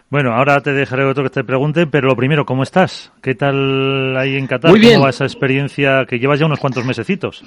Bueno, 0.10 0.34
ahora 0.34 0.60
te 0.60 0.74
dejaré 0.74 1.06
otro 1.06 1.24
que 1.24 1.30
te 1.30 1.46
pregunte, 1.46 1.88
pero 1.88 2.10
lo 2.10 2.18
primero, 2.18 2.46
¿cómo 2.46 2.64
estás? 2.64 3.14
¿Qué 3.22 3.34
tal 3.34 4.18
ahí 4.18 4.36
en 4.36 4.46
Qatar? 4.46 4.72
Muy 4.72 4.82
bien. 4.82 4.96
¿Cómo 4.96 5.06
va 5.06 5.12
esa 5.12 5.24
experiencia 5.24 6.06
que 6.06 6.20
llevas 6.20 6.42
ya 6.42 6.48
unos 6.48 6.60
cuantos 6.60 6.84
mesecitos? 6.84 7.46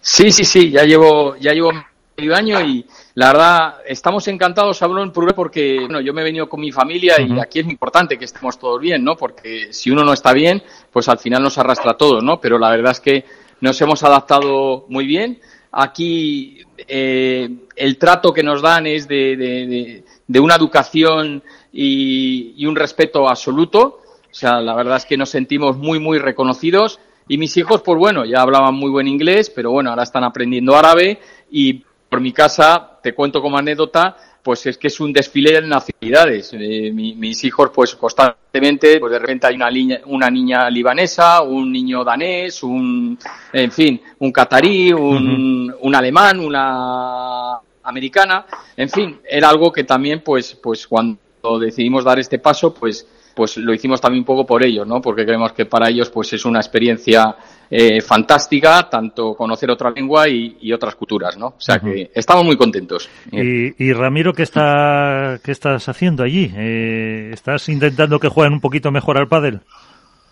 Sí, 0.00 0.32
sí, 0.32 0.44
sí, 0.44 0.72
ya 0.72 0.82
llevo, 0.82 1.36
ya 1.36 1.52
llevo 1.52 1.70
medio 2.16 2.34
año 2.34 2.60
y 2.60 2.84
la 3.16 3.28
verdad 3.28 3.74
estamos 3.86 4.28
encantados, 4.28 4.78
plural 4.78 5.34
porque 5.34 5.78
bueno, 5.80 6.02
yo 6.02 6.12
me 6.12 6.20
he 6.20 6.24
venido 6.24 6.50
con 6.50 6.60
mi 6.60 6.70
familia 6.70 7.14
y 7.18 7.40
aquí 7.40 7.60
es 7.60 7.66
importante 7.66 8.18
que 8.18 8.26
estemos 8.26 8.58
todos 8.58 8.78
bien, 8.78 9.02
¿no? 9.02 9.16
Porque 9.16 9.72
si 9.72 9.90
uno 9.90 10.04
no 10.04 10.12
está 10.12 10.34
bien, 10.34 10.62
pues 10.92 11.08
al 11.08 11.18
final 11.18 11.42
nos 11.42 11.56
arrastra 11.56 11.92
a 11.92 11.96
todos, 11.96 12.22
¿no? 12.22 12.38
Pero 12.38 12.58
la 12.58 12.68
verdad 12.68 12.92
es 12.92 13.00
que 13.00 13.24
nos 13.62 13.80
hemos 13.80 14.02
adaptado 14.02 14.84
muy 14.90 15.06
bien. 15.06 15.40
Aquí 15.72 16.58
eh, 16.76 17.48
el 17.74 17.96
trato 17.96 18.34
que 18.34 18.42
nos 18.42 18.60
dan 18.60 18.86
es 18.86 19.08
de, 19.08 20.02
de, 20.26 20.40
una 20.40 20.56
educación 20.56 21.42
y, 21.72 22.52
y, 22.54 22.66
un 22.66 22.76
respeto 22.76 23.30
absoluto. 23.30 24.02
O 24.30 24.34
sea, 24.34 24.60
la 24.60 24.74
verdad 24.74 24.98
es 24.98 25.06
que 25.06 25.16
nos 25.16 25.30
sentimos 25.30 25.78
muy, 25.78 25.98
muy 25.98 26.18
reconocidos. 26.18 27.00
Y 27.28 27.38
mis 27.38 27.56
hijos, 27.56 27.80
pues 27.80 27.98
bueno, 27.98 28.26
ya 28.26 28.42
hablaban 28.42 28.74
muy 28.74 28.90
buen 28.90 29.08
inglés, 29.08 29.48
pero 29.48 29.70
bueno, 29.70 29.88
ahora 29.88 30.02
están 30.02 30.22
aprendiendo 30.22 30.76
árabe 30.76 31.18
y 31.50 31.82
por 32.08 32.20
mi 32.20 32.32
casa, 32.32 32.98
te 33.02 33.14
cuento 33.14 33.40
como 33.42 33.58
anécdota, 33.58 34.16
pues 34.42 34.64
es 34.66 34.78
que 34.78 34.86
es 34.86 35.00
un 35.00 35.12
desfile 35.12 35.60
de 35.60 35.66
nacionalidades. 35.66 36.52
Eh, 36.52 36.92
mis 36.92 37.42
hijos, 37.44 37.70
pues 37.74 37.96
constantemente, 37.96 39.00
pues 39.00 39.12
de 39.12 39.18
repente 39.18 39.48
hay 39.48 39.56
una, 39.56 39.68
una 40.06 40.30
niña 40.30 40.70
libanesa, 40.70 41.42
un 41.42 41.72
niño 41.72 42.04
danés, 42.04 42.62
un, 42.62 43.18
en 43.52 43.72
fin, 43.72 44.00
un 44.20 44.30
catarí, 44.30 44.92
un, 44.92 45.74
un 45.80 45.94
alemán, 45.94 46.38
una 46.38 47.58
americana, 47.82 48.46
en 48.76 48.88
fin, 48.88 49.20
era 49.28 49.48
algo 49.48 49.72
que 49.72 49.84
también, 49.84 50.20
pues, 50.20 50.54
pues 50.54 50.86
cuando 50.86 51.18
decidimos 51.60 52.04
dar 52.04 52.18
este 52.18 52.38
paso, 52.38 52.74
pues, 52.74 53.06
pues 53.34 53.56
lo 53.58 53.74
hicimos 53.74 54.00
también 54.00 54.22
un 54.22 54.26
poco 54.26 54.46
por 54.46 54.64
ellos, 54.64 54.86
¿no? 54.86 55.00
Porque 55.00 55.24
creemos 55.24 55.52
que 55.52 55.66
para 55.66 55.88
ellos, 55.88 56.10
pues 56.10 56.32
es 56.32 56.44
una 56.44 56.58
experiencia 56.58 57.36
eh, 57.70 58.00
fantástica, 58.00 58.88
tanto 58.88 59.34
conocer 59.34 59.70
otra 59.70 59.90
lengua 59.90 60.28
y, 60.28 60.72
otras 60.72 60.94
culturas, 60.94 61.36
¿no? 61.36 61.46
O 61.48 61.60
sea 61.60 61.78
que 61.78 62.10
estamos 62.14 62.44
muy 62.44 62.56
contentos. 62.56 63.08
Y, 63.32 63.92
Ramiro, 63.92 64.32
¿qué, 64.32 64.42
está, 64.42 65.38
qué 65.42 65.52
estás 65.52 65.88
haciendo 65.88 66.22
allí? 66.22 66.52
Eh, 66.54 67.30
¿Estás 67.32 67.68
intentando 67.68 68.20
que 68.20 68.28
jueguen 68.28 68.54
un 68.54 68.60
poquito 68.60 68.90
mejor 68.90 69.16
al 69.18 69.28
pádel? 69.28 69.60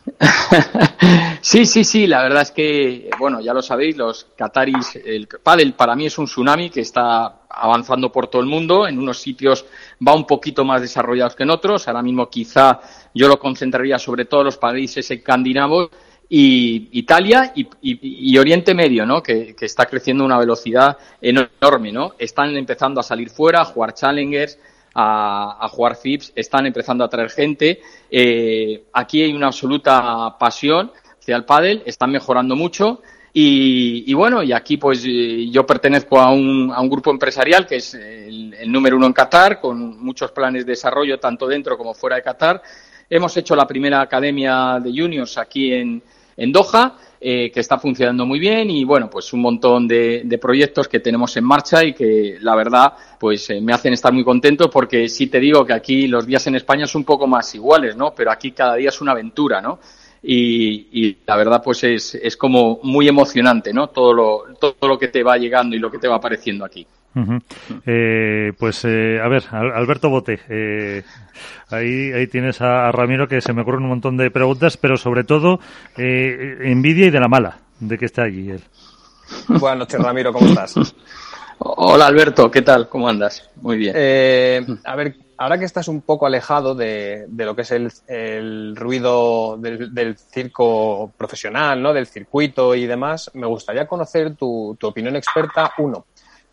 sí, 1.40 1.64
sí, 1.64 1.82
sí, 1.82 2.06
la 2.06 2.22
verdad 2.22 2.42
es 2.42 2.50
que, 2.50 3.10
bueno, 3.18 3.40
ya 3.40 3.54
lo 3.54 3.62
sabéis, 3.62 3.96
los 3.96 4.26
Qataris, 4.36 4.96
el 4.96 5.26
pádel 5.42 5.72
para 5.72 5.96
mí 5.96 6.06
es 6.06 6.18
un 6.18 6.26
tsunami 6.26 6.70
que 6.70 6.80
está 6.80 7.40
avanzando 7.48 8.12
por 8.12 8.26
todo 8.26 8.42
el 8.42 8.48
mundo, 8.48 8.86
en 8.86 8.98
unos 8.98 9.18
sitios 9.18 9.64
va 10.06 10.14
un 10.14 10.26
poquito 10.26 10.64
más 10.64 10.82
desarrollados 10.82 11.34
que 11.34 11.44
en 11.44 11.50
otros, 11.50 11.88
ahora 11.88 12.02
mismo 12.02 12.28
quizá 12.28 12.80
yo 13.14 13.28
lo 13.28 13.38
concentraría 13.38 13.98
sobre 13.98 14.26
todo 14.26 14.40
en 14.40 14.46
los 14.46 14.58
países 14.58 15.10
escandinavos 15.10 15.90
y 16.36 16.88
Italia 16.90 17.52
y, 17.54 18.36
Oriente 18.36 18.74
Medio, 18.74 19.06
¿no? 19.06 19.22
Que, 19.22 19.54
está 19.60 19.86
creciendo 19.86 20.24
a 20.24 20.26
una 20.26 20.36
velocidad 20.36 20.98
enorme, 21.20 21.92
¿no? 21.92 22.14
Están 22.18 22.56
empezando 22.56 22.98
a 22.98 23.04
salir 23.04 23.30
fuera, 23.30 23.60
a 23.60 23.64
jugar 23.64 23.94
challengers, 23.94 24.58
a, 24.96 25.68
jugar 25.70 25.94
FIPS, 25.94 26.32
están 26.34 26.66
empezando 26.66 27.04
a 27.04 27.08
traer 27.08 27.30
gente. 27.30 27.80
Eh, 28.10 28.82
aquí 28.94 29.22
hay 29.22 29.32
una 29.32 29.46
absoluta 29.46 30.36
pasión 30.36 30.90
hacia 31.20 31.36
el 31.36 31.44
pádel, 31.44 31.84
están 31.86 32.10
mejorando 32.10 32.56
mucho. 32.56 33.00
Y, 33.32 34.12
bueno, 34.12 34.42
y 34.42 34.52
aquí 34.52 34.76
pues 34.76 35.04
eh, 35.06 35.48
yo 35.52 35.64
pertenezco 35.64 36.18
a 36.18 36.32
un, 36.32 36.72
a 36.74 36.80
un 36.80 36.90
grupo 36.90 37.12
empresarial 37.12 37.64
que 37.64 37.76
es 37.76 37.94
el, 37.94 38.54
el, 38.54 38.72
número 38.72 38.96
uno 38.96 39.06
en 39.06 39.12
Qatar, 39.12 39.60
con 39.60 40.02
muchos 40.02 40.32
planes 40.32 40.66
de 40.66 40.72
desarrollo 40.72 41.20
tanto 41.20 41.46
dentro 41.46 41.78
como 41.78 41.94
fuera 41.94 42.16
de 42.16 42.22
Qatar. 42.22 42.60
Hemos 43.08 43.36
hecho 43.36 43.54
la 43.54 43.68
primera 43.68 44.00
academia 44.00 44.80
de 44.80 44.90
juniors 44.90 45.38
aquí 45.38 45.72
en, 45.72 46.02
en 46.36 46.52
Doha, 46.52 46.96
eh, 47.20 47.50
que 47.50 47.60
está 47.60 47.78
funcionando 47.78 48.26
muy 48.26 48.38
bien 48.38 48.70
y 48.70 48.84
bueno, 48.84 49.08
pues 49.08 49.32
un 49.32 49.40
montón 49.40 49.88
de, 49.88 50.38
proyectos 50.40 50.88
que 50.88 51.00
tenemos 51.00 51.36
en 51.36 51.44
marcha 51.44 51.82
y 51.82 51.94
que 51.94 52.36
la 52.40 52.54
verdad 52.54 52.92
pues 53.18 53.48
eh, 53.50 53.60
me 53.60 53.72
hacen 53.72 53.92
estar 53.94 54.12
muy 54.12 54.24
contento 54.24 54.68
porque 54.68 55.08
sí 55.08 55.28
te 55.28 55.40
digo 55.40 55.64
que 55.64 55.72
aquí 55.72 56.06
los 56.06 56.26
días 56.26 56.46
en 56.46 56.56
España 56.56 56.86
son 56.86 57.00
un 57.00 57.06
poco 57.06 57.26
más 57.26 57.54
iguales, 57.54 57.96
¿no? 57.96 58.14
Pero 58.14 58.30
aquí 58.30 58.52
cada 58.52 58.76
día 58.76 58.90
es 58.90 59.00
una 59.00 59.12
aventura, 59.12 59.60
¿no? 59.60 59.78
Y, 60.22 61.16
la 61.26 61.36
verdad 61.36 61.62
pues 61.62 61.84
es, 61.84 62.14
es 62.14 62.36
como 62.36 62.80
muy 62.82 63.08
emocionante, 63.08 63.72
¿no? 63.72 63.88
Todo 63.88 64.12
lo, 64.12 64.44
todo 64.58 64.88
lo 64.88 64.98
que 64.98 65.08
te 65.08 65.22
va 65.22 65.36
llegando 65.36 65.76
y 65.76 65.78
lo 65.78 65.90
que 65.90 65.98
te 65.98 66.08
va 66.08 66.16
apareciendo 66.16 66.64
aquí. 66.64 66.86
Eh, 67.86 68.52
pues 68.58 68.84
eh, 68.84 69.20
a 69.22 69.28
ver, 69.28 69.44
Alberto 69.50 70.10
Bote, 70.10 70.40
eh, 70.48 71.04
ahí, 71.70 72.12
ahí 72.12 72.26
tienes 72.26 72.60
a, 72.60 72.90
Ramiro 72.90 73.28
que 73.28 73.40
se 73.40 73.52
me 73.52 73.62
ocurren 73.62 73.84
un 73.84 73.90
montón 73.90 74.16
de 74.16 74.30
preguntas, 74.30 74.76
pero 74.76 74.96
sobre 74.96 75.24
todo 75.24 75.60
envidia 75.96 77.06
y 77.06 77.10
de 77.10 77.20
la 77.20 77.28
mala 77.28 77.58
de 77.78 77.98
que 77.98 78.06
esté 78.06 78.22
allí 78.22 78.50
él. 78.50 78.62
Buenas 79.48 79.78
noches, 79.78 80.00
Ramiro, 80.00 80.32
¿cómo 80.32 80.46
estás? 80.46 80.74
Hola, 81.58 82.06
Alberto, 82.06 82.50
¿qué 82.50 82.62
tal? 82.62 82.88
¿Cómo 82.88 83.08
andas? 83.08 83.48
Muy 83.62 83.76
bien. 83.76 83.94
a 84.84 84.96
ver, 84.96 85.16
ahora 85.38 85.56
que 85.56 85.64
estás 85.64 85.86
un 85.86 86.02
poco 86.02 86.26
alejado 86.26 86.74
de, 86.74 87.26
lo 87.30 87.54
que 87.54 87.62
es 87.62 88.02
el, 88.08 88.74
ruido 88.74 89.56
del, 89.56 89.94
del, 89.94 90.18
circo 90.18 91.12
profesional, 91.16 91.80
¿no? 91.80 91.92
Del 91.92 92.08
circuito 92.08 92.74
y 92.74 92.86
demás, 92.86 93.30
me 93.34 93.46
gustaría 93.46 93.86
conocer 93.86 94.34
tu, 94.34 94.76
tu 94.78 94.88
opinión 94.88 95.14
experta, 95.14 95.72
uno, 95.78 96.06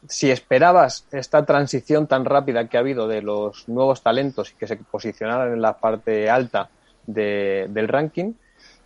si 0.07 0.31
esperabas 0.31 1.05
esta 1.11 1.45
transición 1.45 2.07
tan 2.07 2.25
rápida 2.25 2.67
que 2.67 2.77
ha 2.77 2.79
habido 2.79 3.07
de 3.07 3.21
los 3.21 3.67
nuevos 3.67 4.01
talentos 4.01 4.51
y 4.51 4.55
que 4.55 4.67
se 4.67 4.77
posicionaran 4.77 5.53
en 5.53 5.61
la 5.61 5.77
parte 5.77 6.29
alta 6.29 6.69
del 7.05 7.87
ranking. 7.87 8.33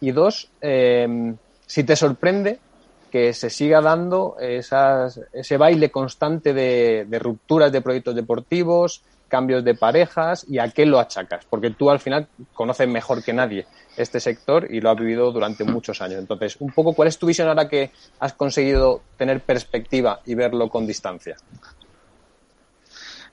Y 0.01 0.11
dos, 0.11 0.49
em, 0.61 1.35
si 1.65 1.83
te 1.83 1.95
sorprende 1.95 2.59
que 3.11 3.33
se 3.33 3.49
siga 3.49 3.81
dando 3.81 4.35
esas, 4.39 5.21
ese 5.31 5.57
baile 5.57 5.89
constante 5.89 6.53
de, 6.53 7.05
de 7.07 7.19
rupturas 7.19 7.71
de 7.71 7.81
proyectos 7.81 8.15
deportivos, 8.15 9.01
cambios 9.35 9.65
de 9.65 9.75
parejas 9.75 10.45
y 10.47 10.59
a 10.59 10.69
qué 10.69 10.85
lo 10.85 10.97
achacas, 10.97 11.43
porque 11.49 11.71
tú 11.71 11.89
al 11.89 11.99
final 11.99 12.29
conoces 12.53 12.87
mejor 12.87 13.21
que 13.21 13.33
nadie 13.33 13.65
este 13.97 14.21
sector 14.21 14.65
y 14.73 14.79
lo 14.79 14.89
has 14.89 14.97
vivido 14.97 15.29
durante 15.33 15.65
muchos 15.65 16.01
años. 16.01 16.19
Entonces, 16.19 16.55
un 16.61 16.71
poco, 16.71 16.93
¿cuál 16.93 17.09
es 17.09 17.19
tu 17.19 17.25
visión 17.25 17.49
ahora 17.49 17.67
que 17.67 17.91
has 18.19 18.31
conseguido 18.31 19.01
tener 19.17 19.41
perspectiva 19.41 20.21
y 20.25 20.35
verlo 20.35 20.69
con 20.69 20.87
distancia? 20.87 21.35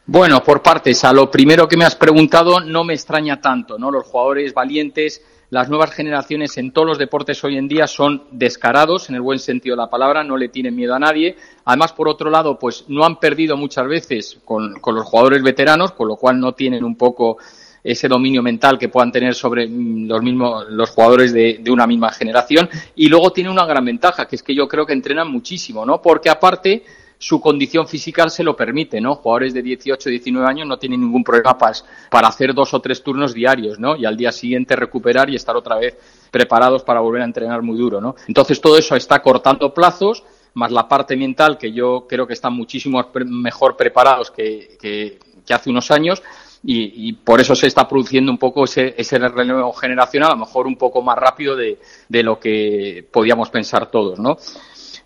Bueno, 0.06 0.42
por 0.42 0.60
partes, 0.60 1.04
a 1.04 1.12
lo 1.12 1.30
primero 1.30 1.68
que 1.68 1.76
me 1.76 1.84
has 1.84 1.94
preguntado 1.94 2.58
no 2.58 2.82
me 2.82 2.94
extraña 2.94 3.40
tanto, 3.40 3.78
¿no? 3.78 3.92
Los 3.92 4.04
jugadores 4.04 4.52
valientes, 4.52 5.22
las 5.52 5.68
nuevas 5.68 5.90
generaciones 5.90 6.56
en 6.56 6.72
todos 6.72 6.88
los 6.88 6.98
deportes 6.98 7.44
hoy 7.44 7.58
en 7.58 7.68
día 7.68 7.86
son 7.86 8.22
descarados, 8.30 9.10
en 9.10 9.16
el 9.16 9.20
buen 9.20 9.38
sentido 9.38 9.76
de 9.76 9.82
la 9.82 9.90
palabra, 9.90 10.24
no 10.24 10.38
le 10.38 10.48
tienen 10.48 10.74
miedo 10.74 10.94
a 10.94 10.98
nadie. 10.98 11.36
Además, 11.66 11.92
por 11.92 12.08
otro 12.08 12.30
lado, 12.30 12.58
pues 12.58 12.86
no 12.88 13.04
han 13.04 13.20
perdido 13.20 13.54
muchas 13.54 13.86
veces 13.86 14.38
con, 14.46 14.80
con 14.80 14.94
los 14.94 15.04
jugadores 15.04 15.42
veteranos, 15.42 15.92
con 15.92 16.08
lo 16.08 16.16
cual 16.16 16.40
no 16.40 16.52
tienen 16.54 16.82
un 16.82 16.96
poco 16.96 17.36
ese 17.84 18.08
dominio 18.08 18.42
mental 18.42 18.78
que 18.78 18.88
puedan 18.88 19.12
tener 19.12 19.34
sobre 19.34 19.68
mm, 19.68 20.06
los 20.06 20.22
mismos 20.22 20.64
los 20.70 20.88
jugadores 20.88 21.34
de, 21.34 21.58
de, 21.60 21.70
una 21.70 21.86
misma 21.86 22.12
generación 22.12 22.70
y 22.96 23.08
luego 23.08 23.30
tiene 23.30 23.50
una 23.50 23.66
gran 23.66 23.84
ventaja 23.84 24.26
que 24.26 24.36
es 24.36 24.42
que 24.42 24.54
yo 24.54 24.66
creo 24.66 24.86
que 24.86 24.94
entrenan 24.94 25.30
muchísimo 25.30 25.84
no 25.84 26.00
porque 26.00 26.30
aparte 26.30 26.84
su 27.22 27.40
condición 27.40 27.86
física 27.86 28.28
se 28.28 28.42
lo 28.42 28.56
permite, 28.56 29.00
¿no? 29.00 29.14
Jugadores 29.14 29.54
de 29.54 29.62
18, 29.62 30.10
19 30.10 30.44
años 30.44 30.66
no 30.66 30.76
tienen 30.76 31.02
ningún 31.02 31.22
problema 31.22 31.56
para, 31.56 32.26
hacer 32.26 32.52
dos 32.52 32.74
o 32.74 32.80
tres 32.80 33.00
turnos 33.00 33.32
diarios, 33.32 33.78
¿no? 33.78 33.94
Y 33.94 34.04
al 34.04 34.16
día 34.16 34.32
siguiente 34.32 34.74
recuperar 34.74 35.30
y 35.30 35.36
estar 35.36 35.54
otra 35.54 35.76
vez 35.76 35.96
preparados 36.32 36.82
para 36.82 36.98
volver 36.98 37.22
a 37.22 37.24
entrenar 37.24 37.62
muy 37.62 37.78
duro, 37.78 38.00
¿no? 38.00 38.16
Entonces 38.26 38.60
todo 38.60 38.76
eso 38.76 38.96
está 38.96 39.22
cortando 39.22 39.72
plazos, 39.72 40.24
más 40.54 40.72
la 40.72 40.88
parte 40.88 41.16
mental 41.16 41.58
que 41.58 41.70
yo 41.70 42.06
creo 42.08 42.26
que 42.26 42.32
están 42.32 42.54
muchísimo 42.54 43.00
mejor 43.24 43.76
preparados 43.76 44.32
que, 44.32 45.20
hace 45.48 45.70
unos 45.70 45.92
años. 45.92 46.24
Y, 46.64 47.12
por 47.12 47.40
eso 47.40 47.54
se 47.54 47.68
está 47.68 47.88
produciendo 47.88 48.32
un 48.32 48.38
poco 48.38 48.64
ese, 48.64 48.94
ese 48.96 49.18
relevo 49.18 49.72
generacional, 49.74 50.30
a 50.30 50.34
lo 50.34 50.40
mejor 50.40 50.66
un 50.66 50.76
poco 50.76 51.02
más 51.02 51.16
rápido 51.16 51.54
de 51.54 52.22
lo 52.24 52.40
que 52.40 53.06
podíamos 53.12 53.48
pensar 53.50 53.92
todos, 53.92 54.18
¿no? 54.18 54.38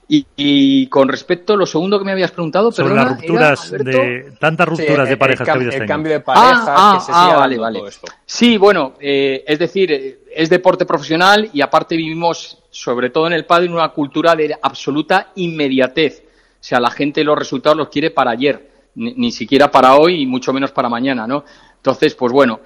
Y, 0.09 0.86
con 0.86 1.09
respecto 1.09 1.54
a 1.54 1.57
lo 1.57 1.66
segundo 1.66 1.98
que 1.98 2.04
me 2.04 2.12
habías 2.12 2.30
preguntado, 2.30 2.70
sobre 2.70 2.94
las 2.94 3.09
rupturas 3.09 3.72
de 3.72 4.32
tantas 4.38 4.68
rupturas 4.68 5.09
de 5.09 5.16
parejas 5.16 5.44
que 5.44 5.50
habéis 5.50 5.70
tenido. 5.70 5.82
El 5.82 5.88
cambio 5.88 6.12
de 6.12 6.20
parejas 6.20 6.64
ah, 6.68 7.04
que 7.04 7.12
ah, 7.12 7.30
ah 7.32 7.36
vale, 7.38 7.59
vale. 7.59 7.80
Sí, 8.24 8.57
bueno, 8.57 8.94
eh, 9.00 9.42
es 9.46 9.59
decir, 9.59 9.90
eh, 9.90 10.18
es 10.32 10.48
deporte 10.48 10.86
profesional 10.86 11.50
y 11.52 11.61
aparte 11.61 11.96
vivimos, 11.96 12.62
sobre 12.70 13.11
todo 13.11 13.26
en 13.26 13.32
el 13.32 13.46
padre, 13.46 13.68
una 13.68 13.88
cultura 13.88 14.36
de 14.36 14.57
absoluta 14.62 15.32
inmediatez. 15.34 16.22
O 16.61 16.64
sea, 16.68 16.78
la 16.78 16.90
gente 16.90 17.24
los 17.24 17.36
resultados 17.36 17.76
los 17.76 17.88
quiere 17.88 18.12
para 18.12 18.30
ayer, 18.30 18.70
ni, 18.94 19.12
ni 19.14 19.32
siquiera 19.32 19.72
para 19.72 19.96
hoy 19.96 20.22
y 20.22 20.26
mucho 20.26 20.52
menos 20.52 20.70
para 20.70 20.88
mañana, 20.88 21.26
¿no? 21.26 21.44
Entonces, 21.78 22.14
pues 22.14 22.32
bueno, 22.32 22.61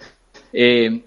eh, 0.53 1.05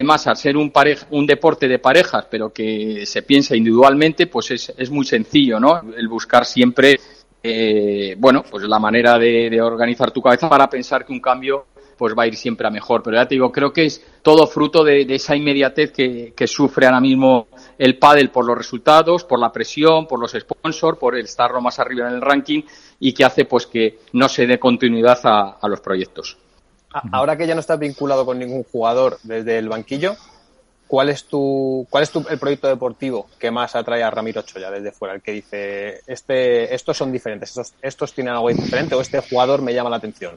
Además, 0.00 0.26
al 0.28 0.36
ser 0.38 0.56
un, 0.56 0.72
un 1.10 1.26
deporte 1.26 1.68
de 1.68 1.78
parejas, 1.78 2.26
pero 2.30 2.50
que 2.50 3.04
se 3.04 3.20
piensa 3.20 3.54
individualmente, 3.54 4.28
pues 4.28 4.50
es, 4.50 4.90
muy 4.90 5.04
sencillo, 5.04 5.60
¿no? 5.60 5.78
El 5.94 6.08
buscar 6.08 6.46
siempre, 6.46 6.98
eh, 7.42 8.14
bueno, 8.16 8.42
pues 8.50 8.64
la 8.64 8.78
manera 8.78 9.18
de, 9.18 9.60
organizar 9.60 10.10
tu 10.10 10.22
cabeza 10.22 10.48
para 10.48 10.70
pensar 10.70 11.04
que 11.04 11.12
un 11.12 11.20
cambio 11.20 11.66
pues 11.98 12.14
va 12.18 12.22
a 12.22 12.26
ir 12.28 12.34
siempre 12.34 12.66
a 12.66 12.70
mejor. 12.70 13.02
Pero 13.02 13.18
ya 13.18 13.28
te 13.28 13.34
digo, 13.34 13.52
creo 13.52 13.74
que 13.74 13.84
es 13.84 14.02
todo 14.22 14.46
fruto 14.46 14.82
de, 14.82 15.02
esa 15.02 15.36
inmediatez 15.36 15.92
que, 15.92 16.46
sufre 16.46 16.86
ahora 16.86 17.02
mismo 17.02 17.48
el 17.76 17.98
pádel 17.98 18.30
por 18.30 18.46
los 18.46 18.56
resultados, 18.56 19.24
por 19.24 19.38
la 19.38 19.52
presión, 19.52 20.06
por 20.06 20.18
los 20.18 20.32
sponsors, 20.32 20.96
por 20.96 21.14
el 21.14 21.26
estar 21.26 21.52
más 21.60 21.78
arriba 21.78 22.08
en 22.08 22.14
el 22.14 22.22
ranking 22.22 22.62
y 23.00 23.12
que 23.12 23.22
hace 23.22 23.44
pues 23.44 23.66
que 23.66 23.98
no 24.14 24.30
se 24.30 24.46
dé 24.46 24.58
continuidad 24.58 25.20
a 25.60 25.68
los 25.68 25.82
proyectos. 25.82 26.38
Ahora 27.12 27.36
que 27.36 27.46
ya 27.46 27.54
no 27.54 27.60
estás 27.60 27.78
vinculado 27.78 28.26
con 28.26 28.38
ningún 28.38 28.64
jugador 28.64 29.18
desde 29.22 29.58
el 29.58 29.68
banquillo, 29.68 30.16
¿cuál 30.88 31.08
es 31.08 31.24
tu, 31.24 31.86
cuál 31.88 32.02
es 32.02 32.10
tu, 32.10 32.26
el 32.28 32.38
proyecto 32.38 32.66
deportivo 32.66 33.28
que 33.38 33.50
más 33.50 33.76
atrae 33.76 34.02
a 34.02 34.10
Ramiro 34.10 34.42
Choya 34.42 34.70
desde 34.70 34.90
fuera? 34.90 35.14
El 35.14 35.22
que 35.22 35.32
dice, 35.32 36.00
este, 36.06 36.74
estos 36.74 36.96
son 36.96 37.12
diferentes, 37.12 37.50
estos, 37.50 37.74
estos 37.80 38.12
tienen 38.12 38.34
algo 38.34 38.48
diferente 38.48 38.94
o 38.94 39.00
este 39.00 39.20
jugador 39.20 39.62
me 39.62 39.72
llama 39.72 39.90
la 39.90 39.96
atención. 39.96 40.36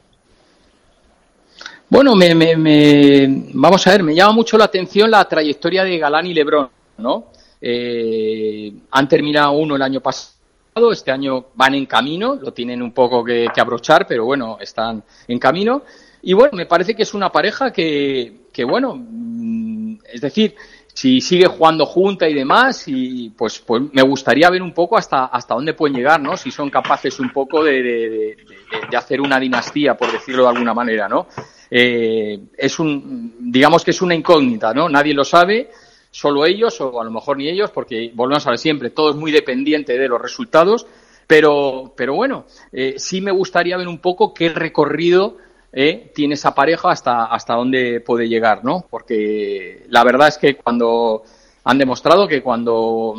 Bueno, 1.88 2.14
me, 2.14 2.34
me, 2.34 3.26
vamos 3.52 3.86
a 3.86 3.90
ver, 3.90 4.02
me 4.02 4.14
llama 4.14 4.32
mucho 4.32 4.56
la 4.56 4.64
atención 4.64 5.10
la 5.10 5.24
trayectoria 5.28 5.84
de 5.84 5.98
Galán 5.98 6.26
y 6.26 6.34
Lebrón, 6.34 6.70
¿no? 6.98 7.26
Eh, 7.60 8.72
han 8.90 9.08
terminado 9.08 9.52
uno 9.52 9.76
el 9.76 9.82
año 9.82 10.00
pasado 10.00 10.34
pasado, 10.74 10.92
este 10.92 11.10
año 11.12 11.46
van 11.54 11.74
en 11.74 11.86
camino, 11.86 12.34
lo 12.34 12.52
tienen 12.52 12.82
un 12.82 12.92
poco 12.92 13.24
que, 13.24 13.46
que 13.54 13.60
abrochar, 13.60 14.06
pero 14.06 14.24
bueno, 14.24 14.58
están 14.60 15.02
en 15.28 15.38
camino. 15.38 15.82
Y 16.26 16.32
bueno, 16.32 16.56
me 16.56 16.64
parece 16.64 16.94
que 16.94 17.02
es 17.02 17.12
una 17.12 17.30
pareja 17.30 17.70
que, 17.70 18.46
que 18.50 18.64
bueno, 18.64 18.94
mm, 18.96 19.96
es 20.10 20.22
decir, 20.22 20.54
si 20.94 21.20
sigue 21.20 21.46
jugando 21.46 21.84
junta 21.84 22.26
y 22.26 22.32
demás, 22.32 22.84
y 22.86 23.28
pues, 23.30 23.58
pues 23.58 23.82
me 23.92 24.00
gustaría 24.00 24.48
ver 24.48 24.62
un 24.62 24.72
poco 24.72 24.96
hasta, 24.96 25.26
hasta 25.26 25.54
dónde 25.54 25.74
pueden 25.74 25.96
llegar, 25.96 26.20
¿no? 26.20 26.36
Si 26.36 26.50
son 26.50 26.70
capaces 26.70 27.20
un 27.20 27.30
poco 27.30 27.62
de, 27.62 27.82
de, 27.82 28.96
hacer 28.96 29.20
una 29.20 29.38
dinastía, 29.38 29.96
por 29.98 30.10
decirlo 30.10 30.44
de 30.44 30.48
alguna 30.48 30.72
manera, 30.72 31.08
¿no? 31.08 31.26
Eh, 31.70 32.38
es 32.56 32.78
un, 32.78 33.34
digamos 33.40 33.84
que 33.84 33.90
es 33.90 34.00
una 34.00 34.14
incógnita, 34.14 34.72
¿no? 34.72 34.88
Nadie 34.88 35.12
lo 35.12 35.24
sabe, 35.24 35.70
solo 36.10 36.46
ellos, 36.46 36.80
o 36.80 37.00
a 37.02 37.04
lo 37.04 37.10
mejor 37.10 37.36
ni 37.36 37.48
ellos, 37.48 37.70
porque 37.70 38.12
volvemos 38.14 38.46
a 38.46 38.50
ver 38.50 38.58
siempre, 38.58 38.90
todo 38.90 39.10
es 39.10 39.16
muy 39.16 39.30
dependiente 39.30 39.98
de 39.98 40.08
los 40.08 40.22
resultados, 40.22 40.86
pero, 41.26 41.92
pero 41.94 42.14
bueno, 42.14 42.46
eh, 42.72 42.94
sí 42.96 43.20
me 43.20 43.32
gustaría 43.32 43.76
ver 43.76 43.88
un 43.88 43.98
poco 43.98 44.32
qué 44.32 44.48
recorrido 44.48 45.36
¿eh? 45.74 46.12
tiene 46.14 46.34
esa 46.34 46.54
pareja 46.54 46.90
hasta, 46.90 47.26
hasta 47.26 47.54
dónde 47.54 48.00
puede 48.00 48.28
llegar, 48.28 48.64
¿no? 48.64 48.86
Porque 48.88 49.84
la 49.88 50.04
verdad 50.04 50.28
es 50.28 50.38
que 50.38 50.56
cuando 50.56 51.24
han 51.64 51.78
demostrado 51.78 52.28
que 52.28 52.42
cuando, 52.42 53.14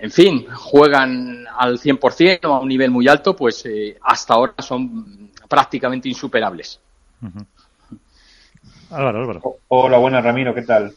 en 0.00 0.10
fin, 0.10 0.46
juegan 0.52 1.44
al 1.56 1.78
100% 1.78 2.44
o 2.44 2.54
a 2.54 2.60
un 2.60 2.68
nivel 2.68 2.90
muy 2.90 3.08
alto, 3.08 3.34
pues 3.34 3.66
eh, 3.66 3.98
hasta 4.02 4.34
ahora 4.34 4.54
son 4.58 5.30
prácticamente 5.48 6.08
insuperables. 6.08 6.80
Uh 7.20 7.26
-huh. 7.26 7.46
Álvaro, 8.90 9.20
Álvaro. 9.20 9.56
Hola, 9.68 9.98
buenas, 9.98 10.24
Ramiro, 10.24 10.54
¿qué 10.54 10.62
tal? 10.62 10.94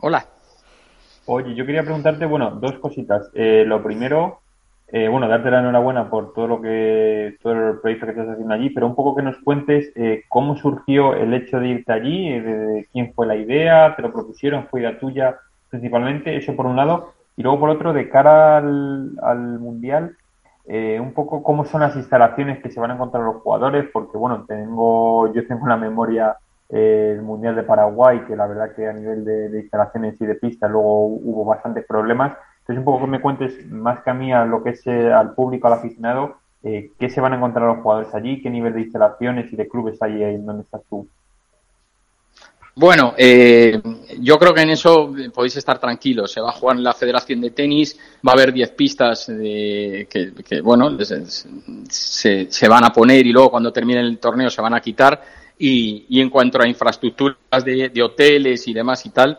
Hola. 0.00 0.26
Oye, 1.26 1.54
yo 1.54 1.64
quería 1.64 1.82
preguntarte, 1.82 2.26
bueno, 2.26 2.50
dos 2.50 2.78
cositas. 2.80 3.30
Eh, 3.34 3.64
lo 3.66 3.82
primero, 3.82 4.40
eh, 4.92 5.08
bueno, 5.08 5.28
darte 5.28 5.50
la 5.50 5.60
enhorabuena 5.60 6.10
por 6.10 6.32
todo 6.32 6.46
lo 6.46 6.60
que, 6.60 7.36
todo 7.42 7.52
el 7.52 7.78
proyecto 7.80 8.06
que 8.06 8.12
estás 8.12 8.28
haciendo 8.28 8.54
allí, 8.54 8.70
pero 8.70 8.86
un 8.86 8.94
poco 8.94 9.14
que 9.14 9.22
nos 9.22 9.36
cuentes 9.38 9.92
eh, 9.94 10.24
cómo 10.28 10.56
surgió 10.56 11.14
el 11.14 11.32
hecho 11.34 11.60
de 11.60 11.68
irte 11.68 11.92
allí, 11.92 12.28
eh, 12.28 12.40
de, 12.40 12.88
quién 12.92 13.12
fue 13.14 13.26
la 13.26 13.36
idea, 13.36 13.94
te 13.96 14.02
lo 14.02 14.12
propusieron, 14.12 14.66
fue 14.68 14.80
idea 14.80 14.98
tuya 14.98 15.36
principalmente, 15.68 16.36
eso 16.36 16.56
por 16.56 16.66
un 16.66 16.76
lado, 16.76 17.12
y 17.36 17.42
luego 17.42 17.60
por 17.60 17.70
otro, 17.70 17.92
de 17.92 18.08
cara 18.08 18.58
al, 18.58 19.12
al 19.22 19.58
Mundial, 19.60 20.16
eh, 20.66 21.00
un 21.00 21.12
poco 21.14 21.42
cómo 21.42 21.64
son 21.64 21.80
las 21.80 21.96
instalaciones 21.96 22.62
que 22.62 22.70
se 22.70 22.78
van 22.78 22.92
a 22.92 22.94
encontrar 22.94 23.24
los 23.24 23.42
jugadores, 23.42 23.88
porque 23.92 24.16
bueno, 24.16 24.44
tengo, 24.46 25.32
yo 25.32 25.44
tengo 25.46 25.66
la 25.66 25.76
memoria 25.76 26.36
eh, 26.68 27.14
el 27.16 27.22
Mundial 27.22 27.56
de 27.56 27.64
Paraguay, 27.64 28.20
que 28.26 28.36
la 28.36 28.46
verdad 28.46 28.72
que 28.76 28.86
a 28.86 28.92
nivel 28.92 29.24
de, 29.24 29.60
instalaciones 29.60 30.14
y 30.20 30.26
de 30.26 30.36
pista 30.36 30.68
luego 30.68 31.06
hubo 31.06 31.44
bastantes 31.44 31.84
problemas. 31.86 32.36
Entonces, 32.70 32.78
un 32.78 32.84
poco 32.84 33.04
que 33.04 33.10
me 33.10 33.20
cuentes 33.20 33.66
más 33.70 34.04
que 34.04 34.10
a 34.10 34.14
mí, 34.14 34.32
a 34.32 34.44
lo 34.44 34.62
que 34.62 34.70
es 34.70 34.86
eh, 34.86 35.12
al 35.12 35.34
público, 35.34 35.66
al 35.66 35.72
aficionado, 35.72 36.36
eh, 36.62 36.92
qué 36.98 37.10
se 37.10 37.20
van 37.20 37.32
a 37.32 37.36
encontrar 37.36 37.66
los 37.66 37.82
jugadores 37.82 38.14
allí, 38.14 38.40
qué 38.40 38.48
nivel 38.48 38.74
de 38.74 38.82
instalaciones 38.82 39.52
y 39.52 39.56
de 39.56 39.68
clubes 39.68 40.00
hay 40.00 40.22
ahí 40.22 40.36
donde 40.36 40.62
estás 40.62 40.82
tú. 40.88 41.08
Bueno, 42.76 43.14
eh, 43.18 43.82
yo 44.20 44.38
creo 44.38 44.54
que 44.54 44.62
en 44.62 44.70
eso 44.70 45.12
podéis 45.34 45.56
estar 45.56 45.80
tranquilos. 45.80 46.30
Se 46.30 46.40
va 46.40 46.50
a 46.50 46.52
jugar 46.52 46.76
en 46.76 46.84
la 46.84 46.92
Federación 46.92 47.40
de 47.40 47.50
Tenis, 47.50 47.98
va 48.26 48.32
a 48.32 48.34
haber 48.34 48.52
10 48.52 48.70
pistas 48.70 49.26
de, 49.26 50.06
que, 50.08 50.60
bueno, 50.60 50.96
se, 51.04 52.46
se, 52.50 52.68
van 52.68 52.84
a 52.84 52.92
poner 52.92 53.26
y 53.26 53.32
luego 53.32 53.50
cuando 53.50 53.72
termine 53.72 54.00
el 54.00 54.18
torneo 54.18 54.48
se 54.48 54.62
van 54.62 54.74
a 54.74 54.80
quitar. 54.80 55.20
Y, 55.58 56.20
en 56.20 56.30
cuanto 56.30 56.62
a 56.62 56.68
infraestructuras 56.68 57.64
de, 57.64 58.02
hoteles 58.02 58.66
y 58.68 58.72
demás 58.72 59.04
y 59.04 59.10
tal, 59.10 59.38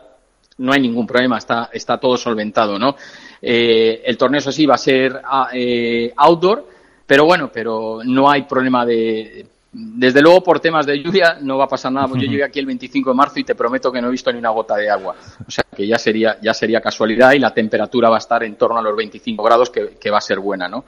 no 0.58 0.72
hay 0.72 0.80
ningún 0.80 1.06
problema, 1.06 1.38
está, 1.38 1.70
está 1.72 1.98
todo 1.98 2.16
solventado, 2.16 2.78
¿no? 2.78 2.96
Eh, 3.40 4.02
el 4.04 4.16
torneo, 4.16 4.38
eso 4.38 4.52
sí, 4.52 4.66
va 4.66 4.74
a 4.74 4.78
ser 4.78 5.20
eh, 5.52 6.12
outdoor, 6.16 6.68
pero 7.06 7.24
bueno, 7.24 7.50
pero 7.52 8.00
no 8.04 8.30
hay 8.30 8.42
problema 8.42 8.86
de 8.86 9.46
desde 9.74 10.20
luego, 10.20 10.42
por 10.42 10.60
temas 10.60 10.84
de 10.84 11.02
lluvia, 11.02 11.38
no 11.40 11.56
va 11.56 11.64
a 11.64 11.68
pasar 11.68 11.90
nada. 11.90 12.06
Yo 12.08 12.30
llegué 12.30 12.44
aquí 12.44 12.58
el 12.58 12.66
25 12.66 13.08
de 13.08 13.16
marzo 13.16 13.40
y 13.40 13.44
te 13.44 13.54
prometo 13.54 13.90
que 13.90 14.02
no 14.02 14.08
he 14.08 14.10
visto 14.10 14.30
ni 14.30 14.38
una 14.38 14.50
gota 14.50 14.76
de 14.76 14.90
agua. 14.90 15.16
O 15.46 15.50
sea, 15.50 15.64
que 15.74 15.86
ya 15.86 15.96
sería, 15.96 16.38
ya 16.42 16.52
sería 16.52 16.82
casualidad 16.82 17.32
y 17.32 17.38
la 17.38 17.54
temperatura 17.54 18.10
va 18.10 18.16
a 18.16 18.18
estar 18.18 18.44
en 18.44 18.56
torno 18.56 18.78
a 18.78 18.82
los 18.82 18.94
25 18.94 19.42
grados, 19.42 19.70
que, 19.70 19.96
que 19.98 20.10
va 20.10 20.18
a 20.18 20.20
ser 20.20 20.40
buena, 20.40 20.68
¿no? 20.68 20.78
O 20.78 20.84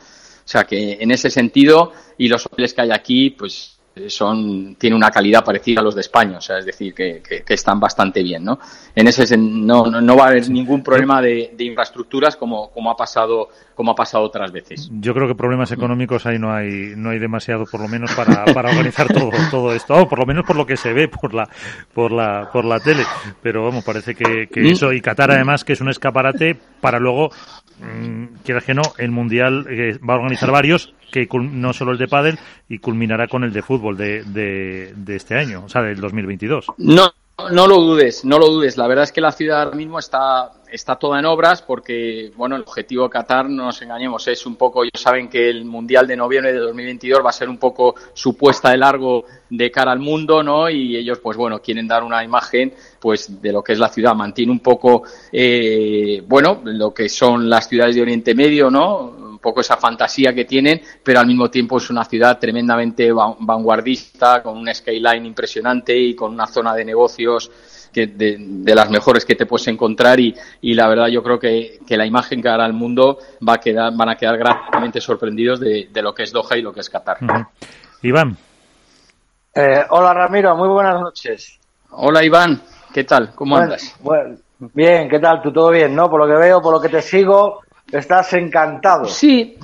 sea, 0.47 0.65
que 0.65 0.99
en 1.01 1.11
ese 1.11 1.31
sentido, 1.31 1.93
y 2.19 2.29
los 2.29 2.45
hoteles 2.45 2.75
que 2.75 2.83
hay 2.83 2.91
aquí, 2.91 3.31
pues 3.31 3.74
son 4.09 4.75
tiene 4.77 4.97
una 4.97 5.11
calidad 5.11 5.45
parecida 5.45 5.81
a 5.81 5.85
los 5.85 5.95
de 5.95 6.01
España, 6.01 6.39
o 6.39 6.41
sea, 6.41 6.59
es 6.59 6.67
decir, 6.67 6.93
que, 6.93 7.23
que, 7.27 7.43
que 7.43 7.55
están 7.55 7.79
bastante 7.79 8.23
bien, 8.23 8.45
¿no? 8.45 8.59
En 8.95 9.07
ese 9.07 9.37
no, 9.37 9.87
no, 9.87 10.01
no 10.01 10.17
va 10.17 10.25
a 10.25 10.29
haber 10.29 10.49
ningún 10.51 10.83
problema 10.83 11.23
de, 11.23 11.53
de, 11.57 11.65
infraestructuras 11.65 12.37
como, 12.37 12.71
como 12.71 12.91
ha 12.91 12.97
pasado 12.97 13.49
como 13.75 13.93
ha 13.93 13.95
pasado 13.95 14.25
otras 14.25 14.53
veces. 14.53 14.89
Yo 15.01 15.15
creo 15.15 15.27
que 15.27 15.35
problemas 15.35 15.73
económicos 15.73 16.27
ahí 16.27 16.39
no 16.39 16.53
hay 16.53 16.95
no 16.97 17.11
hay 17.11 17.19
demasiado, 17.19 17.67
por 17.67 17.81
lo 17.81 17.89
menos 17.89 18.13
para, 18.15 18.45
para 18.53 18.71
organizar 18.71 19.07
todo 19.13 19.31
todo 19.51 19.73
esto, 19.73 19.95
oh, 19.95 20.09
por 20.09 20.19
lo 20.19 20.27
menos 20.27 20.45
por 20.45 20.57
lo 20.57 20.67
que 20.67 20.77
se 20.77 20.93
ve 20.93 21.09
por 21.09 21.33
la 21.33 21.49
por 21.93 22.11
la 22.11 22.51
por 22.53 22.65
la 22.65 22.81
tele, 22.81 23.05
pero 23.43 23.65
vamos, 23.65 23.85
parece 23.85 24.15
que, 24.15 24.49
que 24.49 24.71
eso 24.71 24.93
y 24.93 25.01
Qatar 25.01 25.31
además 25.31 25.65
que 25.65 25.75
es 25.75 25.81
un 25.81 25.89
escaparate 25.89 26.57
para 26.81 26.99
luego 26.99 27.31
mmm, 27.81 28.39
quieras 28.45 28.65
que 28.65 28.75
no, 28.75 28.83
el 28.99 29.13
mundial 29.13 29.67
eh, 29.69 29.99
va 29.99 30.15
a 30.15 30.19
organizar 30.19 30.51
varios 30.51 30.95
que 31.15 31.29
no 31.39 31.73
solo 31.73 31.93
el 31.93 31.99
de 31.99 32.09
pádel 32.09 32.39
y 32.69 32.79
culminará 32.79 33.29
con 33.29 33.45
el 33.45 33.53
de 33.53 33.62
fútbol 33.62 33.97
de, 33.97 34.25
de, 34.25 35.15
este 35.15 35.37
año, 35.37 35.62
o 35.65 35.69
sea, 35.69 35.83
del 35.83 36.01
2022. 36.01 36.73
No, 36.79 37.12
no 37.53 37.69
lo 37.69 37.77
dudes, 37.77 38.25
no 38.25 38.37
lo 38.37 38.49
dudes. 38.49 38.77
La 38.77 38.89
verdad 38.89 39.05
es 39.05 39.12
que 39.12 39.21
la 39.21 39.31
ciudad 39.31 39.62
ahora 39.62 39.77
mismo 39.77 40.01
está, 40.01 40.51
está 40.73 40.97
toda 40.97 41.21
en 41.21 41.27
obras 41.27 41.62
porque, 41.62 42.33
bueno, 42.37 42.57
el 42.57 42.62
objetivo 42.62 43.05
de 43.05 43.11
Qatar, 43.11 43.49
no 43.49 43.67
nos 43.67 43.81
engañemos, 43.81 44.27
es 44.27 44.45
un 44.45 44.57
poco, 44.57 44.83
ellos 44.83 45.01
saben 45.01 45.29
que 45.29 45.49
el 45.49 45.65
Mundial 45.65 46.09
de 46.09 46.17
noviembre 46.17 46.53
de 46.53 46.59
2022 46.59 47.25
va 47.25 47.31
a 47.31 47.33
ser 47.33 47.49
un 47.49 47.59
poco 47.59 47.95
su 48.12 48.37
puesta 48.37 48.71
de 48.71 48.79
largo 48.79 49.25
de 49.49 49.71
cara 49.71 49.93
al 49.93 50.01
mundo, 50.01 50.43
¿no? 50.43 50.69
Y 50.69 50.97
ellos, 50.97 51.21
pues 51.21 51.37
bueno, 51.37 51.62
quieren 51.62 51.87
dar 51.87 52.03
una 52.03 52.25
imagen, 52.25 52.75
pues, 52.99 53.41
de 53.41 53.53
lo 53.53 53.62
que 53.62 53.75
es 53.75 53.79
la 53.79 53.89
ciudad. 53.89 54.17
Mantiene 54.17 54.51
un 54.51 54.59
poco, 54.61 55.05
eh, 55.31 56.25
bueno, 56.27 56.61
lo 56.65 56.93
que 56.93 57.09
son 57.09 57.49
las 57.49 57.69
ciudades 57.69 57.95
de 57.95 58.03
Oriente 58.03 58.35
Medio, 58.35 58.69
¿no? 58.69 59.34
Poco 59.45 59.61
esa 59.61 59.77
fantasía 59.77 60.35
que 60.35 60.47
tienen, 60.47 60.81
pero 61.03 61.21
al 61.21 61.27
mismo 61.27 61.51
tiempo 61.51 61.77
es 61.77 61.91
una 61.91 62.05
ciudad 62.05 62.39
tremendamente 62.39 63.13
vanguardista, 63.13 64.43
con 64.43 64.57
un 64.57 64.75
skyline 64.75 65.27
impresionante 65.27 65.95
y 65.95 66.17
con 66.17 66.33
una 66.33 66.47
zona 66.47 66.75
de 66.75 66.85
negocios 66.87 67.51
que 67.93 68.07
de, 68.07 68.37
de, 68.39 68.75
las 68.75 68.91
mejores 68.91 69.25
que 69.25 69.37
te 69.37 69.47
puedes 69.47 69.69
encontrar 69.69 70.19
y, 70.19 70.35
y 70.63 70.75
la 70.75 70.89
verdad 70.89 71.07
yo 71.09 71.23
creo 71.23 71.39
que, 71.39 71.79
que, 71.87 71.97
la 71.97 72.07
imagen 72.07 72.43
que 72.43 72.49
hará 72.49 72.67
el 72.67 72.73
mundo 72.73 73.19
va 73.47 73.55
a 73.55 73.59
quedar, 73.59 73.93
van 73.95 74.09
a 74.09 74.17
quedar 74.17 74.37
gratamente 74.37 75.01
sorprendidos 75.01 75.61
de, 75.61 75.89
de 75.93 76.03
lo 76.03 76.13
que 76.13 76.25
es 76.25 76.33
Doha 76.33 76.57
y 76.57 76.63
lo 76.63 76.73
que 76.73 76.81
es 76.81 76.91
Qatar. 76.91 77.19
Uh 77.21 77.27
-huh. 77.27 77.47
Iván. 78.03 78.37
Eh, 79.55 79.85
hola 79.91 80.13
Ramiro, 80.15 80.57
muy 80.57 80.69
buenas 80.69 81.01
noches. 81.01 81.61
Hola 81.91 82.25
Iván, 82.25 82.61
¿qué 82.93 83.05
tal? 83.05 83.33
¿Cómo 83.35 83.55
bueno, 83.55 83.65
andas? 83.65 83.95
Bueno, 84.01 84.37
bien, 84.73 85.09
¿qué 85.09 85.21
tal? 85.21 85.41
¿Tú 85.41 85.53
todo 85.53 85.71
bien, 85.71 85.95
no? 85.95 86.11
Por 86.11 86.19
lo 86.19 86.27
que 86.27 86.41
veo, 86.41 86.61
por 86.61 86.73
lo 86.73 86.81
que 86.81 86.89
te 86.89 87.01
sigo, 87.01 87.61
Estás 87.95 88.33
encantado. 88.33 89.07
Sí. 89.07 89.57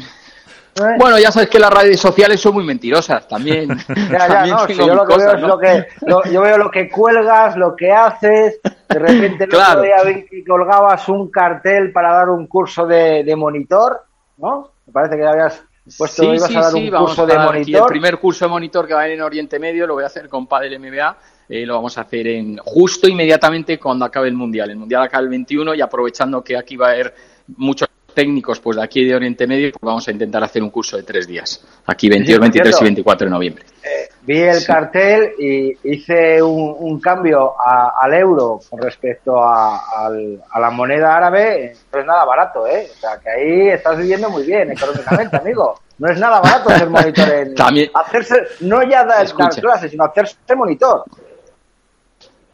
¿Eh? 0.76 0.96
Bueno, 0.98 1.18
ya 1.18 1.32
sabes 1.32 1.48
que 1.48 1.58
las 1.58 1.72
redes 1.72 1.98
sociales 1.98 2.40
son 2.40 2.54
muy 2.54 2.64
mentirosas 2.64 3.26
también. 3.26 3.68
ya, 3.88 4.08
ya, 4.10 4.28
también 4.28 4.56
no, 4.56 4.66
si 4.66 4.74
yo 4.76 4.94
lo 4.94 5.06
que 5.06 5.14
cosas, 5.14 5.26
veo 5.26 5.34
es 5.34 5.42
lo 5.42 5.58
que 5.58 5.86
lo, 6.02 6.24
yo 6.24 6.40
veo 6.42 6.58
lo 6.58 6.70
que 6.70 6.88
cuelgas, 6.88 7.56
lo 7.56 7.74
que 7.74 7.90
haces. 7.90 8.60
De 8.62 8.98
repente 8.98 9.44
el 9.44 9.50
claro. 9.50 9.80
otro 9.80 9.82
día 9.82 10.02
vi 10.04 10.24
que 10.26 10.44
colgabas 10.44 11.08
un 11.08 11.30
cartel 11.30 11.92
para 11.92 12.12
dar 12.12 12.28
un 12.28 12.46
curso 12.46 12.86
de, 12.86 13.24
de 13.24 13.36
monitor, 13.36 14.04
¿no? 14.38 14.70
Me 14.86 14.92
parece 14.92 15.16
que 15.16 15.26
habías 15.26 15.62
puesto 15.98 16.22
sí, 16.22 16.28
ibas 16.28 16.48
sí, 16.48 16.56
a 16.56 16.60
dar 16.60 16.72
sí, 16.72 16.88
un 16.88 16.98
curso 16.98 17.26
de 17.26 17.38
monitor. 17.38 17.82
el 17.82 17.86
primer 17.86 18.18
curso 18.18 18.44
de 18.44 18.50
monitor 18.50 18.86
que 18.86 18.94
va 18.94 19.00
a 19.00 19.08
ir 19.08 19.14
en 19.14 19.22
Oriente 19.22 19.58
Medio 19.58 19.86
lo 19.86 19.94
voy 19.94 20.04
a 20.04 20.06
hacer 20.06 20.28
con 20.28 20.46
Padel 20.46 20.78
MBA. 20.78 21.16
Eh, 21.48 21.66
lo 21.66 21.74
vamos 21.74 21.98
a 21.98 22.02
hacer 22.02 22.28
en 22.28 22.58
justo 22.58 23.08
inmediatamente 23.08 23.76
cuando 23.76 24.04
acabe 24.04 24.28
el 24.28 24.34
mundial. 24.34 24.70
El 24.70 24.76
mundial 24.76 25.02
acaba 25.02 25.24
el 25.24 25.28
21 25.28 25.74
y 25.74 25.80
aprovechando 25.80 26.44
que 26.44 26.56
aquí 26.56 26.76
va 26.76 26.88
a 26.88 26.90
haber 26.92 27.14
muchos 27.56 27.88
técnicos 28.20 28.60
pues 28.60 28.76
de 28.76 28.82
aquí 28.82 29.04
de 29.06 29.14
Oriente 29.14 29.46
Medio 29.46 29.70
pues 29.72 29.80
vamos 29.80 30.06
a 30.06 30.10
intentar 30.10 30.42
hacer 30.44 30.62
un 30.62 30.70
curso 30.70 30.96
de 30.98 31.04
tres 31.04 31.26
días. 31.26 31.64
Aquí 31.86 32.08
22, 32.10 32.36
sí, 32.36 32.40
23 32.40 32.80
y 32.80 32.84
24 32.84 33.24
de 33.26 33.30
noviembre. 33.30 33.64
eh, 33.82 34.08
vi 34.22 34.38
el 34.40 34.60
sí. 34.60 34.66
cartel 34.66 35.30
y 35.38 35.72
hice 35.84 36.42
un, 36.42 36.76
un 36.78 37.00
cambio 37.00 37.54
a, 37.58 37.94
al 37.98 38.12
euro 38.12 38.60
con 38.68 38.80
respecto 38.82 39.42
a, 39.42 39.76
a, 39.76 40.10
a, 40.50 40.60
la 40.60 40.70
moneda 40.70 41.16
árabe 41.16 41.72
no 41.92 42.00
es 42.00 42.06
nada 42.06 42.24
barato 42.26 42.66
¿eh? 42.66 42.88
o 42.92 43.00
sea 43.00 43.18
que 43.18 43.30
ahí 43.30 43.68
estás 43.70 43.96
viviendo 43.96 44.28
muy 44.28 44.44
bien 44.44 44.70
económicamente 44.70 45.36
amigo. 45.44 45.80
No 45.98 46.10
es 46.10 46.18
nada 46.18 46.40
barato 46.40 46.70
hacer 46.70 46.88
monitor 46.88 47.28
en 47.30 47.54
También, 47.54 47.90
hacerse 47.94 48.36
no 48.60 48.82
ya 48.82 49.04
dar, 49.04 49.26
dar 49.36 49.54
clases 49.60 49.90
sino 49.90 50.04
hacerse 50.04 50.36
monitor 50.56 51.04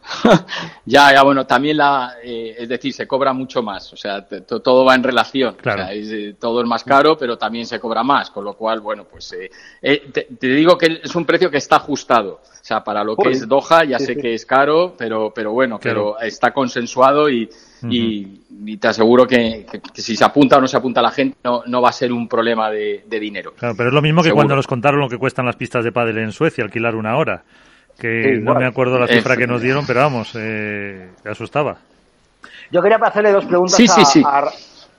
ya, 0.84 1.12
ya, 1.12 1.22
bueno, 1.22 1.46
también 1.46 1.76
la, 1.78 2.14
eh, 2.22 2.54
es 2.58 2.68
decir, 2.68 2.92
se 2.92 3.06
cobra 3.06 3.32
mucho 3.32 3.62
más, 3.62 3.92
o 3.92 3.96
sea, 3.96 4.24
todo 4.24 4.84
va 4.84 4.94
en 4.94 5.02
relación, 5.02 5.56
eh, 5.64 6.34
todo 6.38 6.60
es 6.60 6.66
más 6.66 6.84
caro, 6.84 7.16
pero 7.18 7.36
también 7.36 7.66
se 7.66 7.80
cobra 7.80 8.02
más, 8.02 8.30
con 8.30 8.44
lo 8.44 8.54
cual, 8.54 8.80
bueno, 8.80 9.04
pues 9.04 9.34
eh, 9.82 10.12
te, 10.12 10.46
digo 10.46 10.78
que 10.78 11.00
es 11.02 11.14
un 11.14 11.24
precio 11.24 11.50
que 11.50 11.58
está 11.58 11.76
ajustado, 11.76 12.40
o 12.42 12.64
sea, 12.64 12.84
para 12.84 13.02
lo 13.02 13.16
que 13.16 13.30
es 13.30 13.48
Doha, 13.48 13.84
ya 13.84 13.98
sé 13.98 14.16
que 14.16 14.34
es 14.34 14.46
caro, 14.46 14.94
pero, 14.96 15.32
pero 15.34 15.52
bueno, 15.52 15.78
pero 15.82 16.18
está 16.20 16.52
consensuado 16.52 17.28
y, 17.28 17.48
y, 17.88 18.76
te 18.76 18.88
aseguro 18.88 19.26
que, 19.26 19.66
si 19.94 20.16
se 20.16 20.24
apunta 20.24 20.58
o 20.58 20.60
no 20.60 20.68
se 20.68 20.76
apunta 20.76 21.02
la 21.02 21.10
gente, 21.10 21.36
no, 21.42 21.62
no 21.66 21.82
va 21.82 21.88
a 21.88 21.92
ser 21.92 22.12
un 22.12 22.28
problema 22.28 22.70
de, 22.70 23.04
dinero. 23.08 23.54
Claro, 23.56 23.74
pero 23.76 23.88
es 23.88 23.94
lo 23.94 24.02
mismo 24.02 24.22
que 24.22 24.32
cuando 24.32 24.54
nos 24.54 24.66
contaron 24.66 25.00
lo 25.00 25.08
que 25.08 25.18
cuestan 25.18 25.46
las 25.46 25.56
pistas 25.56 25.84
de 25.84 25.92
pádel 25.92 26.18
en 26.18 26.32
Suecia, 26.32 26.64
alquilar 26.64 26.94
una 26.94 27.16
hora 27.16 27.44
que 27.98 28.38
no 28.40 28.54
me 28.54 28.66
acuerdo 28.66 28.98
la 28.98 29.06
cifra 29.06 29.36
que 29.36 29.46
nos 29.46 29.62
dieron, 29.62 29.86
pero 29.86 30.00
vamos, 30.00 30.32
eh, 30.38 31.10
asustaba. 31.24 31.76
Yo 32.70 32.82
quería 32.82 32.98
hacerle 32.98 33.32
dos 33.32 33.44
preguntas 33.46 33.80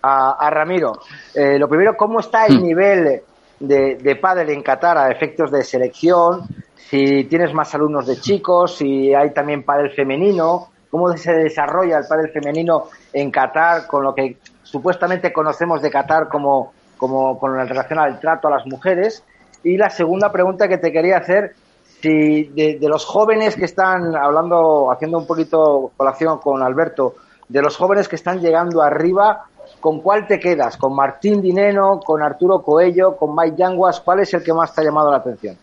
a, 0.02 0.50
Ramiro. 0.50 0.94
Eh, 1.34 1.60
lo 1.60 1.68
primero, 1.68 1.96
¿cómo 1.98 2.20
está 2.20 2.46
el 2.46 2.60
hmm. 2.60 2.64
nivel 2.64 3.22
de, 3.60 3.96
de 3.96 4.16
pádel 4.16 4.50
en 4.50 4.62
Qatar 4.62 4.98
a 4.98 5.12
efectos 5.12 5.52
de 5.52 5.64
selección? 5.64 6.44
Si 6.76 7.26
tienes 7.26 7.54
más 7.54 7.74
alumnos 7.76 8.08
de 8.08 8.18
chicos, 8.18 8.78
si 8.78 9.14
hay 9.14 9.32
también 9.32 9.64
pádel 9.64 9.92
femenino, 9.92 10.70
cómo 10.90 11.16
se 11.18 11.34
desarrolla 11.34 11.98
el 11.98 12.06
pádel 12.08 12.32
femenino 12.32 12.86
en 13.12 13.32
Qatar 13.32 13.88
con 13.88 14.04
lo 14.04 14.16
que 14.16 14.38
supuestamente 14.64 15.34
conocemos 15.34 15.82
de 15.82 15.92
Qatar 15.92 16.30
como, 16.30 16.74
como 16.98 17.38
con 17.38 17.56
relación 17.56 18.00
al 18.00 18.20
trato 18.20 18.48
a 18.48 18.52
las 18.52 18.66
mujeres. 18.66 19.24
Y 19.64 19.78
la 19.78 19.90
segunda 19.90 20.32
pregunta 20.32 20.68
que 20.68 20.78
te 20.78 20.92
quería 20.92 21.18
hacer 21.18 21.56
si 22.02 22.44
de, 22.44 22.80
los 22.82 23.06
jóvenes 23.06 23.56
que 23.56 23.66
están 23.66 24.16
hablando, 24.16 24.92
haciendo 24.92 25.18
un 25.18 25.28
poquito 25.28 25.92
colación 25.98 26.40
con 26.40 26.62
Alberto, 26.62 27.16
de 27.48 27.62
los 27.62 27.76
jóvenes 27.76 28.08
que 28.08 28.16
están 28.16 28.40
llegando 28.40 28.82
arriba, 28.82 29.46
¿con 29.80 30.02
cuál 30.02 30.28
te 30.28 30.40
quedas? 30.40 30.78
¿Con 30.78 30.96
Martín 30.96 31.42
Dineno, 31.42 32.00
con 32.00 32.22
Arturo 32.22 32.62
Coello, 32.62 33.16
con 33.16 33.36
Mike 33.36 33.56
Yanguas? 33.58 34.02
¿Cuál 34.02 34.20
es 34.20 34.34
el 34.34 34.44
que 34.44 34.54
más 34.54 34.74
te 34.74 34.82
ha 34.82 34.84
llamado 34.84 35.12
la 35.12 35.18
atención? 35.18 35.58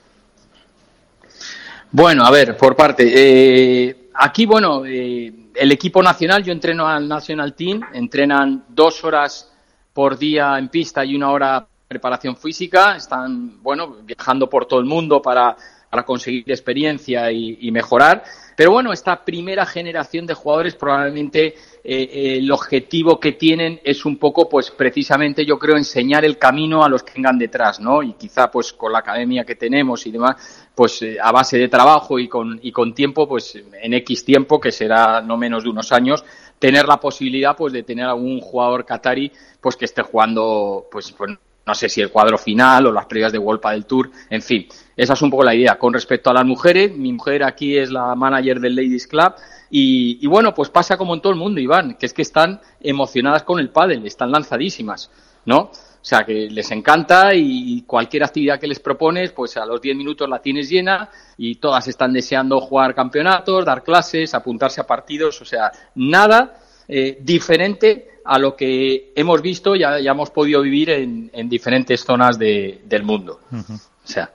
Bueno, 1.91 2.25
a 2.25 2.31
ver, 2.31 2.57
por 2.57 2.75
parte. 2.75 3.05
Eh, 3.15 4.09
aquí, 4.15 4.47
bueno, 4.47 4.85
eh, 4.85 5.33
el 5.55 5.73
equipo 5.73 6.03
nacional, 6.03 6.43
yo 6.43 6.53
entreno 6.53 6.89
al 6.89 7.07
National 7.07 7.55
Team, 7.55 7.81
entrenan 7.93 8.65
dos 8.69 9.05
horas 9.05 9.53
por 9.93 10.19
día 10.19 10.59
en 10.59 10.69
pista 10.69 11.05
y 11.05 11.15
una 11.15 11.31
hora 11.31 11.67
preparación 11.87 12.37
física, 12.37 12.97
están, 12.97 13.63
bueno, 13.63 13.99
viajando 14.03 14.51
por 14.51 14.67
todo 14.67 14.81
el 14.81 14.87
mundo 14.87 15.23
para 15.23 15.57
para 15.95 16.05
conseguir 16.05 16.43
experiencia 16.49 17.31
y, 17.31 17.71
mejorar. 17.71 18.25
Pero 18.57 18.73
bueno, 18.73 18.93
esta 18.93 19.25
primera 19.25 19.65
generación 19.65 20.27
de 20.27 20.35
jugadores 20.35 20.75
probablemente 20.75 21.55
eh, 21.85 22.39
el 22.39 22.51
objetivo 22.51 23.21
que 23.21 23.31
tienen 23.31 23.81
es 23.85 24.05
un 24.05 24.17
poco, 24.17 24.49
pues 24.49 24.73
precisamente 24.73 25.47
yo 25.47 25.57
creo, 25.57 25.77
enseñar 25.77 26.25
el 26.25 26.37
camino 26.37 26.83
a 26.83 26.89
los 26.89 27.05
que 27.05 27.13
vengan 27.15 27.39
detrás, 27.39 27.79
¿no? 27.79 28.03
Y 28.03 28.15
quizá 28.15 28.51
pues 28.51 28.73
con 28.73 28.91
la 28.91 28.99
academia 28.99 29.45
que 29.45 29.55
tenemos 29.55 30.05
y 30.05 30.11
demás, 30.11 30.67
pues 30.75 31.01
eh, 31.03 31.17
a 31.23 31.31
base 31.31 31.59
de 31.59 31.69
trabajo 31.69 32.19
y 32.19 32.27
con, 32.27 32.59
y 32.61 32.73
con 32.73 32.93
tiempo, 32.93 33.29
pues 33.29 33.55
en 33.55 33.95
X 33.95 34.25
tiempo, 34.25 34.59
que 34.59 34.73
será 34.73 35.21
no 35.21 35.37
menos 35.37 35.63
de 35.63 35.71
unos 35.71 35.93
años, 35.93 36.25
tener 36.59 36.89
la 36.89 36.97
posibilidad 36.97 37.57
pues 37.57 37.73
de 37.73 37.85
tener 37.85 38.07
algún 38.07 38.41
jugador 38.41 38.85
qatari 38.85 39.31
pues 39.61 39.77
que 39.77 39.85
esté 39.85 40.03
jugando 40.03 40.89
pues, 40.91 41.13
pues 41.13 41.39
no 41.67 41.75
sé 41.75 41.89
si 41.89 42.01
el 42.01 42.11
cuadro 42.11 42.37
final 42.37 42.87
o 42.87 42.93
las 42.93 43.07
previas 43.07 43.33
de 43.33 43.39
World 43.39 43.63
del 43.71 43.87
Tour, 43.87 44.11
en 44.29 44.43
fin, 44.43 44.67
esa 44.97 45.15
es 45.15 45.23
un 45.23 45.31
poco 45.31 45.45
la 45.45 45.55
idea. 45.55 45.77
Con 45.79 45.93
respecto 45.93 46.31
a 46.31 46.35
las 46.35 46.45
mujeres, 46.45 46.95
mi 46.97 47.13
mujer 47.13 47.43
aquí 47.43 47.77
es 47.77 47.91
la 47.91 48.15
manager 48.15 48.61
del 48.61 48.77
Ladies 48.77 49.07
Club 49.07 49.35
y, 49.71 50.27
bueno, 50.27 50.55
pues 50.55 50.69
pasa 50.69 50.97
como 50.97 51.15
en 51.15 51.21
todo 51.21 51.33
el 51.33 51.39
mundo, 51.39 51.61
Iván, 51.61 51.95
que 51.95 52.07
es 52.07 52.15
que 52.15 52.23
están 52.23 52.61
emocionadas 52.81 53.43
con 53.43 53.59
el 53.59 53.71
pádel, 53.71 54.07
están 54.07 54.31
lanzadísimas, 54.31 55.11
¿no? 55.47 55.59
O 55.59 56.07
sea, 56.07 56.23
que 56.25 56.51
les 56.51 56.71
encanta 56.71 57.35
y 57.35 57.83
cualquier 57.83 58.25
actividad 58.25 58.61
que 58.61 58.67
les 58.67 58.79
propones, 58.79 59.33
pues 59.33 59.57
a 59.57 59.65
los 59.65 59.81
10 59.81 59.97
minutos 59.97 60.29
la 60.29 60.39
tienes 60.39 60.69
llena 60.69 61.09
y 61.39 61.55
todas 61.55 61.89
están 61.89 62.13
deseando 62.13 62.61
jugar 62.61 62.95
campeonatos, 62.95 63.65
dar 63.65 63.83
clases, 63.83 64.35
apuntarse 64.35 64.83
a 64.83 64.87
partidos, 64.87 65.41
o 65.41 65.47
sea, 65.47 65.73
nada 65.95 66.59
eh, 66.87 67.19
diferente 67.23 68.14
a 68.25 68.39
lo 68.39 68.57
que 68.57 69.13
hemos 69.15 69.43
visto 69.43 69.77
y 69.77 69.81
ya, 69.81 69.99
hemos 69.99 70.31
podido 70.31 70.63
vivir 70.63 70.91
en, 70.91 71.49
diferentes 71.49 72.01
zonas 72.01 72.39
del 72.39 73.03
mundo. 73.03 73.41
O 73.53 74.07
sea. 74.07 74.31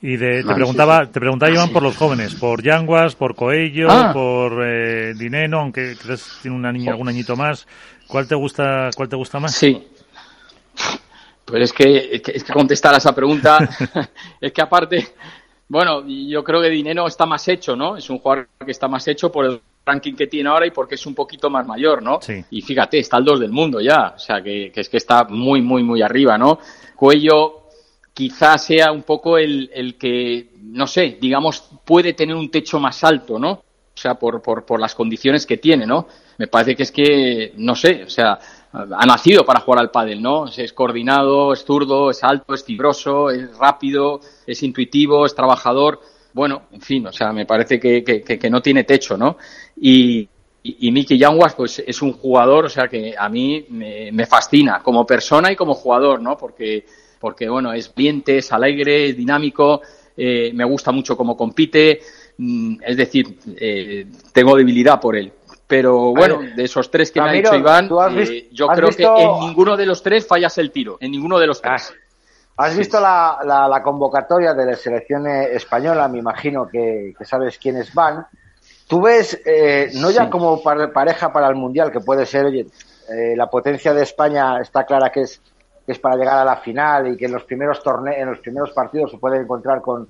Y 0.00 0.18
te 0.18 0.42
preguntaba, 0.44 1.10
te 1.10 1.18
preguntaba 1.18 1.50
Iván 1.50 1.70
por 1.70 1.82
los 1.82 1.96
jóvenes, 1.96 2.34
por 2.34 2.62
Yanguas, 2.62 3.14
por 3.14 3.34
Coello, 3.34 3.88
ah. 3.90 4.12
por 4.12 4.62
eh, 4.62 5.14
Dineno, 5.14 5.60
aunque 5.60 5.96
crees 5.96 6.24
que 6.24 6.42
tiene 6.42 6.56
una 6.58 6.70
niña, 6.70 6.92
algún 6.92 7.08
añito 7.08 7.36
más. 7.36 7.66
¿Cuál 8.06 8.28
te 8.28 8.34
gusta, 8.34 8.90
cuál 8.94 9.08
te 9.08 9.16
gusta 9.16 9.40
más? 9.40 9.54
Sí. 9.54 9.88
Pues 11.46 11.62
es 11.62 11.72
que, 11.72 12.22
es 12.22 12.44
que 12.44 12.52
contestar 12.52 12.94
a 12.94 12.98
esa 12.98 13.14
pregunta, 13.14 13.58
es 14.40 14.52
que 14.52 14.60
aparte, 14.60 15.14
bueno, 15.68 16.06
yo 16.06 16.44
creo 16.44 16.60
que 16.60 16.68
Dineno 16.68 17.06
está 17.06 17.24
más 17.24 17.48
hecho, 17.48 17.74
¿no? 17.74 17.96
Es 17.96 18.10
un 18.10 18.18
jugador 18.18 18.48
que 18.64 18.72
está 18.72 18.88
más 18.88 19.08
hecho 19.08 19.32
por 19.32 19.46
el 19.46 19.60
ranking 19.84 20.14
que 20.14 20.26
tiene 20.26 20.48
ahora 20.48 20.66
y 20.66 20.70
porque 20.70 20.94
es 20.94 21.06
un 21.06 21.14
poquito 21.14 21.50
más 21.50 21.66
mayor, 21.66 22.02
¿no? 22.02 22.18
Y 22.50 22.62
fíjate, 22.62 22.98
está 22.98 23.18
el 23.18 23.24
2 23.24 23.40
del 23.40 23.52
mundo 23.52 23.80
ya, 23.80 24.14
o 24.16 24.18
sea, 24.18 24.42
que, 24.42 24.72
es 24.74 24.88
que 24.88 24.96
está 24.96 25.24
muy, 25.24 25.60
muy, 25.62 25.82
muy 25.82 26.02
arriba, 26.02 26.38
¿no? 26.38 26.58
Cuello 26.96 27.62
quizás 28.12 28.64
sea 28.64 28.92
un 28.92 29.02
poco 29.02 29.36
el, 29.38 29.70
el 29.74 29.96
que, 29.96 30.50
no 30.62 30.86
sé, 30.86 31.18
digamos, 31.20 31.68
puede 31.84 32.12
tener 32.12 32.36
un 32.36 32.50
techo 32.50 32.78
más 32.78 33.02
alto, 33.04 33.38
¿no? 33.38 33.50
O 33.52 33.96
sea, 33.96 34.14
por, 34.14 34.42
por, 34.42 34.64
por 34.64 34.80
las 34.80 34.94
condiciones 34.94 35.46
que 35.46 35.58
tiene, 35.58 35.86
¿no? 35.86 36.08
Me 36.38 36.48
parece 36.48 36.74
que 36.74 36.82
es 36.82 36.90
que, 36.90 37.52
no 37.56 37.76
sé, 37.76 38.04
o 38.04 38.10
sea, 38.10 38.38
ha 38.72 39.06
nacido 39.06 39.44
para 39.44 39.60
jugar 39.60 39.80
al 39.80 39.90
pádel, 39.90 40.20
¿no? 40.20 40.46
Es 40.48 40.72
coordinado, 40.72 41.52
es 41.52 41.64
zurdo, 41.64 42.10
es 42.10 42.24
alto, 42.24 42.54
es 42.54 42.64
fibroso, 42.64 43.30
es 43.30 43.56
rápido, 43.56 44.20
es 44.46 44.62
intuitivo, 44.64 45.26
es 45.26 45.34
trabajador 45.34 46.00
bueno, 46.34 46.62
en 46.72 46.80
fin, 46.80 47.06
o 47.06 47.12
sea, 47.12 47.32
me 47.32 47.46
parece 47.46 47.78
que, 47.78 48.02
que, 48.02 48.50
no 48.50 48.60
tiene 48.60 48.82
techo, 48.82 49.16
¿no? 49.16 49.38
Y, 49.80 50.28
y, 50.64 50.90
Mickey 50.90 51.16
Yanguas, 51.16 51.54
pues 51.54 51.78
es 51.86 52.02
un 52.02 52.12
jugador, 52.12 52.64
o 52.64 52.68
sea, 52.68 52.88
que 52.88 53.14
a 53.16 53.28
mí 53.28 53.64
me, 53.70 54.26
fascina 54.26 54.82
como 54.82 55.06
persona 55.06 55.52
y 55.52 55.56
como 55.56 55.74
jugador, 55.74 56.20
¿no? 56.20 56.36
Porque, 56.36 56.84
porque 57.20 57.48
bueno, 57.48 57.72
es 57.72 57.94
viente, 57.94 58.38
es 58.38 58.52
alegre, 58.52 59.10
es 59.10 59.16
dinámico, 59.16 59.80
eh, 60.16 60.50
me 60.52 60.64
gusta 60.64 60.90
mucho 60.90 61.16
cómo 61.16 61.36
compite, 61.36 62.00
mm, 62.36 62.78
es 62.84 62.96
decir, 62.96 63.38
eh, 63.56 64.06
tengo 64.32 64.56
debilidad 64.56 65.00
por 65.00 65.14
él. 65.14 65.32
Pero 65.68 66.12
bueno, 66.14 66.40
de 66.56 66.64
esos 66.64 66.90
tres 66.90 67.12
que 67.12 67.20
me 67.20 67.30
ha 67.30 67.32
dicho 67.32 67.54
Iván, 67.54 67.88
eh, 68.18 68.48
yo 68.50 68.66
creo 68.66 68.90
que 68.90 69.04
en 69.04 69.40
ninguno 69.40 69.76
de 69.76 69.86
los 69.86 70.02
tres 70.02 70.26
fallas 70.26 70.58
el 70.58 70.72
tiro, 70.72 70.98
en 71.00 71.12
ninguno 71.12 71.38
de 71.38 71.46
los 71.46 71.62
tres. 71.62 71.94
Ah, 71.94 72.03
¿Has 72.56 72.76
visto 72.76 73.00
la, 73.00 73.40
la, 73.44 73.82
convocatoria 73.82 74.54
de 74.54 74.64
la 74.64 74.76
selección 74.76 75.26
española? 75.26 76.06
Me 76.06 76.18
imagino 76.18 76.68
que, 76.68 77.12
sabes 77.22 77.58
quiénes 77.58 77.92
van. 77.92 78.26
Tú 78.86 79.02
ves, 79.02 79.40
eh, 79.44 79.90
no 79.94 80.10
ya 80.12 80.30
como 80.30 80.62
pareja 80.62 81.32
para 81.32 81.48
el 81.48 81.56
Mundial, 81.56 81.90
que 81.90 81.98
puede 81.98 82.24
ser, 82.26 82.46
oye, 82.46 82.66
eh, 83.10 83.34
la 83.36 83.50
potencia 83.50 83.92
de 83.92 84.04
España 84.04 84.60
está 84.60 84.84
clara 84.84 85.10
que 85.10 85.22
es, 85.22 85.40
que 85.84 85.92
es 85.92 85.98
para 85.98 86.16
llegar 86.16 86.38
a 86.38 86.44
la 86.44 86.56
final 86.58 87.08
y 87.08 87.16
que 87.16 87.24
en 87.24 87.32
los 87.32 87.42
primeros 87.42 87.82
torneos, 87.82 88.18
en 88.18 88.28
los 88.28 88.38
primeros 88.38 88.70
partidos 88.70 89.10
se 89.10 89.18
puede 89.18 89.38
encontrar 89.38 89.80
con, 89.80 90.06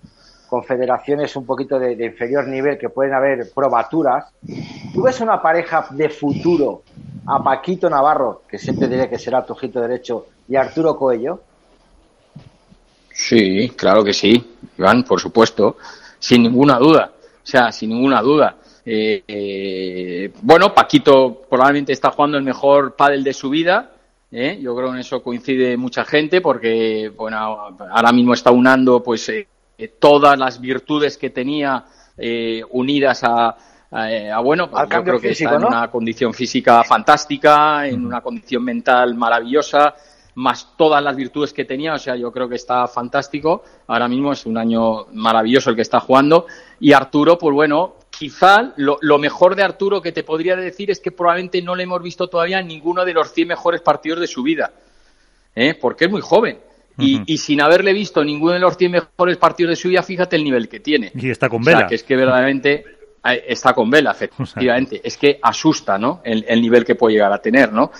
con 0.47 0.64
federaciones 0.64 1.34
un 1.36 1.47
poquito 1.47 1.78
de, 1.78 1.97
de, 1.97 2.05
inferior 2.05 2.47
nivel 2.47 2.76
que 2.76 2.90
pueden 2.90 3.14
haber 3.14 3.51
probaturas. 3.55 4.26
¿Tú 4.92 5.03
ves 5.03 5.18
una 5.22 5.40
pareja 5.40 5.86
de 5.92 6.11
futuro 6.11 6.82
a 7.26 7.42
Paquito 7.42 7.88
Navarro, 7.88 8.42
que 8.47 8.59
siempre 8.59 8.86
diré 8.86 9.09
que 9.09 9.18
será 9.18 9.47
tu 9.47 9.55
ojito 9.55 9.80
derecho, 9.80 10.26
y 10.47 10.57
Arturo 10.57 10.99
Coello? 10.99 11.40
Sí, 13.14 13.70
claro 13.76 14.02
que 14.02 14.12
sí, 14.12 14.44
Iván, 14.76 15.04
por 15.04 15.20
supuesto, 15.20 15.76
sin 16.18 16.42
ninguna 16.42 16.78
duda, 16.78 17.12
o 17.16 17.46
sea, 17.46 17.70
sin 17.70 17.90
ninguna 17.90 18.20
duda. 18.20 18.56
Eh, 18.84 19.22
eh, 19.28 20.32
bueno, 20.42 20.74
Paquito 20.74 21.42
probablemente 21.48 21.92
está 21.92 22.10
jugando 22.10 22.36
el 22.36 22.42
mejor 22.42 22.96
pádel 22.96 23.22
de 23.22 23.32
su 23.32 23.50
vida, 23.50 23.92
¿eh? 24.32 24.58
yo 24.60 24.74
creo 24.74 24.88
que 24.88 24.94
en 24.94 25.00
eso 25.00 25.22
coincide 25.22 25.76
mucha 25.76 26.04
gente 26.04 26.40
porque, 26.40 27.12
bueno, 27.16 27.36
ahora 27.38 28.12
mismo 28.12 28.34
está 28.34 28.50
unando 28.50 29.00
pues 29.00 29.30
todas 30.00 30.36
las 30.36 30.60
virtudes 30.60 31.16
que 31.16 31.30
tenía 31.30 31.84
unidas 32.70 33.22
a, 33.22 33.56
a, 33.92 34.40
bueno, 34.40 34.68
pues 34.68 34.88
yo 34.90 35.04
creo 35.04 35.20
que 35.20 35.30
está 35.30 35.54
en 35.54 35.66
una 35.66 35.88
condición 35.88 36.34
física 36.34 36.82
fantástica, 36.82 37.86
en 37.86 38.04
una 38.04 38.20
condición 38.20 38.64
mental 38.64 39.14
maravillosa, 39.14 39.94
más 40.35 40.76
todas 40.76 41.03
las 41.03 41.16
virtudes 41.16 41.53
que 41.53 41.64
tenía, 41.64 41.95
o 41.95 41.99
sea, 41.99 42.16
yo 42.16 42.32
creo 42.32 42.49
que 42.49 42.57
está 42.57 42.87
fantástico. 42.89 43.62
Ahora 43.87 44.09
mismo 44.09 44.32
es 44.32 44.47
un 44.47 44.59
año 44.59 45.07
maravilloso 45.12 45.70
el 45.70 45.76
que 45.76 45.82
está 45.82 46.01
jugando. 46.01 46.47
Y 46.80 46.93
Arturo, 46.93 47.39
pues 47.39 47.55
bueno, 47.55 47.97
quizá 48.11 48.72
lo, 48.76 49.18
mejor 49.18 49.55
de 49.57 49.62
Arturo 49.62 50.01
que 50.01 50.12
te 50.12 50.24
podría 50.24 50.57
decir 50.57 50.91
es 50.91 51.01
que 51.01 51.12
probablemente 51.12 51.62
no 51.62 51.74
le 51.74 51.85
hemos 51.85 52.03
visto 52.03 52.28
todavía 52.28 52.62
ninguno 52.62 53.05
de 53.05 53.12
los 53.12 53.32
100 53.32 53.49
mejores 53.49 53.80
partidos 53.80 54.20
de 54.20 54.26
su 54.26 54.43
vida, 54.43 54.72
¿eh? 55.55 55.74
porque 55.74 56.07
es 56.07 56.11
muy 56.11 56.20
joven. 56.20 56.59
y, 56.97 57.39
sin 57.39 57.61
haberle 57.61 57.93
visto 57.93 58.22
ninguno 58.24 58.53
de 58.53 58.61
los 58.61 58.76
100 58.76 58.93
mejores 58.93 59.37
partidos 59.37 59.70
de 59.70 59.76
su 59.76 59.89
vida, 59.89 60.03
fíjate 60.03 60.37
el 60.37 60.45
nivel 60.45 60.68
que 60.68 60.78
tiene. 60.78 61.11
Y 61.14 61.28
está 61.28 61.49
con 61.49 61.62
Vela. 61.62 61.78
O 61.78 61.80
sea, 61.80 61.89
que 61.89 61.97
es 61.97 62.05
que 62.05 62.14
verdaderamente 62.14 62.85
Está 63.24 63.72
con 63.72 63.88
vela, 63.88 64.10
efectivamente. 64.20 65.00
Es 65.02 65.16
que 65.16 65.38
asusta, 65.42 65.98
¿no? 65.98 66.20
El, 66.24 66.60
nivel 66.60 66.84
que 66.84 66.94
puede 66.94 67.14
llegar 67.14 67.32
a 67.32 67.38
tener, 67.38 67.72
¿no? 67.72 67.90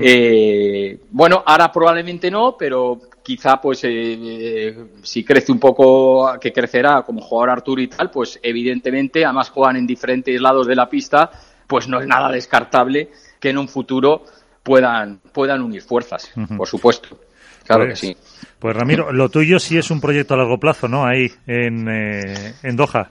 eh, 0.00 0.98
bueno, 1.10 1.42
ahora 1.46 1.70
probablemente 1.70 2.30
no, 2.30 2.56
pero 2.58 2.98
quizá, 3.22 3.60
pues, 3.60 3.80
eh, 3.84 4.76
si 5.02 5.24
crece 5.24 5.52
un 5.52 5.60
poco, 5.60 6.38
que 6.40 6.52
crecerá 6.52 7.02
como 7.02 7.20
jugador 7.20 7.50
Artur 7.50 7.80
y 7.80 7.88
tal, 7.88 8.10
pues, 8.10 8.40
evidentemente, 8.42 9.24
además 9.24 9.50
juegan 9.50 9.76
en 9.76 9.86
diferentes 9.86 10.40
lados 10.40 10.66
de 10.66 10.74
la 10.74 10.88
pista, 10.88 11.30
pues 11.66 11.88
no 11.88 12.00
es 12.00 12.06
nada 12.06 12.30
descartable 12.30 13.10
que 13.38 13.50
en 13.50 13.58
un 13.58 13.68
futuro 13.68 14.24
puedan, 14.62 15.20
puedan 15.32 15.62
unir 15.62 15.82
fuerzas, 15.82 16.30
por 16.56 16.68
supuesto. 16.68 17.18
Claro 17.64 17.84
que 17.84 17.90
Pues- 17.90 18.00
sí. 18.00 18.16
Pues 18.58 18.76
Ramiro, 18.76 19.12
lo 19.12 19.28
tuyo 19.28 19.58
sí 19.58 19.76
es 19.78 19.90
un 19.90 20.00
proyecto 20.00 20.34
a 20.34 20.36
largo 20.36 20.58
plazo, 20.58 20.86
¿no? 20.88 21.04
Ahí, 21.04 21.30
en, 21.46 21.88
eh, 21.88 22.54
en 22.62 22.76
Doha. 22.76 23.10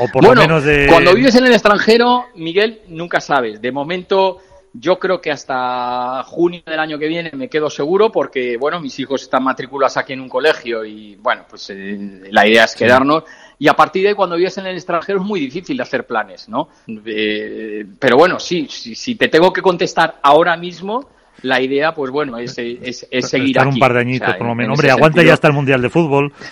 O 0.00 0.08
por 0.08 0.24
bueno, 0.24 0.42
lo 0.42 0.48
menos 0.48 0.64
de... 0.64 0.86
cuando 0.88 1.14
vives 1.14 1.34
en 1.34 1.46
el 1.46 1.52
extranjero, 1.52 2.24
Miguel, 2.34 2.80
nunca 2.88 3.20
sabes. 3.20 3.60
De 3.60 3.70
momento, 3.70 4.38
yo 4.72 4.98
creo 4.98 5.20
que 5.20 5.30
hasta 5.30 6.22
junio 6.24 6.62
del 6.64 6.78
año 6.78 6.98
que 6.98 7.06
viene 7.06 7.30
me 7.34 7.48
quedo 7.48 7.68
seguro 7.68 8.10
porque, 8.10 8.56
bueno, 8.56 8.80
mis 8.80 8.98
hijos 8.98 9.22
están 9.22 9.44
matriculados 9.44 9.96
aquí 9.96 10.12
en 10.12 10.20
un 10.20 10.28
colegio 10.28 10.84
y, 10.84 11.16
bueno, 11.16 11.44
pues 11.48 11.68
eh, 11.70 12.22
la 12.30 12.46
idea 12.46 12.64
es 12.64 12.74
quedarnos. 12.74 13.24
Y 13.58 13.68
a 13.68 13.74
partir 13.74 14.02
de 14.02 14.08
ahí, 14.10 14.14
cuando 14.14 14.36
vives 14.36 14.56
en 14.56 14.66
el 14.66 14.76
extranjero, 14.76 15.20
es 15.20 15.26
muy 15.26 15.40
difícil 15.40 15.78
hacer 15.82 16.06
planes, 16.06 16.48
¿no? 16.48 16.70
Eh, 17.04 17.84
pero 17.98 18.16
bueno, 18.16 18.40
sí, 18.40 18.66
si, 18.70 18.94
si 18.94 19.16
te 19.16 19.28
tengo 19.28 19.52
que 19.52 19.60
contestar 19.60 20.18
ahora 20.22 20.56
mismo, 20.56 21.10
la 21.42 21.60
idea, 21.60 21.94
pues 21.94 22.10
bueno, 22.10 22.36
es, 22.38 22.56
es, 22.58 23.06
es 23.10 23.28
seguir 23.28 23.56
Estar 23.56 23.66
aquí. 23.68 23.74
un 23.76 23.80
par 23.80 23.92
de 23.92 23.98
O 23.98 24.02
añitos, 24.02 24.28
sea, 24.28 24.36
por 24.38 24.46
lo 24.46 24.52
en- 24.52 24.58
menos. 24.58 24.68
en 24.68 24.80
Hombre, 24.80 24.90
aguanta 24.90 25.16
sentido. 25.16 25.28
ya 25.30 25.34
hasta 25.34 25.48
el 25.48 25.54
Mundial 25.54 25.82
de 25.82 25.90
Fútbol. 25.90 26.32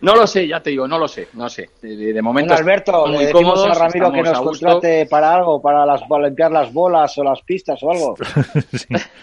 No 0.00 0.14
lo 0.16 0.26
sé, 0.26 0.46
ya 0.48 0.60
te 0.60 0.70
digo, 0.70 0.86
no 0.88 0.98
lo 0.98 1.06
sé, 1.08 1.28
no 1.34 1.48
sé. 1.48 1.68
De, 1.82 2.12
de- 2.12 2.22
momento 2.22 2.54
Bueno, 2.54 2.62
Alberto, 2.64 3.06
le 3.06 3.14
muy 3.16 3.24
decimos 3.26 3.54
cómodos, 3.60 3.76
a 3.76 3.86
Ramiro 3.86 4.12
que 4.12 4.22
nos 4.22 4.40
contrate 4.40 5.06
para 5.06 5.34
algo, 5.34 5.60
para, 5.60 5.84
las, 5.84 6.02
para 6.04 6.26
limpiar 6.26 6.50
las 6.50 6.72
bolas 6.72 7.16
o 7.18 7.24
las 7.24 7.40
pistas 7.42 7.78
o 7.82 7.90
algo. 7.90 8.14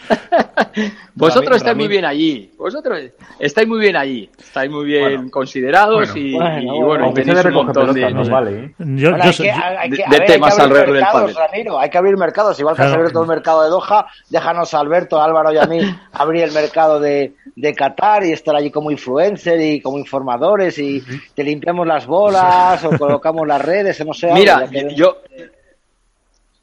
Vosotros 1.16 1.58
estáis 1.58 1.76
muy 1.78 1.88
bien 1.88 2.06
allí. 2.06 2.52
Vosotros 2.58 3.00
estáis 3.40 3.68
muy 3.68 3.80
bien 3.80 3.96
allí. 3.96 4.30
Estáis 4.38 4.70
muy 4.72 4.86
bien 4.86 5.30
considerados 5.30 6.16
y, 6.16 6.34
bueno, 6.36 6.60
y 6.62 6.66
bueno, 6.66 6.86
bueno, 6.86 7.06
aunque 7.06 7.22
tenéis 7.24 7.46
un 7.46 7.54
montón 7.54 7.94
de, 7.94 8.02
pelotas, 8.06 8.30
vale, 8.30 8.52
¿eh? 8.66 8.74
Yo- 8.80 9.10
Bueno, 9.12 9.18
yo 9.18 9.30
hay 9.30 9.34
que, 9.34 9.52
hay- 9.52 9.90
que- 9.92 10.04
a 10.04 10.10
de 10.10 10.12
ver, 10.12 10.22
hay 10.22 10.28
que 10.28 10.34
temas 10.34 10.60
abrir 10.60 10.64
alrededor 10.78 10.86
del 10.94 11.02
mercados, 11.04 11.22
pádel. 11.34 11.50
Ramiro, 11.52 11.80
hay 11.80 11.90
que 11.90 11.98
abrir 11.98 12.18
mercados. 12.18 12.60
Igual 12.60 12.76
que 12.76 12.82
Claro. 12.84 12.96
abierto 12.96 13.22
el 13.22 13.28
mercado 13.28 13.39
de 13.40 13.70
Doha, 13.70 14.08
déjanos 14.30 14.74
a 14.74 14.80
Alberto, 14.80 15.20
a 15.20 15.26
Álvaro 15.26 15.52
y 15.54 15.58
a 15.58 15.66
mí 15.66 15.80
abrir 16.14 16.44
el 16.44 16.52
mercado 16.52 17.00
de, 17.00 17.34
de 17.56 17.74
Qatar 17.74 18.24
y 18.26 18.32
estar 18.32 18.56
allí 18.56 18.72
como 18.72 18.92
influencer 18.92 19.60
y 19.60 19.82
como 19.82 19.98
informadores 19.98 20.78
y 20.78 21.04
te 21.34 21.44
limpiamos 21.44 21.86
las 21.88 22.06
bolas 22.06 22.84
o 22.84 22.98
colocamos 22.98 23.48
las 23.48 23.62
redes 23.62 24.06
no 24.06 24.14
sé. 24.14 24.32
Mira, 24.34 24.68
que- 24.70 24.94
yo 24.96 25.18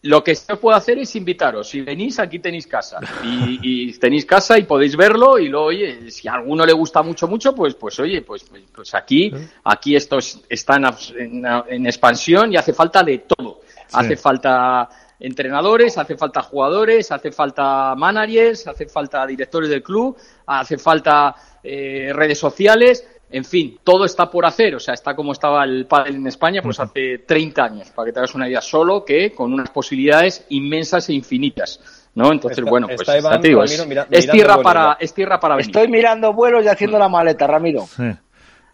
lo 0.03 0.23
que 0.23 0.37
se 0.37 0.55
puede 0.57 0.77
hacer 0.77 0.99
es 0.99 1.17
invitaros. 1.17 1.69
Si 1.69 1.81
venís, 1.81 2.21
aquí 2.21 2.39
tenéis 2.39 2.69
casa. 2.69 3.01
Y, 3.25 3.59
y 3.89 3.93
tenéis 3.99 4.25
casa 4.25 4.57
y 4.57 4.63
podéis 4.63 4.97
verlo. 4.97 5.37
Y 5.37 5.49
luego, 5.49 5.67
oye, 5.67 6.13
si 6.13 6.29
a 6.29 6.35
alguno 6.35 6.65
le 6.65 6.73
gusta 6.73 7.03
mucho, 7.03 7.27
mucho, 7.27 7.53
pues, 7.53 7.75
pues 7.75 7.99
oye, 7.99 8.23
pues, 8.23 8.45
pues, 8.45 8.63
pues 8.73 8.95
aquí, 8.95 9.33
aquí 9.65 9.97
esto 9.97 10.19
es- 10.19 10.41
está 10.49 10.77
en, 10.77 10.85
abs- 10.85 11.15
en, 11.19 11.45
en 11.75 11.87
expansión 11.87 12.53
y 12.53 12.57
hace 12.57 12.73
falta 12.73 13.03
de 13.03 13.19
todo. 13.19 13.63
Hace 13.93 14.17
falta 14.17 14.89
entrenadores, 15.21 15.97
hace 15.99 16.17
falta 16.17 16.43
jugadores, 16.43 17.11
hace 17.13 17.33
falta 17.33 17.95
managers, 17.97 18.67
hace 18.67 18.87
falta 18.87 19.27
directores 19.27 19.69
del 19.71 19.83
club, 19.83 20.17
hace 20.47 20.79
falta 20.79 21.35
eh, 21.63 22.11
redes 22.15 22.39
sociales. 22.39 23.07
En 23.29 23.45
fin, 23.45 23.79
todo 23.83 24.05
está 24.05 24.31
por 24.31 24.47
hacer. 24.47 24.75
O 24.77 24.81
sea, 24.81 24.95
está 24.95 25.17
como 25.17 25.33
estaba 25.33 25.65
el 25.65 25.87
pádel 25.87 26.17
en 26.17 26.27
España, 26.29 26.63
pues 26.63 26.79
hace 26.79 27.19
30 27.27 27.65
años, 27.65 27.91
para 27.91 28.07
que 28.07 28.13
te 28.13 28.21
hagas 28.21 28.35
una 28.37 28.49
idea, 28.49 28.61
solo 28.61 29.05
que 29.05 29.33
con 29.33 29.53
unas 29.53 29.71
posibilidades 29.71 30.47
inmensas 30.51 31.09
e 31.09 31.15
infinitas. 31.15 31.81
¿no? 32.15 32.33
Entonces, 32.33 32.59
Está- 32.59 32.71
bueno, 32.71 32.87
pues 32.87 33.01
está 33.01 33.19
Iván, 33.19 33.33
ya 33.35 33.41
te 33.41 33.49
digo, 33.49 33.61
Ramiro, 33.61 33.83
es, 33.83 33.89
mira- 33.89 34.03
es 34.03 34.09
mirando 34.11 34.33
tierra 34.33 34.63
para, 34.63 34.97
es 35.01 35.13
tierra 35.13 35.41
para 35.41 35.57
venir. 35.57 35.71
Estoy 35.71 35.89
mirando 35.89 36.33
vuelos 36.33 36.65
y 36.65 36.69
haciendo 36.69 36.99
la 36.99 37.09
maleta, 37.09 37.47
Ramiro. 37.47 37.87
Sí. 37.95 38.05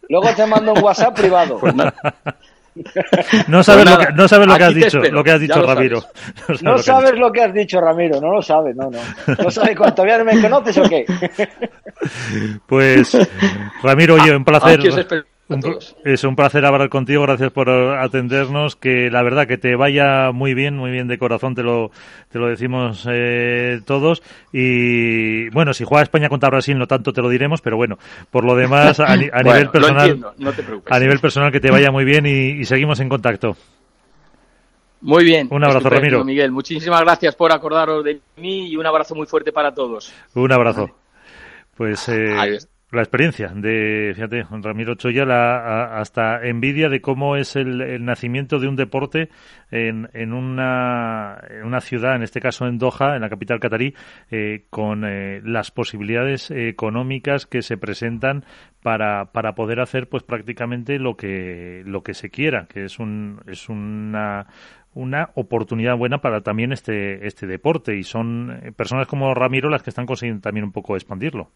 Luego 0.08 0.28
te 0.36 0.46
mando 0.46 0.74
un 0.74 0.82
WhatsApp 0.82 1.16
privado. 1.16 1.58
No 3.48 3.62
sabes, 3.62 3.84
Pues 3.84 3.94
lo, 3.94 3.98
nada, 3.98 4.06
que, 4.06 4.12
no 4.14 4.28
sabes 4.28 4.46
lo 4.46 4.56
que 4.56 4.64
has 4.64 4.74
dicho, 4.74 4.86
espero, 4.98 5.14
lo 5.14 5.24
que 5.24 5.30
has 5.30 5.40
dicho, 5.40 5.60
lo 5.60 5.66
Ramiro. 5.74 6.00
sabes. 6.00 6.62
No 6.62 6.62
sabes 6.62 6.62
No 6.62 6.70
lo 6.70 6.74
que 6.74 6.80
has 6.80 6.84
sabes 6.86 7.18
lo 7.18 7.32
que 7.32 7.42
has 7.42 7.54
dicho, 7.54 7.80
Ramiro, 7.80 8.20
no 8.20 8.32
lo 8.32 8.42
sabes, 8.42 8.74
no, 8.76 8.90
no. 8.90 8.98
No 9.42 9.50
sabes 9.50 9.76
cuánto 9.76 9.96
todavía 9.96 10.18
no 10.18 10.24
me 10.24 10.40
conoces 10.40 10.78
o 10.78 10.82
qué. 10.88 11.04
Pues, 12.66 13.16
Ramiro, 13.82 14.14
oye, 14.14 14.34
un 14.34 14.44
placer. 14.44 14.80
A 15.58 15.60
todos. 15.60 15.96
es 16.04 16.24
un 16.24 16.36
placer 16.36 16.64
hablar 16.64 16.88
contigo, 16.88 17.22
gracias 17.22 17.50
por 17.52 17.68
atendernos, 17.70 18.76
que 18.76 19.10
la 19.10 19.22
verdad 19.22 19.46
que 19.46 19.58
te 19.58 19.76
vaya 19.76 20.30
muy 20.32 20.54
bien, 20.54 20.76
muy 20.76 20.90
bien 20.90 21.08
de 21.08 21.18
corazón, 21.18 21.54
te 21.54 21.62
lo, 21.62 21.90
te 22.30 22.38
lo 22.38 22.48
decimos 22.48 23.06
eh, 23.10 23.80
todos. 23.86 24.22
Y 24.52 25.48
bueno, 25.50 25.72
si 25.74 25.84
juega 25.84 26.02
España 26.02 26.28
contra 26.28 26.50
Brasil 26.50 26.78
no 26.78 26.86
tanto 26.86 27.12
te 27.12 27.22
lo 27.22 27.28
diremos, 27.28 27.60
pero 27.60 27.76
bueno, 27.76 27.98
por 28.30 28.44
lo 28.44 28.54
demás, 28.56 28.98
a, 29.00 29.16
ni- 29.16 29.26
a 29.26 29.30
Bueno, 29.42 29.50
nivel 29.52 29.64
lo 29.64 29.72
personal, 29.72 30.06
entiendo, 30.06 30.34
no 30.38 30.52
te 30.52 30.62
preocupes. 30.62 30.92
a 30.92 30.98
nivel 31.00 31.18
personal 31.20 31.52
que 31.52 31.60
te 31.60 31.70
vaya 31.70 31.90
muy 31.90 32.04
bien 32.04 32.26
y, 32.26 32.60
y 32.60 32.64
seguimos 32.64 33.00
en 33.00 33.08
contacto. 33.08 33.56
Muy 35.00 35.24
bien. 35.24 35.48
Un 35.50 35.64
abrazo, 35.64 35.78
estupendo, 35.78 36.00
Ramiro. 36.00 36.24
Miguel, 36.24 36.52
muchísimas 36.52 37.00
gracias 37.00 37.34
por 37.34 37.50
acordaros 37.52 38.04
de 38.04 38.20
mí 38.36 38.68
y 38.68 38.76
un 38.76 38.86
abrazo 38.86 39.14
muy 39.16 39.26
fuerte 39.26 39.50
para 39.52 39.74
todos. 39.74 40.12
Un 40.34 40.52
abrazo. 40.52 40.90
Pues 41.76 42.08
eh, 42.08 42.34
Ahí 42.38 42.54
está. 42.54 42.71
La 42.92 43.00
experiencia 43.00 43.48
de, 43.48 44.12
fíjate, 44.14 44.44
Ramiro 44.50 44.94
Choya, 44.96 45.24
la, 45.24 45.98
hasta 45.98 46.46
envidia 46.46 46.90
de 46.90 47.00
cómo 47.00 47.36
es 47.36 47.56
el, 47.56 47.80
el 47.80 48.04
nacimiento 48.04 48.58
de 48.58 48.68
un 48.68 48.76
deporte 48.76 49.30
en, 49.70 50.10
en, 50.12 50.34
una, 50.34 51.40
en 51.48 51.64
una 51.64 51.80
ciudad, 51.80 52.16
en 52.16 52.22
este 52.22 52.40
caso 52.40 52.66
en 52.66 52.76
Doha, 52.76 53.16
en 53.16 53.22
la 53.22 53.30
capital 53.30 53.60
catarí, 53.60 53.94
eh, 54.30 54.66
con 54.68 55.06
eh, 55.06 55.40
las 55.42 55.70
posibilidades 55.70 56.50
económicas 56.50 57.46
que 57.46 57.62
se 57.62 57.78
presentan 57.78 58.44
para, 58.82 59.32
para 59.32 59.54
poder 59.54 59.80
hacer 59.80 60.10
pues 60.10 60.22
prácticamente 60.22 60.98
lo 60.98 61.16
que, 61.16 61.82
lo 61.86 62.02
que 62.02 62.12
se 62.12 62.28
quiera, 62.28 62.66
que 62.66 62.84
es, 62.84 62.98
un, 62.98 63.40
es 63.46 63.70
una 63.70 64.46
una 64.94 65.30
oportunidad 65.36 65.96
buena 65.96 66.18
para 66.18 66.42
también 66.42 66.70
este, 66.70 67.26
este 67.26 67.46
deporte. 67.46 67.96
Y 67.96 68.02
son 68.02 68.60
eh, 68.62 68.72
personas 68.72 69.06
como 69.06 69.32
Ramiro 69.32 69.70
las 69.70 69.82
que 69.82 69.88
están 69.88 70.04
consiguiendo 70.04 70.42
también 70.42 70.64
un 70.64 70.72
poco 70.72 70.96
expandirlo 70.96 71.50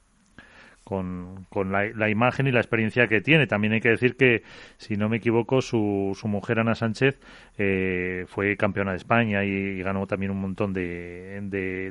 con, 0.87 1.47
con 1.51 1.73
la, 1.73 1.87
la 1.97 2.09
imagen 2.09 2.47
y 2.47 2.53
la 2.53 2.61
experiencia 2.61 3.09
que 3.09 3.21
tiene. 3.21 3.49
También 3.49 3.73
hay 3.73 3.81
que 3.81 3.89
decir 3.89 4.17
que, 4.17 4.45
si 4.77 4.97
no 4.97 5.09
me 5.09 5.17
equivoco, 5.17 5.61
su, 5.61 6.17
su 6.19 6.29
mujer 6.29 6.61
Ana 6.61 6.77
Sánchez 6.77 7.19
eh, 7.59 8.25
fue 8.29 8.57
campeona 8.57 8.93
de 8.93 8.99
España 8.99 9.43
y, 9.43 9.83
ganó 9.83 10.07
también 10.07 10.31
un 10.31 10.41
montón 10.41 10.73
de, 10.73 11.41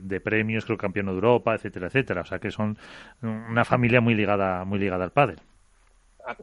de, 0.02 0.22
premios, 0.22 0.64
creo 0.64 0.78
campeona 0.78 1.12
de 1.12 1.16
Europa, 1.16 1.56
etcétera, 1.56 1.88
etcétera. 1.88 2.22
O 2.22 2.26
sea 2.26 2.40
que 2.40 2.52
son 2.52 2.78
una 3.22 3.66
familia 3.66 4.00
muy 4.00 4.16
ligada, 4.16 4.64
muy 4.64 4.80
ligada 4.80 5.04
al 5.04 5.12
pádel. 5.12 5.42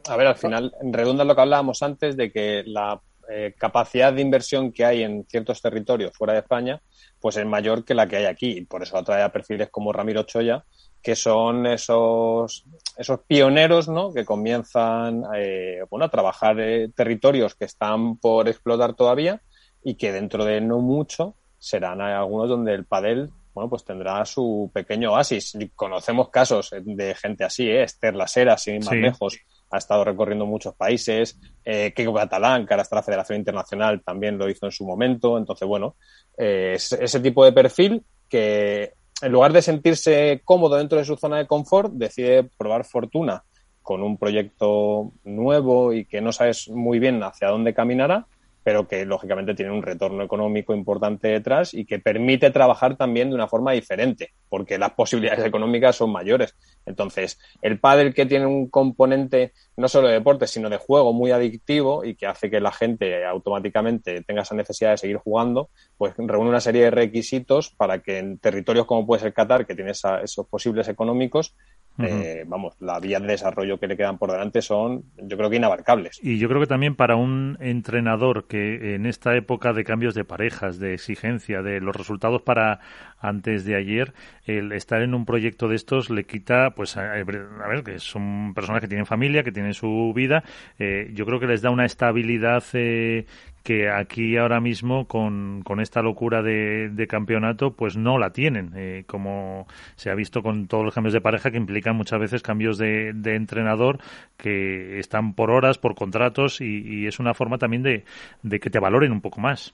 A 0.07 0.15
ver, 0.15 0.27
al 0.27 0.35
final 0.35 0.75
redunda 0.83 1.23
en 1.23 1.29
lo 1.29 1.35
que 1.35 1.41
hablábamos 1.41 1.81
antes 1.81 2.15
de 2.15 2.31
que 2.31 2.61
la 2.67 3.01
eh, 3.31 3.55
capacidad 3.57 4.13
de 4.13 4.21
inversión 4.21 4.71
que 4.71 4.85
hay 4.85 5.01
en 5.01 5.25
ciertos 5.25 5.59
territorios 5.59 6.15
fuera 6.15 6.33
de 6.33 6.39
España, 6.41 6.83
pues 7.19 7.35
es 7.35 7.47
mayor 7.47 7.83
que 7.83 7.95
la 7.95 8.07
que 8.07 8.17
hay 8.17 8.25
aquí. 8.25 8.57
Y 8.59 8.65
por 8.65 8.83
eso 8.83 8.95
atrae 8.95 9.23
a 9.23 9.31
perfiles 9.31 9.71
como 9.71 9.91
Ramiro 9.91 10.21
Choya, 10.21 10.63
que 11.03 11.15
son 11.15 11.67
esos, 11.67 12.65
esos 12.97 13.19
pioneros 13.27 13.89
¿no? 13.89 14.13
que 14.13 14.23
comienzan 14.23 15.23
eh, 15.35 15.81
bueno, 15.89 16.05
a 16.05 16.09
trabajar 16.09 16.59
eh, 16.61 16.89
territorios 16.95 17.55
que 17.55 17.65
están 17.65 18.17
por 18.17 18.47
explotar 18.47 18.93
todavía 18.93 19.41
y 19.83 19.95
que 19.95 20.13
dentro 20.13 20.45
de 20.45 20.61
no 20.61 20.79
mucho 20.79 21.35
serán 21.59 21.99
algunos 22.01 22.49
donde 22.49 22.73
el 22.73 22.85
padel 22.85 23.29
bueno, 23.53 23.69
pues 23.69 23.85
tendrá 23.85 24.25
su 24.25 24.71
pequeño 24.73 25.13
oasis. 25.13 25.55
Y 25.59 25.69
conocemos 25.69 26.29
casos 26.29 26.71
de 26.81 27.13
gente 27.13 27.43
así, 27.43 27.69
¿eh? 27.69 27.83
Esther 27.83 28.15
Lasera, 28.15 28.57
sin 28.57 28.75
ir 28.75 28.83
más 28.83 28.89
Sí. 28.89 28.99
lejos, 28.99 29.37
ha 29.69 29.77
estado 29.77 30.03
recorriendo 30.03 30.45
muchos 30.45 30.73
países. 30.73 31.39
Eh, 31.63 31.93
Keiko 31.95 32.13
Catalán, 32.13 32.65
que 32.65 32.73
ahora 32.73 32.81
está 32.81 32.95
la 32.95 33.03
Federación 33.03 33.37
Internacional, 33.37 34.01
también 34.03 34.37
lo 34.39 34.49
hizo 34.49 34.65
en 34.65 34.71
su 34.71 34.85
momento. 34.85 35.37
Entonces, 35.37 35.67
bueno, 35.67 35.97
eh, 36.35 36.73
es 36.75 36.93
ese 36.93 37.19
tipo 37.19 37.45
de 37.45 37.51
perfil 37.51 38.03
que 38.27 38.93
en 39.23 39.31
lugar 39.31 39.53
de 39.53 39.61
sentirse 39.61 40.41
cómodo 40.43 40.75
dentro 40.75 40.97
de 40.97 41.05
su 41.05 41.15
zona 41.15 41.37
de 41.37 41.47
confort, 41.47 41.93
decide 41.93 42.43
probar 42.57 42.83
fortuna 42.83 43.43
con 43.81 44.01
un 44.03 44.17
proyecto 44.17 45.13
nuevo 45.23 45.93
y 45.93 46.05
que 46.05 46.21
no 46.21 46.31
sabes 46.31 46.69
muy 46.69 46.99
bien 46.99 47.21
hacia 47.23 47.49
dónde 47.49 47.73
caminará, 47.73 48.27
pero 48.63 48.87
que 48.87 49.05
lógicamente 49.05 49.53
tiene 49.53 49.71
un 49.71 49.81
retorno 49.83 50.23
económico 50.23 50.73
importante 50.73 51.27
detrás 51.27 51.73
y 51.73 51.85
que 51.85 51.99
permite 51.99 52.49
trabajar 52.51 52.95
también 52.95 53.29
de 53.29 53.35
una 53.35 53.47
forma 53.47 53.73
diferente, 53.73 54.31
porque 54.49 54.77
las 54.77 54.91
posibilidades 54.93 55.45
económicas 55.45 55.95
son 55.95 56.11
mayores. 56.11 56.55
Entonces, 56.85 57.39
el 57.61 57.79
pádel 57.79 58.13
que 58.13 58.25
tiene 58.25 58.45
un 58.45 58.69
componente 58.69 59.53
no 59.77 59.87
solo 59.87 60.07
de 60.07 60.13
deporte, 60.15 60.47
sino 60.47 60.69
de 60.69 60.77
juego 60.77 61.13
muy 61.13 61.31
adictivo 61.31 62.05
y 62.05 62.15
que 62.15 62.25
hace 62.27 62.49
que 62.49 62.59
la 62.59 62.71
gente 62.71 63.25
automáticamente 63.25 64.21
tenga 64.23 64.43
esa 64.43 64.55
necesidad 64.55 64.91
de 64.91 64.97
seguir 64.97 65.17
jugando, 65.17 65.69
pues 65.97 66.13
reúne 66.17 66.49
una 66.49 66.61
serie 66.61 66.83
de 66.83 66.91
requisitos 66.91 67.71
para 67.71 67.99
que 67.99 68.19
en 68.19 68.37
territorios 68.37 68.85
como 68.85 69.05
puede 69.05 69.21
ser 69.21 69.33
Qatar, 69.33 69.65
que 69.65 69.75
tiene 69.75 69.91
esa- 69.91 70.21
esos 70.21 70.47
posibles 70.47 70.87
económicos, 70.87 71.55
eh, 71.99 72.43
vamos, 72.47 72.75
la 72.79 72.99
vía 72.99 73.19
de 73.19 73.27
desarrollo 73.27 73.79
que 73.79 73.87
le 73.87 73.95
quedan 73.95 74.17
por 74.17 74.31
delante 74.31 74.61
son, 74.61 75.03
yo 75.17 75.37
creo 75.37 75.49
que 75.49 75.57
inabarcables. 75.57 76.19
Y 76.23 76.39
yo 76.39 76.47
creo 76.49 76.59
que 76.59 76.67
también 76.67 76.95
para 76.95 77.15
un 77.15 77.57
entrenador 77.59 78.47
que 78.47 78.95
en 78.95 79.05
esta 79.05 79.35
época 79.35 79.73
de 79.73 79.83
cambios 79.83 80.15
de 80.15 80.25
parejas, 80.25 80.79
de 80.79 80.93
exigencia, 80.93 81.61
de 81.61 81.79
los 81.81 81.95
resultados 81.95 82.41
para 82.41 82.79
antes 83.19 83.63
de 83.63 83.75
ayer, 83.75 84.13
el 84.45 84.71
estar 84.71 85.01
en 85.01 85.13
un 85.13 85.25
proyecto 85.25 85.67
de 85.67 85.75
estos 85.75 86.09
le 86.09 86.25
quita, 86.25 86.71
pues, 86.71 86.97
a, 86.97 87.23
ver, 87.23 87.83
que 87.83 87.99
son 87.99 88.53
personas 88.53 88.81
que 88.81 88.87
tienen 88.87 89.05
familia, 89.05 89.43
que 89.43 89.51
tienen 89.51 89.73
su 89.73 90.11
vida, 90.15 90.43
eh, 90.79 91.09
yo 91.13 91.25
creo 91.25 91.39
que 91.39 91.47
les 91.47 91.61
da 91.61 91.69
una 91.69 91.85
estabilidad 91.85 92.63
eh, 92.73 93.25
que 93.63 93.89
aquí 93.89 94.37
ahora 94.37 94.59
mismo 94.59 95.07
con, 95.07 95.61
con 95.63 95.79
esta 95.79 96.01
locura 96.01 96.41
de, 96.41 97.07
campeonato 97.09 97.71
pues 97.71 97.95
no 97.95 98.17
la 98.17 98.31
tienen, 98.31 98.71
eh, 98.75 99.03
como 99.07 99.67
se 99.95 100.09
ha 100.09 100.15
visto 100.15 100.43
con 100.43 100.67
todos 100.67 100.83
los 100.83 100.93
cambios 100.93 101.13
de 101.13 101.21
pareja 101.21 101.51
que 101.51 101.57
implican 101.57 101.95
muchas 101.95 102.19
veces 102.19 102.41
cambios 102.41 102.77
de, 102.77 103.09
entrenador 103.25 103.99
que 104.37 104.99
están 104.99 105.33
por 105.33 105.49
horas, 105.49 105.77
por 105.77 105.95
contratos 105.95 106.61
y, 106.61 106.83
y 106.85 107.07
es 107.07 107.19
una 107.19 107.33
forma 107.33 107.57
también 107.57 107.83
de, 107.83 108.03
de, 108.41 108.59
que 108.59 108.69
te 108.69 108.79
valoren 108.79 109.11
un 109.11 109.21
poco 109.21 109.39
más. 109.39 109.73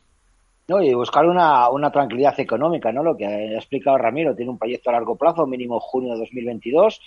No, 0.68 0.82
y 0.84 0.94
buscar 0.94 1.26
una, 1.26 1.68
una 1.70 1.92
tranquilidad 1.92 2.40
económica, 2.40 2.92
¿no? 2.92 3.02
Lo 3.02 3.18
que 3.18 3.26
ha 3.26 3.56
explicado 3.56 3.98
Ramiro, 3.98 4.36
tiene 4.36 4.52
un 4.52 4.60
proyecto 4.60 4.92
a 4.92 4.94
largo 4.94 5.16
plazo, 5.16 5.48
mínimo 5.48 5.80
junio 5.80 6.14
de 6.14 6.20
2022, 6.20 7.02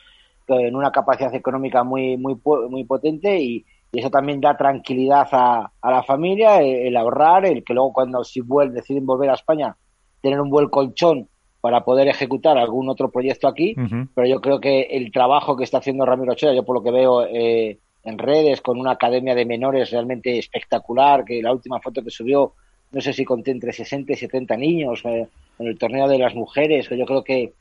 en 0.49 0.75
una 0.75 0.91
capacidad 0.91 1.33
económica 1.33 1.85
muy, 1.85 2.17
muy, 2.17 2.37
muy 2.45 2.85
potente 2.85 3.39
y, 3.41 3.65
y 3.93 4.01
eso 4.01 4.11
también 4.11 4.41
da 4.41 4.57
tranquilidad 4.57 5.29
a, 5.33 5.71
a 5.81 5.91
la 5.91 6.03
familia, 6.03 6.63
el, 6.63 6.97
ahorrar, 6.97 7.45
el 7.45 7.63
que 7.63 7.75
luego 7.75 7.93
cuando 7.93 8.25
si 8.25 8.41
vuelven, 8.41 8.77
deciden 8.77 9.05
volver 9.05 9.29
a 9.29 9.35
España, 9.35 9.77
tener 10.23 10.41
un 10.41 10.49
buen 10.49 10.69
colchón 10.71 11.29
para 11.61 11.85
poder 11.85 12.09
ejecutar 12.09 12.57
algún 12.57 12.89
otro 12.89 13.11
proyecto 13.11 13.47
aquí, 13.47 13.75
uh 13.77 13.83
-huh. 13.83 14.09
pero 14.15 14.27
yo 14.27 14.41
creo 14.41 14.61
que 14.61 14.83
el 14.91 15.13
trabajo 15.13 15.57
que 15.57 15.65
está 15.65 15.79
haciendo 15.79 16.07
Ramiro 16.07 16.33
Ochoa, 16.33 16.55
yo 16.55 16.65
por 16.65 16.77
lo 16.77 16.83
que 16.83 16.91
veo 16.91 17.27
eh, 17.27 17.79
en 18.05 18.19
redes, 18.19 18.63
con 18.63 18.81
una 18.81 18.93
academia 18.93 19.35
de 19.35 19.45
menores 19.45 19.91
realmente 19.91 20.39
espectacular, 20.39 21.25
que 21.25 21.43
la 21.43 21.53
última 21.53 21.79
foto 21.79 22.03
que 22.03 22.11
subió, 22.11 22.55
no 22.93 23.01
sé 23.01 23.13
si 23.13 23.25
conté 23.25 23.51
entre 23.51 23.73
60 23.73 24.13
y 24.13 24.17
70 24.17 24.57
niños, 24.57 25.03
eh, 25.05 25.29
en 25.59 25.67
el 25.67 25.79
torneo 25.79 26.09
de 26.09 26.19
las 26.19 26.35
mujeres, 26.35 26.89
que 26.89 26.97
yo 26.97 27.05
creo 27.05 27.23
que 27.23 27.53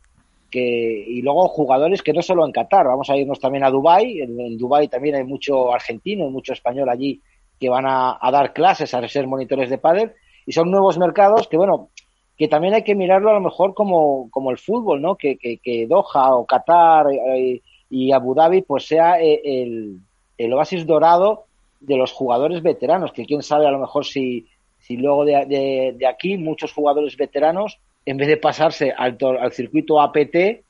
que 0.51 1.05
y 1.07 1.21
luego 1.21 1.47
jugadores 1.47 2.03
que 2.03 2.13
no 2.13 2.21
solo 2.21 2.45
en 2.45 2.51
Qatar, 2.51 2.85
vamos 2.85 3.09
a 3.09 3.17
irnos 3.17 3.39
también 3.39 3.63
a 3.63 3.71
Dubai, 3.71 4.19
en, 4.19 4.39
en 4.39 4.57
Dubai 4.57 4.87
también 4.87 5.15
hay 5.15 5.23
mucho 5.23 5.73
argentino 5.73 6.27
y 6.27 6.29
mucho 6.29 6.53
español 6.53 6.89
allí 6.89 7.21
que 7.59 7.69
van 7.69 7.85
a, 7.85 8.17
a, 8.19 8.31
dar 8.31 8.53
clases, 8.53 8.93
a 8.93 9.07
ser 9.07 9.27
monitores 9.27 9.69
de 9.69 9.77
pádel 9.77 10.11
y 10.45 10.51
son 10.51 10.69
nuevos 10.69 10.97
mercados 10.97 11.47
que 11.47 11.57
bueno, 11.57 11.89
que 12.37 12.47
también 12.47 12.73
hay 12.73 12.83
que 12.83 12.95
mirarlo 12.95 13.29
a 13.29 13.35
lo 13.35 13.41
mejor 13.41 13.73
como, 13.73 14.29
como 14.31 14.51
el 14.51 14.57
fútbol, 14.57 15.01
¿no? 15.01 15.15
Que, 15.15 15.37
que, 15.37 15.87
Doha 15.87 16.35
o 16.35 16.45
Qatar 16.45 17.05
eh, 17.11 17.61
y 17.89 18.11
Abu 18.11 18.33
Dhabi 18.33 18.63
pues 18.63 18.87
sea 18.87 19.21
eh, 19.21 19.41
el, 19.43 19.99
el 20.37 20.53
oasis 20.53 20.85
dorado 20.85 21.45
de 21.79 21.97
los 21.97 22.11
jugadores 22.11 22.61
veteranos, 22.61 23.11
que 23.11 23.25
quién 23.25 23.43
sabe 23.43 23.67
a 23.67 23.71
lo 23.71 23.79
mejor 23.79 24.05
si, 24.05 24.47
si 24.79 24.97
luego 24.97 25.23
de, 25.23 25.45
de, 25.45 25.95
de 25.97 26.07
aquí 26.07 26.37
muchos 26.37 26.73
jugadores 26.73 27.15
veteranos 27.15 27.79
en 28.05 28.17
vez 28.17 28.27
de 28.27 28.37
pasarse 28.37 28.91
al, 28.95 29.17
al 29.39 29.51
circuito 29.51 30.01
APT, 30.01 30.63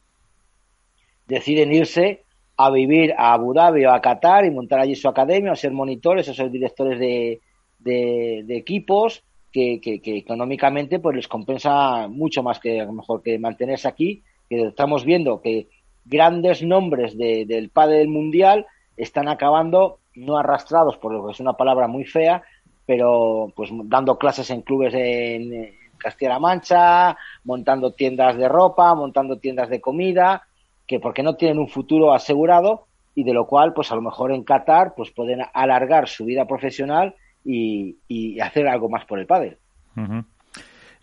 deciden 1.28 1.72
irse 1.74 2.24
a 2.58 2.70
vivir 2.70 3.14
a 3.18 3.34
Abu 3.34 3.54
Dhabi 3.54 3.86
o 3.86 3.92
a 3.92 4.02
Qatar 4.02 4.46
y 4.46 4.52
montar 4.52 4.80
allí 4.80 4.96
su 4.96 5.08
academia, 5.08 5.54
o 5.54 5.56
ser 5.56 5.72
monitores, 5.72 6.28
o 6.30 6.34
ser 6.34 6.52
directores 6.52 7.00
de, 7.00 7.40
de, 7.80 8.58
equipos, 8.58 9.24
que, 9.52 9.80
que, 9.82 10.02
que, 10.02 10.18
económicamente 10.18 11.00
pues 11.00 11.16
les 11.16 11.28
compensa 11.28 12.08
mucho 12.08 12.44
más 12.44 12.60
que 12.60 12.82
a 12.82 12.86
lo 12.86 12.94
mejor 12.94 13.22
que 13.22 13.40
mantenerse 13.40 13.88
aquí, 13.88 14.24
que 14.50 14.68
estamos 14.68 15.04
viendo 15.04 15.42
que 15.42 15.68
grandes 16.06 16.62
nombres 16.64 17.18
de, 17.18 17.46
del 17.46 17.70
pádel 17.70 18.08
mundial 18.08 18.66
están 18.98 19.28
acabando 19.28 20.00
no 20.16 20.38
arrastrados, 20.38 20.98
por 20.98 21.14
lo 21.14 21.26
que 21.26 21.32
es 21.32 21.40
una 21.40 21.54
palabra 21.54 21.88
muy 21.88 22.06
fea, 22.06 22.44
pero 22.86 23.52
pues 23.56 23.70
dando 23.86 24.18
clases 24.18 24.50
en 24.50 24.62
clubes 24.62 24.94
en, 24.94 25.74
Castilla-La 26.02 26.40
Mancha, 26.40 27.18
montando 27.44 27.94
tiendas 27.94 28.38
de 28.38 28.48
ropa, 28.48 28.94
montando 28.96 29.38
tiendas 29.38 29.70
de 29.70 29.82
comida, 29.82 30.44
que 30.88 31.00
porque 31.00 31.24
no 31.24 31.36
tienen 31.36 31.60
un 31.60 31.70
futuro 31.70 32.14
asegurado 32.14 32.88
y 33.16 33.24
de 33.24 33.34
lo 33.34 33.46
cual, 33.46 33.74
pues 33.74 33.92
a 33.92 33.96
lo 33.96 34.02
mejor 34.02 34.32
en 34.32 34.44
Qatar, 34.44 34.94
pues 34.96 35.12
pueden 35.12 35.42
alargar 35.54 36.08
su 36.08 36.26
vida 36.26 36.46
profesional 36.46 37.16
y, 37.44 38.40
hacer 38.40 38.68
algo 38.68 38.90
más 38.90 39.06
por 39.06 39.20
el 39.20 39.26
pádel. 39.26 39.58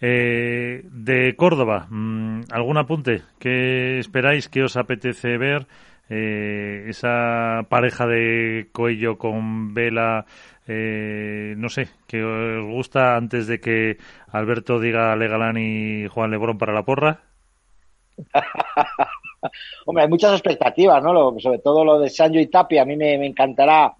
Eh, 0.00 0.82
de 0.84 1.34
Córdoba, 1.36 1.88
¿algún 2.52 2.76
apunte? 2.78 3.22
¿Qué 3.38 3.98
esperáis? 3.98 4.48
¿Qué 4.48 4.62
os 4.62 4.76
apetece 4.76 5.36
ver? 5.36 5.66
Eh, 6.10 6.86
esa 6.88 7.66
pareja 7.68 8.06
de 8.06 8.68
Coello 8.72 9.18
con 9.18 9.74
Vela 9.74 10.24
eh, 10.68 11.54
no 11.56 11.70
sé, 11.70 11.88
que 12.06 12.22
os 12.22 12.64
gusta 12.70 13.16
antes 13.16 13.46
de 13.46 13.58
que 13.58 13.96
Alberto 14.30 14.78
diga 14.78 15.16
Legalán 15.16 15.56
y 15.56 16.06
Juan 16.08 16.30
Lebrón 16.30 16.58
para 16.58 16.74
la 16.74 16.84
porra? 16.84 17.22
Hombre, 19.86 20.04
hay 20.04 20.10
muchas 20.10 20.32
expectativas, 20.32 21.02
¿no? 21.02 21.12
Lo, 21.14 21.40
sobre 21.40 21.60
todo 21.60 21.84
lo 21.84 21.98
de 21.98 22.10
Sancho 22.10 22.38
y 22.38 22.48
Tapia, 22.48 22.82
a 22.82 22.84
mí 22.84 22.96
me, 22.96 23.16
me, 23.16 23.26
encantará 23.26 23.94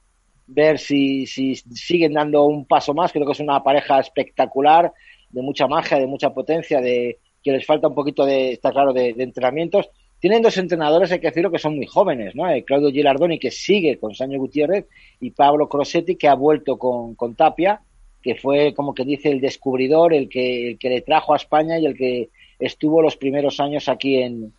ver 0.46 0.78
si, 0.78 1.24
si 1.26 1.54
siguen 1.54 2.12
dando 2.12 2.44
un 2.44 2.66
paso 2.66 2.92
más. 2.92 3.12
Creo 3.12 3.24
que 3.24 3.32
es 3.32 3.40
una 3.40 3.62
pareja 3.62 3.98
espectacular, 4.00 4.92
de 5.30 5.42
mucha 5.42 5.66
magia, 5.66 5.98
de 5.98 6.06
mucha 6.06 6.30
potencia, 6.30 6.80
de 6.80 7.18
que 7.42 7.52
les 7.52 7.64
falta 7.64 7.88
un 7.88 7.94
poquito 7.94 8.26
de, 8.26 8.52
está 8.52 8.72
claro, 8.72 8.92
de, 8.92 9.14
de 9.14 9.24
entrenamientos 9.24 9.88
tienen 10.20 10.42
dos 10.42 10.56
entrenadores, 10.58 11.12
hay 11.12 11.20
que 11.20 11.28
decirlo, 11.28 11.50
que 11.50 11.58
son 11.58 11.76
muy 11.76 11.86
jóvenes, 11.86 12.34
¿no? 12.34 12.50
Eh, 12.50 12.64
Claudio 12.64 12.90
Gilardoni, 12.90 13.38
que 13.38 13.50
sigue 13.50 13.98
con 13.98 14.14
Saño 14.14 14.38
Gutiérrez, 14.38 14.86
y 15.20 15.30
Pablo 15.30 15.68
Crosetti, 15.68 16.16
que 16.16 16.28
ha 16.28 16.34
vuelto 16.34 16.76
con, 16.76 17.34
Tapia, 17.36 17.82
que 18.20 18.34
fue, 18.34 18.74
como 18.74 18.94
que 18.94 19.04
dice, 19.04 19.30
el 19.30 19.40
descubridor, 19.40 20.12
el 20.12 20.28
que, 20.28 20.70
el 20.70 20.78
que 20.78 20.88
le 20.88 21.02
trajo 21.02 21.34
a 21.34 21.36
España 21.36 21.78
y 21.78 21.86
el 21.86 21.96
que 21.96 22.30
estuvo 22.58 23.00
los 23.00 23.16
primeros 23.16 23.60
años 23.60 23.88
aquí 23.88 24.16
en, 24.16 24.52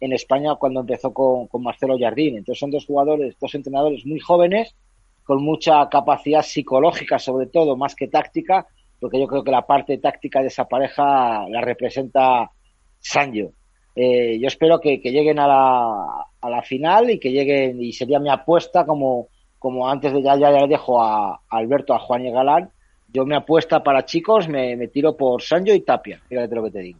en 0.00 0.12
España 0.12 0.56
cuando 0.56 0.80
empezó 0.80 1.14
con, 1.14 1.46
con 1.46 1.62
Marcelo 1.62 1.96
Jardín. 1.96 2.36
Entonces 2.36 2.58
son 2.58 2.72
dos 2.72 2.84
jugadores, 2.84 3.36
dos 3.40 3.54
entrenadores 3.54 4.04
muy 4.04 4.18
jóvenes, 4.18 4.74
con 5.22 5.42
mucha 5.42 5.88
capacidad 5.88 6.42
psicológica, 6.42 7.20
sobre 7.20 7.46
todo, 7.46 7.76
más 7.76 7.94
que 7.94 8.08
táctica, 8.08 8.66
porque 8.98 9.20
yo 9.20 9.28
creo 9.28 9.44
que 9.44 9.52
la 9.52 9.64
parte 9.64 9.96
táctica 9.98 10.40
de 10.40 10.48
esa 10.48 10.66
pareja 10.66 11.48
la 11.48 11.60
representa 11.60 12.50
Sancho 12.98 13.52
eh, 13.94 14.38
yo 14.40 14.48
espero 14.48 14.80
que, 14.80 15.00
que 15.00 15.12
lleguen 15.12 15.38
a 15.38 15.46
la, 15.46 16.26
a 16.40 16.50
la, 16.50 16.62
final 16.62 17.10
y 17.10 17.18
que 17.18 17.30
lleguen, 17.30 17.80
y 17.80 17.92
sería 17.92 18.18
mi 18.18 18.30
apuesta 18.30 18.84
como, 18.84 19.28
como 19.58 19.88
antes 19.88 20.12
de 20.12 20.22
ya, 20.22 20.36
ya, 20.36 20.50
ya 20.50 20.66
dejo 20.66 21.02
a, 21.02 21.34
a, 21.34 21.40
Alberto, 21.50 21.94
a 21.94 21.98
Juan 22.00 22.26
y 22.26 22.32
Galán, 22.32 22.70
yo 23.12 23.24
me 23.24 23.36
apuesta 23.36 23.82
para 23.82 24.04
chicos, 24.04 24.48
me, 24.48 24.76
me 24.76 24.88
tiro 24.88 25.16
por 25.16 25.42
Sancho 25.42 25.72
y 25.72 25.80
Tapia, 25.80 26.20
fíjate 26.28 26.54
lo 26.54 26.64
que 26.64 26.70
te 26.70 26.80
digo. 26.80 26.98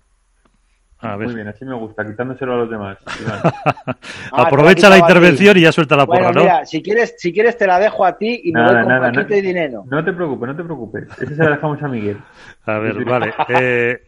A 1.01 1.16
ver. 1.16 1.26
Muy 1.26 1.34
bien, 1.34 1.49
así 1.49 1.64
me 1.64 1.74
gusta, 1.74 2.05
quitándoselo 2.07 2.55
a 2.55 2.57
los 2.59 2.70
demás. 2.70 2.97
ah, 3.86 3.95
Aprovecha 4.32 4.88
la 4.88 4.99
intervención 4.99 5.57
y 5.59 5.62
ya 5.62 5.72
suelta 5.72 5.97
la 5.97 6.07
porra, 6.07 6.26
bueno, 6.26 6.32
¿no? 6.32 6.40
Mira, 6.42 6.64
si 6.64 6.82
quieres, 6.82 7.16
si 7.18 7.32
quieres 7.32 7.59
te 7.59 7.66
la 7.66 7.78
dejo 7.78 8.05
a 8.07 8.16
ti 8.16 8.40
y 8.45 8.53
me 8.53 8.61
nada, 8.61 8.72
voy 8.72 8.82
con 8.82 8.88
nada, 8.88 9.12
no, 9.12 9.24
de 9.24 9.42
dinero. 9.42 9.84
No 9.86 10.03
te 10.03 10.12
preocupes, 10.12 10.49
no 10.49 10.57
te 10.57 10.64
preocupes. 10.64 11.05
Ese 11.20 11.34
se 11.34 11.45
la 11.45 11.51
dejamos 11.51 11.82
a 11.82 11.88
Miguel. 11.88 12.18
A 12.64 12.78
ver, 12.78 13.05
vale. 13.05 13.34
Eh, 13.49 13.99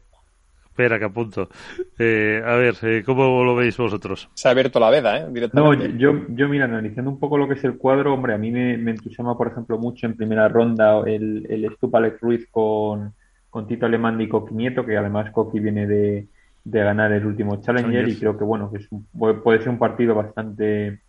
Espera, 0.76 0.98
que 0.98 1.06
apunto. 1.06 1.48
Eh, 1.98 2.42
a 2.44 2.54
ver, 2.56 2.74
eh, 2.82 3.02
¿cómo 3.02 3.42
lo 3.42 3.56
veis 3.56 3.78
vosotros? 3.78 4.28
Se 4.34 4.46
ha 4.46 4.50
abierto 4.50 4.78
la 4.78 4.90
veda, 4.90 5.16
¿eh? 5.16 5.48
No, 5.54 5.72
yo, 5.72 6.26
yo, 6.28 6.48
mira, 6.50 6.66
analizando 6.66 7.10
un 7.10 7.18
poco 7.18 7.38
lo 7.38 7.48
que 7.48 7.54
es 7.54 7.64
el 7.64 7.78
cuadro, 7.78 8.12
hombre, 8.12 8.34
a 8.34 8.38
mí 8.38 8.50
me, 8.50 8.76
me 8.76 8.90
entusiasma, 8.90 9.38
por 9.38 9.48
ejemplo, 9.48 9.78
mucho 9.78 10.04
en 10.04 10.18
primera 10.18 10.48
ronda 10.48 11.00
el, 11.06 11.46
el 11.48 11.74
Stupa 11.76 11.96
Alex 11.96 12.20
Ruiz 12.20 12.46
con, 12.50 13.14
con 13.48 13.66
Tito 13.66 13.86
Alemán 13.86 14.20
y 14.20 14.28
Coqui 14.28 14.54
Nieto, 14.54 14.84
que 14.84 14.98
además 14.98 15.30
Coqui 15.30 15.60
viene 15.60 15.86
de, 15.86 16.26
de 16.62 16.80
ganar 16.84 17.10
el 17.10 17.24
último 17.24 17.58
Challenger 17.62 18.06
y 18.06 18.16
creo 18.16 18.36
que, 18.36 18.44
bueno, 18.44 18.70
que 18.70 18.76
es 18.76 18.92
un, 18.92 19.06
puede 19.42 19.60
ser 19.60 19.70
un 19.70 19.78
partido 19.78 20.14
bastante, 20.14 21.00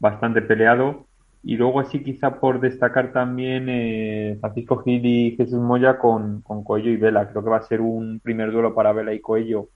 bastante 0.00 0.42
peleado. 0.42 1.06
Y 1.44 1.56
luego 1.56 1.80
así 1.80 2.02
quizá 2.02 2.38
por 2.38 2.60
destacar 2.60 3.12
también 3.12 3.68
eh, 3.68 4.36
Francisco 4.40 4.78
Gil 4.78 5.04
y 5.04 5.36
Jesús 5.36 5.60
Moya 5.60 5.98
con, 5.98 6.40
con 6.42 6.62
Coello 6.62 6.90
y 6.90 6.96
Vela. 6.96 7.28
Creo 7.30 7.42
que 7.42 7.50
va 7.50 7.56
a 7.58 7.62
ser 7.62 7.80
un 7.80 8.20
primer 8.20 8.52
duelo 8.52 8.74
para 8.74 8.92
Vela 8.92 9.12
y 9.12 9.20
Coello 9.20 9.68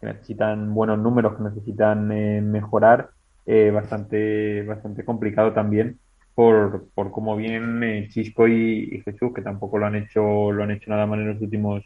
que 0.00 0.06
necesitan 0.06 0.74
buenos 0.74 0.98
números, 0.98 1.36
que 1.36 1.44
necesitan 1.44 2.12
eh, 2.12 2.40
mejorar. 2.42 3.10
Eh, 3.46 3.70
bastante, 3.70 4.62
bastante 4.62 5.04
complicado 5.04 5.52
también 5.52 5.98
por, 6.34 6.88
por 6.94 7.10
cómo 7.10 7.36
vienen 7.36 7.82
eh, 7.82 8.08
Chisco 8.08 8.48
y, 8.48 8.88
y, 8.90 9.00
Jesús, 9.02 9.32
que 9.34 9.42
tampoco 9.42 9.78
lo 9.78 9.86
han 9.86 9.96
hecho, 9.96 10.50
lo 10.50 10.62
han 10.62 10.70
hecho 10.70 10.90
nada 10.90 11.06
mal 11.06 11.20
en 11.20 11.28
los 11.28 11.42
últimos, 11.42 11.84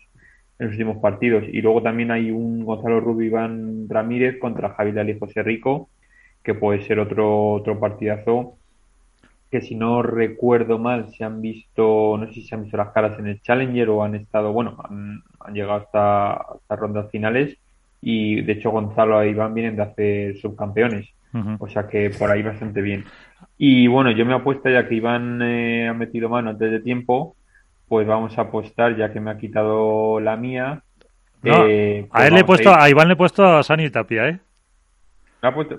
en 0.58 0.66
los 0.66 0.72
últimos 0.74 0.98
partidos. 0.98 1.44
Y 1.48 1.60
luego 1.62 1.82
también 1.82 2.10
hay 2.10 2.30
un 2.30 2.64
Gonzalo 2.64 3.00
Rubio 3.00 3.26
Iván 3.26 3.88
Ramírez 3.88 4.38
contra 4.40 4.70
Javi 4.70 4.92
Dali 4.92 5.12
y 5.12 5.18
José 5.18 5.42
Rico, 5.42 5.90
que 6.42 6.54
puede 6.54 6.82
ser 6.82 7.00
otro, 7.00 7.52
otro 7.52 7.78
partidazo 7.80 8.57
que 9.50 9.60
si 9.60 9.74
no 9.74 10.02
recuerdo 10.02 10.78
mal 10.78 11.10
se 11.14 11.24
han 11.24 11.40
visto, 11.40 12.16
no 12.18 12.26
sé 12.26 12.34
si 12.34 12.42
se 12.42 12.54
han 12.54 12.62
visto 12.62 12.76
las 12.76 12.92
caras 12.92 13.18
en 13.18 13.26
el 13.26 13.40
Challenger 13.40 13.88
o 13.90 14.04
han 14.04 14.14
estado, 14.14 14.52
bueno, 14.52 14.76
han, 14.88 15.22
han 15.40 15.54
llegado 15.54 15.80
hasta, 15.80 16.32
hasta 16.34 16.76
rondas 16.76 17.10
finales 17.10 17.56
y 18.00 18.42
de 18.42 18.52
hecho 18.52 18.70
Gonzalo 18.70 19.20
e 19.22 19.30
Iván 19.30 19.54
vienen 19.54 19.76
de 19.76 19.82
hacer 19.82 20.36
subcampeones. 20.38 21.08
O 21.58 21.68
sea 21.68 21.86
que 21.86 22.10
por 22.10 22.30
ahí 22.30 22.42
bastante 22.42 22.80
bien. 22.80 23.04
Y 23.58 23.86
bueno, 23.86 24.10
yo 24.10 24.24
me 24.24 24.34
apuesto 24.34 24.70
ya 24.70 24.88
que 24.88 24.94
Iván 24.94 25.40
eh, 25.42 25.86
ha 25.86 25.92
metido 25.92 26.28
mano 26.28 26.50
antes 26.50 26.70
de 26.70 26.80
tiempo, 26.80 27.36
pues 27.86 28.06
vamos 28.06 28.36
a 28.38 28.42
apostar 28.42 28.96
ya 28.96 29.12
que 29.12 29.20
me 29.20 29.30
ha 29.30 29.38
quitado 29.38 30.20
la 30.20 30.36
mía. 30.36 30.82
eh, 31.44 32.08
a 32.10 32.26
él 32.26 32.34
le 32.34 32.40
he 32.40 32.44
puesto, 32.44 32.74
a, 32.74 32.88
Iván 32.88 33.08
le 33.08 33.14
he 33.14 33.16
puesto 33.16 33.44
a 33.44 33.62
Sani 33.62 33.90
Tapia, 33.90 34.28
¿eh? 34.28 34.40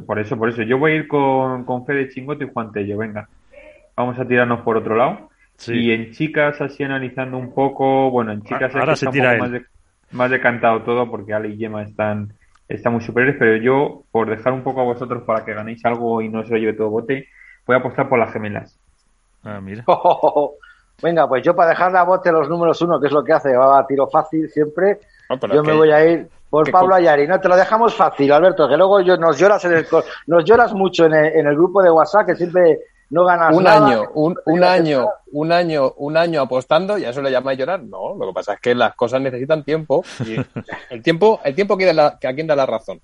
por 0.06 0.20
eso, 0.20 0.38
por 0.38 0.50
eso. 0.50 0.62
Yo 0.62 0.78
voy 0.78 0.92
a 0.92 0.96
ir 0.96 1.08
con, 1.08 1.66
con 1.66 1.86
Fede 1.86 2.10
Chingote 2.10 2.46
y 2.46 2.50
Juan 2.54 2.72
Tello, 2.72 2.98
venga. 2.98 3.28
Vamos 4.00 4.18
a 4.18 4.24
tirarnos 4.24 4.62
por 4.62 4.78
otro 4.78 4.96
lado. 4.96 5.30
Y 5.68 5.92
en 5.92 6.12
chicas, 6.14 6.62
así 6.62 6.86
analizando 6.86 7.38
un 7.38 7.54
poco, 7.54 8.10
bueno, 8.10 8.32
en 8.32 8.42
chicas 8.44 8.74
Ahora 8.74 8.96
se 8.96 9.08
tira 9.08 9.36
más, 9.36 9.52
más, 10.12 10.32
decantado 10.32 10.84
todo 10.84 11.12
porque 11.12 11.34
Ale 11.34 11.50
y 11.50 11.58
Gemma 11.58 11.84
están, 11.84 12.32
están 12.70 12.94
muy 12.94 13.02
superiores, 13.02 13.36
pero 13.38 13.58
yo, 13.58 14.04
por 14.10 14.30
dejar 14.30 14.54
un 14.54 14.64
poco 14.64 14.80
a 14.80 14.86
vosotros 14.86 15.24
para 15.24 15.44
que 15.44 15.54
ganéis 15.54 15.84
algo 15.84 16.22
y 16.22 16.30
no 16.30 16.46
se 16.46 16.52
lo 16.52 16.58
lleve 16.60 16.78
todo 16.78 16.90
bote, 16.90 17.28
voy 17.68 17.76
a 17.76 17.80
apostar 17.80 18.08
por 18.08 18.18
las 18.18 18.32
gemelas. 18.32 18.80
Ah, 19.44 19.60
mira. 19.60 19.84
Venga, 21.04 21.28
pues 21.28 21.44
yo 21.44 21.54
para 21.54 21.72
dejar 21.72 21.94
a 21.98 22.04
bote 22.04 22.32
los 22.32 22.48
números 22.48 22.82
uno, 22.82 23.02
que 23.02 23.08
es 23.08 23.14
lo 23.14 23.26
que 23.26 23.34
hace, 23.34 23.54
va 23.54 23.80
a 23.80 23.86
tiro 23.86 24.08
fácil 24.08 24.50
siempre, 24.50 25.00
yo 25.54 25.62
me 25.62 25.74
voy 25.74 25.92
a 25.92 26.06
ir 26.06 26.30
por 26.50 26.72
Pablo 26.72 26.96
Ayari. 26.96 27.28
No, 27.28 27.38
te 27.42 27.50
lo 27.50 27.58
dejamos 27.58 27.94
fácil, 27.94 28.32
Alberto, 28.32 28.70
que 28.70 28.78
luego 28.78 29.02
yo, 29.02 29.18
nos 29.18 29.38
lloras 29.38 29.66
en 29.66 29.74
el, 29.74 29.86
nos 30.28 30.46
lloras 30.46 30.74
mucho 30.74 31.06
en 31.06 31.16
el, 31.16 31.26
en 31.36 31.48
el 31.48 31.56
grupo 31.56 31.84
de 31.84 31.92
WhatsApp, 31.92 32.28
que 32.28 32.36
siempre 32.36 32.80
no 33.10 33.26
ganas 33.26 33.56
un 33.56 33.64
nada. 33.64 33.88
Año, 33.88 34.04
un, 34.14 34.38
un 34.46 34.64
año, 34.64 35.10
un 35.32 35.52
año, 35.52 35.94
un 35.98 36.18
año 36.18 36.42
apostando 36.42 36.98
y 36.98 37.06
a 37.06 37.10
eso 37.10 37.22
le 37.22 37.32
llamáis 37.32 37.58
llorar. 37.58 37.82
No, 37.84 38.16
lo 38.16 38.28
que 38.28 38.34
pasa 38.34 38.54
es 38.54 38.60
que 38.60 38.76
las 38.76 38.96
cosas 38.96 39.22
necesitan 39.22 39.64
tiempo 39.64 40.04
y 40.26 40.36
el 40.90 41.02
tiempo, 41.02 41.40
el 41.44 41.56
tiempo 41.56 41.78
que, 41.78 41.94
la, 41.94 42.18
que 42.20 42.28
a 42.28 42.34
quién 42.34 42.48
da 42.48 42.56
la 42.56 42.66
razón. 42.66 43.02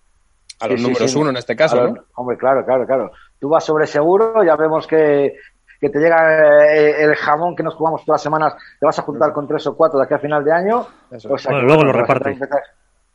A 0.59 0.67
los 0.67 0.79
números 0.79 1.13
uno 1.15 1.31
en 1.31 1.37
este 1.37 1.55
caso, 1.55 1.75
¿no? 1.87 2.05
Hombre, 2.15 2.37
claro, 2.37 2.65
claro, 2.65 2.85
claro. 2.85 3.11
Tú 3.39 3.49
vas 3.49 3.63
sobre 3.63 3.87
seguro, 3.87 4.41
ya 4.41 4.55
vemos 4.55 4.87
que, 4.87 5.35
que 5.81 5.89
te 5.89 5.99
llega 5.99 6.73
eh, 6.73 7.03
el 7.03 7.15
jamón 7.15 7.55
que 7.55 7.63
nos 7.63 7.75
jugamos 7.75 8.05
todas 8.05 8.19
las 8.19 8.23
semanas, 8.23 8.55
te 8.79 8.85
vas 8.85 8.97
a 8.97 9.01
juntar 9.01 9.33
con 9.33 9.47
tres 9.47 9.67
o 9.67 9.75
cuatro 9.75 9.99
de 9.99 10.05
aquí 10.05 10.13
a 10.13 10.19
final 10.19 10.45
de 10.45 10.53
año. 10.53 10.87
luego 11.49 11.83
lo 11.83 11.91
repartes. 11.91 12.39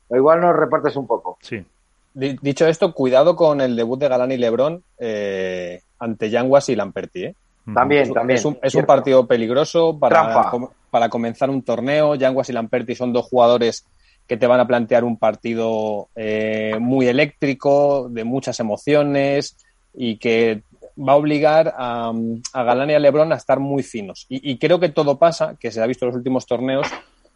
O 0.09 0.17
igual 0.17 0.41
nos 0.41 0.55
repartes 0.55 0.97
un 0.97 1.07
poco. 1.07 1.39
Sí. 1.41 1.65
Dicho 2.13 2.67
esto, 2.67 2.93
cuidado 2.93 3.37
con 3.37 3.61
el 3.61 3.77
debut 3.77 3.99
de 3.99 4.09
Galán 4.09 4.33
y 4.33 4.37
Lebrón 4.37 4.83
eh, 4.99 5.81
ante 6.01 6.31
Yanguas 6.31 6.69
y 6.69 6.77
Lamperti. 6.77 7.25
¿eh? 7.25 7.35
También, 7.73 8.03
es, 8.03 8.13
también. 8.13 8.39
Es 8.63 8.75
un, 8.75 8.85
partido 8.85 9.27
peligroso 9.27 9.97
para, 9.99 10.51
para 10.91 11.09
comenzar 11.09 11.51
un 11.51 11.63
torneo. 11.63 12.17
Yanguas 12.17 12.49
y 12.49 12.53
Lamperti 12.53 12.95
son 12.95 13.13
dos 13.13 13.27
jugadores 13.27 13.87
que 14.27 14.37
te 14.37 14.47
van 14.47 14.61
a 14.61 14.67
plantear 14.67 15.05
un 15.05 15.17
partido 15.17 16.09
eh, 16.17 16.77
muy 16.81 17.07
eléctrico, 17.07 18.09
de 18.11 18.25
muchas 18.25 18.61
emociones 18.61 19.57
y 19.93 20.17
que 20.17 20.63
va 20.97 21.13
a 21.13 21.17
obligar 21.17 21.75
a, 21.77 22.13
Galán 22.55 22.91
y 22.91 22.95
a 22.95 22.99
Lebrón 22.99 23.33
a 23.33 23.37
estar 23.37 23.61
muy 23.61 23.83
finos. 23.83 24.27
Y, 24.29 24.51
y, 24.51 24.59
creo 24.59 24.79
que 24.79 24.89
todo 24.89 25.19
pasa, 25.19 25.57
que 25.59 25.71
se 25.73 25.83
ha 25.83 25.87
visto 25.87 26.05
en 26.05 26.11
los 26.11 26.17
últimos 26.17 26.47
torneos, 26.47 26.87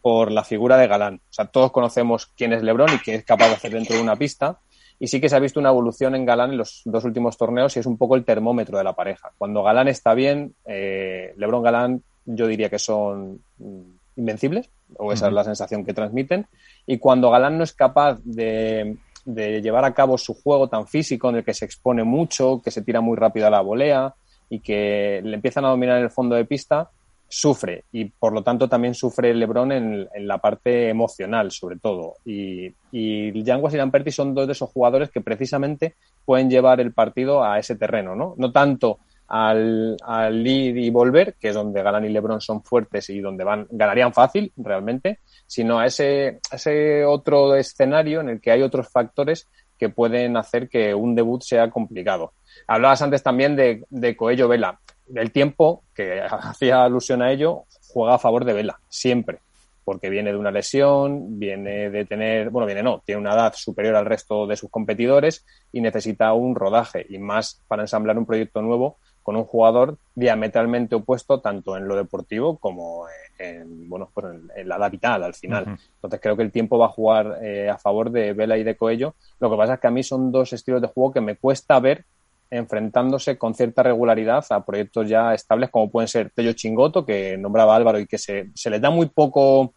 por 0.05 0.31
la 0.31 0.43
figura 0.43 0.77
de 0.77 0.85
Galán. 0.85 1.15
O 1.15 1.33
sea, 1.33 1.45
todos 1.45 1.71
conocemos 1.71 2.27
quién 2.37 2.53
es 2.53 2.61
Lebrón 2.61 2.91
y 2.93 2.99
qué 2.99 3.15
es 3.15 3.25
capaz 3.25 3.47
de 3.47 3.55
hacer 3.55 3.71
dentro 3.71 3.95
de 3.95 4.03
una 4.03 4.15
pista. 4.15 4.59
Y 4.99 5.07
sí 5.07 5.19
que 5.19 5.29
se 5.29 5.35
ha 5.35 5.39
visto 5.39 5.59
una 5.59 5.69
evolución 5.69 6.15
en 6.15 6.25
Galán 6.25 6.51
en 6.51 6.57
los 6.57 6.81
dos 6.85 7.03
últimos 7.03 7.37
torneos 7.37 7.75
y 7.75 7.79
es 7.79 7.85
un 7.85 7.97
poco 7.97 8.15
el 8.15 8.23
termómetro 8.23 8.77
de 8.77 8.83
la 8.83 8.93
pareja. 8.93 9.31
Cuando 9.37 9.63
Galán 9.63 9.87
está 9.87 10.13
bien, 10.13 10.55
eh, 10.65 11.33
Lebron 11.37 11.63
Galán 11.63 12.01
yo 12.25 12.47
diría 12.47 12.69
que 12.69 12.79
son 12.79 13.41
mm, 13.57 13.81
invencibles, 14.17 14.69
o 14.97 15.11
esa 15.11 15.27
es 15.27 15.33
la 15.33 15.43
sensación 15.43 15.85
que 15.85 15.93
transmiten. 15.93 16.47
Y 16.85 16.97
cuando 16.97 17.29
Galán 17.29 17.57
no 17.57 17.63
es 17.63 17.73
capaz 17.73 18.19
de, 18.23 18.97
de, 19.25 19.61
llevar 19.61 19.85
a 19.85 19.93
cabo 19.93 20.17
su 20.17 20.33
juego 20.33 20.67
tan 20.69 20.87
físico, 20.87 21.29
en 21.29 21.37
el 21.37 21.43
que 21.43 21.53
se 21.53 21.65
expone 21.65 22.03
mucho, 22.03 22.61
que 22.63 22.71
se 22.71 22.81
tira 22.81 23.01
muy 23.01 23.17
rápido 23.17 23.47
a 23.47 23.51
la 23.51 23.61
volea 23.61 24.13
y 24.49 24.59
que 24.59 25.21
le 25.23 25.35
empiezan 25.35 25.65
a 25.65 25.69
dominar 25.69 26.01
el 26.01 26.09
fondo 26.09 26.35
de 26.35 26.45
pista, 26.45 26.89
sufre 27.27 27.83
y 27.91 28.05
por 28.05 28.33
lo 28.33 28.43
tanto 28.43 28.67
también 28.69 28.93
sufre 28.93 29.33
LeBron 29.33 29.71
en, 29.71 30.09
la 30.27 30.37
parte 30.37 30.89
emocional, 30.89 31.51
sobre 31.51 31.77
todo. 31.77 32.15
Y, 32.25 32.73
y 32.91 33.43
Yanguas 33.43 33.73
y 33.73 33.77
Lamperti 33.77 34.11
son 34.11 34.33
dos 34.33 34.47
de 34.47 34.53
esos 34.53 34.69
jugadores 34.69 35.09
que 35.11 35.21
precisamente 35.21 35.95
pueden 36.23 36.49
llevar 36.49 36.79
el 36.79 36.93
partido 36.93 37.43
a 37.43 37.59
ese 37.59 37.75
terreno, 37.75 38.15
¿no? 38.15 38.35
No 38.37 38.51
tanto 38.51 38.99
al, 39.27 39.97
al 40.03 40.45
ir 40.45 40.77
y 40.77 40.89
volver, 40.89 41.35
que 41.39 41.49
es 41.49 41.55
donde 41.55 41.81
Galán 41.81 42.05
y 42.05 42.09
LeBron 42.09 42.41
son 42.41 42.63
fuertes 42.63 43.09
y 43.09 43.19
donde 43.19 43.43
van, 43.43 43.67
ganarían 43.69 44.13
fácil 44.13 44.51
realmente, 44.57 45.19
sino 45.47 45.79
a 45.79 45.87
ese, 45.87 46.39
ese 46.51 47.05
otro 47.05 47.55
escenario 47.55 48.21
en 48.21 48.29
el 48.29 48.41
que 48.41 48.51
hay 48.51 48.61
otros 48.61 48.89
factores 48.89 49.49
que 49.77 49.89
pueden 49.89 50.37
hacer 50.37 50.69
que 50.69 50.93
un 50.93 51.15
debut 51.15 51.41
sea 51.41 51.69
complicado. 51.69 52.33
Hablabas 52.67 53.01
antes 53.01 53.23
también 53.23 53.55
de, 53.55 53.83
de 53.89 54.15
Coello 54.15 54.47
Vela 54.47 54.79
el 55.13 55.31
tiempo, 55.31 55.83
que 55.93 56.21
hacía 56.29 56.83
alusión 56.83 57.21
a 57.21 57.31
ello, 57.31 57.63
juega 57.87 58.15
a 58.15 58.19
favor 58.19 58.45
de 58.45 58.53
Vela, 58.53 58.79
siempre, 58.89 59.39
porque 59.83 60.09
viene 60.09 60.31
de 60.31 60.37
una 60.37 60.51
lesión, 60.51 61.39
viene 61.39 61.89
de 61.89 62.05
tener, 62.05 62.49
bueno, 62.49 62.65
viene 62.65 62.83
no, 62.83 63.01
tiene 63.05 63.21
una 63.21 63.33
edad 63.33 63.53
superior 63.55 63.95
al 63.95 64.05
resto 64.05 64.47
de 64.47 64.57
sus 64.57 64.69
competidores 64.69 65.45
y 65.71 65.81
necesita 65.81 66.33
un 66.33 66.55
rodaje 66.55 67.05
y 67.07 67.19
más 67.19 67.61
para 67.67 67.83
ensamblar 67.83 68.17
un 68.17 68.25
proyecto 68.25 68.61
nuevo 68.61 68.97
con 69.25 69.35
un 69.35 69.45
jugador 69.45 69.97
diametralmente 70.13 70.93
opuesto 70.93 71.39
tanto 71.41 71.75
en 71.75 71.87
lo 71.87 71.95
deportivo 71.95 72.57
como 72.59 73.07
en, 73.39 73.89
bueno, 73.89 74.09
pues 74.13 74.27
en, 74.55 74.69
la 74.69 74.75
edad 74.75 74.91
vital 74.91 75.23
al 75.23 75.33
final. 75.33 75.79
Entonces 75.95 76.19
creo 76.21 76.37
que 76.37 76.43
el 76.43 76.51
tiempo 76.51 76.77
va 76.77 76.85
a 76.85 76.89
jugar 76.89 77.39
eh, 77.41 77.67
a 77.67 77.79
favor 77.79 78.11
de 78.11 78.33
Vela 78.33 78.55
y 78.57 78.63
de 78.63 78.77
Coello. 78.77 79.15
Lo 79.39 79.49
que 79.49 79.57
pasa 79.57 79.73
es 79.73 79.79
que 79.79 79.87
a 79.87 79.91
mí 79.91 80.03
son 80.03 80.31
dos 80.31 80.53
estilos 80.53 80.79
de 80.79 80.89
juego 80.89 81.11
que 81.11 81.21
me 81.21 81.37
cuesta 81.37 81.79
ver 81.79 82.05
enfrentándose 82.49 83.37
con 83.37 83.53
cierta 83.53 83.83
regularidad 83.83 84.45
a 84.49 84.65
proyectos 84.65 85.09
ya 85.09 85.33
estables 85.33 85.69
como 85.69 85.89
pueden 85.89 86.07
ser 86.07 86.31
Tello 86.33 86.53
Chingoto, 86.53 87.05
que 87.05 87.37
nombraba 87.37 87.75
Álvaro 87.75 87.99
y 87.99 88.07
que 88.07 88.17
se, 88.17 88.51
se 88.53 88.69
les 88.69 88.81
da 88.81 88.89
muy 88.89 89.07
poco, 89.07 89.73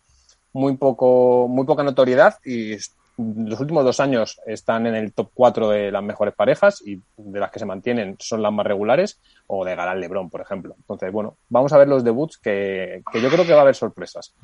muy 0.53 0.77
poco, 0.77 1.47
muy 1.49 1.65
poca 1.65 1.83
notoriedad 1.83 2.37
y 2.45 2.77
los 3.19 3.59
últimos 3.59 3.85
dos 3.85 3.99
años 3.99 4.41
están 4.47 4.87
en 4.87 4.95
el 4.95 5.13
top 5.13 5.31
4 5.35 5.71
de 5.71 5.91
las 5.91 6.03
mejores 6.03 6.35
parejas 6.35 6.81
y 6.87 7.03
de 7.17 7.41
las 7.41 7.51
que 7.51 7.59
se 7.59 7.67
mantienen 7.67 8.17
son 8.21 8.43
las 8.43 8.53
más 8.53 8.65
regulares, 8.65 9.21
o 9.49 9.65
de 9.65 9.75
Galán 9.75 10.01
Lebrón, 10.01 10.31
por 10.31 10.41
ejemplo. 10.41 10.77
Entonces, 10.79 11.11
bueno, 11.11 11.37
vamos 11.49 11.73
a 11.73 11.79
ver 11.79 11.89
los 11.89 12.05
debuts 12.05 12.39
que, 12.39 13.03
que 13.13 13.21
yo 13.21 13.29
creo 13.29 13.45
que 13.45 13.53
va 13.53 13.59
a 13.59 13.63
haber 13.63 13.75
sorpresas. 13.75 14.35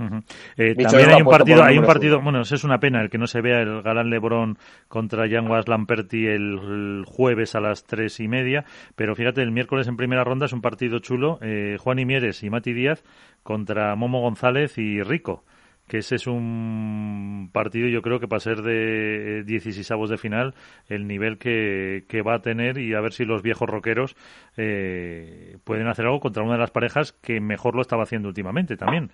Eh, 0.56 0.74
también 0.74 1.10
hay 1.10 1.22
un 1.22 1.28
partido, 1.28 1.62
hay 1.62 1.78
un 1.78 1.86
partido, 1.86 2.20
bueno, 2.20 2.40
eso 2.40 2.56
es 2.56 2.64
una 2.64 2.80
pena 2.80 3.00
el 3.00 3.10
que 3.10 3.18
no 3.18 3.28
se 3.28 3.40
vea 3.40 3.60
el 3.60 3.82
Galán 3.82 4.10
Lebrón 4.10 4.58
contra 4.88 5.28
Yanguas 5.28 5.68
Lamperti 5.68 6.26
el, 6.26 7.04
jueves 7.06 7.54
a 7.54 7.60
las 7.60 7.84
tres 7.84 8.18
y 8.18 8.26
media, 8.26 8.64
pero 8.96 9.14
fíjate, 9.14 9.40
el 9.42 9.52
miércoles 9.52 9.86
en 9.86 9.96
primera 9.96 10.24
ronda 10.24 10.46
es 10.46 10.52
un 10.52 10.62
partido 10.62 10.98
chulo, 10.98 11.38
eh, 11.42 11.76
Juan 11.80 12.00
Imieres 12.00 12.42
y 12.42 12.50
Mati 12.50 12.72
Díaz 12.72 13.04
contra 13.44 13.94
Momo 13.94 14.20
González 14.20 14.78
y 14.78 15.02
Rico 15.02 15.44
que 15.86 15.98
ese 15.98 16.16
es 16.16 16.26
un 16.26 17.50
partido 17.52 17.88
yo 17.88 18.00
creo 18.00 18.18
que 18.18 18.28
para 18.28 18.40
ser 18.40 18.62
de 18.62 19.42
16 19.44 19.90
avos 19.90 20.10
de 20.10 20.16
final 20.16 20.54
el 20.88 21.06
nivel 21.06 21.38
que, 21.38 22.04
que, 22.08 22.22
va 22.22 22.36
a 22.36 22.38
tener 22.40 22.78
y 22.78 22.94
a 22.94 23.00
ver 23.00 23.12
si 23.12 23.24
los 23.24 23.42
viejos 23.42 23.68
roqueros 23.68 24.16
eh, 24.56 25.58
pueden 25.64 25.86
hacer 25.88 26.06
algo 26.06 26.20
contra 26.20 26.42
una 26.42 26.54
de 26.54 26.60
las 26.60 26.70
parejas 26.70 27.12
que 27.12 27.40
mejor 27.40 27.74
lo 27.74 27.82
estaba 27.82 28.04
haciendo 28.04 28.28
últimamente 28.28 28.76
también. 28.76 29.10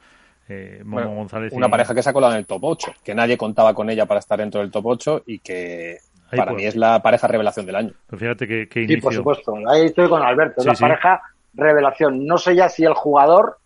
Eh, 0.49 0.83
Momo 0.85 1.15
González 1.15 1.53
una 1.53 1.69
pareja 1.69 1.95
que 1.95 2.03
se 2.03 2.11
ha 2.11 2.13
colado 2.13 2.33
en 2.33 2.41
el 2.41 2.47
top 2.47 2.65
8, 2.65 2.93
que 3.05 3.15
nadie 3.15 3.37
contaba 3.37 3.73
con 3.73 3.89
ella 3.89 4.07
para 4.07 4.19
estar 4.19 4.39
dentro 4.39 4.61
del 4.61 4.71
top 4.71 4.87
8 4.87 5.23
y 5.27 5.39
que 5.39 5.99
para 6.37 6.53
mí 6.53 6.65
es 6.65 6.77
la 6.77 7.01
pareja 7.03 7.29
revelación 7.29 7.67
del 7.67 7.77
año. 7.77 7.93
Pues 8.07 8.21
fíjate 8.21 8.47
que, 8.47 8.69
que 8.69 8.81
inicio... 8.81 8.97
Sí, 8.97 9.03
por 9.03 9.15
supuesto. 9.15 9.55
Ahí 9.69 9.87
estoy 9.87 10.09
con 10.09 10.23
Alberto. 10.23 10.61
Es 10.61 10.67
la 10.67 10.75
pareja 10.75 11.21
revelación. 11.55 12.27
No 12.27 12.39
sé 12.39 12.55
ya 12.57 12.69
si 12.69 12.85
el 12.85 12.95
jugador 12.95 13.60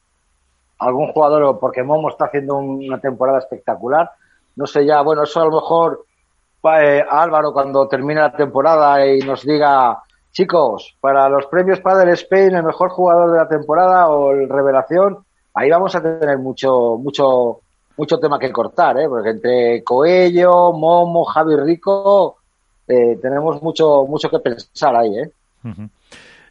algún 0.78 1.12
jugador, 1.12 1.58
porque 1.58 1.82
Momo 1.82 2.08
está 2.08 2.26
haciendo 2.26 2.56
una 2.56 3.00
temporada 3.00 3.38
espectacular. 3.38 4.10
No 4.56 4.66
sé 4.66 4.84
ya, 4.84 5.02
bueno, 5.02 5.22
eso 5.22 5.40
a 5.40 5.44
lo 5.44 5.52
mejor 5.52 6.04
eh, 6.80 7.04
Álvaro 7.08 7.52
cuando 7.52 7.86
termine 7.88 8.20
la 8.20 8.32
temporada 8.32 9.06
y 9.06 9.18
nos 9.20 9.44
diga, 9.44 10.02
chicos, 10.32 10.96
para 11.00 11.28
los 11.28 11.46
premios 11.46 11.80
para 11.80 12.02
el 12.02 12.08
Spain, 12.10 12.54
el 12.54 12.62
mejor 12.62 12.90
jugador 12.90 13.32
de 13.32 13.38
la 13.38 13.48
temporada 13.48 14.08
o 14.08 14.32
el 14.32 14.48
revelación, 14.48 15.18
ahí 15.54 15.70
vamos 15.70 15.94
a 15.94 16.02
tener 16.02 16.38
mucho, 16.38 16.96
mucho, 16.96 17.60
mucho 17.96 18.18
tema 18.18 18.38
que 18.38 18.50
cortar, 18.50 18.98
¿eh? 18.98 19.08
porque 19.08 19.30
entre 19.30 19.84
Coello, 19.84 20.72
Momo, 20.72 21.24
Javi 21.24 21.56
Rico, 21.56 22.36
eh, 22.88 23.18
tenemos 23.20 23.62
mucho, 23.62 24.06
mucho 24.06 24.30
que 24.30 24.38
pensar 24.38 24.96
ahí, 24.96 25.18
¿eh? 25.18 25.30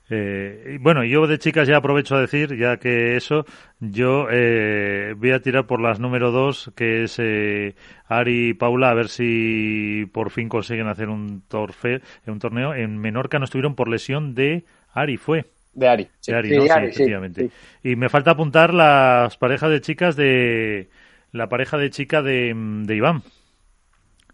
Eh, 0.09 0.77
bueno, 0.81 1.03
yo 1.03 1.25
de 1.27 1.39
chicas 1.39 1.67
ya 1.67 1.77
aprovecho 1.77 2.15
a 2.15 2.21
decir, 2.21 2.57
ya 2.57 2.77
que 2.77 3.15
eso, 3.15 3.45
yo 3.79 4.27
eh, 4.29 5.13
voy 5.17 5.31
a 5.31 5.39
tirar 5.39 5.65
por 5.65 5.81
las 5.81 5.99
número 5.99 6.31
dos, 6.31 6.71
que 6.75 7.03
es 7.03 7.17
eh, 7.19 7.75
Ari 8.07 8.49
y 8.49 8.53
Paula, 8.53 8.89
a 8.89 8.93
ver 8.93 9.07
si 9.07 10.05
por 10.13 10.29
fin 10.29 10.49
consiguen 10.49 10.87
hacer 10.87 11.09
un, 11.09 11.43
torfe, 11.47 12.01
un 12.27 12.39
torneo. 12.39 12.73
En 12.73 12.97
Menorca 12.97 13.39
no 13.39 13.45
estuvieron 13.45 13.75
por 13.75 13.87
lesión 13.87 14.35
de 14.35 14.65
Ari, 14.93 15.17
fue. 15.17 15.45
De 15.73 15.87
Ari, 15.87 16.09
sí. 16.19 16.31
De 16.31 16.37
Ari, 16.37 16.49
sí, 16.49 16.69
efectivamente. 16.69 17.49
Y 17.81 17.95
me 17.95 18.09
falta 18.09 18.31
apuntar 18.31 18.73
las 18.73 19.37
parejas 19.37 19.69
de 19.69 19.81
chicas 19.81 20.15
de. 20.15 20.89
La 21.31 21.49
pareja 21.49 21.77
de 21.77 21.89
chica 21.89 22.21
de, 22.21 22.53
de 22.55 22.95
Iván. 22.95 23.23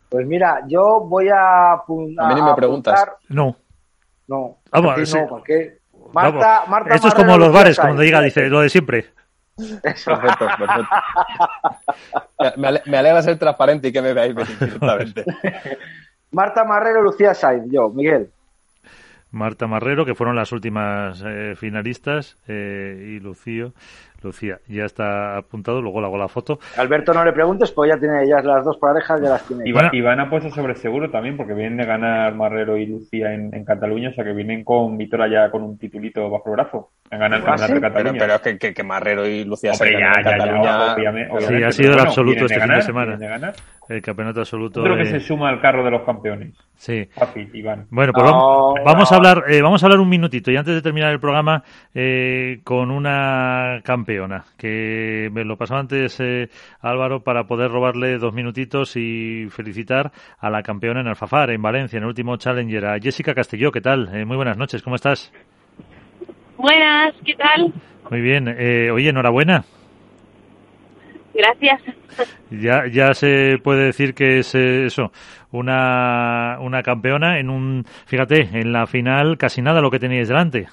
Pues 0.09 0.27
mira, 0.27 0.65
yo 0.67 1.05
voy 1.07 1.29
a. 1.29 1.73
A 1.73 1.83
mí 1.87 2.35
ni 2.35 2.41
me 2.41 2.53
preguntas. 2.55 3.05
No. 3.29 3.55
No. 4.29 4.57
Vamos, 4.71 4.91
¿por 4.93 4.95
qué 4.95 5.05
sí. 5.05 5.17
no? 5.17 5.27
¿Por 5.27 5.43
qué? 5.43 5.77
Marta, 6.13 6.39
Vamos. 6.39 6.69
Marta 6.69 6.95
Esto 6.95 7.07
es 7.09 7.13
como 7.13 7.37
los 7.37 7.51
bares, 7.51 7.77
cuando 7.79 8.01
diga, 8.01 8.21
dice, 8.21 8.47
lo 8.47 8.61
de 8.61 8.69
siempre. 8.69 9.05
Eso. 9.83 10.11
Perfecto, 10.11 10.47
perfecto. 10.57 10.87
Me 12.57 12.67
ale- 12.69 12.81
Me 12.85 12.97
alegra 12.97 13.21
ser 13.21 13.37
transparente 13.37 13.89
y 13.89 13.91
que 13.91 14.01
me 14.01 14.13
veáis. 14.13 14.33
Marta 16.31 16.63
Marrero, 16.63 17.01
Lucía 17.01 17.33
Sainz, 17.33 17.65
yo, 17.71 17.89
Miguel. 17.89 18.29
Marta 19.31 19.67
Marrero, 19.67 20.05
que 20.05 20.15
fueron 20.15 20.35
las 20.35 20.51
últimas 20.51 21.23
eh, 21.25 21.55
finalistas, 21.57 22.37
eh, 22.47 23.15
y 23.15 23.19
Lucío. 23.19 23.73
Lucía, 24.21 24.59
ya 24.67 24.85
está 24.85 25.37
apuntado, 25.37 25.81
luego 25.81 26.01
le 26.01 26.07
hago 26.07 26.17
la 26.17 26.27
foto. 26.27 26.59
Alberto, 26.77 27.13
no 27.13 27.23
le 27.23 27.31
preguntes, 27.33 27.71
pues 27.71 27.89
ya 27.91 27.99
tiene 27.99 28.23
ellas 28.23 28.43
las 28.43 28.65
dos 28.65 28.77
parejas, 28.77 29.21
ya 29.21 29.29
las 29.29 29.47
tiene. 29.47 29.67
Y, 29.67 29.71
va- 29.71 29.89
y 29.93 30.01
van 30.01 30.19
a 30.19 30.29
puesto 30.29 30.49
sobre 30.49 30.75
seguro 30.75 31.09
también, 31.09 31.37
porque 31.37 31.53
vienen 31.53 31.77
de 31.77 31.85
ganar 31.85 32.35
Marrero 32.35 32.77
y 32.77 32.85
Lucía 32.85 33.33
en, 33.33 33.53
en 33.53 33.63
Cataluña, 33.65 34.09
o 34.09 34.13
sea 34.13 34.23
que 34.23 34.33
vienen 34.33 34.63
con 34.63 34.97
Víctora 34.97 35.27
ya 35.27 35.49
con 35.51 35.63
un 35.63 35.77
titulito 35.77 36.29
bajo 36.29 36.49
el 36.49 36.51
brazo. 36.53 36.89
El 37.11 37.23
¿Ah, 37.23 37.29
campeonato 37.29 37.57
sí? 37.67 37.73
de 37.73 37.79
Pero, 37.79 37.93
Cataluña. 37.93 38.19
pero 38.19 38.33
es 38.35 38.41
que, 38.41 38.57
que, 38.59 38.73
que 38.73 38.83
Marrero 38.83 39.27
y 39.27 39.43
Lucía 39.43 39.71
Hombre, 39.71 39.87
se 39.89 39.93
ya, 39.99 40.13
ya, 40.23 40.37
Cataluña. 40.37 40.93
obviamente, 40.93 41.41
Sí, 41.41 41.63
ha 41.63 41.71
sido 41.71 41.93
el 41.93 41.99
absoluto 41.99 42.45
este 42.45 42.59
fin 42.59 42.69
de 42.69 42.81
semana. 42.83 43.05
vienen 43.15 43.19
de 43.19 43.27
ganar. 43.27 43.53
El 43.89 44.01
campeonato 44.03 44.41
absoluto. 44.41 44.81
Yo 44.81 44.83
creo 44.83 44.97
que 44.97 45.05
se 45.05 45.19
suma 45.19 45.49
al 45.49 45.59
carro 45.59 45.83
de 45.83 45.89
los 45.89 46.03
campeones. 46.03 46.53
Sí. 46.75 47.09
Fácil, 47.15 47.49
Iván. 47.55 47.87
Bueno, 47.89 48.13
pues 48.13 48.23
No, 48.23 48.31
vamos, 48.31 48.79
vamos 48.85 49.11
a 49.11 49.15
hablar, 49.15 49.43
eh, 49.49 49.61
vamos 49.63 49.81
a 49.81 49.87
hablar 49.87 49.99
un 49.99 50.07
minutito 50.09 50.51
y 50.51 50.57
antes 50.57 50.75
de 50.75 50.81
terminar 50.83 51.11
el 51.11 51.19
programa 51.19 51.63
eh, 51.95 52.59
con 52.63 52.91
una 52.91 53.81
campeona 53.83 54.43
que 54.57 55.29
me 55.33 55.43
lo 55.43 55.57
pasó 55.57 55.75
antes 55.75 56.19
eh, 56.19 56.49
Álvaro 56.81 57.23
para 57.23 57.45
poder 57.45 57.71
robarle 57.71 58.19
dos 58.19 58.31
minutitos 58.35 58.95
y 58.95 59.47
felicitar 59.49 60.11
a 60.39 60.49
la 60.51 60.61
campeona 60.61 61.01
en 61.01 61.07
Alfafar 61.07 61.49
en 61.49 61.61
Valencia 61.63 61.97
en 61.97 62.03
el 62.03 62.09
último 62.09 62.37
Challenger 62.37 62.85
a 62.85 62.99
Jessica 62.99 63.33
Castelló. 63.33 63.71
¿Qué 63.71 63.81
tal? 63.81 64.15
Eh, 64.15 64.23
muy 64.23 64.35
buenas 64.37 64.55
noches, 64.57 64.83
¿cómo 64.83 64.95
estás? 64.95 65.33
Buenas, 66.59 67.15
¿qué 67.25 67.35
tal? 67.35 67.71
Muy 68.09 68.19
bien. 68.19 68.49
Eh, 68.49 68.91
oye, 68.91 69.07
enhorabuena. 69.09 69.63
Gracias. 71.33 71.81
Ya, 72.51 72.85
ya 72.91 73.13
se 73.13 73.59
puede 73.63 73.85
decir 73.85 74.13
que 74.13 74.39
es 74.39 74.53
eh, 74.55 74.85
eso, 74.87 75.13
una, 75.53 76.57
una 76.59 76.83
campeona 76.83 77.39
en 77.39 77.49
un, 77.49 77.85
fíjate, 78.07 78.49
en 78.51 78.73
la 78.73 78.87
final 78.87 79.37
casi 79.37 79.61
nada 79.61 79.79
lo 79.79 79.89
que 79.89 79.99
teníais 79.99 80.27
delante. 80.27 80.67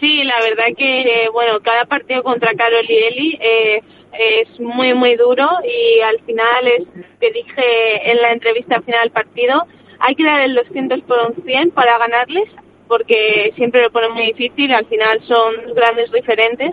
Sí, 0.00 0.24
la 0.24 0.40
verdad 0.40 0.74
que, 0.74 1.00
eh, 1.02 1.28
bueno, 1.30 1.60
cada 1.60 1.84
partido 1.84 2.22
contra 2.22 2.54
Carol 2.54 2.86
y 2.88 2.96
Eli 2.96 3.38
eh, 3.42 3.82
es 4.12 4.58
muy, 4.58 4.94
muy 4.94 5.16
duro 5.16 5.46
y 5.62 6.00
al 6.00 6.18
final 6.20 6.66
es, 6.66 6.84
te 7.18 7.30
dije 7.30 8.10
en 8.10 8.22
la 8.22 8.32
entrevista 8.32 8.80
final 8.80 9.02
del 9.02 9.12
partido, 9.12 9.66
hay 9.98 10.14
que 10.14 10.24
dar 10.24 10.40
el 10.40 10.54
200 10.54 11.02
por 11.02 11.18
un 11.26 11.44
100 11.44 11.72
para 11.72 11.98
ganarles 11.98 12.48
porque 12.88 13.52
siempre 13.56 13.82
lo 13.82 13.90
ponen 13.90 14.12
muy 14.12 14.26
difícil, 14.26 14.72
al 14.72 14.86
final 14.86 15.20
son 15.26 15.74
grandes 15.74 16.10
referentes, 16.10 16.72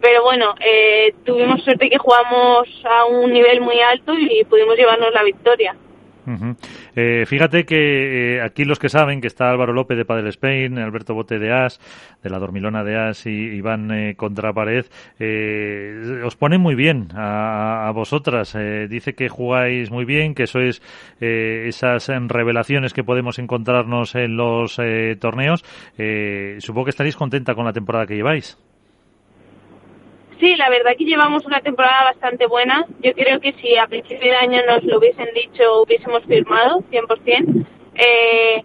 pero 0.00 0.22
bueno, 0.22 0.54
eh, 0.64 1.14
tuvimos 1.24 1.62
suerte 1.64 1.90
que 1.90 1.98
jugamos 1.98 2.68
a 2.84 3.06
un 3.06 3.32
nivel 3.32 3.60
muy 3.60 3.80
alto 3.80 4.14
y 4.16 4.44
pudimos 4.44 4.76
llevarnos 4.76 5.12
la 5.12 5.24
victoria. 5.24 5.76
Eh, 6.96 7.24
fíjate 7.26 7.64
que 7.64 8.36
eh, 8.36 8.42
aquí 8.42 8.64
los 8.64 8.78
que 8.78 8.88
saben 8.88 9.20
que 9.20 9.26
está 9.26 9.50
Álvaro 9.50 9.72
López 9.72 9.96
de 9.96 10.04
Padel 10.04 10.26
Spain, 10.28 10.78
Alberto 10.78 11.14
Bote 11.14 11.38
de 11.38 11.52
As, 11.52 11.80
de 12.22 12.30
la 12.30 12.38
Dormilona 12.38 12.84
de 12.84 12.96
As 12.96 13.26
y 13.26 13.30
Iván 13.30 13.90
eh, 13.90 14.14
Contrapared, 14.16 14.86
eh, 15.18 16.22
os 16.24 16.36
ponen 16.36 16.60
muy 16.60 16.74
bien 16.74 17.08
a, 17.14 17.88
a 17.88 17.90
vosotras. 17.92 18.54
Eh, 18.54 18.86
dice 18.88 19.14
que 19.14 19.28
jugáis 19.28 19.90
muy 19.90 20.04
bien, 20.04 20.34
que 20.34 20.46
sois 20.46 20.82
eh, 21.20 21.66
esas 21.68 22.08
revelaciones 22.08 22.92
que 22.92 23.04
podemos 23.04 23.38
encontrarnos 23.38 24.14
en 24.14 24.36
los 24.36 24.80
torneos. 25.20 25.64
Supongo 26.58 26.84
que 26.84 26.90
estaréis 26.90 27.16
contenta 27.16 27.54
con 27.54 27.64
la 27.64 27.72
temporada 27.72 28.06
que 28.06 28.16
lleváis. 28.16 28.56
Sí, 30.40 30.54
la 30.56 30.70
verdad 30.70 30.92
que 30.96 31.04
llevamos 31.04 31.44
una 31.46 31.60
temporada 31.60 32.04
bastante 32.04 32.46
buena. 32.46 32.86
Yo 33.02 33.12
creo 33.14 33.40
que 33.40 33.52
si 33.54 33.76
a 33.76 33.86
principio 33.86 34.30
de 34.30 34.36
año 34.36 34.60
nos 34.66 34.84
lo 34.84 34.98
hubiesen 34.98 35.28
dicho, 35.34 35.82
hubiésemos 35.82 36.22
firmado 36.24 36.82
100%. 36.90 37.66
Eh, 37.94 38.62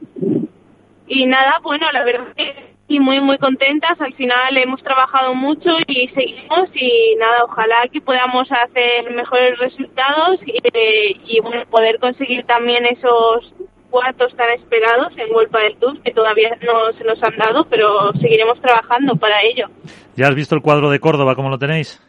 y 1.07 1.25
nada, 1.25 1.59
bueno, 1.63 1.91
la 1.91 2.03
verdad 2.03 2.33
que 2.35 2.73
muy, 2.99 3.19
muy 3.19 3.37
contentas. 3.37 3.99
Al 3.99 4.13
final 4.13 4.57
hemos 4.57 4.81
trabajado 4.83 5.33
mucho 5.33 5.77
y 5.87 6.07
seguimos 6.09 6.69
y 6.73 7.15
nada, 7.17 7.45
ojalá 7.45 7.87
que 7.91 8.01
podamos 8.01 8.51
hacer 8.51 9.11
mejores 9.11 9.57
resultados 9.59 10.39
y, 10.45 10.57
eh, 10.73 11.15
y 11.25 11.39
bueno, 11.39 11.65
poder 11.69 11.99
conseguir 11.99 12.45
también 12.45 12.85
esos 12.85 13.53
cuartos 13.93 14.35
tan 14.35 14.49
esperados 14.49 15.13
en 15.17 15.31
Vuelta 15.31 15.59
del 15.59 15.77
Tour 15.77 16.01
que 16.01 16.11
todavía 16.11 16.57
no 16.63 16.91
se 16.97 17.03
nos 17.03 17.21
han 17.21 17.37
dado, 17.37 17.63
pero 17.69 18.11
seguiremos 18.13 18.59
trabajando 18.59 19.15
para 19.15 19.43
ello. 19.43 19.67
¿Ya 20.15 20.29
has 20.29 20.33
visto 20.33 20.55
el 20.55 20.63
cuadro 20.63 20.89
de 20.89 20.99
Córdoba? 20.99 21.35
¿Cómo 21.35 21.49
lo 21.49 21.59
tenéis? 21.59 22.01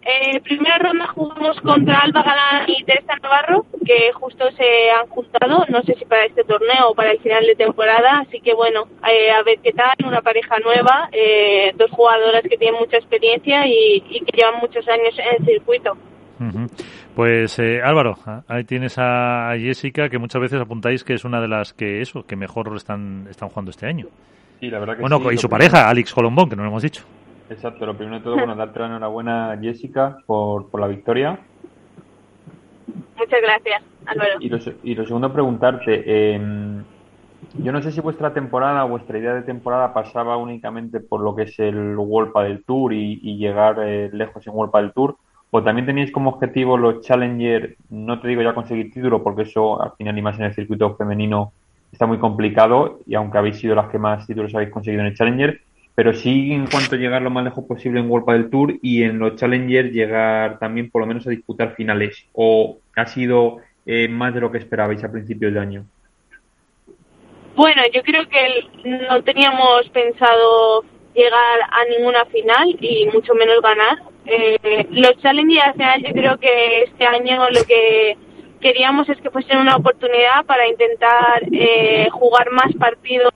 Eh, 0.00 0.40
primera 0.40 0.78
ronda 0.78 1.06
jugamos 1.08 1.60
contra 1.60 1.98
Alba 1.98 2.22
Galán 2.22 2.64
y 2.66 2.82
Teresa 2.84 3.14
Navarro, 3.22 3.66
que 3.84 4.10
justo 4.14 4.50
se 4.52 4.90
han 4.90 5.06
juntado, 5.08 5.66
no 5.68 5.82
sé 5.82 5.96
si 5.98 6.06
para 6.06 6.24
este 6.24 6.44
torneo 6.44 6.88
o 6.88 6.94
para 6.94 7.10
el 7.10 7.20
final 7.20 7.44
de 7.44 7.54
temporada, 7.54 8.20
así 8.26 8.40
que 8.40 8.54
bueno, 8.54 8.88
eh, 9.06 9.30
a 9.30 9.42
ver 9.42 9.58
qué 9.62 9.72
tal, 9.72 9.94
una 10.06 10.22
pareja 10.22 10.56
nueva, 10.64 11.10
eh, 11.12 11.72
dos 11.76 11.90
jugadoras 11.90 12.42
que 12.42 12.56
tienen 12.56 12.80
mucha 12.80 12.96
experiencia 12.96 13.66
y, 13.66 14.02
y 14.08 14.20
que 14.24 14.34
llevan 14.34 14.60
muchos 14.60 14.88
años 14.88 15.14
en 15.18 15.36
el 15.38 15.44
circuito. 15.44 15.92
Ujú. 16.40 16.66
Pues 17.14 17.58
eh, 17.58 17.82
Álvaro, 17.82 18.16
ah, 18.26 18.42
ahí 18.48 18.64
tienes 18.64 18.94
a 18.98 19.52
Jessica 19.58 20.08
que 20.08 20.18
muchas 20.18 20.40
veces 20.40 20.60
apuntáis 20.60 21.04
que 21.04 21.12
es 21.14 21.24
una 21.24 21.40
de 21.42 21.48
las 21.48 21.74
que 21.74 22.00
eso 22.00 22.24
que 22.26 22.36
mejor 22.36 22.74
están 22.74 23.26
están 23.28 23.50
jugando 23.50 23.70
este 23.70 23.86
año. 23.86 24.06
Sí, 24.60 24.70
la 24.70 24.78
verdad 24.78 24.94
que 24.96 25.00
Bueno, 25.02 25.18
sí, 25.18 25.22
y 25.22 25.24
lo 25.24 25.30
su 25.40 25.48
primero- 25.48 25.70
pareja, 25.70 25.90
Alex 25.90 26.14
Colombón, 26.14 26.48
que 26.48 26.56
no 26.56 26.62
lo 26.62 26.68
hemos 26.70 26.82
dicho. 26.82 27.04
Exacto, 27.50 27.84
lo 27.84 27.94
primero 27.94 28.16
de 28.18 28.24
todo, 28.24 28.36
bueno, 28.36 28.54
darte 28.54 28.78
la 28.80 28.86
enhorabuena, 28.86 29.58
Jessica, 29.60 30.16
por, 30.24 30.70
por 30.70 30.80
la 30.80 30.86
victoria. 30.86 31.38
Muchas 33.18 33.40
gracias, 33.42 33.82
Álvaro. 34.06 34.30
Y 34.40 34.48
lo, 34.48 34.58
se- 34.58 34.76
y 34.82 34.94
lo 34.94 35.04
segundo, 35.04 35.30
preguntarte, 35.32 36.02
eh, 36.06 36.40
yo 37.58 37.72
no 37.72 37.82
sé 37.82 37.92
si 37.92 38.00
vuestra 38.00 38.32
temporada, 38.32 38.84
vuestra 38.84 39.18
idea 39.18 39.34
de 39.34 39.42
temporada 39.42 39.92
pasaba 39.92 40.38
únicamente 40.38 41.00
por 41.00 41.20
lo 41.20 41.36
que 41.36 41.42
es 41.42 41.58
el 41.58 41.94
World 41.98 42.32
del 42.42 42.64
Tour 42.64 42.94
y, 42.94 43.20
y 43.22 43.36
llegar 43.36 43.76
eh, 43.80 44.08
lejos 44.12 44.46
en 44.46 44.54
World 44.54 44.72
del 44.74 44.92
Tour, 44.92 45.16
o 45.54 45.62
también 45.62 45.84
tenéis 45.84 46.10
como 46.10 46.30
objetivo 46.30 46.78
los 46.78 47.02
Challenger, 47.02 47.76
no 47.90 48.18
te 48.20 48.28
digo 48.28 48.40
ya 48.40 48.54
conseguir 48.54 48.90
título, 48.90 49.22
porque 49.22 49.42
eso 49.42 49.82
al 49.82 49.92
final 49.98 50.16
y 50.16 50.22
más 50.22 50.38
en 50.38 50.46
el 50.46 50.54
circuito 50.54 50.96
femenino 50.96 51.52
está 51.92 52.06
muy 52.06 52.16
complicado, 52.16 53.00
y 53.06 53.14
aunque 53.16 53.36
habéis 53.36 53.58
sido 53.58 53.74
las 53.74 53.90
que 53.90 53.98
más 53.98 54.26
títulos 54.26 54.54
habéis 54.54 54.70
conseguido 54.70 55.02
en 55.02 55.08
el 55.08 55.14
Challenger, 55.14 55.60
pero 55.94 56.14
sí 56.14 56.52
en 56.52 56.66
cuanto 56.68 56.94
a 56.94 56.98
llegar 56.98 57.20
lo 57.20 57.28
más 57.28 57.44
lejos 57.44 57.66
posible 57.66 58.00
en 58.00 58.10
World 58.10 58.30
del 58.30 58.48
Tour 58.48 58.74
y 58.80 59.02
en 59.02 59.18
los 59.18 59.36
Challenger 59.36 59.92
llegar 59.92 60.58
también 60.58 60.90
por 60.90 61.02
lo 61.02 61.06
menos 61.06 61.26
a 61.26 61.30
disputar 61.30 61.74
finales, 61.74 62.24
o 62.32 62.78
ha 62.96 63.04
sido 63.04 63.58
eh, 63.84 64.08
más 64.08 64.32
de 64.32 64.40
lo 64.40 64.50
que 64.50 64.56
esperabais 64.56 65.04
a 65.04 65.12
principios 65.12 65.52
de 65.52 65.60
año. 65.60 65.84
Bueno, 67.54 67.82
yo 67.92 68.02
creo 68.02 68.26
que 68.26 68.70
no 68.88 69.22
teníamos 69.22 69.86
pensado 69.92 70.82
llegar 71.14 71.60
a 71.70 71.84
ninguna 71.94 72.24
final 72.24 72.74
y 72.80 73.06
mucho 73.12 73.34
menos 73.34 73.60
ganar. 73.60 74.11
Eh, 74.24 74.86
los 74.90 75.16
Challengers 75.20 75.66
al 75.66 75.72
final 75.74 76.02
yo 76.02 76.12
creo 76.12 76.38
que 76.38 76.82
este 76.84 77.04
año 77.04 77.48
lo 77.50 77.64
que 77.64 78.16
queríamos 78.62 79.08
es 79.08 79.20
que 79.20 79.30
fuesen 79.30 79.58
una 79.58 79.76
oportunidad 79.76 80.46
para 80.46 80.66
intentar 80.68 81.42
eh, 81.52 82.08
jugar 82.12 82.50
más 82.52 82.72
partidos 82.78 83.32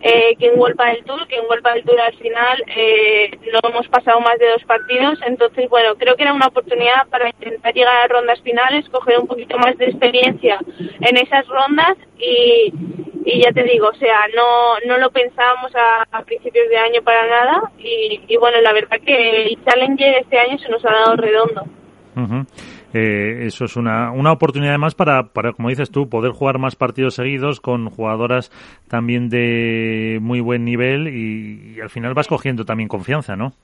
eh, 0.00 0.34
que 0.38 0.46
en 0.46 0.58
World 0.58 0.80
del 0.80 1.04
Tour, 1.04 1.28
que 1.28 1.36
en 1.36 1.44
World 1.44 1.64
del 1.64 1.84
Tour 1.84 2.00
al 2.00 2.14
final 2.14 2.64
eh, 2.74 3.30
no 3.52 3.68
hemos 3.68 3.86
pasado 3.88 4.20
más 4.20 4.38
de 4.38 4.50
dos 4.50 4.64
partidos, 4.64 5.18
entonces 5.26 5.68
bueno, 5.68 5.94
creo 5.96 6.16
que 6.16 6.22
era 6.22 6.32
una 6.32 6.46
oportunidad 6.46 7.06
para 7.08 7.28
intentar 7.28 7.74
llegar 7.74 7.96
a 7.96 8.08
rondas 8.08 8.40
finales, 8.40 8.88
coger 8.88 9.18
un 9.18 9.26
poquito 9.26 9.58
más 9.58 9.76
de 9.76 9.86
experiencia 9.86 10.58
en 11.00 11.16
esas 11.18 11.46
rondas 11.46 11.96
y, 12.18 12.72
y 13.28 13.42
ya 13.42 13.50
te 13.50 13.64
digo, 13.64 13.88
o 13.88 13.94
sea, 13.94 14.20
no, 14.36 14.78
no 14.86 14.98
lo 14.98 15.10
pensábamos 15.10 15.74
a, 15.74 16.04
a 16.16 16.22
principios 16.22 16.68
de 16.70 16.78
año 16.78 17.02
para 17.02 17.26
nada 17.26 17.72
y, 17.76 18.20
y 18.28 18.36
bueno, 18.36 18.60
la 18.60 18.72
verdad 18.72 18.98
que 19.04 19.46
el 19.46 19.64
Challenger 19.64 20.18
este 20.20 20.38
año 20.38 20.56
se 20.58 20.68
nos 20.68 20.84
ha 20.84 20.92
dado 20.92 21.16
redondo. 21.16 21.64
Eh, 22.94 23.46
eso 23.46 23.64
es 23.64 23.74
una, 23.74 24.12
una 24.12 24.30
oportunidad 24.30 24.78
más 24.78 24.94
para, 24.94 25.24
para, 25.24 25.52
como 25.52 25.70
dices 25.70 25.90
tú, 25.90 26.08
poder 26.08 26.30
jugar 26.30 26.58
más 26.60 26.76
partidos 26.76 27.16
seguidos 27.16 27.60
con 27.60 27.90
jugadoras 27.90 28.52
también 28.88 29.28
de 29.28 30.18
muy 30.22 30.40
buen 30.40 30.64
nivel 30.64 31.08
y, 31.08 31.74
y 31.74 31.80
al 31.80 31.90
final 31.90 32.14
vas 32.14 32.28
cogiendo 32.28 32.64
también 32.64 32.88
confianza, 32.88 33.34
¿no? 33.34 33.54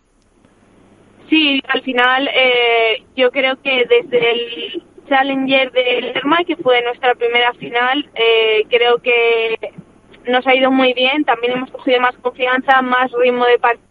Sí, 1.31 1.63
al 1.69 1.83
final 1.83 2.29
eh, 2.35 3.05
yo 3.17 3.31
creo 3.31 3.55
que 3.63 3.87
desde 3.89 4.33
el 4.33 4.83
Challenger 5.13 5.71
de 5.73 6.01
Lerma, 6.01 6.39
que 6.47 6.57
fue 6.57 6.83
nuestra 6.83 7.15
primera 7.15 7.53
final, 7.53 8.09
eh, 8.15 8.65
creo 8.71 8.97
que 8.97 9.59
nos 10.27 10.47
ha 10.47 10.55
ido 10.55 10.71
muy 10.71 10.95
bien. 10.95 11.23
También 11.25 11.53
hemos 11.53 11.71
cogido 11.71 12.01
más 12.01 12.17
confianza, 12.17 12.81
más 12.81 13.13
ritmo 13.13 13.45
de 13.45 13.59
partido, 13.59 13.87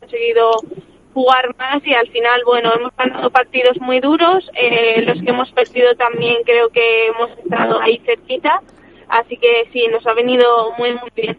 conseguido 0.00 0.50
jugar 1.12 1.54
más 1.56 1.86
y 1.86 1.94
al 1.94 2.08
final, 2.08 2.42
bueno, 2.44 2.72
hemos 2.74 2.96
ganado 2.96 3.30
partidos 3.30 3.80
muy 3.80 4.00
duros, 4.00 4.50
eh, 4.54 5.02
los 5.06 5.22
que 5.22 5.30
hemos 5.30 5.52
perdido 5.52 5.94
también 5.94 6.38
creo 6.44 6.68
que 6.70 7.06
hemos 7.06 7.30
estado 7.38 7.80
ahí 7.80 8.02
cerquita, 8.04 8.60
así 9.08 9.36
que 9.36 9.68
sí, 9.72 9.86
nos 9.92 10.04
ha 10.08 10.14
venido 10.14 10.72
muy, 10.76 10.90
muy 10.94 11.10
bien. 11.14 11.38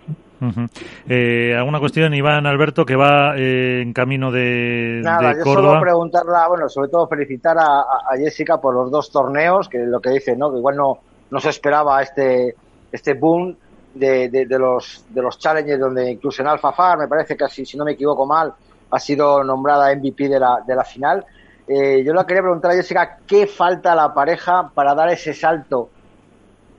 Eh, 1.08 1.56
¿Alguna 1.58 1.80
cuestión, 1.80 2.14
Iván 2.14 2.46
Alberto, 2.46 2.86
que 2.86 2.96
va 2.96 3.38
eh, 3.38 3.82
en 3.82 3.94
camino 3.94 4.32
de, 4.32 5.02
Nada, 5.04 5.34
de 5.34 5.40
yo 5.40 5.44
Córdoba? 5.44 5.70
solo 5.70 5.82
preguntarla, 5.82 6.48
bueno, 6.48 6.70
sobre 6.70 6.90
todo 6.90 7.08
felicitar 7.08 7.58
a, 7.58 7.84
Jessica 8.18 8.60
por 8.60 8.74
los 8.74 8.92
dos 8.92 9.12
torneos, 9.12 9.70
que 9.70 9.80
lo 9.80 10.00
que 10.00 10.12
dice, 10.12 10.36
¿no? 10.36 10.52
Que 10.52 10.58
igual 10.58 10.76
no, 10.76 11.00
no 11.32 11.40
se 11.40 11.50
esperaba 11.50 12.02
este, 12.02 12.56
este 12.92 13.14
boom 13.14 13.56
de, 13.94 14.30
de, 14.30 14.46
de 14.46 14.60
los, 14.60 15.06
de 15.10 15.22
los 15.22 15.40
challenges, 15.40 15.80
donde 15.80 16.12
incluso 16.12 16.42
en 16.42 16.50
Alpha 16.50 16.72
Far, 16.72 16.98
me 16.98 17.08
parece 17.08 17.36
que 17.36 17.46
así, 17.46 17.66
si 17.66 17.78
no 17.78 17.86
me 17.86 17.94
equivoco 17.94 18.26
mal, 18.26 18.54
ha 18.92 19.00
sido 19.00 19.44
nombrada 19.44 19.94
MVP 19.96 20.30
de 20.30 20.40
la, 20.40 20.60
de 20.66 20.76
la 20.76 20.84
final. 20.84 21.26
Eh, 21.68 22.04
yo 22.06 22.14
le 22.14 22.26
quería 22.26 22.44
preguntar 22.44 22.72
a 22.72 22.76
Jessica, 22.76 23.20
¿qué 23.26 23.48
falta 23.48 23.94
a 23.94 23.96
la 23.96 24.14
pareja 24.14 24.70
para 24.74 24.94
dar 24.94 25.10
ese 25.10 25.34
salto 25.34 25.90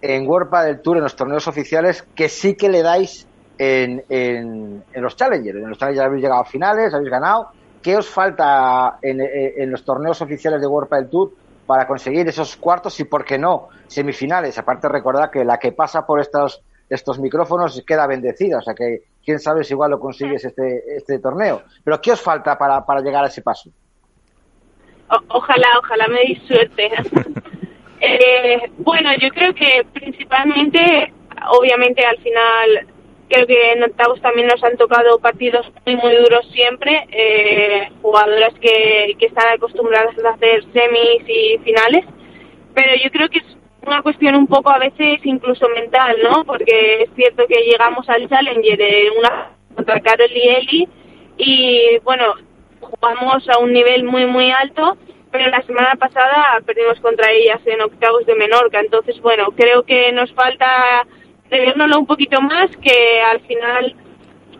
en 0.00 0.28
World 0.28 0.50
del 0.64 0.80
Tour, 0.80 0.98
en 0.98 1.02
los 1.02 1.16
torneos 1.16 1.48
oficiales, 1.48 2.02
que 2.14 2.28
sí 2.28 2.54
que 2.54 2.68
le 2.68 2.82
dais 2.82 3.26
en, 3.58 4.04
en, 4.08 4.84
en 4.92 5.02
los 5.02 5.16
Challengers? 5.16 5.56
En 5.58 5.68
los 5.68 5.78
Challengers 5.78 6.06
habéis 6.06 6.22
llegado 6.22 6.40
a 6.42 6.44
finales, 6.44 6.92
habéis 6.94 7.10
ganado. 7.10 7.48
¿Qué 7.82 7.96
os 7.96 8.08
falta 8.08 8.98
en, 9.02 9.20
en- 9.20 9.70
los 9.70 9.84
torneos 9.84 10.20
oficiales 10.20 10.60
de 10.60 10.66
World 10.66 10.90
del 10.90 11.08
Tour 11.08 11.30
para 11.66 11.86
conseguir 11.86 12.26
esos 12.28 12.56
cuartos 12.56 12.98
y, 13.00 13.04
por 13.04 13.24
qué 13.24 13.38
no, 13.38 13.68
semifinales? 13.86 14.58
Aparte, 14.58 14.88
recordad 14.88 15.30
que 15.30 15.44
la 15.44 15.58
que 15.58 15.72
pasa 15.72 16.04
por 16.04 16.20
estos, 16.20 16.62
estos 16.90 17.18
micrófonos 17.20 17.82
queda 17.86 18.06
bendecida, 18.08 18.58
o 18.58 18.62
sea 18.62 18.74
que 18.74 19.02
quién 19.24 19.38
sabe 19.38 19.62
si 19.64 19.74
igual 19.74 19.92
lo 19.92 20.00
consigues 20.00 20.44
este, 20.44 20.82
este 20.96 21.18
torneo. 21.20 21.62
Pero 21.84 22.00
¿qué 22.00 22.12
os 22.12 22.20
falta 22.20 22.58
para, 22.58 22.84
para 22.84 23.00
llegar 23.00 23.24
a 23.24 23.28
ese 23.28 23.42
paso? 23.42 23.70
O- 25.08 25.22
ojalá, 25.38 25.68
ojalá 25.78 26.08
me 26.08 26.18
deis 26.20 26.42
suerte. 26.46 26.90
Eh, 27.98 28.60
bueno, 28.76 29.08
yo 29.18 29.30
creo 29.30 29.54
que 29.54 29.86
principalmente, 29.94 31.14
obviamente 31.48 32.04
al 32.04 32.18
final, 32.18 32.86
creo 33.28 33.46
que 33.46 33.72
en 33.72 33.82
octavos 33.84 34.20
también 34.20 34.48
nos 34.48 34.62
han 34.62 34.76
tocado 34.76 35.18
partidos 35.18 35.70
muy, 35.84 35.96
muy 35.96 36.16
duros 36.16 36.46
siempre, 36.52 37.06
eh, 37.10 37.88
jugadoras 38.02 38.54
que, 38.60 39.16
que 39.18 39.26
están 39.26 39.48
acostumbradas 39.54 40.14
a 40.24 40.30
hacer 40.30 40.64
semis 40.72 41.22
y 41.28 41.58
finales, 41.64 42.04
pero 42.74 42.92
yo 43.02 43.10
creo 43.10 43.28
que 43.28 43.38
es 43.38 43.56
una 43.86 44.02
cuestión 44.02 44.34
un 44.34 44.46
poco 44.46 44.70
a 44.70 44.78
veces 44.78 45.20
incluso 45.24 45.68
mental, 45.68 46.16
¿no? 46.22 46.44
Porque 46.44 47.02
es 47.02 47.10
cierto 47.14 47.46
que 47.46 47.62
llegamos 47.62 48.08
al 48.08 48.28
Challenger 48.28 48.76
de 48.76 49.12
una 49.16 49.50
contra 49.74 50.00
Carol 50.00 50.30
y 50.32 50.48
Eli 50.48 50.88
y 51.38 51.98
bueno, 52.02 52.34
jugamos 52.80 53.48
a 53.48 53.58
un 53.58 53.72
nivel 53.72 54.04
muy 54.04 54.26
muy 54.26 54.50
alto, 54.50 54.96
pero 55.30 55.50
la 55.50 55.62
semana 55.62 55.94
pasada 55.94 56.60
perdimos 56.64 56.98
contra 57.00 57.30
ellas 57.30 57.60
en 57.66 57.80
octavos 57.80 58.26
de 58.26 58.34
Menorca, 58.34 58.80
entonces 58.80 59.20
bueno, 59.20 59.52
creo 59.56 59.84
que 59.84 60.10
nos 60.12 60.32
falta 60.32 61.06
reviérnoslo 61.50 62.00
un 62.00 62.06
poquito 62.06 62.40
más, 62.40 62.70
que 62.82 63.20
al 63.22 63.40
final 63.40 63.94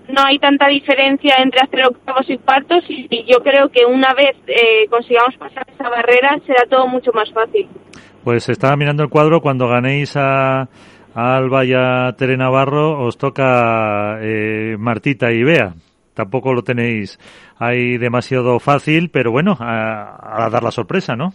no 0.08 0.22
hay 0.24 0.38
tanta 0.38 0.68
diferencia 0.68 1.36
entre 1.38 1.60
hacer 1.60 1.86
octavos 1.86 2.28
y 2.28 2.38
cuartos 2.38 2.84
y, 2.88 3.24
yo 3.28 3.42
creo 3.42 3.68
que 3.70 3.84
una 3.84 4.14
vez 4.14 4.36
eh, 4.46 4.86
consigamos 4.88 5.36
pasar 5.36 5.66
esa 5.72 5.88
barrera 5.88 6.38
será 6.46 6.64
todo 6.68 6.86
mucho 6.86 7.10
más 7.12 7.30
fácil. 7.32 7.66
Pues 8.22 8.48
estaba 8.48 8.76
mirando 8.76 9.02
el 9.02 9.08
cuadro, 9.08 9.40
cuando 9.40 9.68
ganéis 9.68 10.16
a, 10.16 10.62
a 11.14 11.36
Alba 11.36 11.64
y 11.64 11.72
a 11.74 12.12
Tere 12.16 12.36
Navarro, 12.36 13.00
os 13.04 13.18
toca 13.18 14.18
eh, 14.20 14.76
Martita 14.78 15.32
y 15.32 15.42
Bea. 15.42 15.74
Tampoco 16.14 16.54
lo 16.54 16.62
tenéis 16.62 17.18
ahí 17.58 17.98
demasiado 17.98 18.58
fácil, 18.58 19.10
pero 19.10 19.30
bueno, 19.30 19.56
a 19.60 20.48
dar 20.50 20.62
la 20.62 20.70
sorpresa, 20.70 21.14
¿no? 21.14 21.34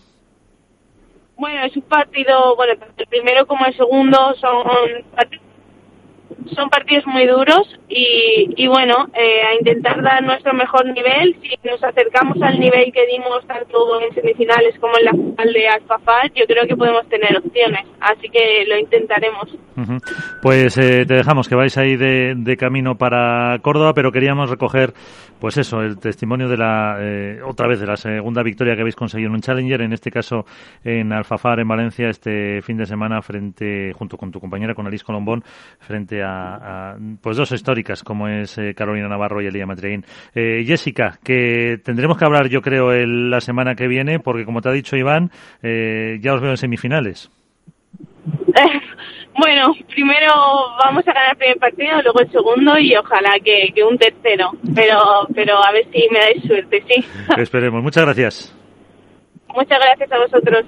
Bueno, 1.42 1.66
es 1.66 1.76
un 1.76 1.82
partido, 1.82 2.56
bueno, 2.56 2.74
el 2.98 3.08
primero 3.08 3.48
como 3.48 3.66
el 3.66 3.76
segundo 3.76 4.36
son 4.36 4.64
part- 5.16 5.40
son 6.56 6.70
partidos 6.70 7.06
muy 7.08 7.26
duros 7.26 7.68
y, 7.90 8.50
y 8.56 8.68
bueno, 8.68 9.08
eh, 9.14 9.42
a 9.50 9.56
intentar 9.56 10.02
dar 10.02 10.24
nuestro 10.24 10.54
mejor 10.54 10.86
nivel. 10.86 11.36
Si 11.42 11.58
nos 11.68 11.84
acercamos 11.84 12.42
al 12.42 12.60
nivel 12.60 12.92
que 12.92 13.06
dimos 13.08 13.46
tanto 13.48 14.02
en 14.02 14.14
semifinales 14.14 14.78
como 14.80 14.98
en 14.98 15.06
la 15.06 15.12
final 15.12 15.54
de 15.54 15.68
Alfafar, 15.68 16.32
yo 16.34 16.46
creo 16.46 16.66
que 16.68 16.76
podemos 16.76 17.08
tener 17.10 17.38
opciones, 17.38 17.86
así 18.00 18.30
que 18.30 18.66
lo 18.68 18.78
intentaremos. 18.78 19.50
Pues 20.42 20.78
eh, 20.78 21.06
te 21.06 21.16
dejamos 21.16 21.48
que 21.48 21.56
vais 21.56 21.78
ahí 21.78 21.96
de, 21.96 22.34
de 22.36 22.58
camino 22.58 22.96
para 22.96 23.58
Córdoba, 23.60 23.94
pero 23.94 24.12
queríamos 24.12 24.50
recoger, 24.50 24.94
pues 25.40 25.58
eso, 25.58 25.82
el 25.82 25.98
testimonio 25.98 26.48
de 26.48 26.58
la, 26.58 26.98
eh, 27.00 27.40
otra 27.44 27.68
vez, 27.68 27.80
de 27.80 27.88
la 27.88 27.96
segunda 27.96 28.44
victoria 28.44 28.76
que 28.76 28.82
habéis 28.82 28.96
conseguido 28.96 29.30
en 29.30 29.36
un 29.36 29.42
Challenger, 29.42 29.82
en 29.82 29.94
este 29.94 30.12
caso 30.12 30.46
en 30.84 31.14
Alfafar, 31.14 31.60
en 31.60 31.68
Valencia, 31.68 32.10
este 32.10 32.62
fin 32.62 32.78
de 32.78 32.86
semana, 32.86 33.22
frente, 33.22 33.92
junto 33.94 34.18
con 34.18 34.32
tu 34.32 34.40
compañera, 34.40 34.74
con 34.76 34.88
Alice 34.88 35.06
Colombón, 35.06 35.44
frente 35.80 36.22
a, 36.24 36.31
a, 36.32 36.98
pues 37.22 37.38
dos 37.38 37.52
históricas, 37.52 38.04
como 38.04 38.28
es 38.28 38.58
eh, 38.58 38.74
Carolina 38.76 39.08
Navarro 39.08 39.42
y 39.42 39.48
Elia 39.48 39.66
Matreín. 39.66 40.06
Eh, 40.36 40.64
Jessica, 40.66 41.20
que 41.24 41.80
tendremos 41.84 42.18
que 42.18 42.26
hablar, 42.26 42.48
yo 42.50 42.62
creo, 42.62 42.92
el- 42.92 43.30
la 43.30 43.42
semana 43.42 43.76
que 43.76 43.88
viene, 43.88 44.20
porque 44.20 44.46
como 44.46 44.62
te 44.62 44.70
ha 44.70 44.74
dicho 44.74 44.96
Iván, 44.96 45.32
eh, 45.64 46.18
ya 46.22 46.34
os 46.34 46.42
veo 46.42 46.52
en 46.52 46.58
semifinales. 46.58 47.30
Bueno, 49.34 49.74
primero 49.88 50.28
vamos 50.84 51.08
a 51.08 51.14
ganar 51.14 51.32
el 51.32 51.38
primer 51.38 51.58
partido, 51.58 52.02
luego 52.04 52.20
el 52.20 52.30
segundo 52.32 52.78
y 52.78 52.94
ojalá 52.98 53.32
que, 53.44 53.72
que 53.74 53.82
un 53.82 53.98
tercero, 53.98 54.52
pero, 54.76 54.98
pero 55.34 55.64
a 55.64 55.72
ver 55.72 55.86
si 55.92 56.06
me 56.12 56.20
dais 56.20 56.44
suerte, 56.44 56.84
sí. 56.88 57.04
Esperemos. 57.38 57.82
Muchas 57.82 58.04
gracias. 58.04 58.56
Muchas 59.56 59.80
gracias 59.80 60.12
a 60.12 60.18
vosotros. 60.20 60.66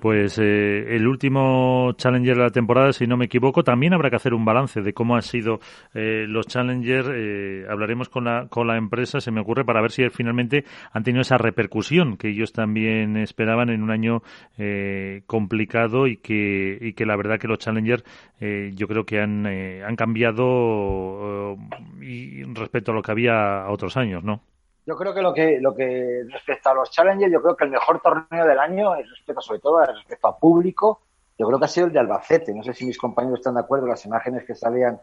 Pues 0.00 0.38
eh, 0.38 0.96
el 0.96 1.06
último 1.06 1.92
Challenger 1.96 2.36
de 2.36 2.42
la 2.42 2.50
temporada, 2.50 2.92
si 2.92 3.06
no 3.06 3.16
me 3.16 3.26
equivoco, 3.26 3.62
también 3.62 3.92
habrá 3.92 4.08
que 4.08 4.16
hacer 4.16 4.32
un 4.32 4.44
balance 4.44 4.80
de 4.80 4.94
cómo 4.94 5.14
han 5.14 5.22
sido 5.22 5.60
eh, 5.92 6.24
los 6.26 6.46
Challenger. 6.46 7.04
Eh, 7.14 7.66
hablaremos 7.68 8.08
con 8.08 8.24
la, 8.24 8.48
con 8.48 8.66
la 8.66 8.76
empresa, 8.76 9.20
se 9.20 9.30
me 9.30 9.40
ocurre, 9.40 9.64
para 9.64 9.82
ver 9.82 9.90
si 9.90 10.08
finalmente 10.08 10.64
han 10.92 11.02
tenido 11.02 11.20
esa 11.20 11.36
repercusión 11.36 12.16
que 12.16 12.28
ellos 12.28 12.52
también 12.52 13.18
esperaban 13.18 13.68
en 13.68 13.82
un 13.82 13.90
año 13.90 14.22
eh, 14.56 15.22
complicado 15.26 16.06
y 16.06 16.16
que, 16.16 16.78
y 16.80 16.94
que 16.94 17.04
la 17.04 17.16
verdad 17.16 17.38
que 17.38 17.48
los 17.48 17.58
Challenger 17.58 18.02
eh, 18.40 18.72
yo 18.74 18.88
creo 18.88 19.04
que 19.04 19.20
han, 19.20 19.46
eh, 19.46 19.82
han 19.84 19.96
cambiado 19.96 21.58
y 22.00 22.42
respecto 22.54 22.92
a 22.92 22.94
lo 22.94 23.02
que 23.02 23.12
había 23.12 23.62
a 23.62 23.70
otros 23.70 23.96
años, 23.96 24.24
¿no? 24.24 24.42
Yo 24.90 24.96
creo 24.96 25.14
que 25.14 25.22
lo 25.22 25.32
que 25.32 25.60
lo 25.60 25.72
que 25.72 26.24
respecto 26.32 26.68
a 26.68 26.74
los 26.74 26.90
Challengers, 26.90 27.32
yo 27.32 27.40
creo 27.40 27.54
que 27.54 27.62
el 27.62 27.70
mejor 27.70 28.00
torneo 28.00 28.44
del 28.44 28.58
año, 28.58 28.96
respecto 28.96 29.40
sobre 29.40 29.60
todo 29.60 29.84
respecto 29.84 30.26
a 30.26 30.36
público, 30.36 31.02
yo 31.38 31.46
creo 31.46 31.60
que 31.60 31.66
ha 31.66 31.68
sido 31.68 31.86
el 31.86 31.92
de 31.92 32.00
Albacete. 32.00 32.52
No 32.52 32.64
sé 32.64 32.74
si 32.74 32.86
mis 32.86 32.98
compañeros 32.98 33.38
están 33.38 33.54
de 33.54 33.60
acuerdo, 33.60 33.86
las 33.86 34.04
imágenes 34.04 34.44
que 34.44 34.56
salían 34.56 35.00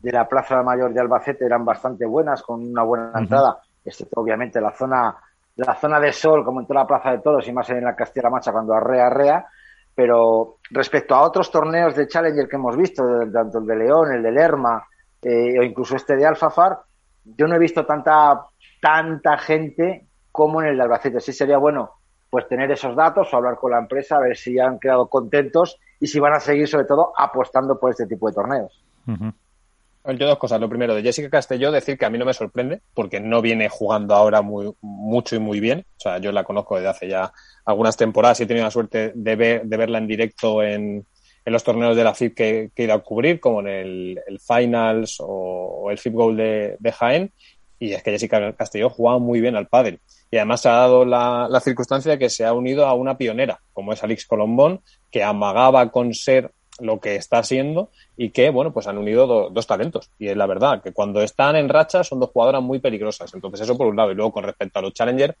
de 0.00 0.10
la 0.10 0.26
Plaza 0.26 0.62
Mayor 0.62 0.94
de 0.94 1.02
Albacete 1.02 1.44
eran 1.44 1.66
bastante 1.66 2.06
buenas, 2.06 2.42
con 2.42 2.66
una 2.66 2.82
buena 2.82 3.12
entrada. 3.14 3.60
Excepto, 3.84 4.22
obviamente, 4.22 4.58
la 4.58 4.72
zona 4.72 5.14
la 5.56 5.74
zona 5.74 6.00
de 6.00 6.14
sol, 6.14 6.42
como 6.42 6.62
en 6.62 6.66
toda 6.66 6.80
la 6.80 6.86
Plaza 6.86 7.10
de 7.10 7.18
Toros 7.18 7.46
y 7.46 7.52
más 7.52 7.68
en 7.68 7.84
la 7.84 7.94
Castilla-La 7.94 8.30
Mancha 8.30 8.52
cuando 8.52 8.72
arrea, 8.72 9.08
arrea. 9.08 9.46
Pero 9.94 10.60
respecto 10.70 11.14
a 11.14 11.20
otros 11.20 11.50
torneos 11.50 11.94
de 11.94 12.08
Challenger 12.08 12.48
que 12.48 12.56
hemos 12.56 12.74
visto, 12.74 13.02
tanto 13.30 13.58
el 13.58 13.66
de 13.66 13.76
León, 13.76 14.14
el 14.14 14.22
de 14.22 14.32
Lerma, 14.32 14.82
eh, 15.20 15.58
o 15.58 15.62
incluso 15.62 15.94
este 15.94 16.16
de 16.16 16.24
Alfafar, 16.24 16.78
yo 17.24 17.46
no 17.46 17.56
he 17.56 17.58
visto 17.58 17.84
tanta 17.84 18.46
tanta 18.86 19.36
gente 19.36 20.06
como 20.30 20.62
en 20.62 20.68
el 20.68 20.76
de 20.76 20.84
Albacete. 20.84 21.18
Sí 21.20 21.32
sería 21.32 21.58
bueno 21.58 21.90
pues 22.30 22.46
tener 22.46 22.70
esos 22.70 22.94
datos 22.94 23.32
o 23.32 23.36
hablar 23.36 23.56
con 23.56 23.72
la 23.72 23.78
empresa, 23.78 24.16
a 24.16 24.20
ver 24.20 24.36
si 24.36 24.60
han 24.60 24.78
quedado 24.78 25.08
contentos 25.08 25.80
y 25.98 26.06
si 26.06 26.20
van 26.20 26.34
a 26.34 26.40
seguir 26.40 26.68
sobre 26.68 26.84
todo 26.84 27.12
apostando 27.18 27.80
por 27.80 27.90
este 27.90 28.06
tipo 28.06 28.28
de 28.28 28.34
torneos. 28.34 28.84
Yo 29.06 30.26
dos 30.28 30.38
cosas. 30.38 30.60
Lo 30.60 30.68
primero, 30.68 30.94
de 30.94 31.02
Jessica 31.02 31.28
Castelló, 31.28 31.72
decir 31.72 31.98
que 31.98 32.06
a 32.06 32.10
mí 32.10 32.18
no 32.18 32.24
me 32.24 32.32
sorprende, 32.32 32.80
porque 32.94 33.18
no 33.18 33.42
viene 33.42 33.68
jugando 33.68 34.14
ahora 34.14 34.40
muy, 34.40 34.72
mucho 34.80 35.34
y 35.34 35.40
muy 35.40 35.58
bien. 35.58 35.84
O 35.96 36.00
sea, 36.00 36.18
yo 36.18 36.30
la 36.30 36.44
conozco 36.44 36.76
desde 36.76 36.88
hace 36.88 37.08
ya 37.08 37.32
algunas 37.64 37.96
temporadas 37.96 38.38
y 38.38 38.44
he 38.44 38.46
tenido 38.46 38.66
la 38.66 38.70
suerte 38.70 39.12
de, 39.16 39.34
ver, 39.34 39.64
de 39.64 39.76
verla 39.76 39.98
en 39.98 40.06
directo 40.06 40.62
en, 40.62 41.04
en 41.44 41.52
los 41.52 41.64
torneos 41.64 41.96
de 41.96 42.04
la 42.04 42.14
FIP 42.14 42.36
que, 42.36 42.70
que 42.72 42.82
he 42.82 42.84
ido 42.84 42.94
a 42.94 43.02
cubrir, 43.02 43.40
como 43.40 43.60
en 43.60 43.66
el, 43.66 44.20
el 44.28 44.38
Finals 44.38 45.16
o, 45.18 45.26
o 45.26 45.90
el 45.90 45.98
FIP 45.98 46.14
Gold 46.14 46.38
de, 46.38 46.76
de 46.78 46.92
Jaén. 46.92 47.32
Y 47.78 47.92
es 47.92 48.02
que 48.02 48.10
Jessica 48.12 48.52
Castelló 48.54 48.88
jugaba 48.90 49.18
muy 49.18 49.40
bien 49.40 49.56
al 49.56 49.66
pádel. 49.66 50.00
Y 50.30 50.36
además 50.38 50.62
se 50.62 50.68
ha 50.68 50.72
dado 50.72 51.04
la, 51.04 51.46
la 51.50 51.60
circunstancia 51.60 52.12
de 52.12 52.18
que 52.18 52.30
se 52.30 52.44
ha 52.44 52.52
unido 52.52 52.86
a 52.86 52.94
una 52.94 53.16
pionera, 53.18 53.60
como 53.72 53.92
es 53.92 54.02
Alix 54.02 54.26
Colombón, 54.26 54.80
que 55.10 55.22
amagaba 55.22 55.90
con 55.90 56.12
ser 56.14 56.52
lo 56.78 57.00
que 57.00 57.16
está 57.16 57.42
siendo 57.42 57.90
y 58.18 58.30
que, 58.30 58.50
bueno, 58.50 58.72
pues 58.72 58.86
han 58.86 58.98
unido 58.98 59.26
do- 59.26 59.50
dos 59.50 59.66
talentos. 59.66 60.10
Y 60.18 60.28
es 60.28 60.36
la 60.36 60.46
verdad, 60.46 60.82
que 60.82 60.92
cuando 60.92 61.22
están 61.22 61.56
en 61.56 61.68
racha 61.68 62.02
son 62.04 62.20
dos 62.20 62.30
jugadoras 62.30 62.62
muy 62.62 62.80
peligrosas. 62.80 63.32
Entonces, 63.34 63.60
eso 63.62 63.78
por 63.78 63.86
un 63.86 63.96
lado. 63.96 64.10
Y 64.12 64.14
luego, 64.14 64.32
con 64.32 64.44
respecto 64.44 64.78
a 64.78 64.82
los 64.82 64.92
Challenger, 64.92 65.36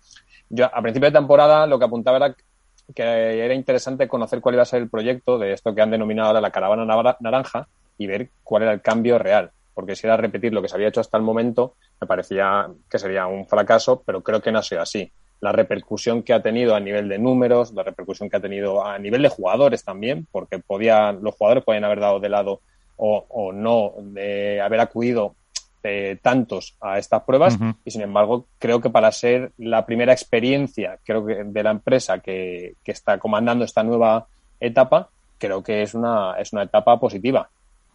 yo 0.48 0.64
a 0.66 0.80
principio 0.82 1.10
de 1.10 1.18
temporada 1.18 1.66
lo 1.66 1.78
que 1.78 1.84
apuntaba 1.84 2.16
era 2.18 2.34
que 2.94 3.02
era 3.44 3.52
interesante 3.54 4.06
conocer 4.06 4.40
cuál 4.40 4.54
iba 4.54 4.62
a 4.62 4.66
ser 4.66 4.80
el 4.80 4.88
proyecto 4.88 5.38
de 5.38 5.52
esto 5.52 5.74
que 5.74 5.82
han 5.82 5.90
denominado 5.90 6.28
ahora 6.28 6.40
la 6.40 6.52
caravana 6.52 6.84
nara- 6.84 7.16
naranja 7.20 7.66
y 7.98 8.06
ver 8.06 8.30
cuál 8.44 8.62
era 8.62 8.72
el 8.72 8.80
cambio 8.80 9.18
real. 9.18 9.50
Porque 9.76 9.94
si 9.94 10.06
era 10.06 10.16
repetir 10.16 10.54
lo 10.54 10.62
que 10.62 10.68
se 10.68 10.74
había 10.74 10.88
hecho 10.88 11.02
hasta 11.02 11.18
el 11.18 11.22
momento, 11.22 11.74
me 12.00 12.06
parecía 12.06 12.66
que 12.90 12.98
sería 12.98 13.26
un 13.26 13.46
fracaso, 13.46 14.02
pero 14.04 14.22
creo 14.22 14.40
que 14.40 14.50
no 14.50 14.60
ha 14.60 14.62
sido 14.62 14.80
así. 14.80 15.12
La 15.40 15.52
repercusión 15.52 16.22
que 16.22 16.32
ha 16.32 16.42
tenido 16.42 16.74
a 16.74 16.80
nivel 16.80 17.10
de 17.10 17.18
números, 17.18 17.74
la 17.74 17.82
repercusión 17.82 18.30
que 18.30 18.38
ha 18.38 18.40
tenido 18.40 18.84
a 18.84 18.98
nivel 18.98 19.20
de 19.20 19.28
jugadores 19.28 19.84
también, 19.84 20.26
porque 20.32 20.58
podía, 20.58 21.12
los 21.12 21.34
jugadores 21.34 21.62
podían 21.62 21.84
haber 21.84 22.00
dado 22.00 22.20
de 22.20 22.30
lado 22.30 22.62
o, 22.96 23.26
o 23.28 23.52
no 23.52 23.92
de 23.98 24.62
haber 24.62 24.80
acudido 24.80 25.34
eh, 25.88 26.18
tantos 26.20 26.74
a 26.80 26.98
estas 26.98 27.22
pruebas 27.22 27.56
y 27.84 27.92
sin 27.92 28.02
embargo 28.02 28.46
creo 28.58 28.80
que 28.80 28.90
para 28.90 29.12
ser 29.12 29.52
la 29.56 29.86
primera 29.86 30.12
experiencia 30.12 30.98
creo 31.04 31.24
que 31.24 31.44
de 31.44 31.62
la 31.62 31.70
empresa 31.70 32.18
que, 32.18 32.74
que 32.82 32.90
está 32.90 33.18
comandando 33.18 33.64
esta 33.64 33.84
nueva 33.84 34.26
etapa 34.58 35.10
creo 35.38 35.62
que 35.62 35.82
es 35.82 35.94
una 35.94 36.34
es 36.40 36.52
una 36.52 36.64
etapa 36.64 36.98
positiva 36.98 37.48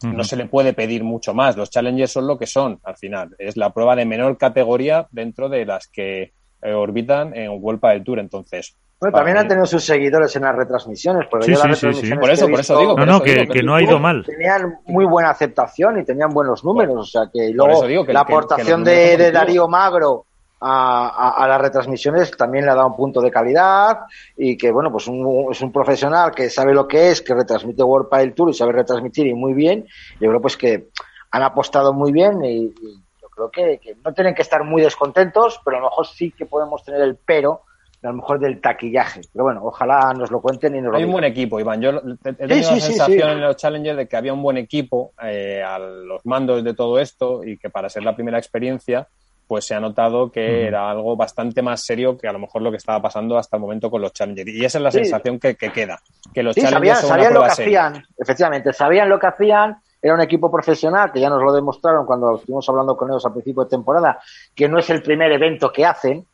no 0.03 0.23
se 0.23 0.36
le 0.36 0.45
puede 0.45 0.73
pedir 0.73 1.03
mucho 1.03 1.34
más. 1.34 1.56
Los 1.57 1.69
challengers 1.69 2.11
son 2.11 2.28
lo 2.28 2.38
que 2.38 2.48
son 2.48 2.80
al 2.84 2.98
final. 2.98 3.36
Es 3.38 3.57
la 3.57 3.72
prueba 3.73 3.95
de 3.95 4.06
menor 4.06 4.38
categoría 4.38 5.07
dentro 5.11 5.49
de 5.49 5.65
las 5.65 5.88
que 5.88 6.34
eh, 6.61 6.73
orbitan 6.73 7.36
en 7.36 7.60
Vuelta 7.61 7.90
del 7.90 8.03
Tour. 8.03 8.19
Entonces, 8.19 8.78
bueno, 8.99 9.15
también 9.15 9.38
han 9.38 9.48
tenido 9.48 9.65
sus 9.65 9.84
seguidores 9.84 10.36
en 10.36 10.44
las 10.44 10.56
retransmisiones. 10.56 11.28
Porque 11.30 11.45
sí, 11.48 11.52
yo 11.53 11.57
sí, 11.57 11.68
las 11.68 11.80
sí, 11.80 11.86
retransmisiones 11.88 12.19
Por 12.22 12.30
eso, 12.32 12.45
que 12.45 12.52
por 12.52 12.60
eso 12.60 12.80
digo. 12.80 12.95
No, 12.98 13.06
no, 13.06 13.22
que, 13.23 13.48
que 13.48 13.64
no 13.64 13.73
ha 13.76 13.82
ido 13.82 13.98
mal. 13.99 14.23
Tenían 14.26 14.76
muy 14.86 15.06
buena 15.06 15.32
aceptación 15.32 15.99
y 15.99 16.06
tenían 16.06 16.30
buenos 16.30 16.64
números. 16.64 16.95
O 16.98 17.03
sea 17.03 17.30
que 17.34 17.49
y 17.49 17.53
luego 17.53 17.72
eso 17.73 17.88
digo 17.88 18.06
que- 18.06 18.14
la 18.14 18.22
que- 18.22 18.28
que 18.28 18.34
los 18.34 18.44
aportación 18.44 18.84
de, 18.84 19.18
de. 19.18 19.32
Darío 19.32 19.68
Magro 19.68 20.26
a, 20.62 21.08
a- 21.10 21.44
a 21.44 21.48
las 21.48 21.60
retransmisiones 21.62 22.32
también 22.38 22.66
le 22.66 22.72
ha 22.72 22.76
dado 22.76 22.88
un 22.88 22.96
punto 22.96 23.20
de 23.22 23.32
calidad 23.32 24.02
y 24.38 24.56
que, 24.56 24.72
bueno, 24.72 24.92
pues 24.92 25.08
un- 25.08 25.48
es 25.52 25.60
un 25.62 25.72
profesional 25.72 26.32
que 26.32 26.50
sabe 26.50 26.74
lo 26.74 26.88
que 26.88 27.10
es, 27.12 27.22
que 27.22 27.34
retransmite 27.34 27.84
World 27.84 28.10
Padel 28.10 28.34
Tour 28.34 28.52
y 28.52 28.54
sabe 28.54 28.72
retransmitir 28.74 29.28
y 29.28 29.34
muy 29.34 29.54
bien. 29.54 29.86
Yo 30.20 30.30
creo 30.30 30.42
pues 30.42 30.56
que 30.58 30.90
han 31.32 31.44
apostado 31.44 31.94
muy 31.94 32.12
bien 32.12 32.44
y, 32.46 32.66
y 32.66 33.04
yo 33.22 33.28
creo 33.30 33.50
que, 33.52 33.80
que 33.80 33.96
no 34.06 34.14
tienen 34.14 34.36
que 34.36 34.42
estar 34.44 34.64
muy 34.64 34.82
descontentos, 34.82 35.60
pero 35.66 35.78
a 35.78 35.80
lo 35.80 35.88
mejor 35.88 36.06
sí 36.08 36.32
que 36.32 36.46
podemos 36.46 36.84
tener 36.84 37.02
el 37.02 37.16
pero 37.18 37.62
a 38.04 38.08
lo 38.08 38.14
mejor 38.14 38.40
del 38.40 38.60
taquillaje. 38.60 39.22
Pero 39.32 39.46
bueno, 39.46 39.62
ojalá 39.64 40.12
nos 40.14 40.32
lo 40.32 40.42
cuenten 40.42 40.76
y 40.76 40.82
nos 40.82 40.92
lo 40.92 40.98
Hay 40.98 41.04
un 41.04 41.12
buen 41.12 41.24
equipo, 41.24 41.60
Iván. 41.60 41.82
Yo 41.82 41.92
he 41.92 42.30
he 42.30 42.34
tenido 42.34 42.64
sí, 42.70 42.74
la 42.76 42.80
sí, 42.80 42.82
sensación 42.82 43.30
sí. 43.30 43.34
en 43.36 43.42
los 43.42 43.56
Challengers 43.58 43.98
de 43.98 44.08
que 44.08 44.18
había 44.18 44.34
un 44.34 44.42
buen 44.42 44.58
equipo 44.58 45.14
eh, 45.24 45.62
a 45.64 45.78
los 45.78 46.26
mandos 46.26 46.64
de 46.64 46.74
todo 46.74 47.00
esto 47.00 47.44
y 47.44 47.58
que 47.58 47.70
para 47.70 47.90
ser 47.90 48.02
la 48.04 48.16
primera 48.16 48.40
experiencia, 48.40 49.08
pues 49.52 49.65
se 49.65 49.76
ha 49.76 49.82
notado 49.82 50.32
que 50.32 50.65
era 50.65 50.90
algo 50.90 51.18
bastante 51.18 51.61
más 51.61 51.82
serio 51.84 52.18
que 52.18 52.26
a 52.26 52.32
lo 52.32 52.40
mejor 52.40 52.61
lo 52.61 52.72
que 52.72 52.78
estaba 52.78 53.02
pasando 53.02 53.38
hasta 53.38 53.57
el 53.57 53.61
momento 53.61 53.91
con 53.91 54.02
los 54.02 54.14
Challengers. 54.14 54.48
Y 54.49 54.64
esa 54.64 54.78
es 54.78 54.82
la 54.82 54.91
Sí. 54.91 54.99
sensación 54.99 55.41
que, 55.41 55.56
que 55.56 55.73
queda. 55.73 55.99
Que 56.34 56.41
los 56.41 56.56
Sí, 56.56 56.61
Challengers 56.61 57.02
sabían, 57.02 57.34
lo 57.34 57.44
que 57.44 57.49
seria. 57.49 57.88
hacían, 57.88 58.03
efectivamente, 58.18 58.72
sabían 58.72 59.10
lo 59.10 59.19
que 59.19 59.28
hacían, 59.28 59.76
era 60.02 60.14
un 60.14 60.22
equipo 60.22 60.49
profesional, 60.49 61.11
que 61.11 61.19
ya 61.19 61.30
nos 61.30 61.44
lo 61.44 61.52
demostraron 61.52 62.06
cuando 62.06 62.38
estuvimos 62.38 62.69
hablando 62.69 62.95
con 62.95 63.10
ellos 63.10 63.26
a 63.26 63.34
principio 63.34 63.65
de 63.65 63.69
temporada, 63.72 64.22
que 64.56 64.69
no 64.69 64.80
es 64.80 64.90
el 64.90 65.03
primer 65.03 65.30
evento 65.34 65.69
que 65.69 65.86
hacen, 65.86 66.26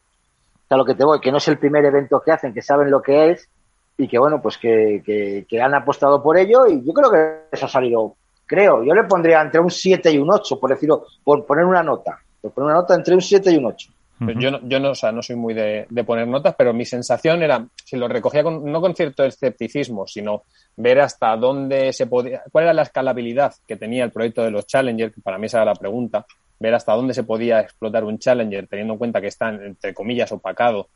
a 0.69 0.77
lo 0.77 0.85
que 0.85 0.93
te 0.93 1.03
voy, 1.03 1.19
que 1.19 1.31
no 1.31 1.39
es 1.39 1.47
el 1.47 1.57
primer 1.57 1.83
evento 1.85 2.21
que 2.23 2.31
hacen, 2.33 2.53
que 2.53 2.61
saben 2.61 2.91
lo 2.91 3.01
que 3.01 3.31
es, 3.31 3.49
y 3.97 4.07
que 4.07 4.19
bueno, 4.19 4.39
pues 4.43 4.59
que, 4.59 5.01
que, 5.03 5.47
que 5.49 5.59
han 5.59 5.73
apostado 5.73 6.21
por 6.21 6.37
ello, 6.37 6.67
y 6.67 6.85
yo 6.85 6.93
creo 6.93 7.09
que 7.09 7.47
eso 7.51 7.65
ha 7.65 7.69
salido, 7.69 8.13
creo, 8.45 8.83
yo 8.83 8.93
le 8.93 9.05
pondría 9.05 9.41
entre 9.41 9.59
un 9.59 9.71
7 9.71 10.11
y 10.11 10.19
un 10.19 10.31
8, 10.31 10.59
por 10.59 10.69
decirlo, 10.69 11.07
por 11.23 11.43
poner 11.47 11.65
una 11.65 11.81
nota, 11.81 12.19
por 12.47 12.63
poner 12.63 12.71
una 12.71 12.81
nota 12.81 12.95
entre 12.95 13.13
un 13.13 13.21
7 13.21 13.51
y 13.51 13.57
un 13.57 13.65
8. 13.65 13.91
Pero 14.19 14.39
Yo, 14.39 14.49
no, 14.49 14.59
yo 14.63 14.79
no, 14.79 14.91
o 14.91 14.95
sea, 14.95 15.11
no 15.11 15.21
soy 15.21 15.35
muy 15.35 15.53
de, 15.53 15.85
de 15.89 16.03
poner 16.03 16.27
notas, 16.27 16.55
pero 16.57 16.73
mi 16.73 16.85
sensación 16.85 17.43
era, 17.43 17.67
si 17.85 17.97
lo 17.97 18.07
recogía 18.07 18.41
con, 18.41 18.65
no 18.65 18.81
con 18.81 18.95
cierto 18.95 19.23
escepticismo, 19.23 20.07
sino 20.07 20.43
ver 20.75 20.99
hasta 21.01 21.35
dónde 21.37 21.93
se 21.93 22.07
podía, 22.07 22.41
cuál 22.51 22.63
era 22.63 22.73
la 22.73 22.81
escalabilidad 22.81 23.53
que 23.67 23.75
tenía 23.75 24.03
el 24.03 24.11
proyecto 24.11 24.43
de 24.43 24.49
los 24.49 24.65
Challenger, 24.65 25.11
que 25.13 25.21
para 25.21 25.37
mí 25.37 25.45
esa 25.45 25.57
era 25.57 25.65
la 25.65 25.75
pregunta, 25.75 26.25
ver 26.59 26.73
hasta 26.73 26.93
dónde 26.93 27.13
se 27.13 27.23
podía 27.23 27.59
explotar 27.59 28.03
un 28.03 28.17
Challenger, 28.17 28.67
teniendo 28.67 28.93
en 28.93 28.97
cuenta 28.97 29.21
que 29.21 29.27
están, 29.27 29.63
entre 29.63 29.93
comillas, 29.93 30.31
opacado 30.31 30.87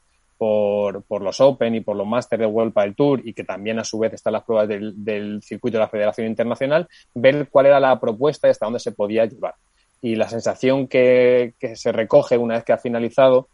por, 0.42 1.04
por 1.04 1.22
los 1.22 1.40
Open 1.40 1.76
y 1.76 1.82
por 1.82 1.96
los 1.96 2.08
Masters 2.08 2.40
de 2.40 2.48
World 2.48 2.74
Padel 2.74 2.96
Tour 2.96 3.22
y 3.24 3.34
que 3.34 3.44
también 3.44 3.78
a 3.78 3.84
su 3.84 4.00
vez 4.00 4.14
están 4.14 4.34
las 4.34 4.44
pruebas 4.44 4.68
del, 4.68 4.94
del 5.04 5.44
circuito 5.44 5.78
de 5.78 5.84
la 5.84 5.90
Federación 5.90 6.26
Internacional, 6.26 6.88
ver 7.14 7.48
cuál 7.52 7.68
era 7.68 7.80
la 7.80 8.00
propuesta 8.00 8.48
y 8.48 8.50
hasta 8.50 8.66
dónde 8.66 8.80
se 8.80 8.94
podía 8.94 9.26
llevar. 9.26 9.54
Y 10.02 10.16
la 10.16 10.28
sensación 10.30 10.88
que, 10.88 11.54
que 11.60 11.76
se 11.76 11.92
recoge 11.92 12.38
una 12.38 12.56
vez 12.56 12.64
que 12.64 12.74
ha 12.74 12.78
finalizado 12.78 13.48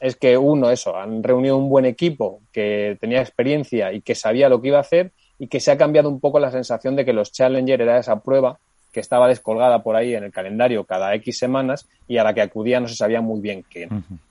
es 0.00 0.16
que 0.16 0.36
uno, 0.36 0.70
eso, 0.70 0.96
han 0.96 1.22
reunido 1.22 1.56
un 1.56 1.68
buen 1.68 1.86
equipo 1.86 2.40
que 2.52 2.98
tenía 3.00 3.20
experiencia 3.20 3.92
y 3.92 4.00
que 4.00 4.14
sabía 4.14 4.48
lo 4.48 4.60
que 4.60 4.68
iba 4.68 4.78
a 4.78 4.82
hacer 4.82 5.12
y 5.38 5.46
que 5.46 5.60
se 5.60 5.70
ha 5.70 5.78
cambiado 5.78 6.08
un 6.08 6.20
poco 6.20 6.38
la 6.38 6.50
sensación 6.50 6.96
de 6.96 7.04
que 7.04 7.12
los 7.12 7.32
Challenger 7.32 7.80
era 7.80 7.98
esa 7.98 8.20
prueba 8.20 8.58
que 8.92 9.00
estaba 9.00 9.28
descolgada 9.28 9.82
por 9.82 9.96
ahí 9.96 10.14
en 10.14 10.24
el 10.24 10.32
calendario 10.32 10.84
cada 10.84 11.14
X 11.14 11.38
semanas 11.38 11.88
y 12.06 12.18
a 12.18 12.24
la 12.24 12.32
que 12.32 12.42
acudía 12.42 12.80
no 12.80 12.88
se 12.88 12.94
sabía 12.94 13.20
muy 13.20 13.40
bien 13.40 13.64
qué. 13.68 13.88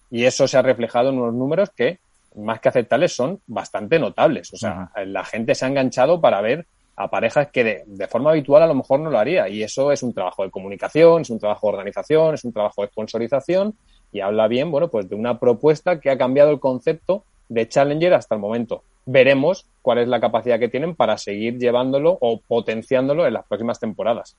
Y 0.10 0.26
eso 0.26 0.48
se 0.48 0.58
ha 0.58 0.62
reflejado 0.62 1.10
en 1.10 1.20
unos 1.20 1.34
números 1.34 1.70
que, 1.76 2.00
más 2.36 2.62
que 2.62 2.70
aceptables, 2.70 3.14
son 3.14 3.41
bastante 3.45 4.00
notables. 4.00 4.54
O 4.54 4.58
sea, 4.58 4.90
la 5.06 5.26
gente 5.26 5.54
se 5.54 5.66
ha 5.66 5.68
enganchado 5.68 6.22
para 6.22 6.40
ver 6.40 6.66
a 6.95 7.10
parejas 7.10 7.49
que 7.52 7.64
de, 7.64 7.84
de, 7.86 8.07
forma 8.07 8.32
habitual 8.32 8.64
a 8.64 8.68
lo 8.68 8.76
mejor 8.76 8.99
no 8.99 9.10
lo 9.10 9.18
haría. 9.18 9.49
Y 9.49 9.64
eso 9.64 9.91
es 9.91 10.03
un 10.03 10.14
trabajo 10.14 10.44
de 10.44 10.52
comunicación, 10.52 11.22
es 11.22 11.30
un 11.30 11.40
trabajo 11.40 11.68
de 11.68 11.74
organización, 11.74 12.36
es 12.36 12.44
un 12.44 12.53
trabajo 12.53 12.82
de 12.82 12.88
sponsorización 12.90 13.76
y 14.11 14.20
habla 14.20 14.48
bien, 14.48 14.72
bueno, 14.72 14.90
pues 14.90 15.10
de 15.10 15.15
una 15.15 15.40
propuesta 15.40 15.99
que 15.99 16.10
ha 16.10 16.18
cambiado 16.18 16.52
el 16.52 16.60
concepto 16.60 17.26
de 17.49 17.68
Challenger 17.68 18.14
hasta 18.14 18.36
el 18.36 18.41
momento. 18.41 18.84
Veremos 19.06 19.65
cuál 19.82 19.98
es 19.98 20.07
la 20.07 20.22
capacidad 20.22 20.60
que 20.60 20.70
tienen 20.70 20.95
para 20.95 21.18
seguir 21.18 21.57
llevándolo 21.57 22.18
o 22.22 22.40
potenciándolo 22.40 23.26
en 23.28 23.34
las 23.34 23.45
próximas 23.45 23.80
temporadas. 23.80 24.38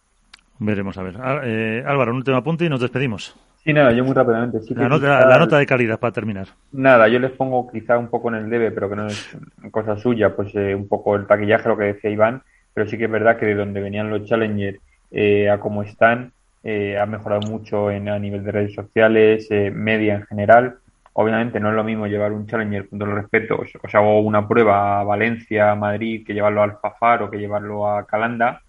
Veremos, 0.59 0.97
a 0.99 1.03
ver. 1.03 1.17
Eh, 1.45 1.83
Álvaro, 1.87 2.13
un 2.13 2.19
último 2.19 2.37
apunte 2.37 2.65
y 2.65 2.69
nos 2.69 2.81
despedimos. 2.81 3.37
Sí, 3.65 3.73
nada, 3.73 3.93
yo 3.93 4.05
muy 4.05 4.13
rápidamente. 4.13 4.61
Sí 4.61 4.75
la, 4.75 4.89
nota, 4.89 5.07
quizá... 5.07 5.27
la, 5.27 5.39
nota, 5.39 5.59
de 5.59 5.67
calidad 5.67 5.99
para 5.99 6.13
terminar. 6.13 6.49
Nada, 6.73 7.09
yo 7.09 7.19
les 7.19 7.31
pongo 7.31 7.71
quizá 7.71 7.97
un 7.97 8.09
poco 8.09 8.29
en 8.29 8.35
el 8.35 8.51
debe, 8.51 8.71
pero 8.71 8.91
que 8.91 8.97
no 8.97 9.07
es 9.07 9.37
cosa 9.71 9.97
suya, 9.97 10.37
pues 10.37 10.55
eh, 10.55 10.75
un 10.75 10.87
poco 10.87 11.17
el 11.17 11.27
taquillaje, 11.27 11.69
lo 11.69 11.77
que 11.77 11.85
decía 11.85 12.11
Iván, 12.11 12.43
pero 12.75 12.87
sí 12.87 12.99
que 12.99 13.05
es 13.05 13.11
verdad 13.11 13.39
que 13.39 13.47
de 13.47 13.55
donde 13.55 13.81
venían 13.81 14.11
los 14.11 14.27
Challenger 14.27 14.81
eh, 15.11 15.49
a 15.49 15.59
cómo 15.59 15.83
están, 15.83 16.33
eh, 16.63 16.99
ha 16.99 17.07
mejorado 17.07 17.51
mucho 17.51 17.91
en, 17.91 18.09
a 18.11 18.19
nivel 18.19 18.45
de 18.45 18.53
redes 18.53 18.75
sociales, 18.75 19.47
eh, 19.51 19.71
media 19.71 20.17
en 20.17 20.27
general. 20.27 20.77
Obviamente 21.15 21.59
no 21.59 21.71
es 21.71 21.77
lo 21.77 21.85
mismo 21.85 22.07
llevar 22.07 22.33
un 22.33 22.47
Challenger, 22.47 22.89
con 22.89 22.99
todo 22.99 23.09
el 23.09 23.17
respeto, 23.17 23.57
os 23.83 23.95
hago 23.95 24.21
una 24.21 24.47
prueba 24.47 25.01
a 25.01 25.05
Valencia, 25.05 25.71
a 25.71 25.75
Madrid, 25.75 26.27
que 26.27 26.35
llevarlo 26.35 26.61
a 26.61 26.65
Alfafar 26.65 27.23
o 27.23 27.31
que 27.31 27.39
llevarlo 27.39 27.89
a 27.89 28.05
Calanda, 28.07 28.61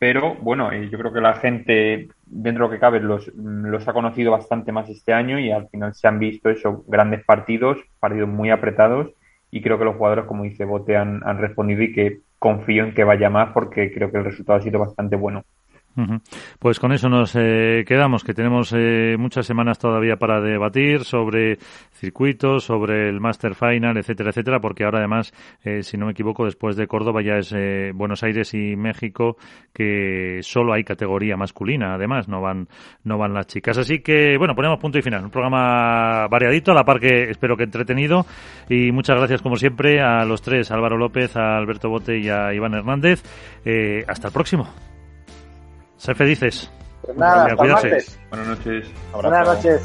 pero 0.00 0.34
bueno, 0.36 0.72
eh, 0.72 0.88
yo 0.90 0.98
creo 0.98 1.12
que 1.12 1.20
la 1.20 1.34
gente, 1.34 2.08
dentro 2.24 2.64
de 2.64 2.68
lo 2.68 2.70
que 2.70 2.80
cabe, 2.80 3.00
los, 3.00 3.30
los 3.34 3.86
ha 3.86 3.92
conocido 3.92 4.32
bastante 4.32 4.72
más 4.72 4.88
este 4.88 5.12
año 5.12 5.38
y 5.38 5.50
al 5.50 5.68
final 5.68 5.94
se 5.94 6.08
han 6.08 6.18
visto 6.18 6.48
eso, 6.48 6.84
grandes 6.86 7.22
partidos, 7.22 7.76
partidos 8.00 8.30
muy 8.30 8.48
apretados 8.48 9.10
y 9.50 9.60
creo 9.60 9.78
que 9.78 9.84
los 9.84 9.96
jugadores, 9.96 10.24
como 10.24 10.44
dice 10.44 10.64
Bote, 10.64 10.96
han, 10.96 11.20
han 11.26 11.36
respondido 11.36 11.82
y 11.82 11.92
que 11.92 12.20
confío 12.38 12.84
en 12.84 12.94
que 12.94 13.04
vaya 13.04 13.28
más 13.28 13.52
porque 13.52 13.92
creo 13.92 14.10
que 14.10 14.16
el 14.16 14.24
resultado 14.24 14.58
ha 14.58 14.62
sido 14.62 14.78
bastante 14.78 15.16
bueno. 15.16 15.44
Pues 16.58 16.78
con 16.78 16.92
eso 16.92 17.08
nos 17.08 17.34
eh, 17.36 17.84
quedamos, 17.86 18.24
que 18.24 18.32
tenemos 18.32 18.72
eh, 18.76 19.16
muchas 19.18 19.46
semanas 19.46 19.78
todavía 19.78 20.16
para 20.16 20.40
debatir 20.40 21.04
sobre 21.04 21.58
circuitos, 21.92 22.64
sobre 22.64 23.08
el 23.08 23.20
Master 23.20 23.54
Final, 23.54 23.96
etcétera, 23.98 24.30
etcétera, 24.30 24.60
porque 24.60 24.84
ahora 24.84 24.98
además, 24.98 25.32
eh, 25.64 25.82
si 25.82 25.96
no 25.98 26.06
me 26.06 26.12
equivoco, 26.12 26.44
después 26.44 26.76
de 26.76 26.86
Córdoba 26.86 27.22
ya 27.22 27.38
es 27.38 27.52
eh, 27.52 27.92
Buenos 27.94 28.22
Aires 28.22 28.54
y 28.54 28.76
México, 28.76 29.36
que 29.72 30.38
solo 30.42 30.72
hay 30.72 30.84
categoría 30.84 31.36
masculina, 31.36 31.94
además, 31.94 32.28
no 32.28 32.40
van, 32.40 32.68
no 33.04 33.18
van 33.18 33.34
las 33.34 33.46
chicas. 33.46 33.76
Así 33.76 34.00
que, 34.00 34.36
bueno, 34.38 34.54
ponemos 34.54 34.78
punto 34.78 34.98
y 34.98 35.02
final. 35.02 35.24
Un 35.24 35.30
programa 35.30 36.28
variadito, 36.28 36.72
a 36.72 36.74
la 36.74 36.84
par 36.84 37.00
que 37.00 37.30
espero 37.30 37.56
que 37.56 37.64
entretenido. 37.64 38.24
Y 38.68 38.92
muchas 38.92 39.16
gracias, 39.18 39.42
como 39.42 39.56
siempre, 39.56 40.00
a 40.00 40.24
los 40.24 40.40
tres, 40.40 40.70
Álvaro 40.70 40.96
López, 40.96 41.36
a 41.36 41.56
Alberto 41.56 41.88
Bote 41.88 42.18
y 42.18 42.28
a 42.28 42.54
Iván 42.54 42.74
Hernández. 42.74 43.22
Hasta 44.06 44.28
el 44.28 44.32
próximo. 44.32 44.68
Ser 46.00 46.16
felices. 46.16 46.70
Pues 47.02 47.14
nada, 47.14 47.44
hasta 47.44 47.62
martes. 47.62 48.18
Buenas 48.30 48.48
noches. 48.48 48.90
Abrazo. 49.12 49.28
Buenas 49.28 49.48
noches. 49.48 49.82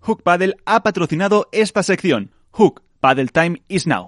Hook 0.00 0.22
Paddle 0.22 0.56
ha 0.66 0.82
patrocinado 0.82 1.48
esta 1.52 1.82
sección. 1.82 2.32
Hook 2.50 2.82
Paddle 3.00 3.28
Time 3.28 3.62
is 3.68 3.86
now. 3.86 3.98